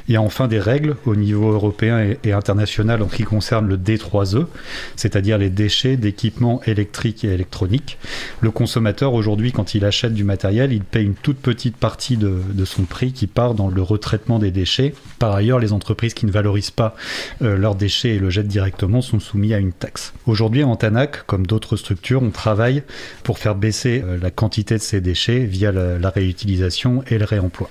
Il 0.08 0.14
y 0.14 0.18
a 0.18 0.22
enfin 0.22 0.48
des 0.48 0.60
règles 0.60 0.98
au 1.06 1.16
niveau 1.16 1.52
européen 1.52 2.00
et, 2.00 2.20
et 2.24 2.34
international 2.34 3.02
en 3.02 3.10
ce 3.10 3.16
qui 3.16 3.24
concerne 3.24 3.68
le 3.68 3.78
D3E, 3.78 4.48
c'est-à-dire 4.96 5.38
les 5.38 5.50
déchets 5.50 5.96
d'équipements 5.96 6.62
électriques 6.66 6.99
et 7.06 7.28
électronique. 7.28 7.98
Le 8.42 8.52
consommateur, 8.52 9.14
aujourd'hui, 9.14 9.52
quand 9.52 9.76
il 9.76 9.86
achète 9.86 10.14
du 10.14 10.24
matériel, 10.24 10.74
il 10.74 10.84
paye 10.84 11.06
une 11.06 11.16
toute 11.16 11.38
petite 11.38 11.78
partie 11.78 12.18
de, 12.18 12.40
son 12.66 12.84
prix 12.84 13.14
qui 13.14 13.28
part 13.28 13.54
dans 13.54 13.70
le 13.70 13.82
retraitement 13.82 14.38
des 14.40 14.52
déchets. 14.52 14.94
Par 15.18 15.34
ailleurs, 15.34 15.60
les 15.60 15.74
entreprises 15.74 16.14
qui 16.14 16.26
ne 16.26 16.32
valorisent 16.32 16.72
pas 16.72 16.96
euh, 17.42 17.58
leurs 17.58 17.76
déchets 17.76 18.16
et 18.16 18.20
le 18.20 18.30
jettent 18.30 18.48
directement 18.48 19.02
sont 19.02 19.20
soumis 19.20 19.54
à 19.54 19.58
une 19.58 19.72
taxe. 19.72 20.14
Aujourd'hui, 20.28 20.64
en 20.64 20.76
TANAC, 20.76 21.26
comme 21.26 21.48
d'autres 21.48 21.78
structures, 21.78 22.22
on 22.22 22.30
travaille 22.30 22.84
pour 23.24 23.40
faire 23.40 23.56
baisser 23.56 24.04
euh, 24.06 24.18
la 24.22 24.32
quantité 24.32 24.76
de 24.76 24.82
ces 24.82 25.02
déchets 25.02 25.40
via 25.40 25.72
la, 25.72 26.10
réutilisation 26.10 27.04
et 27.08 27.18
le 27.18 27.26
réemploi. 27.26 27.70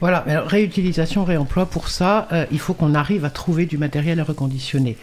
Voilà, 0.00 0.24
réutilisation, 0.46 1.24
réemploi, 1.24 1.66
pour 1.66 1.88
ça, 1.88 2.28
euh, 2.32 2.44
il 2.50 2.58
faut 2.58 2.74
qu'on 2.74 2.94
arrive 2.94 3.24
à 3.24 3.30
trouver 3.30 3.64
du 3.64 3.78
matériel 3.78 4.20
à 4.20 4.24
reconditionner. 4.24 4.96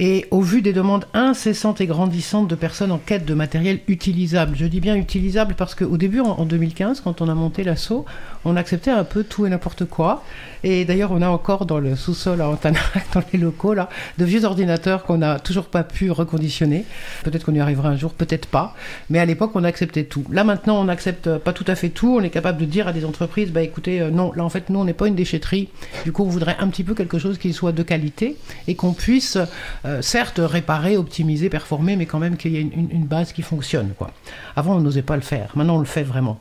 Et 0.00 0.26
au 0.30 0.40
vu 0.42 0.62
des 0.62 0.72
demandes 0.72 1.06
incessantes 1.12 1.80
et 1.80 1.86
grandissantes 1.86 2.46
de 2.46 2.54
personnes 2.54 2.92
en 2.92 2.98
quête 2.98 3.24
de 3.24 3.34
matériel 3.34 3.80
utilisable, 3.88 4.56
je 4.56 4.66
dis 4.66 4.80
bien 4.80 4.94
utilisable 4.94 5.54
parce 5.56 5.74
qu'au 5.74 5.96
début, 5.96 6.20
en 6.20 6.44
2015, 6.44 7.00
quand 7.00 7.20
on 7.20 7.28
a 7.28 7.34
monté 7.34 7.64
l'assaut, 7.64 8.04
on 8.44 8.56
acceptait 8.56 8.90
un 8.90 9.04
peu 9.04 9.24
tout 9.24 9.46
et 9.46 9.50
n'importe 9.50 9.84
quoi. 9.84 10.22
Et 10.64 10.84
d'ailleurs, 10.84 11.12
on 11.12 11.22
a 11.22 11.28
encore 11.28 11.66
dans 11.66 11.78
le 11.78 11.94
sous-sol 11.94 12.40
à 12.40 12.48
Antanac, 12.48 12.82
dans 13.14 13.22
les 13.32 13.38
locaux, 13.38 13.74
là, 13.74 13.88
de 14.18 14.24
vieux 14.24 14.44
ordinateurs 14.44 15.04
qu'on 15.04 15.18
n'a 15.18 15.38
toujours 15.38 15.66
pas 15.66 15.84
pu 15.84 16.10
reconditionner. 16.10 16.84
Peut-être 17.22 17.44
qu'on 17.44 17.54
y 17.54 17.60
arrivera 17.60 17.88
un 17.88 17.96
jour, 17.96 18.12
peut-être 18.12 18.46
pas. 18.46 18.74
Mais 19.10 19.18
à 19.18 19.24
l'époque, 19.24 19.52
on 19.54 19.64
acceptait 19.64 20.04
tout. 20.04 20.24
Là, 20.30 20.44
maintenant, 20.44 20.80
on 20.80 20.84
n'accepte 20.84 21.38
pas 21.38 21.52
tout 21.52 21.64
à 21.68 21.74
fait 21.74 21.90
tout. 21.90 22.16
On 22.18 22.22
est 22.22 22.30
capable 22.30 22.58
de 22.58 22.64
dire 22.64 22.88
à 22.88 22.92
des 22.92 23.04
entreprises, 23.04 23.50
bah 23.52 23.62
écoutez, 23.62 24.00
euh, 24.00 24.10
non, 24.10 24.32
là, 24.32 24.44
en 24.44 24.48
fait, 24.48 24.70
nous, 24.70 24.80
on 24.80 24.84
n'est 24.84 24.92
pas 24.92 25.06
une 25.06 25.14
déchetterie. 25.14 25.68
Du 26.04 26.12
coup, 26.12 26.24
on 26.24 26.28
voudrait 26.28 26.56
un 26.58 26.68
petit 26.68 26.84
peu 26.84 26.94
quelque 26.94 27.18
chose 27.18 27.38
qui 27.38 27.52
soit 27.52 27.72
de 27.72 27.82
qualité 27.82 28.36
et 28.66 28.74
qu'on 28.74 28.92
puisse, 28.92 29.38
euh, 29.84 30.02
certes, 30.02 30.40
réparer, 30.42 30.96
optimiser, 30.96 31.48
performer, 31.48 31.96
mais 31.96 32.06
quand 32.06 32.18
même 32.18 32.36
qu'il 32.36 32.52
y 32.52 32.56
ait 32.56 32.60
une, 32.60 33.08
base 33.08 33.32
qui 33.32 33.40
fonctionne, 33.40 33.92
quoi. 33.96 34.10
Avant, 34.54 34.76
on 34.76 34.80
n'osait 34.80 35.02
pas 35.02 35.16
le 35.16 35.22
faire. 35.22 35.50
Maintenant, 35.54 35.76
on 35.76 35.80
le 35.80 35.86
fait 35.86 36.02
vraiment. 36.02 36.38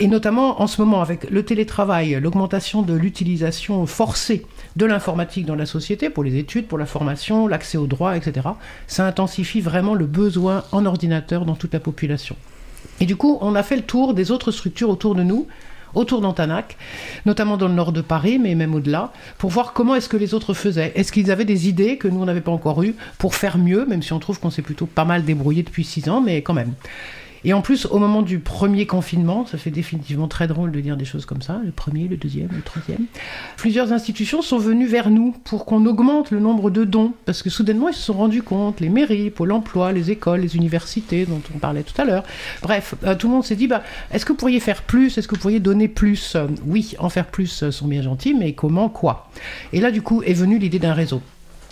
Et 0.00 0.08
notamment, 0.08 0.60
en 0.60 0.66
ce 0.66 0.80
moment, 0.80 1.00
avec 1.02 1.30
le 1.30 1.44
télétravail, 1.44 2.18
l'augmentation 2.20 2.82
de 2.82 2.94
l'utilisation 2.94 3.86
forcée 3.86 4.44
de 4.74 4.86
l'informatique 4.86 5.46
dans 5.46 5.54
la 5.54 5.66
société, 5.66 6.10
pour 6.10 6.24
les 6.24 6.36
études, 6.36 6.66
pour 6.66 6.78
la 6.78 6.86
formation, 6.86 7.46
l'accès 7.46 7.78
aux 7.78 7.86
droits, 7.86 8.16
etc., 8.16 8.48
ça 8.88 9.06
intensifie 9.06 9.60
vraiment 9.60 9.94
le 9.94 10.06
besoin 10.06 10.64
en 10.72 10.84
ordinateur 10.84 11.44
dans 11.44 11.54
toute 11.54 11.72
la 11.72 11.80
population. 11.80 12.34
Et 13.00 13.06
du 13.06 13.14
coup, 13.14 13.38
on 13.40 13.54
a 13.54 13.62
fait 13.62 13.76
le 13.76 13.82
tour 13.82 14.14
des 14.14 14.32
autres 14.32 14.50
structures 14.50 14.90
autour 14.90 15.14
de 15.14 15.22
nous, 15.22 15.46
autour 15.94 16.20
d'Antanac, 16.20 16.76
notamment 17.24 17.56
dans 17.56 17.68
le 17.68 17.74
nord 17.74 17.92
de 17.92 18.00
Paris, 18.00 18.40
mais 18.40 18.56
même 18.56 18.74
au-delà, 18.74 19.12
pour 19.38 19.50
voir 19.50 19.72
comment 19.72 19.94
est-ce 19.94 20.08
que 20.08 20.16
les 20.16 20.34
autres 20.34 20.54
faisaient. 20.54 20.92
Est-ce 20.96 21.12
qu'ils 21.12 21.30
avaient 21.30 21.44
des 21.44 21.68
idées 21.68 21.98
que 21.98 22.08
nous, 22.08 22.20
on 22.20 22.24
n'avait 22.24 22.40
pas 22.40 22.50
encore 22.50 22.82
eues 22.82 22.96
pour 23.18 23.36
faire 23.36 23.58
mieux, 23.58 23.86
même 23.86 24.02
si 24.02 24.12
on 24.12 24.18
trouve 24.18 24.40
qu'on 24.40 24.50
s'est 24.50 24.62
plutôt 24.62 24.86
pas 24.86 25.04
mal 25.04 25.24
débrouillé 25.24 25.62
depuis 25.62 25.84
six 25.84 26.08
ans, 26.08 26.20
mais 26.20 26.42
quand 26.42 26.54
même. 26.54 26.72
Et 27.44 27.52
en 27.52 27.60
plus, 27.60 27.86
au 27.86 27.98
moment 27.98 28.22
du 28.22 28.38
premier 28.38 28.86
confinement, 28.86 29.46
ça 29.46 29.58
fait 29.58 29.70
définitivement 29.70 30.28
très 30.28 30.46
drôle 30.46 30.72
de 30.72 30.80
dire 30.80 30.96
des 30.96 31.04
choses 31.04 31.26
comme 31.26 31.42
ça, 31.42 31.60
le 31.64 31.72
premier, 31.72 32.08
le 32.08 32.16
deuxième, 32.16 32.48
le 32.54 32.62
troisième, 32.62 33.04
plusieurs 33.56 33.92
institutions 33.92 34.40
sont 34.40 34.58
venues 34.58 34.86
vers 34.86 35.10
nous 35.10 35.34
pour 35.44 35.66
qu'on 35.66 35.84
augmente 35.84 36.30
le 36.30 36.40
nombre 36.40 36.70
de 36.70 36.84
dons, 36.84 37.12
parce 37.26 37.42
que 37.42 37.50
soudainement, 37.50 37.88
ils 37.88 37.94
se 37.94 38.02
sont 38.02 38.14
rendus 38.14 38.42
compte, 38.42 38.80
les 38.80 38.88
mairies, 38.88 39.30
Pôle 39.30 39.52
emploi, 39.52 39.92
les 39.92 40.10
écoles, 40.10 40.40
les 40.40 40.56
universités, 40.56 41.26
dont 41.26 41.42
on 41.54 41.58
parlait 41.58 41.82
tout 41.82 42.00
à 42.00 42.04
l'heure, 42.04 42.24
bref, 42.62 42.94
euh, 43.04 43.14
tout 43.14 43.28
le 43.28 43.34
monde 43.34 43.44
s'est 43.44 43.56
dit, 43.56 43.66
bah, 43.66 43.82
est-ce 44.12 44.24
que 44.24 44.32
vous 44.32 44.38
pourriez 44.38 44.60
faire 44.60 44.82
plus, 44.82 45.18
est-ce 45.18 45.28
que 45.28 45.34
vous 45.34 45.40
pourriez 45.40 45.60
donner 45.60 45.88
plus? 45.88 46.36
Oui, 46.66 46.94
en 46.98 47.10
faire 47.10 47.26
plus 47.26 47.70
sont 47.70 47.86
bien 47.86 48.02
gentils, 48.02 48.34
mais 48.34 48.52
comment, 48.52 48.88
quoi? 48.88 49.28
Et 49.72 49.80
là, 49.80 49.90
du 49.90 50.02
coup, 50.02 50.22
est 50.22 50.32
venue 50.32 50.58
l'idée 50.58 50.78
d'un 50.78 50.94
réseau. 50.94 51.20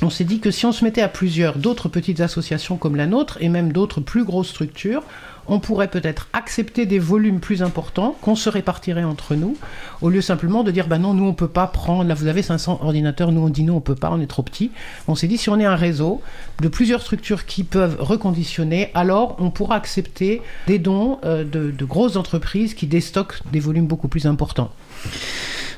On 0.05 0.11
s'est 0.11 0.25
dit 0.25 0.41
que 0.41 0.51
si 0.51 0.67
on 0.67 0.73
se 0.73 0.85
mettait 0.85 1.01
à 1.01 1.09
plusieurs 1.09 1.59
d'autres 1.59 1.89
petites 1.89 2.21
associations 2.21 2.77
comme 2.77 2.97
la 2.97 3.07
nôtre 3.07 3.39
et 3.41 3.49
même 3.49 3.73
d'autres 3.73 4.01
plus 4.01 4.25
grosses 4.25 4.49
structures, 4.49 5.05
on 5.47 5.59
pourrait 5.59 5.89
peut-être 5.89 6.29
accepter 6.33 6.87
des 6.87 6.99
volumes 6.99 7.41
plus 7.41 7.63
importants 7.63 8.17
qu'on 8.21 8.37
se 8.37 8.49
répartirait 8.49 9.05
entre 9.05 9.35
nous, 9.35 9.57
au 10.01 10.09
lieu 10.09 10.21
simplement 10.21 10.63
de 10.63 10.71
dire 10.71 10.87
bah 10.87 10.99
non, 10.99 11.15
nous 11.15 11.25
on 11.25 11.35
peut 11.35 11.49
pas 11.49 11.67
prendre, 11.67 12.09
là 12.09 12.15
vous 12.15 12.27
avez 12.27 12.43
500 12.43 12.81
ordinateurs, 12.83 13.33
nous 13.33 13.43
on 13.43 13.49
dit 13.49 13.65
non, 13.65 13.77
on 13.77 13.81
peut 13.81 13.95
pas, 13.95 14.11
on 14.11 14.21
est 14.21 14.27
trop 14.27 14.43
petit. 14.43 14.71
On 15.09 15.15
s'est 15.15 15.29
dit 15.29 15.39
si 15.39 15.51
on 15.51 15.59
est 15.59 15.65
un 15.65 15.77
réseau 15.77 16.23
de 16.61 16.69
plusieurs 16.69 17.03
structures 17.03 17.47
qui 17.47 17.65
peuvent 17.65 17.97
reconditionner, 17.99 18.91
alors 18.95 19.37
on 19.39 19.51
pourra 19.51 19.77
accepter 19.77 20.43
des 20.67 20.79
dons 20.79 21.19
euh, 21.25 21.45
de, 21.45 21.71
de 21.71 21.85
grosses 21.85 22.17
entreprises 22.17 22.75
qui 22.75 22.87
déstockent 22.87 23.41
des 23.53 23.61
volumes 23.61 23.87
beaucoup 23.87 24.09
plus 24.09 24.27
importants. 24.27 24.71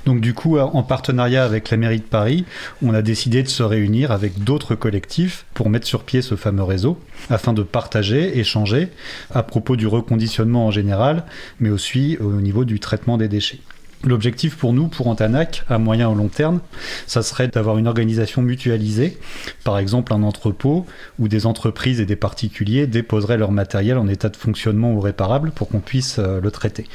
Donc 0.07 0.21
du 0.21 0.35
coup, 0.35 0.59
en 0.59 0.83
partenariat 0.83 1.45
avec 1.45 1.71
la 1.71 1.77
mairie 1.77 1.99
de 1.99 2.05
Paris, 2.05 2.45
on 2.83 2.93
a 2.93 3.01
décidé 3.01 3.43
de 3.43 3.49
se 3.49 3.63
réunir 3.63 4.11
avec 4.11 4.45
d'autres 4.45 4.75
collectifs 4.75 5.47
pour 5.55 5.71
mettre 5.71 5.87
sur 5.87 6.03
pied 6.03 6.21
ce 6.21 6.35
fameux 6.35 6.63
réseau, 6.63 6.99
afin 7.31 7.55
de 7.55 7.63
partager, 7.63 8.39
échanger 8.39 8.89
à 9.33 9.43
propos 9.43 9.77
du 9.77 9.87
reconditionnement 9.87 10.67
en 10.67 10.71
général, 10.71 11.25
mais 11.59 11.71
aussi 11.71 12.19
au 12.21 12.33
niveau 12.33 12.65
du 12.65 12.81
traitement 12.81 13.17
des 13.17 13.29
déchets. 13.29 13.61
L'objectif 14.07 14.57
pour 14.57 14.75
nous, 14.75 14.89
pour 14.89 15.09
Antanac, 15.09 15.65
à 15.71 15.79
moyen 15.79 16.11
ou 16.11 16.15
long 16.15 16.29
terme, 16.29 16.61
ça 17.07 17.23
serait 17.23 17.49
d'avoir 17.49 17.79
une 17.79 17.89
organisation 17.89 18.43
mutualisée, 18.43 19.19
par 19.65 19.79
exemple 19.79 20.13
un 20.13 20.23
entrepôt 20.23 20.85
où 21.19 21.29
des 21.29 21.47
entreprises 21.47 22.01
et 22.01 22.07
des 22.07 22.17
particuliers 22.17 22.87
déposeraient 22.87 23.39
leur 23.39 23.51
matériel 23.51 23.97
en 23.97 24.07
état 24.07 24.29
de 24.29 24.37
fonctionnement 24.37 24.93
ou 24.93 25.01
réparable 25.01 25.53
pour 25.53 25.69
qu'on 25.69 25.81
puisse 25.81 26.19
euh, 26.19 26.41
le 26.41 26.51
traiter. 26.51 26.87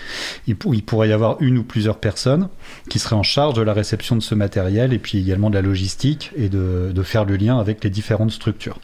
Il, 0.46 0.56
pourrait 0.56 1.10
y 1.10 1.14
avoir 1.14 1.38
une 1.42 1.58
ou 1.58 1.64
plusieurs 1.64 1.98
personnes 1.98 2.48
qui 2.90 3.00
seraient 3.00 3.16
en 3.16 3.24
charge 3.24 3.56
de 3.56 3.62
la 3.62 3.74
réception 3.74 4.16
de 4.16 4.22
ce 4.22 4.36
matériel 4.36 4.94
et 4.94 5.00
puis 5.00 5.18
également 5.18 5.50
de 5.50 5.56
la 5.56 5.62
logistique 5.62 6.32
et 6.36 6.50
de, 6.50 6.94
faire 7.04 7.26
le 7.26 7.38
lien 7.38 7.58
avec 7.58 7.84
les 7.84 7.90
différentes 7.90 8.32
structures. 8.32 8.80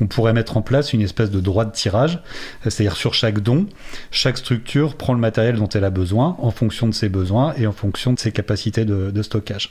On 0.00 0.06
pourrait 0.06 0.32
mettre 0.32 0.56
en 0.56 0.62
place 0.62 0.92
une 0.92 1.00
espèce 1.00 1.30
de 1.30 1.40
droit 1.40 1.64
de 1.64 1.70
tirage, 1.70 2.20
c'est-à-dire 2.62 2.96
sur 2.96 3.14
chaque 3.14 3.40
don, 3.40 3.66
chaque 4.10 4.36
structure 4.36 4.96
prend 4.96 5.14
le 5.14 5.20
matériel 5.20 5.56
dont 5.56 5.68
elle 5.68 5.84
a 5.84 5.90
besoin 5.90 6.36
en 6.40 6.50
fonction 6.50 6.88
de 6.88 6.92
ses 6.92 7.08
besoins 7.08 7.54
et 7.56 7.66
en 7.70 7.72
fonction 7.72 8.12
de 8.12 8.18
ses 8.18 8.32
capacités 8.32 8.84
de, 8.84 9.22
stockage. 9.22 9.70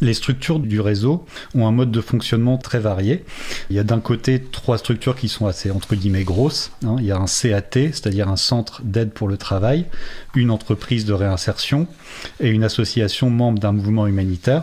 Les 0.00 0.14
structures 0.14 0.60
du 0.60 0.80
réseau 0.80 1.26
ont 1.56 1.66
un 1.66 1.72
mode 1.72 1.90
de 1.90 2.00
fonctionnement 2.00 2.56
très 2.56 2.78
varié. 2.78 3.24
Il 3.68 3.74
y 3.74 3.80
a 3.80 3.82
d'un 3.82 3.98
côté 3.98 4.40
trois 4.40 4.78
structures 4.78 5.16
qui 5.16 5.28
sont 5.28 5.48
assez 5.48 5.72
entre 5.72 5.96
guillemets 5.96 6.22
grosses. 6.22 6.70
Hein. 6.86 6.96
Il 7.00 7.06
y 7.06 7.10
a 7.10 7.16
un 7.16 7.26
CAT, 7.26 7.72
c'est-à-dire 7.72 8.28
un 8.28 8.36
centre 8.36 8.82
d'aide 8.84 9.10
pour 9.10 9.26
le 9.26 9.36
travail, 9.36 9.86
une 10.36 10.52
entreprise 10.52 11.04
de 11.04 11.12
réinsertion 11.12 11.88
et 12.38 12.48
une 12.50 12.62
association 12.62 13.28
membre 13.28 13.58
d'un 13.58 13.72
mouvement 13.72 14.06
humanitaire. 14.06 14.62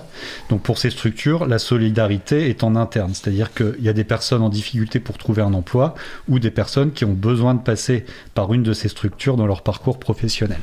Donc 0.49 0.61
pour 0.61 0.77
ces 0.77 0.89
structures, 0.89 1.45
la 1.45 1.59
solidarité 1.59 2.49
est 2.49 2.63
en 2.63 2.77
interne, 2.77 3.13
c'est-à-dire 3.13 3.53
qu'il 3.53 3.81
y 3.81 3.89
a 3.89 3.93
des 3.93 4.05
personnes 4.05 4.41
en 4.41 4.49
difficulté 4.49 5.01
pour 5.01 5.17
trouver 5.17 5.41
un 5.41 5.53
emploi 5.53 5.95
ou 6.29 6.39
des 6.39 6.51
personnes 6.51 6.93
qui 6.93 7.03
ont 7.03 7.13
besoin 7.13 7.55
de 7.55 7.61
passer 7.61 8.05
par 8.35 8.53
une 8.53 8.63
de 8.63 8.71
ces 8.71 8.87
structures 8.87 9.35
dans 9.35 9.47
leur 9.47 9.63
parcours 9.63 9.99
professionnel. 9.99 10.61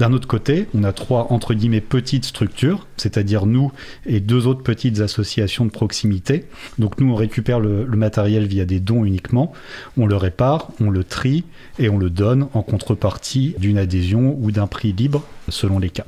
D'un 0.00 0.14
autre 0.14 0.26
côté, 0.26 0.66
on 0.74 0.82
a 0.82 0.94
trois 0.94 1.26
entre 1.28 1.52
guillemets 1.52 1.82
petites 1.82 2.24
structures, 2.24 2.86
c'est-à-dire 2.96 3.44
nous 3.44 3.70
et 4.06 4.20
deux 4.20 4.46
autres 4.46 4.62
petites 4.62 5.00
associations 5.00 5.66
de 5.66 5.70
proximité. 5.70 6.46
Donc 6.78 6.98
nous, 6.98 7.12
on 7.12 7.14
récupère 7.14 7.60
le, 7.60 7.84
matériel 7.84 8.46
via 8.46 8.64
des 8.64 8.80
dons 8.80 9.04
uniquement, 9.04 9.52
on 9.98 10.06
le 10.06 10.16
répare, 10.16 10.70
on 10.80 10.88
le 10.88 11.04
trie 11.04 11.44
et 11.78 11.90
on 11.90 11.98
le 11.98 12.08
donne 12.08 12.48
en 12.54 12.62
contrepartie 12.62 13.54
d'une 13.58 13.76
adhésion 13.76 14.38
ou 14.40 14.50
d'un 14.52 14.66
prix 14.66 14.94
libre 14.94 15.22
selon 15.50 15.78
les 15.78 15.90
cas. 15.90 16.06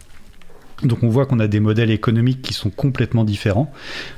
Donc 0.85 1.03
on 1.03 1.09
voit 1.09 1.27
qu'on 1.27 1.41
a 1.41 1.47
des 1.47 1.61
modèles 1.61 1.91
économiques 1.91 2.43
qui 2.43 2.55
sont 2.55 2.71
complètement 2.71 3.25
différents. 3.25 3.73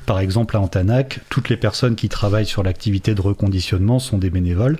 Par 0.06 0.18
exemple, 0.18 0.56
à 0.56 0.60
Antanac, 0.60 1.20
toutes 1.28 1.48
les 1.48 1.56
personnes 1.56 1.94
qui 1.94 2.08
travaillent 2.08 2.46
sur 2.46 2.62
l'activité 2.62 3.14
de 3.14 3.20
reconditionnement 3.20 3.98
sont 3.98 4.18
des 4.18 4.30
bénévoles. 4.30 4.78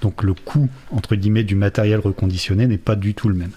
Donc 0.00 0.22
le 0.22 0.34
coût, 0.34 0.68
entre 0.90 1.16
guillemets, 1.16 1.44
du 1.44 1.54
matériel 1.54 2.00
reconditionné 2.00 2.66
n'est 2.66 2.78
pas 2.78 2.96
du 2.96 3.14
tout 3.14 3.28
le 3.28 3.34
même. 3.34 3.52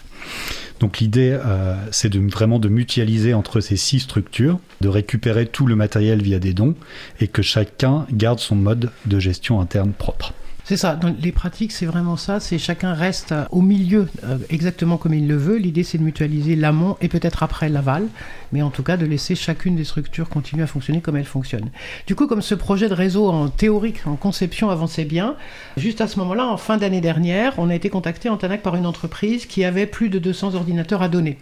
Donc 0.80 1.00
l'idée, 1.00 1.38
euh, 1.44 1.76
c'est 1.92 2.10
de, 2.10 2.20
vraiment 2.20 2.60
de 2.60 2.70
mutualiser 2.70 3.34
entre 3.34 3.62
ces 3.62 3.78
six 3.78 4.02
structures, 4.02 4.60
de 4.82 4.90
récupérer 4.90 5.46
tout 5.48 5.66
le 5.66 5.76
matériel 5.76 6.22
via 6.22 6.40
des 6.40 6.54
dons 6.54 6.76
et 7.20 7.28
que 7.28 7.42
chacun 7.42 8.06
garde 8.12 8.40
son 8.40 8.56
mode 8.56 8.92
de 9.06 9.20
gestion 9.20 9.60
interne 9.60 9.92
propre. 9.92 10.34
C'est 10.68 10.76
ça, 10.76 10.98
dans 10.98 11.16
les 11.22 11.32
pratiques, 11.32 11.72
c'est 11.72 11.86
vraiment 11.86 12.18
ça, 12.18 12.42
c'est 12.42 12.58
chacun 12.58 12.94
reste 12.94 13.32
euh, 13.32 13.46
au 13.52 13.62
milieu 13.62 14.10
euh, 14.26 14.38
exactement 14.50 14.98
comme 14.98 15.14
il 15.14 15.26
le 15.26 15.38
veut. 15.38 15.56
L'idée, 15.56 15.86
c'est 15.86 15.98
de 15.98 16.04
mutualiser 16.04 16.58
l'amont 16.58 16.98
et 17.00 17.08
peut-être 17.08 17.42
après 17.42 17.70
l'aval, 17.70 18.10
mais 18.52 18.62
en 18.62 18.70
tout 18.70 18.84
cas 18.84 18.98
de 18.98 19.06
laisser 19.06 19.34
chacune 19.34 19.78
des 19.78 19.86
structures 19.86 20.28
continuer 20.28 20.64
à 20.64 20.68
fonctionner 20.68 21.00
comme 21.00 21.16
elles 21.16 21.24
fonctionnent. 21.24 21.70
Du 22.06 22.16
coup, 22.16 22.28
comme 22.28 22.42
ce 22.42 22.54
projet 22.54 22.90
de 22.90 22.94
réseau 22.94 23.30
en 23.30 23.48
théorique, 23.48 24.06
en 24.08 24.18
conception 24.18 24.70
avançait 24.70 25.06
bien, 25.06 25.38
juste 25.78 26.02
à 26.02 26.08
ce 26.10 26.20
moment-là, 26.20 26.46
en 26.46 26.58
fin 26.58 26.76
d'année 26.76 27.00
dernière, 27.00 27.54
on 27.60 27.70
a 27.70 27.76
été 27.76 27.90
contacté 27.90 28.28
en 28.28 28.36
Tanac 28.36 28.62
par 28.62 28.76
une 28.76 28.86
entreprise 28.86 29.46
qui 29.46 29.64
avait 29.64 29.86
plus 29.86 30.10
de 30.10 30.20
200 30.20 30.56
ordinateurs 30.56 31.02
à 31.02 31.08
donner. 31.08 31.38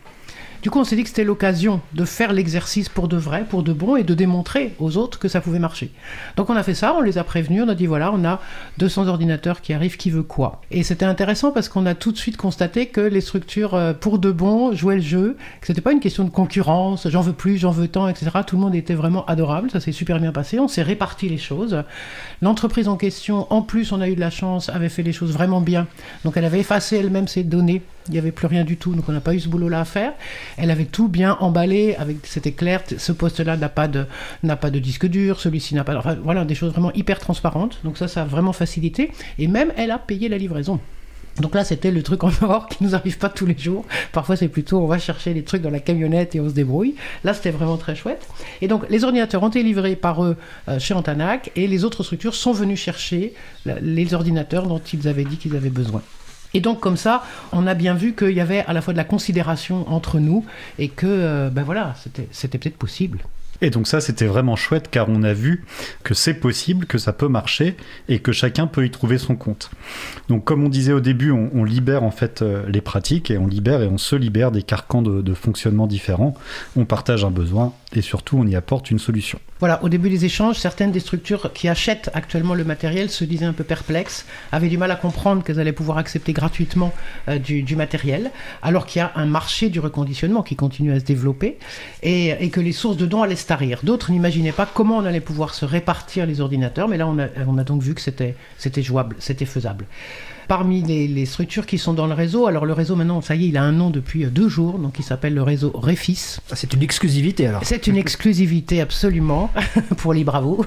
Du 0.66 0.72
coup, 0.72 0.80
on 0.80 0.84
s'est 0.84 0.96
dit 0.96 1.04
que 1.04 1.10
c'était 1.10 1.24
l'occasion 1.24 1.80
de 1.94 2.06
faire 2.06 2.34
l'exercice 2.34 2.90
pour 2.90 3.08
de 3.08 3.18
vrai, 3.18 3.46
pour 3.48 3.62
de 3.62 3.72
bon, 3.72 3.98
et 3.98 4.04
de 4.04 4.16
démontrer 4.16 4.74
aux 4.80 4.98
autres 4.98 5.20
que 5.20 5.28
ça 5.28 5.40
pouvait 5.40 5.60
marcher. 5.60 5.92
Donc 6.38 6.50
on 6.50 6.56
a 6.56 6.64
fait 6.64 6.74
ça, 6.74 6.96
on 6.98 7.02
les 7.02 7.20
a 7.20 7.24
prévenus, 7.24 7.62
on 7.64 7.70
a 7.70 7.76
dit 7.76 7.86
voilà, 7.86 8.12
on 8.12 8.26
a 8.26 8.42
200 8.80 9.08
ordinateurs 9.08 9.62
qui 9.62 9.74
arrivent, 9.74 9.96
qui 9.96 10.10
veut 10.10 10.24
quoi 10.24 10.62
Et 10.72 10.82
c'était 10.82 11.06
intéressant 11.06 11.52
parce 11.52 11.70
qu'on 11.70 11.86
a 11.86 11.94
tout 11.94 12.12
de 12.12 12.18
suite 12.18 12.36
constaté 12.36 12.88
que 12.88 13.00
les 13.00 13.22
structures 13.22 13.76
euh, 13.76 13.94
pour 13.94 14.18
de 14.18 14.32
bon 14.32 14.74
jouaient 14.74 14.96
le 14.96 15.02
jeu, 15.04 15.38
que 15.62 15.68
c'était 15.68 15.82
pas 15.82 15.92
une 15.92 16.00
question 16.00 16.24
de 16.24 16.32
concurrence, 16.32 17.08
j'en 17.12 17.22
veux 17.22 17.34
plus, 17.34 17.60
j'en 17.60 17.70
veux 17.70 17.88
tant, 17.88 18.08
etc. 18.08 18.32
Tout 18.48 18.56
le 18.56 18.64
monde 18.64 18.74
était 18.74 18.96
vraiment 18.96 19.24
adorable, 19.28 19.70
ça 19.70 19.80
s'est 19.80 19.92
super 19.92 20.20
bien 20.20 20.32
passé, 20.32 20.58
on 20.58 20.68
s'est 20.68 20.82
réparti 20.82 21.30
les 21.30 21.38
choses. 21.38 21.84
L'entreprise 22.42 22.88
en 22.88 22.98
question, 22.98 23.46
en 23.54 23.62
plus, 23.62 23.92
on 23.92 24.02
a 24.02 24.10
eu 24.10 24.16
de 24.16 24.20
la 24.20 24.32
chance, 24.32 24.70
avait 24.70 24.90
fait 24.90 25.04
les 25.04 25.14
choses 25.14 25.32
vraiment 25.32 25.62
bien. 25.62 25.86
Donc 26.24 26.38
elle 26.38 26.46
avait 26.46 26.62
effacé 26.62 26.98
elle-même 26.98 27.28
ses 27.28 27.44
données 27.44 27.84
il 28.08 28.12
n'y 28.12 28.18
avait 28.18 28.32
plus 28.32 28.48
rien 28.48 28.64
du 28.64 28.78
tout, 28.78 28.94
donc 28.94 29.10
on 29.10 29.12
n'a 29.12 29.22
pas 29.22 29.34
eu 29.34 29.40
ce 29.40 29.50
boulot-là 29.50 29.82
à 29.82 29.86
faire. 29.86 30.14
Elle 30.58 30.72
avait 30.72 30.86
tout 30.86 31.08
bien 31.08 31.38
emballé, 31.40 31.96
avec, 31.96 32.18
c'était 32.24 32.52
clair, 32.52 32.82
ce 32.98 33.12
poste-là 33.12 33.58
n'a 33.58 33.70
pas, 33.70 33.88
de, 33.88 34.80
disque 34.80 35.08
dur, 35.08 35.40
celui-ci 35.40 35.76
n'a 35.76 35.84
pas... 35.84 35.96
Enfin, 35.98 36.18
voilà, 36.24 36.46
des 36.46 36.56
choses 36.56 36.72
vraiment 36.72 36.94
hyper 36.94 37.20
transparentes. 37.20 37.80
Donc 37.84 37.98
ça, 37.98 38.08
ça 38.08 38.22
a 38.22 38.26
vraiment 38.26 38.54
facilité. 38.54 39.12
Et 39.40 39.48
même, 39.48 39.72
elle 39.78 39.92
a 39.92 39.98
payé 39.98 40.30
la 40.30 40.38
livraison. 40.38 40.80
Donc 41.42 41.54
là, 41.54 41.66
c'était 41.66 41.92
le 41.92 42.02
truc 42.02 42.24
en 42.24 42.32
or 42.42 42.68
qui 42.68 42.84
nous 42.84 42.96
arrive 42.96 43.18
pas 43.18 43.30
tous 43.30 43.46
les 43.46 43.58
jours. 43.58 43.86
Parfois, 44.12 44.36
c'est 44.36 44.48
plutôt 44.48 44.80
on 44.80 44.88
va 44.88 45.00
chercher 45.00 45.34
les 45.34 45.44
trucs 45.44 45.62
dans 45.62 45.70
la 45.70 45.80
camionnette 45.80 46.36
et 46.36 46.40
on 46.40 46.48
se 46.48 46.54
débrouille. 46.54 46.96
Là, 47.24 47.34
c'était 47.34 47.52
vraiment 47.52 47.78
très 47.78 47.96
chouette. 47.96 48.26
Et 48.62 48.68
donc, 48.68 48.90
les 48.90 49.04
ordinateurs 49.04 49.44
ont 49.44 49.50
été 49.50 49.64
livrés 49.64 49.96
par 49.96 50.24
eux 50.24 50.38
euh, 50.70 50.80
chez 50.80 50.94
Antanac 50.94 51.52
et 51.56 51.68
les 51.68 51.84
autres 51.84 52.04
structures 52.04 52.36
sont 52.36 52.54
venues 52.54 52.78
chercher 52.78 53.34
les 53.66 54.14
ordinateurs 54.14 54.68
dont 54.68 54.80
ils 54.80 55.08
avaient 55.08 55.26
dit 55.26 55.38
qu'ils 55.38 55.56
avaient 55.56 55.70
besoin. 55.70 56.02
Et 56.56 56.62
donc 56.62 56.80
comme 56.80 56.96
ça, 56.96 57.24
on 57.52 57.68
a 57.68 57.74
bien 57.74 57.94
vu 57.94 58.14
qu'il 58.14 58.32
y 58.32 58.40
avait 58.40 58.64
à 58.66 58.72
la 58.72 58.82
fois 58.82 58.94
de 58.94 58.98
la 58.98 59.04
considération 59.04 59.92
entre 59.92 60.20
nous 60.20 60.46
et 60.80 60.88
que, 60.88 61.06
euh, 61.06 61.50
ben 61.50 61.64
voilà, 61.64 61.96
c'était 62.32 62.58
peut-être 62.58 62.78
possible. 62.78 63.20
Et 63.62 63.70
donc 63.70 63.88
ça, 63.88 64.00
c'était 64.00 64.26
vraiment 64.26 64.56
chouette 64.56 64.90
car 64.90 65.10
on 65.10 65.22
a 65.24 65.34
vu 65.34 65.66
que 66.04 66.14
c'est 66.14 66.34
possible, 66.34 66.86
que 66.86 66.98
ça 66.98 67.12
peut 67.12 67.28
marcher 67.28 67.76
et 68.08 68.20
que 68.20 68.32
chacun 68.32 68.68
peut 68.68 68.86
y 68.86 68.90
trouver 68.90 69.18
son 69.18 69.36
compte. 69.36 69.70
Donc 70.30 70.46
comme 70.46 70.64
on 70.64 70.70
disait 70.70 70.94
au 70.94 71.02
début, 71.02 71.32
on, 71.32 71.64
libère 71.66 72.04
en 72.04 72.12
fait 72.12 72.42
euh, 72.42 72.64
les 72.70 72.82
pratiques 72.82 73.32
et 73.32 73.38
on 73.38 73.48
libère 73.48 73.82
et 73.82 73.88
on 73.88 73.98
se 73.98 74.16
libère 74.16 74.52
des 74.52 74.64
carcans 74.64 75.02
de 75.02 75.34
fonctionnement 75.34 75.88
différents. 75.88 76.36
On 76.78 76.86
partage 76.86 77.26
un 77.26 77.32
besoin 77.32 77.74
et 77.98 78.02
surtout 78.02 78.38
on 78.38 78.48
y 78.48 78.56
apporte 78.56 78.92
une 78.92 79.00
solution. 79.00 79.40
Voilà, 79.60 79.82
au 79.84 79.90
début 79.90 80.10
des 80.10 80.26
échanges, 80.26 80.58
certaines 80.58 80.92
des 80.92 81.00
structures 81.00 81.54
qui 81.54 81.70
achètent 81.70 82.10
actuellement 82.14 82.54
le 82.54 82.64
matériel 82.64 83.10
se 83.10 83.24
disaient 83.24 83.46
un 83.46 83.54
peu 83.54 83.64
perplexes, 83.64 84.26
avaient 84.52 84.68
du 84.68 84.78
mal 84.78 84.92
à 84.92 84.96
comprendre 84.96 85.44
qu'elles 85.44 85.60
allaient 85.60 85.72
pouvoir 85.72 85.98
accepter 85.98 86.34
gratuitement 86.34 86.94
euh, 87.30 87.40
du, 87.40 87.76
matériel, 87.76 88.32
alors 88.62 88.86
qu'il 88.86 89.00
y 89.00 89.04
a 89.04 89.12
un 89.16 89.26
marché 89.26 89.70
du 89.70 89.80
reconditionnement 89.80 90.44
qui 90.44 90.56
continue 90.56 90.92
à 90.92 91.00
se 91.00 91.06
développer 91.06 91.58
et, 92.04 92.50
que 92.50 92.60
les 92.60 92.74
sources 92.74 92.98
de 92.98 93.06
dons 93.06 93.24
allaient 93.24 93.36
se 93.36 93.48
tarir. 93.48 93.80
D'autres 93.84 94.12
n'imaginaient 94.12 94.52
pas 94.52 94.68
comment 94.72 94.98
on 94.98 95.06
allait 95.06 95.22
pouvoir 95.22 95.54
se 95.54 95.66
répartir 95.66 96.26
les 96.26 96.42
ordinateurs, 96.42 96.88
mais 96.88 96.98
là 96.98 97.08
on 97.08 97.18
a, 97.20 97.28
on 97.48 97.58
a 97.58 97.64
donc 97.64 97.82
vu 97.82 97.94
que 97.96 98.02
c'était 98.02 98.36
jouable, 98.84 99.16
c'était 99.20 99.46
faisable. 99.46 99.86
Parmi 100.48 100.82
les, 100.84 101.26
structures 101.26 101.66
qui 101.66 101.78
sont 101.78 101.94
dans 101.94 102.08
le 102.08 102.14
réseau, 102.14 102.48
alors 102.48 102.66
le 102.66 102.74
réseau 102.74 102.96
maintenant, 102.96 103.22
ça 103.22 103.36
y 103.36 103.46
est, 103.46 103.48
il 103.50 103.58
a 103.58 103.64
un 103.64 103.72
nom 103.72 103.90
depuis 103.90 104.26
deux 104.26 104.48
jours, 104.48 104.78
donc 104.78 105.00
il 105.00 105.04
s'appelle 105.04 105.34
le 105.34 105.42
réseau 105.42 105.72
Refis. 105.74 106.38
Ah, 106.52 106.56
c'est 106.56 106.74
une 106.74 106.84
exclusivité 106.84 107.48
alors 107.48 107.62
C'est 107.64 107.88
une 107.88 107.98
exclusivité 107.98 108.82
absolument 108.82 109.50
pour 109.98 110.14
les 110.14 110.24
bravos. 110.24 110.66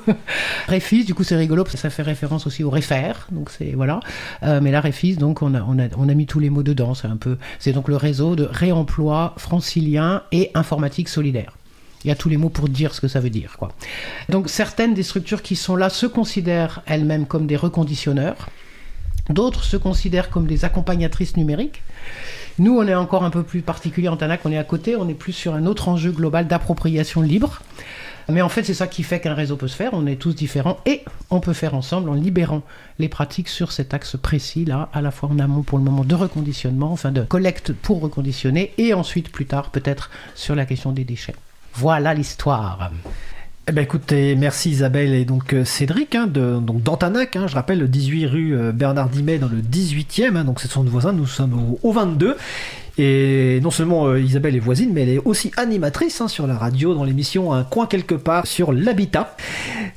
Refis, 0.69 1.05
du 1.05 1.15
coup 1.15 1.23
c'est 1.23 1.37
rigolo, 1.37 1.65
parce 1.65 1.77
que 1.77 1.81
ça 1.81 1.91
fait 1.91 2.03
référence 2.03 2.47
aussi 2.47 2.65
au 2.65 2.71
Refer, 2.71 3.13
donc 3.31 3.51
c'est 3.51 3.73
voilà. 3.73 4.01
Euh, 4.43 4.61
mais 4.61 4.71
là 4.71 4.81
Refis, 4.81 5.17
donc 5.17 5.43
on 5.43 5.55
a, 5.55 5.63
on, 5.63 5.79
a, 5.79 5.89
on 5.97 6.09
a 6.09 6.15
mis 6.15 6.27
tous 6.27 6.41
les 6.41 6.51
mots 6.51 6.63
dedans, 6.63 6.95
c'est 6.95 7.09
un 7.09 7.17
peu, 7.17 7.39
c'est 7.59 7.73
donc 7.73 7.89
le 7.89 7.97
réseau 7.97 8.37
de 8.37 8.49
réemploi 8.51 9.35
francilien 9.37 10.23
et 10.33 10.51
informatique 10.55 11.09
solidaire. 11.09 11.53
Il 12.05 12.09
y 12.09 12.11
a 12.11 12.15
tous 12.15 12.29
les 12.29 12.37
mots 12.37 12.49
pour 12.49 12.69
dire 12.69 12.95
ce 12.95 13.01
que 13.01 13.09
ça 13.09 13.21
veut 13.21 13.31
dire. 13.31 13.57
Quoi. 13.59 13.73
Donc 14.29 14.49
certaines 14.49 14.95
des 14.95 15.03
structures 15.03 15.43
qui 15.43 15.57
sont 15.57 15.77
là 15.77 15.91
se 15.91 16.07
considèrent 16.07 16.83
elles-mêmes 16.87 17.27
comme 17.27 17.47
des 17.47 17.57
reconditionneurs. 17.57 18.49
D'autres 19.29 19.65
se 19.65 19.77
considèrent 19.77 20.31
comme 20.31 20.47
des 20.47 20.65
accompagnatrices 20.65 21.37
numériques. 21.37 21.83
Nous, 22.59 22.77
on 22.77 22.87
est 22.87 22.95
encore 22.95 23.25
un 23.25 23.31
peu 23.31 23.43
plus 23.43 23.63
particulier 23.63 24.09
en 24.09 24.17
Tanac, 24.17 24.41
on 24.45 24.51
est 24.51 24.59
à 24.59 24.65
côté, 24.65 24.97
on 24.97 25.09
est 25.09 25.15
plus 25.15 25.33
sur 25.33 25.55
un 25.55 25.67
autre 25.67 25.89
enjeu 25.89 26.11
global 26.11 26.49
d'appropriation 26.49 27.21
libre. 27.21 27.63
Mais 28.31 28.43
en 28.43 28.49
fait, 28.49 28.63
c'est 28.63 28.75
ça 28.75 28.87
qui 28.87 29.03
fait 29.05 29.21
qu'un 29.21 29.33
réseau 29.33 29.57
peut 29.57 29.69
se 29.69 29.77
faire. 29.77 29.91
On 29.95 30.07
est 30.07 30.17
tous 30.17 30.35
différents 30.35 30.79
et 30.85 31.03
on 31.31 31.41
peut 31.41 31.55
faire 31.55 31.75
ensemble 31.75 32.11
en 32.11 32.15
libérant 32.15 32.63
les 32.99 33.09
pratiques 33.09 33.49
sur 33.49 33.73
cet 33.73 33.95
axe 33.95 34.17
précis 34.21 34.67
là, 34.67 34.91
à 34.93 35.01
la 35.01 35.11
fois 35.11 35.31
en 35.31 35.39
amont 35.39 35.63
pour 35.63 35.79
le 35.79 35.85
moment 35.85 36.05
de 36.05 36.15
reconditionnement, 36.15 36.93
enfin 36.93 37.11
de 37.11 37.23
collecte 37.23 37.73
pour 37.73 38.01
reconditionner 38.01 38.73
et 38.77 38.93
ensuite 38.93 39.33
plus 39.33 39.47
tard 39.47 39.71
peut-être 39.71 40.11
sur 40.35 40.55
la 40.55 40.67
question 40.67 40.93
des 40.93 41.05
déchets. 41.05 41.37
Voilà 41.75 42.13
l'histoire. 42.13 42.91
Eh 43.71 43.73
ben 43.73 43.83
écoutez, 43.83 44.35
merci 44.35 44.71
Isabelle 44.71 45.13
et 45.13 45.27
donc 45.27 45.53
euh, 45.53 45.63
Cédric 45.63 46.15
hein, 46.15 46.27
donc 46.27 46.83
d'Antanac, 46.83 47.37
hein, 47.37 47.47
je 47.47 47.55
rappelle 47.55 47.79
le 47.79 47.87
18 47.87 48.27
rue 48.27 48.57
euh, 48.57 48.73
Bernard 48.73 49.11
Dimet 49.11 49.37
dans 49.37 49.49
le 49.49 49.59
18e, 49.59 50.37
hein, 50.37 50.45
donc 50.45 50.61
c'est 50.61 50.71
son 50.71 50.85
voisin, 50.85 51.13
nous 51.13 51.27
sommes 51.27 51.53
au, 51.53 51.79
au 51.87 51.93
22. 51.93 52.39
Et 52.97 53.61
non 53.63 53.71
seulement 53.71 54.07
euh, 54.07 54.23
Isabelle 54.23 54.57
est 54.57 54.59
voisine, 54.59 54.93
mais 54.95 55.03
elle 55.03 55.11
est 55.11 55.21
aussi 55.23 55.53
animatrice 55.59 56.27
sur 56.29 56.47
la 56.47 56.57
radio 56.57 56.95
dans 56.95 57.05
l'émission 57.05 57.53
Un 57.53 57.63
coin 57.63 57.87
quelque 57.87 58.15
part 58.15 58.47
sur 58.47 58.73
l'habitat. 58.73 59.37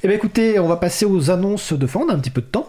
Eh 0.03 0.07
bien 0.09 0.17
écoutez, 0.17 0.59
on 0.59 0.67
va 0.67 0.75
passer 0.75 1.05
aux 1.05 1.31
annonces 1.31 1.71
de 1.71 1.87
fin, 1.87 2.01
on 2.01 2.09
a 2.09 2.13
un 2.13 2.19
petit 2.19 2.29
peu 2.29 2.41
de 2.41 2.47
temps. 2.47 2.67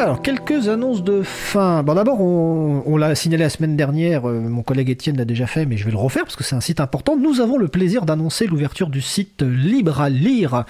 Alors, 0.00 0.22
quelques 0.22 0.68
annonces 0.68 1.04
de 1.04 1.20
fin. 1.20 1.82
Bon, 1.82 1.92
d'abord, 1.92 2.22
on, 2.22 2.96
l'a 2.96 3.14
signalé 3.14 3.44
la 3.44 3.50
semaine 3.50 3.76
dernière, 3.76 4.26
euh, 4.26 4.40
mon 4.40 4.62
collègue 4.62 4.88
Étienne 4.88 5.18
l'a 5.18 5.26
déjà 5.26 5.46
fait, 5.46 5.66
mais 5.66 5.76
je 5.76 5.84
vais 5.84 5.90
le 5.90 5.98
refaire 5.98 6.22
parce 6.22 6.36
que 6.36 6.42
c'est 6.42 6.56
un 6.56 6.62
site 6.62 6.80
important. 6.80 7.18
Nous 7.18 7.42
avons 7.42 7.58
le 7.58 7.68
plaisir 7.68 8.06
d'annoncer 8.06 8.46
l'ouverture 8.46 8.88
du 8.88 9.02
site 9.02 9.42
Libre 9.42 10.00
à 10.00 10.08
lire, 10.08 10.64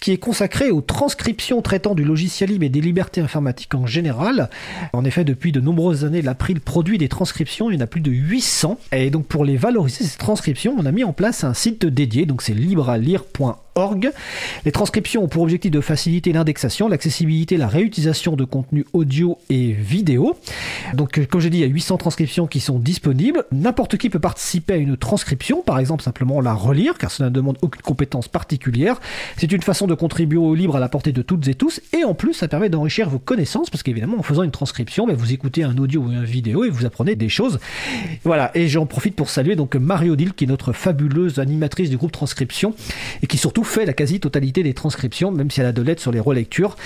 qui 0.00 0.12
est 0.12 0.16
consacré 0.16 0.70
aux 0.70 0.80
transcriptions 0.80 1.60
traitant 1.60 1.94
du 1.94 2.04
logiciel 2.04 2.48
libre 2.48 2.64
et 2.64 2.68
des 2.70 2.80
libertés 2.80 3.20
informatiques 3.20 3.74
en 3.74 3.84
général. 3.84 4.48
En 4.94 5.04
effet, 5.04 5.24
depuis 5.24 5.52
de 5.52 5.60
nombreuses 5.60 6.06
années, 6.06 6.22
l'April 6.22 6.62
produit 6.62 6.96
des 6.96 7.10
transcriptions, 7.10 7.68
il 7.68 7.74
y 7.74 7.76
en 7.76 7.84
a 7.84 7.86
plus 7.86 8.00
de 8.00 8.10
800. 8.10 8.78
Et 8.92 9.10
donc, 9.10 9.26
pour 9.26 9.44
les 9.44 9.58
valoriser, 9.58 10.04
ces 10.04 10.16
transcriptions, 10.16 10.74
on 10.78 10.86
a 10.86 10.92
mis 10.92 11.04
en 11.04 11.12
place 11.12 11.44
un 11.44 11.52
site 11.52 11.84
dédié, 11.84 12.24
donc 12.24 12.40
c'est 12.40 12.54
librealire.org. 12.54 13.69
Les 14.64 14.72
transcriptions 14.72 15.24
ont 15.24 15.28
pour 15.28 15.42
objectif 15.42 15.70
de 15.70 15.80
faciliter 15.80 16.32
l'indexation, 16.32 16.88
l'accessibilité, 16.88 17.56
la 17.56 17.68
réutilisation 17.68 18.36
de 18.36 18.44
contenus 18.44 18.84
audio 18.92 19.38
et 19.48 19.72
vidéo. 19.72 20.36
Donc, 20.94 21.18
euh, 21.18 21.26
comme 21.26 21.40
j'ai 21.40 21.50
dit, 21.50 21.58
il 21.58 21.62
y 21.62 21.64
a 21.64 21.68
800 21.68 21.98
transcriptions 21.98 22.46
qui 22.46 22.60
sont 22.60 22.78
disponibles. 22.78 23.44
N'importe 23.52 23.96
qui 23.96 24.10
peut 24.10 24.18
participer 24.18 24.74
à 24.74 24.76
une 24.76 24.96
transcription, 24.96 25.62
par 25.62 25.78
exemple 25.78 26.02
simplement 26.02 26.40
la 26.40 26.54
relire, 26.54 26.98
car 26.98 27.10
cela 27.10 27.28
ne 27.28 27.34
demande 27.34 27.58
aucune 27.62 27.82
compétence 27.82 28.28
particulière. 28.28 29.00
C'est 29.36 29.50
une 29.50 29.62
façon 29.62 29.86
de 29.86 29.94
contribuer 29.94 30.38
au 30.38 30.54
libre 30.54 30.76
à 30.76 30.80
la 30.80 30.88
portée 30.88 31.12
de 31.12 31.22
toutes 31.22 31.46
et 31.48 31.54
tous, 31.54 31.80
et 31.92 32.04
en 32.04 32.14
plus, 32.14 32.34
ça 32.34 32.48
permet 32.48 32.68
d'enrichir 32.68 33.08
vos 33.08 33.18
connaissances, 33.18 33.70
parce 33.70 33.82
qu'évidemment, 33.82 34.18
en 34.18 34.22
faisant 34.22 34.42
une 34.42 34.50
transcription, 34.50 35.06
ben, 35.06 35.16
vous 35.16 35.32
écoutez 35.32 35.62
un 35.62 35.76
audio 35.78 36.02
ou 36.02 36.10
une 36.10 36.24
vidéo 36.24 36.64
et 36.64 36.70
vous 36.70 36.84
apprenez 36.84 37.16
des 37.16 37.28
choses. 37.28 37.58
Voilà, 38.24 38.50
et 38.54 38.68
j'en 38.68 38.86
profite 38.86 39.16
pour 39.16 39.30
saluer 39.30 39.56
donc 39.56 39.74
Marie-Odile, 39.76 40.34
qui 40.34 40.44
est 40.44 40.48
notre 40.48 40.72
fabuleuse 40.72 41.38
animatrice 41.38 41.90
du 41.90 41.96
groupe 41.96 42.12
Transcription, 42.12 42.74
et 43.22 43.26
qui 43.26 43.38
surtout 43.38 43.64
fait 43.70 43.86
la 43.86 43.92
quasi-totalité 43.92 44.62
des 44.62 44.74
transcriptions, 44.74 45.30
même 45.30 45.50
si 45.50 45.60
elle 45.60 45.66
a 45.66 45.72
de 45.72 45.82
l'aide 45.82 46.00
sur 46.00 46.12
les 46.12 46.20
relectures. 46.20 46.76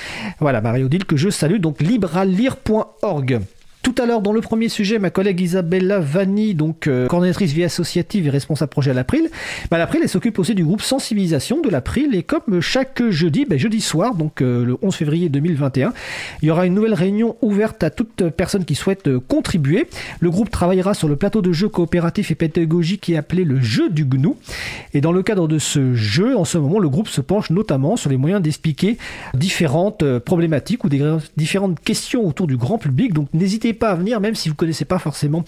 Voilà, 0.40 0.60
Marie-Odile, 0.60 1.04
que 1.04 1.16
je 1.16 1.30
salue, 1.30 1.58
donc 1.58 1.80
libralire.org. 1.80 3.40
Tout 3.84 3.94
à 3.98 4.06
l'heure, 4.06 4.22
dans 4.22 4.32
le 4.32 4.40
premier 4.40 4.70
sujet, 4.70 4.98
ma 4.98 5.10
collègue 5.10 5.42
Isabella 5.42 6.00
Vanni, 6.00 6.54
donc 6.54 6.86
euh, 6.86 7.06
coordinatrice 7.06 7.52
vie 7.52 7.64
associative 7.64 8.26
et 8.26 8.30
responsable 8.30 8.70
projet 8.70 8.92
à 8.92 8.94
l'April, 8.94 9.28
bah, 9.70 9.76
l'April, 9.76 10.00
elle 10.02 10.08
s'occupe 10.08 10.38
aussi 10.38 10.54
du 10.54 10.64
groupe 10.64 10.80
sensibilisation 10.80 11.60
de 11.60 11.68
l'April. 11.68 12.14
Et 12.14 12.22
comme 12.22 12.62
chaque 12.62 13.02
jeudi, 13.10 13.44
bah, 13.44 13.58
jeudi 13.58 13.82
soir, 13.82 14.14
donc 14.14 14.40
euh, 14.40 14.64
le 14.64 14.78
11 14.80 14.94
février 14.94 15.28
2021, 15.28 15.92
il 16.40 16.48
y 16.48 16.50
aura 16.50 16.64
une 16.64 16.72
nouvelle 16.72 16.94
réunion 16.94 17.36
ouverte 17.42 17.82
à 17.82 17.90
toute 17.90 18.30
personne 18.30 18.64
qui 18.64 18.74
souhaite 18.74 19.06
euh, 19.06 19.20
contribuer. 19.20 19.86
Le 20.18 20.30
groupe 20.30 20.48
travaillera 20.48 20.94
sur 20.94 21.06
le 21.06 21.16
plateau 21.16 21.42
de 21.42 21.52
jeu 21.52 21.68
coopératif 21.68 22.30
et 22.30 22.34
pédagogique 22.34 23.02
qui 23.02 23.12
est 23.12 23.18
appelé 23.18 23.44
le 23.44 23.60
jeu 23.60 23.90
du 23.90 24.06
GNU. 24.06 24.30
Et 24.94 25.02
dans 25.02 25.12
le 25.12 25.22
cadre 25.22 25.46
de 25.46 25.58
ce 25.58 25.94
jeu, 25.94 26.38
en 26.38 26.46
ce 26.46 26.56
moment, 26.56 26.78
le 26.78 26.88
groupe 26.88 27.08
se 27.08 27.20
penche 27.20 27.50
notamment 27.50 27.96
sur 27.96 28.08
les 28.08 28.16
moyens 28.16 28.40
d'expliquer 28.40 28.96
différentes 29.34 30.02
euh, 30.02 30.20
problématiques 30.20 30.84
ou 30.84 30.88
des 30.88 31.02
différentes 31.36 31.78
questions 31.80 32.26
autour 32.26 32.46
du 32.46 32.56
grand 32.56 32.78
public. 32.78 33.12
Donc 33.12 33.28
n'hésitez 33.34 33.73
pas 33.74 33.90
à 33.90 33.94
venir, 33.94 34.20
même 34.20 34.34
si 34.34 34.48
vous 34.48 34.54
connaissez 34.54 34.84
pas 34.84 34.98
forcément 34.98 35.44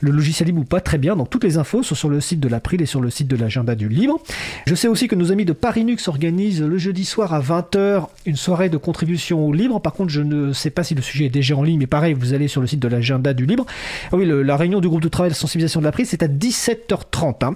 le 0.00 0.10
logiciel 0.10 0.46
libre 0.48 0.60
ou 0.60 0.64
pas 0.64 0.80
très 0.80 0.98
bien. 0.98 1.16
Donc 1.16 1.30
toutes 1.30 1.44
les 1.44 1.58
infos 1.58 1.82
sont 1.82 1.94
sur 1.94 2.08
le 2.08 2.20
site 2.20 2.40
de 2.40 2.48
l'April 2.48 2.82
et 2.82 2.86
sur 2.86 3.00
le 3.00 3.10
site 3.10 3.28
de 3.28 3.36
l'agenda 3.36 3.74
du 3.74 3.88
libre. 3.88 4.20
Je 4.66 4.74
sais 4.74 4.88
aussi 4.88 5.08
que 5.08 5.14
nos 5.14 5.32
amis 5.32 5.44
de 5.44 5.52
Parinux 5.52 6.08
organisent 6.08 6.62
le 6.62 6.78
jeudi 6.78 7.04
soir 7.04 7.34
à 7.34 7.40
20h 7.40 8.06
une 8.26 8.36
soirée 8.36 8.68
de 8.68 8.76
contribution 8.76 9.46
au 9.46 9.52
libre. 9.52 9.80
Par 9.80 9.92
contre, 9.92 10.10
je 10.10 10.22
ne 10.22 10.52
sais 10.52 10.70
pas 10.70 10.84
si 10.84 10.94
le 10.94 11.02
sujet 11.02 11.26
est 11.26 11.30
déjà 11.30 11.56
en 11.56 11.62
ligne, 11.62 11.78
mais 11.78 11.86
pareil, 11.86 12.14
vous 12.14 12.34
allez 12.34 12.48
sur 12.48 12.60
le 12.60 12.66
site 12.66 12.80
de 12.80 12.88
l'agenda 12.88 13.34
du 13.34 13.46
libre. 13.46 13.66
Ah 14.12 14.16
oui, 14.16 14.26
la 14.26 14.56
réunion 14.56 14.80
du 14.80 14.88
groupe 14.88 15.02
de 15.02 15.08
travail 15.08 15.30
de 15.30 15.36
sensibilisation 15.36 15.80
de 15.80 15.84
l'April, 15.84 16.06
c'est 16.06 16.22
à 16.22 16.28
17h30. 16.28 17.44
hein. 17.44 17.54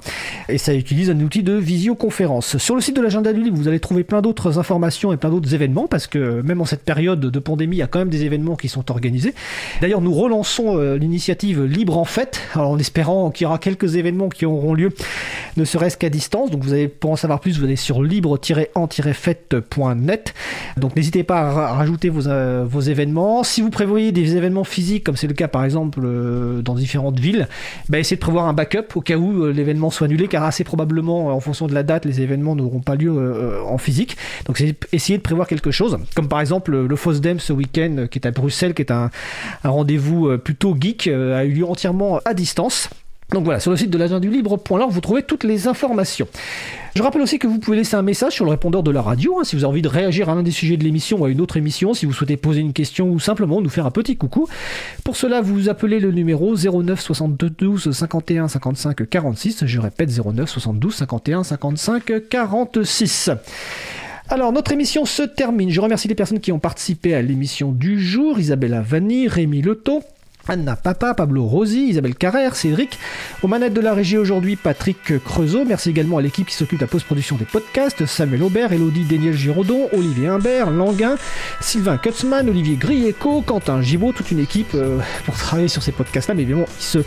et 0.49 0.59
ça 0.59 0.75
utilise 0.75 1.11
un 1.11 1.21
outil 1.21 1.43
de 1.43 1.55
visioconférence. 1.55 2.59
Sur 2.59 2.75
le 2.75 2.81
site 2.81 2.97
de 2.97 3.03
l'agenda 3.03 3.33
du 3.33 3.43
libre, 3.43 3.57
vous 3.57 3.69
allez 3.69 3.81
trouver 3.81 4.05
plein 4.05 4.23
d'autres 4.23 4.59
informations 4.59 5.13
et 5.13 5.17
plein 5.17 5.31
d'autres 5.31 5.55
événements, 5.55 5.87
parce 5.87 6.07
que 6.07 6.41
même 6.43 6.61
en 6.61 6.65
cette 6.65 6.85
période 6.85 7.21
de 7.21 7.39
pandémie, 7.39 7.77
il 7.77 7.81
y 7.81 7.83
a 7.83 7.87
quand 7.87 7.99
même 7.99 8.09
des 8.09 8.25
événements 8.25 8.57
qui 8.57 8.69
sont 8.69 8.91
organisés. 8.91 9.35
D'ailleurs, 9.81 10.01
nous 10.01 10.14
relançons 10.15 10.79
euh, 10.79 10.97
l'initiative 10.97 11.65
Libre 11.65 11.99
en 11.99 12.05
Fête, 12.05 12.41
en 12.55 12.79
espérant 12.79 13.31
qu'il 13.31 13.45
y 13.45 13.47
aura 13.47 13.59
quelques 13.59 13.97
événements 13.97 14.29
qui 14.29 14.47
auront 14.47 14.75
lieu, 14.75 14.91
ne 15.57 15.65
serait-ce 15.65 15.97
qu'à 15.97 16.11
distance. 16.11 16.51
Donc 16.51 16.63
vous 16.63 16.73
allez, 16.73 16.89
pour 16.89 17.11
en 17.11 17.17
savoir 17.17 17.41
plus, 17.41 17.59
vous 17.59 17.65
allez 17.65 17.77
sur 17.77 18.03
libre-en-fête.net. 18.03 20.35
Donc 20.77 20.97
n'hésitez 20.97 21.25
pas 21.25 21.41
à 21.41 21.51
ra- 21.51 21.73
rajouter 21.75 22.09
vos, 22.09 22.29
euh, 22.29 22.65
vos 22.69 22.81
événements. 22.81 23.45
Si 23.45 23.61
vous 23.61 23.71
prévoyez 23.71 24.13
des 24.13 24.37
événements 24.37 24.65
physiques, 24.65 25.05
comme 25.05 25.17
c'est 25.17 25.27
le 25.27 25.35
cas 25.35 25.49
par 25.49 25.65
exemple 25.65 26.01
euh, 26.05 26.63
dans 26.63 26.75
différentes 26.75 27.19
villes, 27.19 27.49
bah, 27.89 27.99
essayez 27.99 28.17
de 28.17 28.21
prévoir 28.21 28.47
un 28.47 28.53
backup 28.53 28.95
au 28.95 29.01
cas 29.01 29.17
où 29.17 29.47
l'événement 29.47 29.91
soit 29.91 30.07
annulé, 30.07 30.29
car 30.29 30.45
assez 30.45 30.65
probablement, 30.65 31.29
en 31.29 31.41
fonction 31.41 31.67
de 31.67 31.75
la 31.75 31.83
date, 31.83 32.05
les 32.05 32.21
événements 32.21 32.55
n'auront 32.55 32.81
pas 32.81 32.95
lieu 32.95 33.65
en 33.67 33.79
physique. 33.79 34.17
Donc 34.47 34.59
c'est 34.59 34.75
essayer 34.93 35.19
de 35.19 35.23
prévoir 35.23 35.49
quelque 35.49 35.71
chose, 35.71 35.99
comme 36.15 36.29
par 36.29 36.41
exemple 36.41 36.73
le, 36.73 36.97
FOSDEM 36.97 37.41
ce 37.41 37.53
week-end 37.53 38.07
qui 38.11 38.19
est 38.19 38.27
à 38.27 38.31
Bruxelles, 38.31 38.75
qui 38.75 38.83
est 38.83 38.93
un 38.93 39.11
rendez-vous 39.65 40.04
euh, 40.29 40.39
plutôt 40.39 40.77
geek, 40.79 41.07
euh, 41.07 41.37
a 41.37 41.45
eu 41.45 41.53
lieu 41.53 41.67
entièrement 41.67 42.21
à 42.25 42.35
distance. 42.35 42.89
Donc 43.33 43.45
voilà, 43.45 43.59
sur 43.59 43.71
le 43.71 43.77
site 43.77 43.91
de 43.91 43.99
l'agenda 43.99 44.21
du 44.21 44.31
libre.org, 44.31 44.91
vous 44.91 45.01
trouvez 45.01 45.23
toutes 45.23 45.45
les 45.45 45.67
informations. 45.67 46.29
Je 46.95 47.03
rappelle 47.03 47.23
aussi 47.23 47.39
que 47.39 47.47
vous 47.47 47.59
pouvez 47.59 47.77
laisser 47.77 47.97
un 47.97 48.03
message 48.03 48.35
sur 48.35 48.45
le 48.45 48.51
répondeur 48.51 48.83
de 48.83 48.91
la 48.91 49.03
radio, 49.03 49.39
hein, 49.41 49.45
si 49.45 49.57
vous 49.57 49.65
avez 49.65 49.71
envie 49.71 49.83
de 49.83 49.89
réagir 49.89 50.29
à 50.29 50.35
l'un 50.35 50.43
des 50.43 50.53
sujets 50.53 50.77
de 50.77 50.85
l'émission 50.85 51.19
ou 51.21 51.25
à 51.25 51.31
une 51.31 51.41
autre 51.41 51.57
émission, 51.57 51.95
si 51.95 52.07
vous 52.07 52.13
souhaitez 52.13 52.37
poser 52.37 52.61
une 52.61 52.73
question 52.73 53.09
ou 53.09 53.19
simplement 53.19 53.61
nous 53.61 53.71
faire 53.71 53.87
un 53.87 53.91
petit 53.91 54.17
coucou. 54.17 54.47
Pour 55.05 55.17
cela, 55.17 55.41
vous 55.41 55.69
appelez 55.69 55.99
le 55.99 56.13
numéro 56.13 56.55
09 56.55 57.01
72 57.01 57.91
51 57.91 58.47
55 58.47 59.09
46. 59.09 59.67
Je 59.67 59.81
répète 59.81 60.11
09 60.11 60.49
72 60.49 60.95
51 60.95 61.43
55 61.43 62.29
46. 62.29 63.31
Alors, 64.31 64.53
notre 64.53 64.73
émission 64.73 65.05
se 65.05 65.23
termine. 65.23 65.71
Je 65.71 65.81
remercie 65.81 66.09
les 66.09 66.15
personnes 66.15 66.41
qui 66.41 66.51
ont 66.51 66.59
participé 66.59 67.15
à 67.15 67.21
l'émission 67.21 67.73
du 67.73 68.01
jour. 68.01 68.39
Isabella 68.39 68.81
Vanni, 68.81 69.29
Rémi 69.29 69.61
Leto, 69.61 70.03
Anna 70.49 70.77
Papa, 70.77 71.15
Pablo 71.15 71.45
Rosi, 71.45 71.89
Isabelle 71.89 72.15
Carrère, 72.15 72.57
Cédric. 72.57 72.99
Aux 73.43 73.49
manettes 73.49 73.75
de 73.75 73.81
la 73.81 73.95
régie 73.95 74.19
aujourd'hui, 74.19 74.57
Patrick 74.57 75.19
Creusot. 75.25 75.65
Merci 75.65 75.91
également 75.91 76.19
à 76.19 76.23
l'équipe 76.23 76.47
qui 76.47 76.55
s'occupe 76.55 76.79
de 76.79 76.85
la 76.85 76.89
post-production 76.89 77.37
des 77.37 77.45
podcasts. 77.45 78.07
Samuel 78.07 78.43
Aubert, 78.43 78.73
Elodie 78.73 79.05
Daniel 79.05 79.35
Giraudon, 79.35 79.89
Olivier 79.93 80.29
Humbert, 80.29 80.71
Languin, 80.71 81.17
Sylvain 81.61 81.97
Kutzmann, 81.97 82.49
Olivier 82.49 82.77
Grieco, 82.77 83.43
Quentin 83.43 83.81
Gibaud, 83.83 84.13
toute 84.13 84.31
une 84.31 84.39
équipe 84.39 84.75
euh, 84.75 84.99
pour 85.25 85.35
travailler 85.35 85.69
sur 85.69 85.83
ces 85.83 85.93
podcasts-là, 85.93 86.35
mais 86.35 86.43
évidemment, 86.43 86.67
ils 86.79 86.83
se 86.83 86.99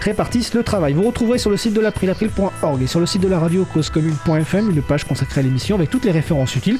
répartissent 0.00 0.54
le 0.54 0.62
travail. 0.62 0.94
Vous 0.94 1.02
retrouverez 1.02 1.38
sur 1.38 1.50
le 1.50 1.56
site 1.56 1.74
de 1.74 1.80
l'April, 1.80 2.10
april.org 2.10 2.82
et 2.82 2.86
sur 2.86 3.00
le 3.00 3.06
site 3.06 3.22
de 3.22 3.28
la 3.28 3.38
radio 3.38 3.64
causecommune.fm 3.72 4.70
une 4.70 4.82
page 4.82 5.04
consacrée 5.04 5.40
à 5.40 5.44
l'émission 5.44 5.76
avec 5.76 5.90
toutes 5.90 6.04
les 6.04 6.10
références 6.10 6.56
utiles 6.56 6.78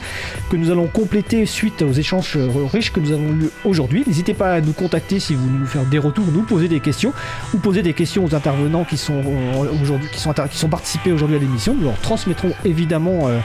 que 0.51 0.56
nous 0.56 0.70
allons 0.70 0.86
compléter 0.86 1.47
suite 1.47 1.82
aux 1.82 1.93
échanges 1.93 2.36
euh, 2.36 2.48
riches 2.72 2.93
que 2.93 3.01
nous 3.01 3.12
avons 3.12 3.32
eu 3.32 3.51
aujourd'hui. 3.64 4.05
N'hésitez 4.06 4.34
pas 4.34 4.55
à 4.55 4.60
nous 4.60 4.72
contacter 4.72 5.20
si 5.20 5.34
vous 5.34 5.47
voulez 5.47 5.59
nous 5.59 5.66
faire 5.66 5.84
des 5.84 5.98
retours, 6.06 6.24
nous 6.32 6.42
poser 6.42 6.68
des 6.68 6.80
questions 6.80 7.12
ou 7.54 7.58
poser 7.58 7.82
des 7.82 7.92
questions 7.92 8.24
aux 8.24 8.34
intervenants 8.34 8.84
qui 8.84 8.96
sont 8.96 9.14
euh, 9.24 9.82
aujourd'hui 9.82 10.08
qui 10.12 10.20
sont 10.20 10.32
qui 10.50 10.56
sont 10.58 10.68
participés 10.68 11.12
aujourd'hui 11.12 11.36
à 11.36 11.40
l'émission. 11.40 11.74
Nous 11.74 11.84
leur 11.84 11.98
transmettrons 12.00 12.52
évidemment 12.64 13.28
euh, 13.28 13.38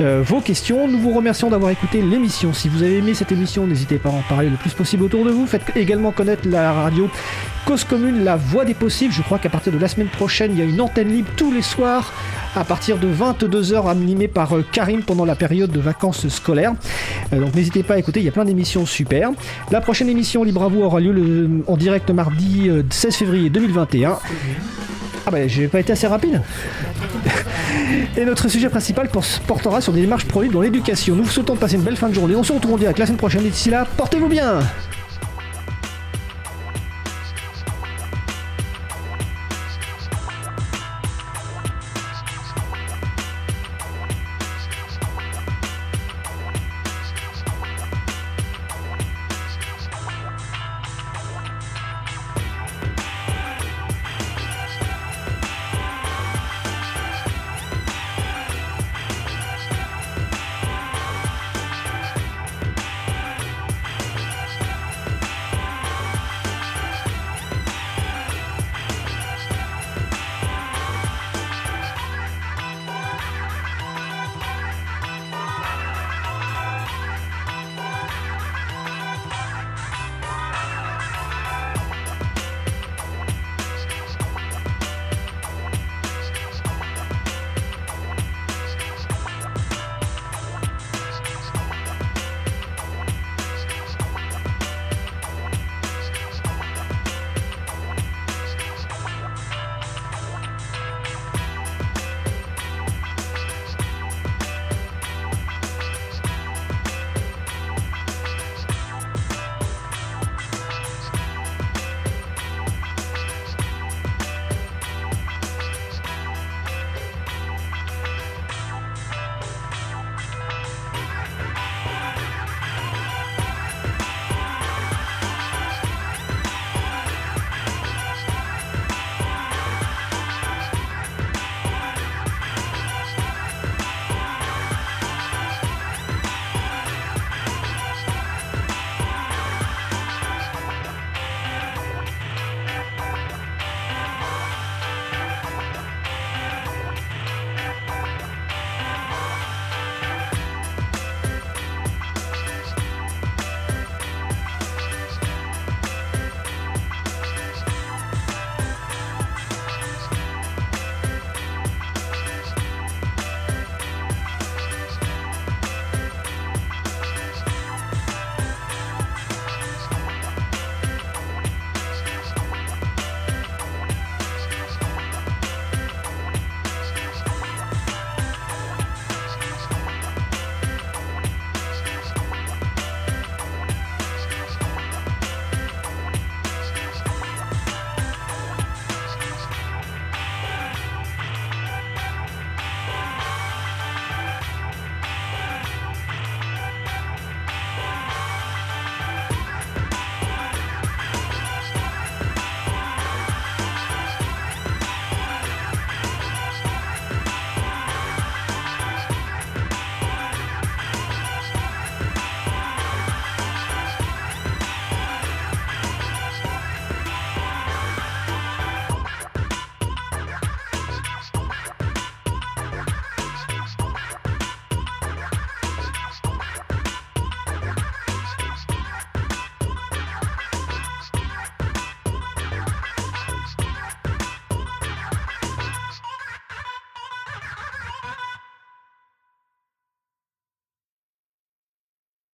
euh, 0.00 0.22
vos 0.24 0.40
questions. 0.40 0.88
Nous 0.88 0.98
vous 0.98 1.12
remercions 1.12 1.50
d'avoir 1.50 1.70
écouté 1.70 2.02
l'émission. 2.02 2.52
Si 2.52 2.68
vous 2.68 2.82
avez 2.82 2.98
aimé 2.98 3.14
cette 3.14 3.32
émission, 3.32 3.66
n'hésitez 3.66 3.96
pas 3.98 4.08
à 4.08 4.12
en 4.12 4.22
parler 4.28 4.48
le 4.50 4.56
plus 4.56 4.72
possible 4.74 5.02
autour 5.04 5.24
de 5.24 5.30
vous. 5.30 5.46
Faites 5.46 5.62
également 5.76 6.12
connaître 6.12 6.48
la 6.48 6.72
radio 6.72 7.08
Cause 7.66 7.84
Commune, 7.84 8.24
la 8.24 8.36
voix 8.36 8.64
des 8.64 8.74
possibles. 8.74 9.12
Je 9.12 9.22
crois 9.22 9.38
qu'à 9.38 9.50
partir 9.50 9.72
de 9.72 9.78
la 9.78 9.88
semaine 9.88 10.08
prochaine, 10.08 10.52
il 10.52 10.58
y 10.58 10.62
a 10.62 10.64
une 10.64 10.80
antenne 10.80 11.08
libre 11.08 11.28
tous 11.36 11.52
les 11.52 11.62
soirs 11.62 12.12
à 12.56 12.64
partir 12.64 12.98
de 12.98 13.08
22h 13.08 13.88
animée 13.88 14.28
par 14.28 14.52
Karim 14.72 15.02
pendant 15.02 15.24
la 15.24 15.34
période 15.36 15.70
de 15.70 15.80
vacances 15.80 16.28
scolaires. 16.28 16.72
Donc 17.32 17.54
n'hésitez 17.54 17.82
pas 17.82 17.94
à 17.94 17.98
écouter, 17.98 18.20
il 18.20 18.26
y 18.26 18.28
a 18.28 18.32
plein 18.32 18.44
d'émissions 18.44 18.84
super. 18.84 19.30
La 19.70 19.80
prochaine 19.80 20.08
émission 20.08 20.44
Libre 20.44 20.64
à 20.64 20.68
vous 20.68 20.82
aura 20.82 21.00
lieu 21.00 21.12
le- 21.12 21.62
en 21.66 21.76
direct 21.76 21.91
mardi 22.12 22.68
euh, 22.68 22.82
16 22.90 23.14
février 23.16 23.50
2021. 23.50 24.18
Ah 25.26 25.30
bah 25.30 25.46
j'ai 25.46 25.68
pas 25.68 25.80
été 25.80 25.92
assez 25.92 26.06
rapide. 26.06 26.40
Et 28.16 28.24
notre 28.24 28.48
sujet 28.48 28.68
principal 28.68 29.08
por- 29.08 29.24
portera 29.46 29.80
sur 29.80 29.92
des 29.92 30.00
démarches 30.00 30.24
pro 30.26 30.44
dans 30.44 30.60
l'éducation. 30.60 31.14
Nous 31.14 31.24
vous 31.24 31.30
souhaitons 31.30 31.54
de 31.54 31.58
passer 31.58 31.76
une 31.76 31.82
belle 31.82 31.96
fin 31.96 32.08
de 32.08 32.14
journée. 32.14 32.34
On 32.34 32.42
se 32.42 32.52
retrouve 32.52 32.74
en 32.74 32.78
direct 32.78 32.98
la 32.98 33.06
semaine 33.06 33.18
prochaine. 33.18 33.46
Et 33.46 33.50
d'ici 33.50 33.70
là, 33.70 33.86
portez-vous 33.96 34.28
bien 34.28 34.58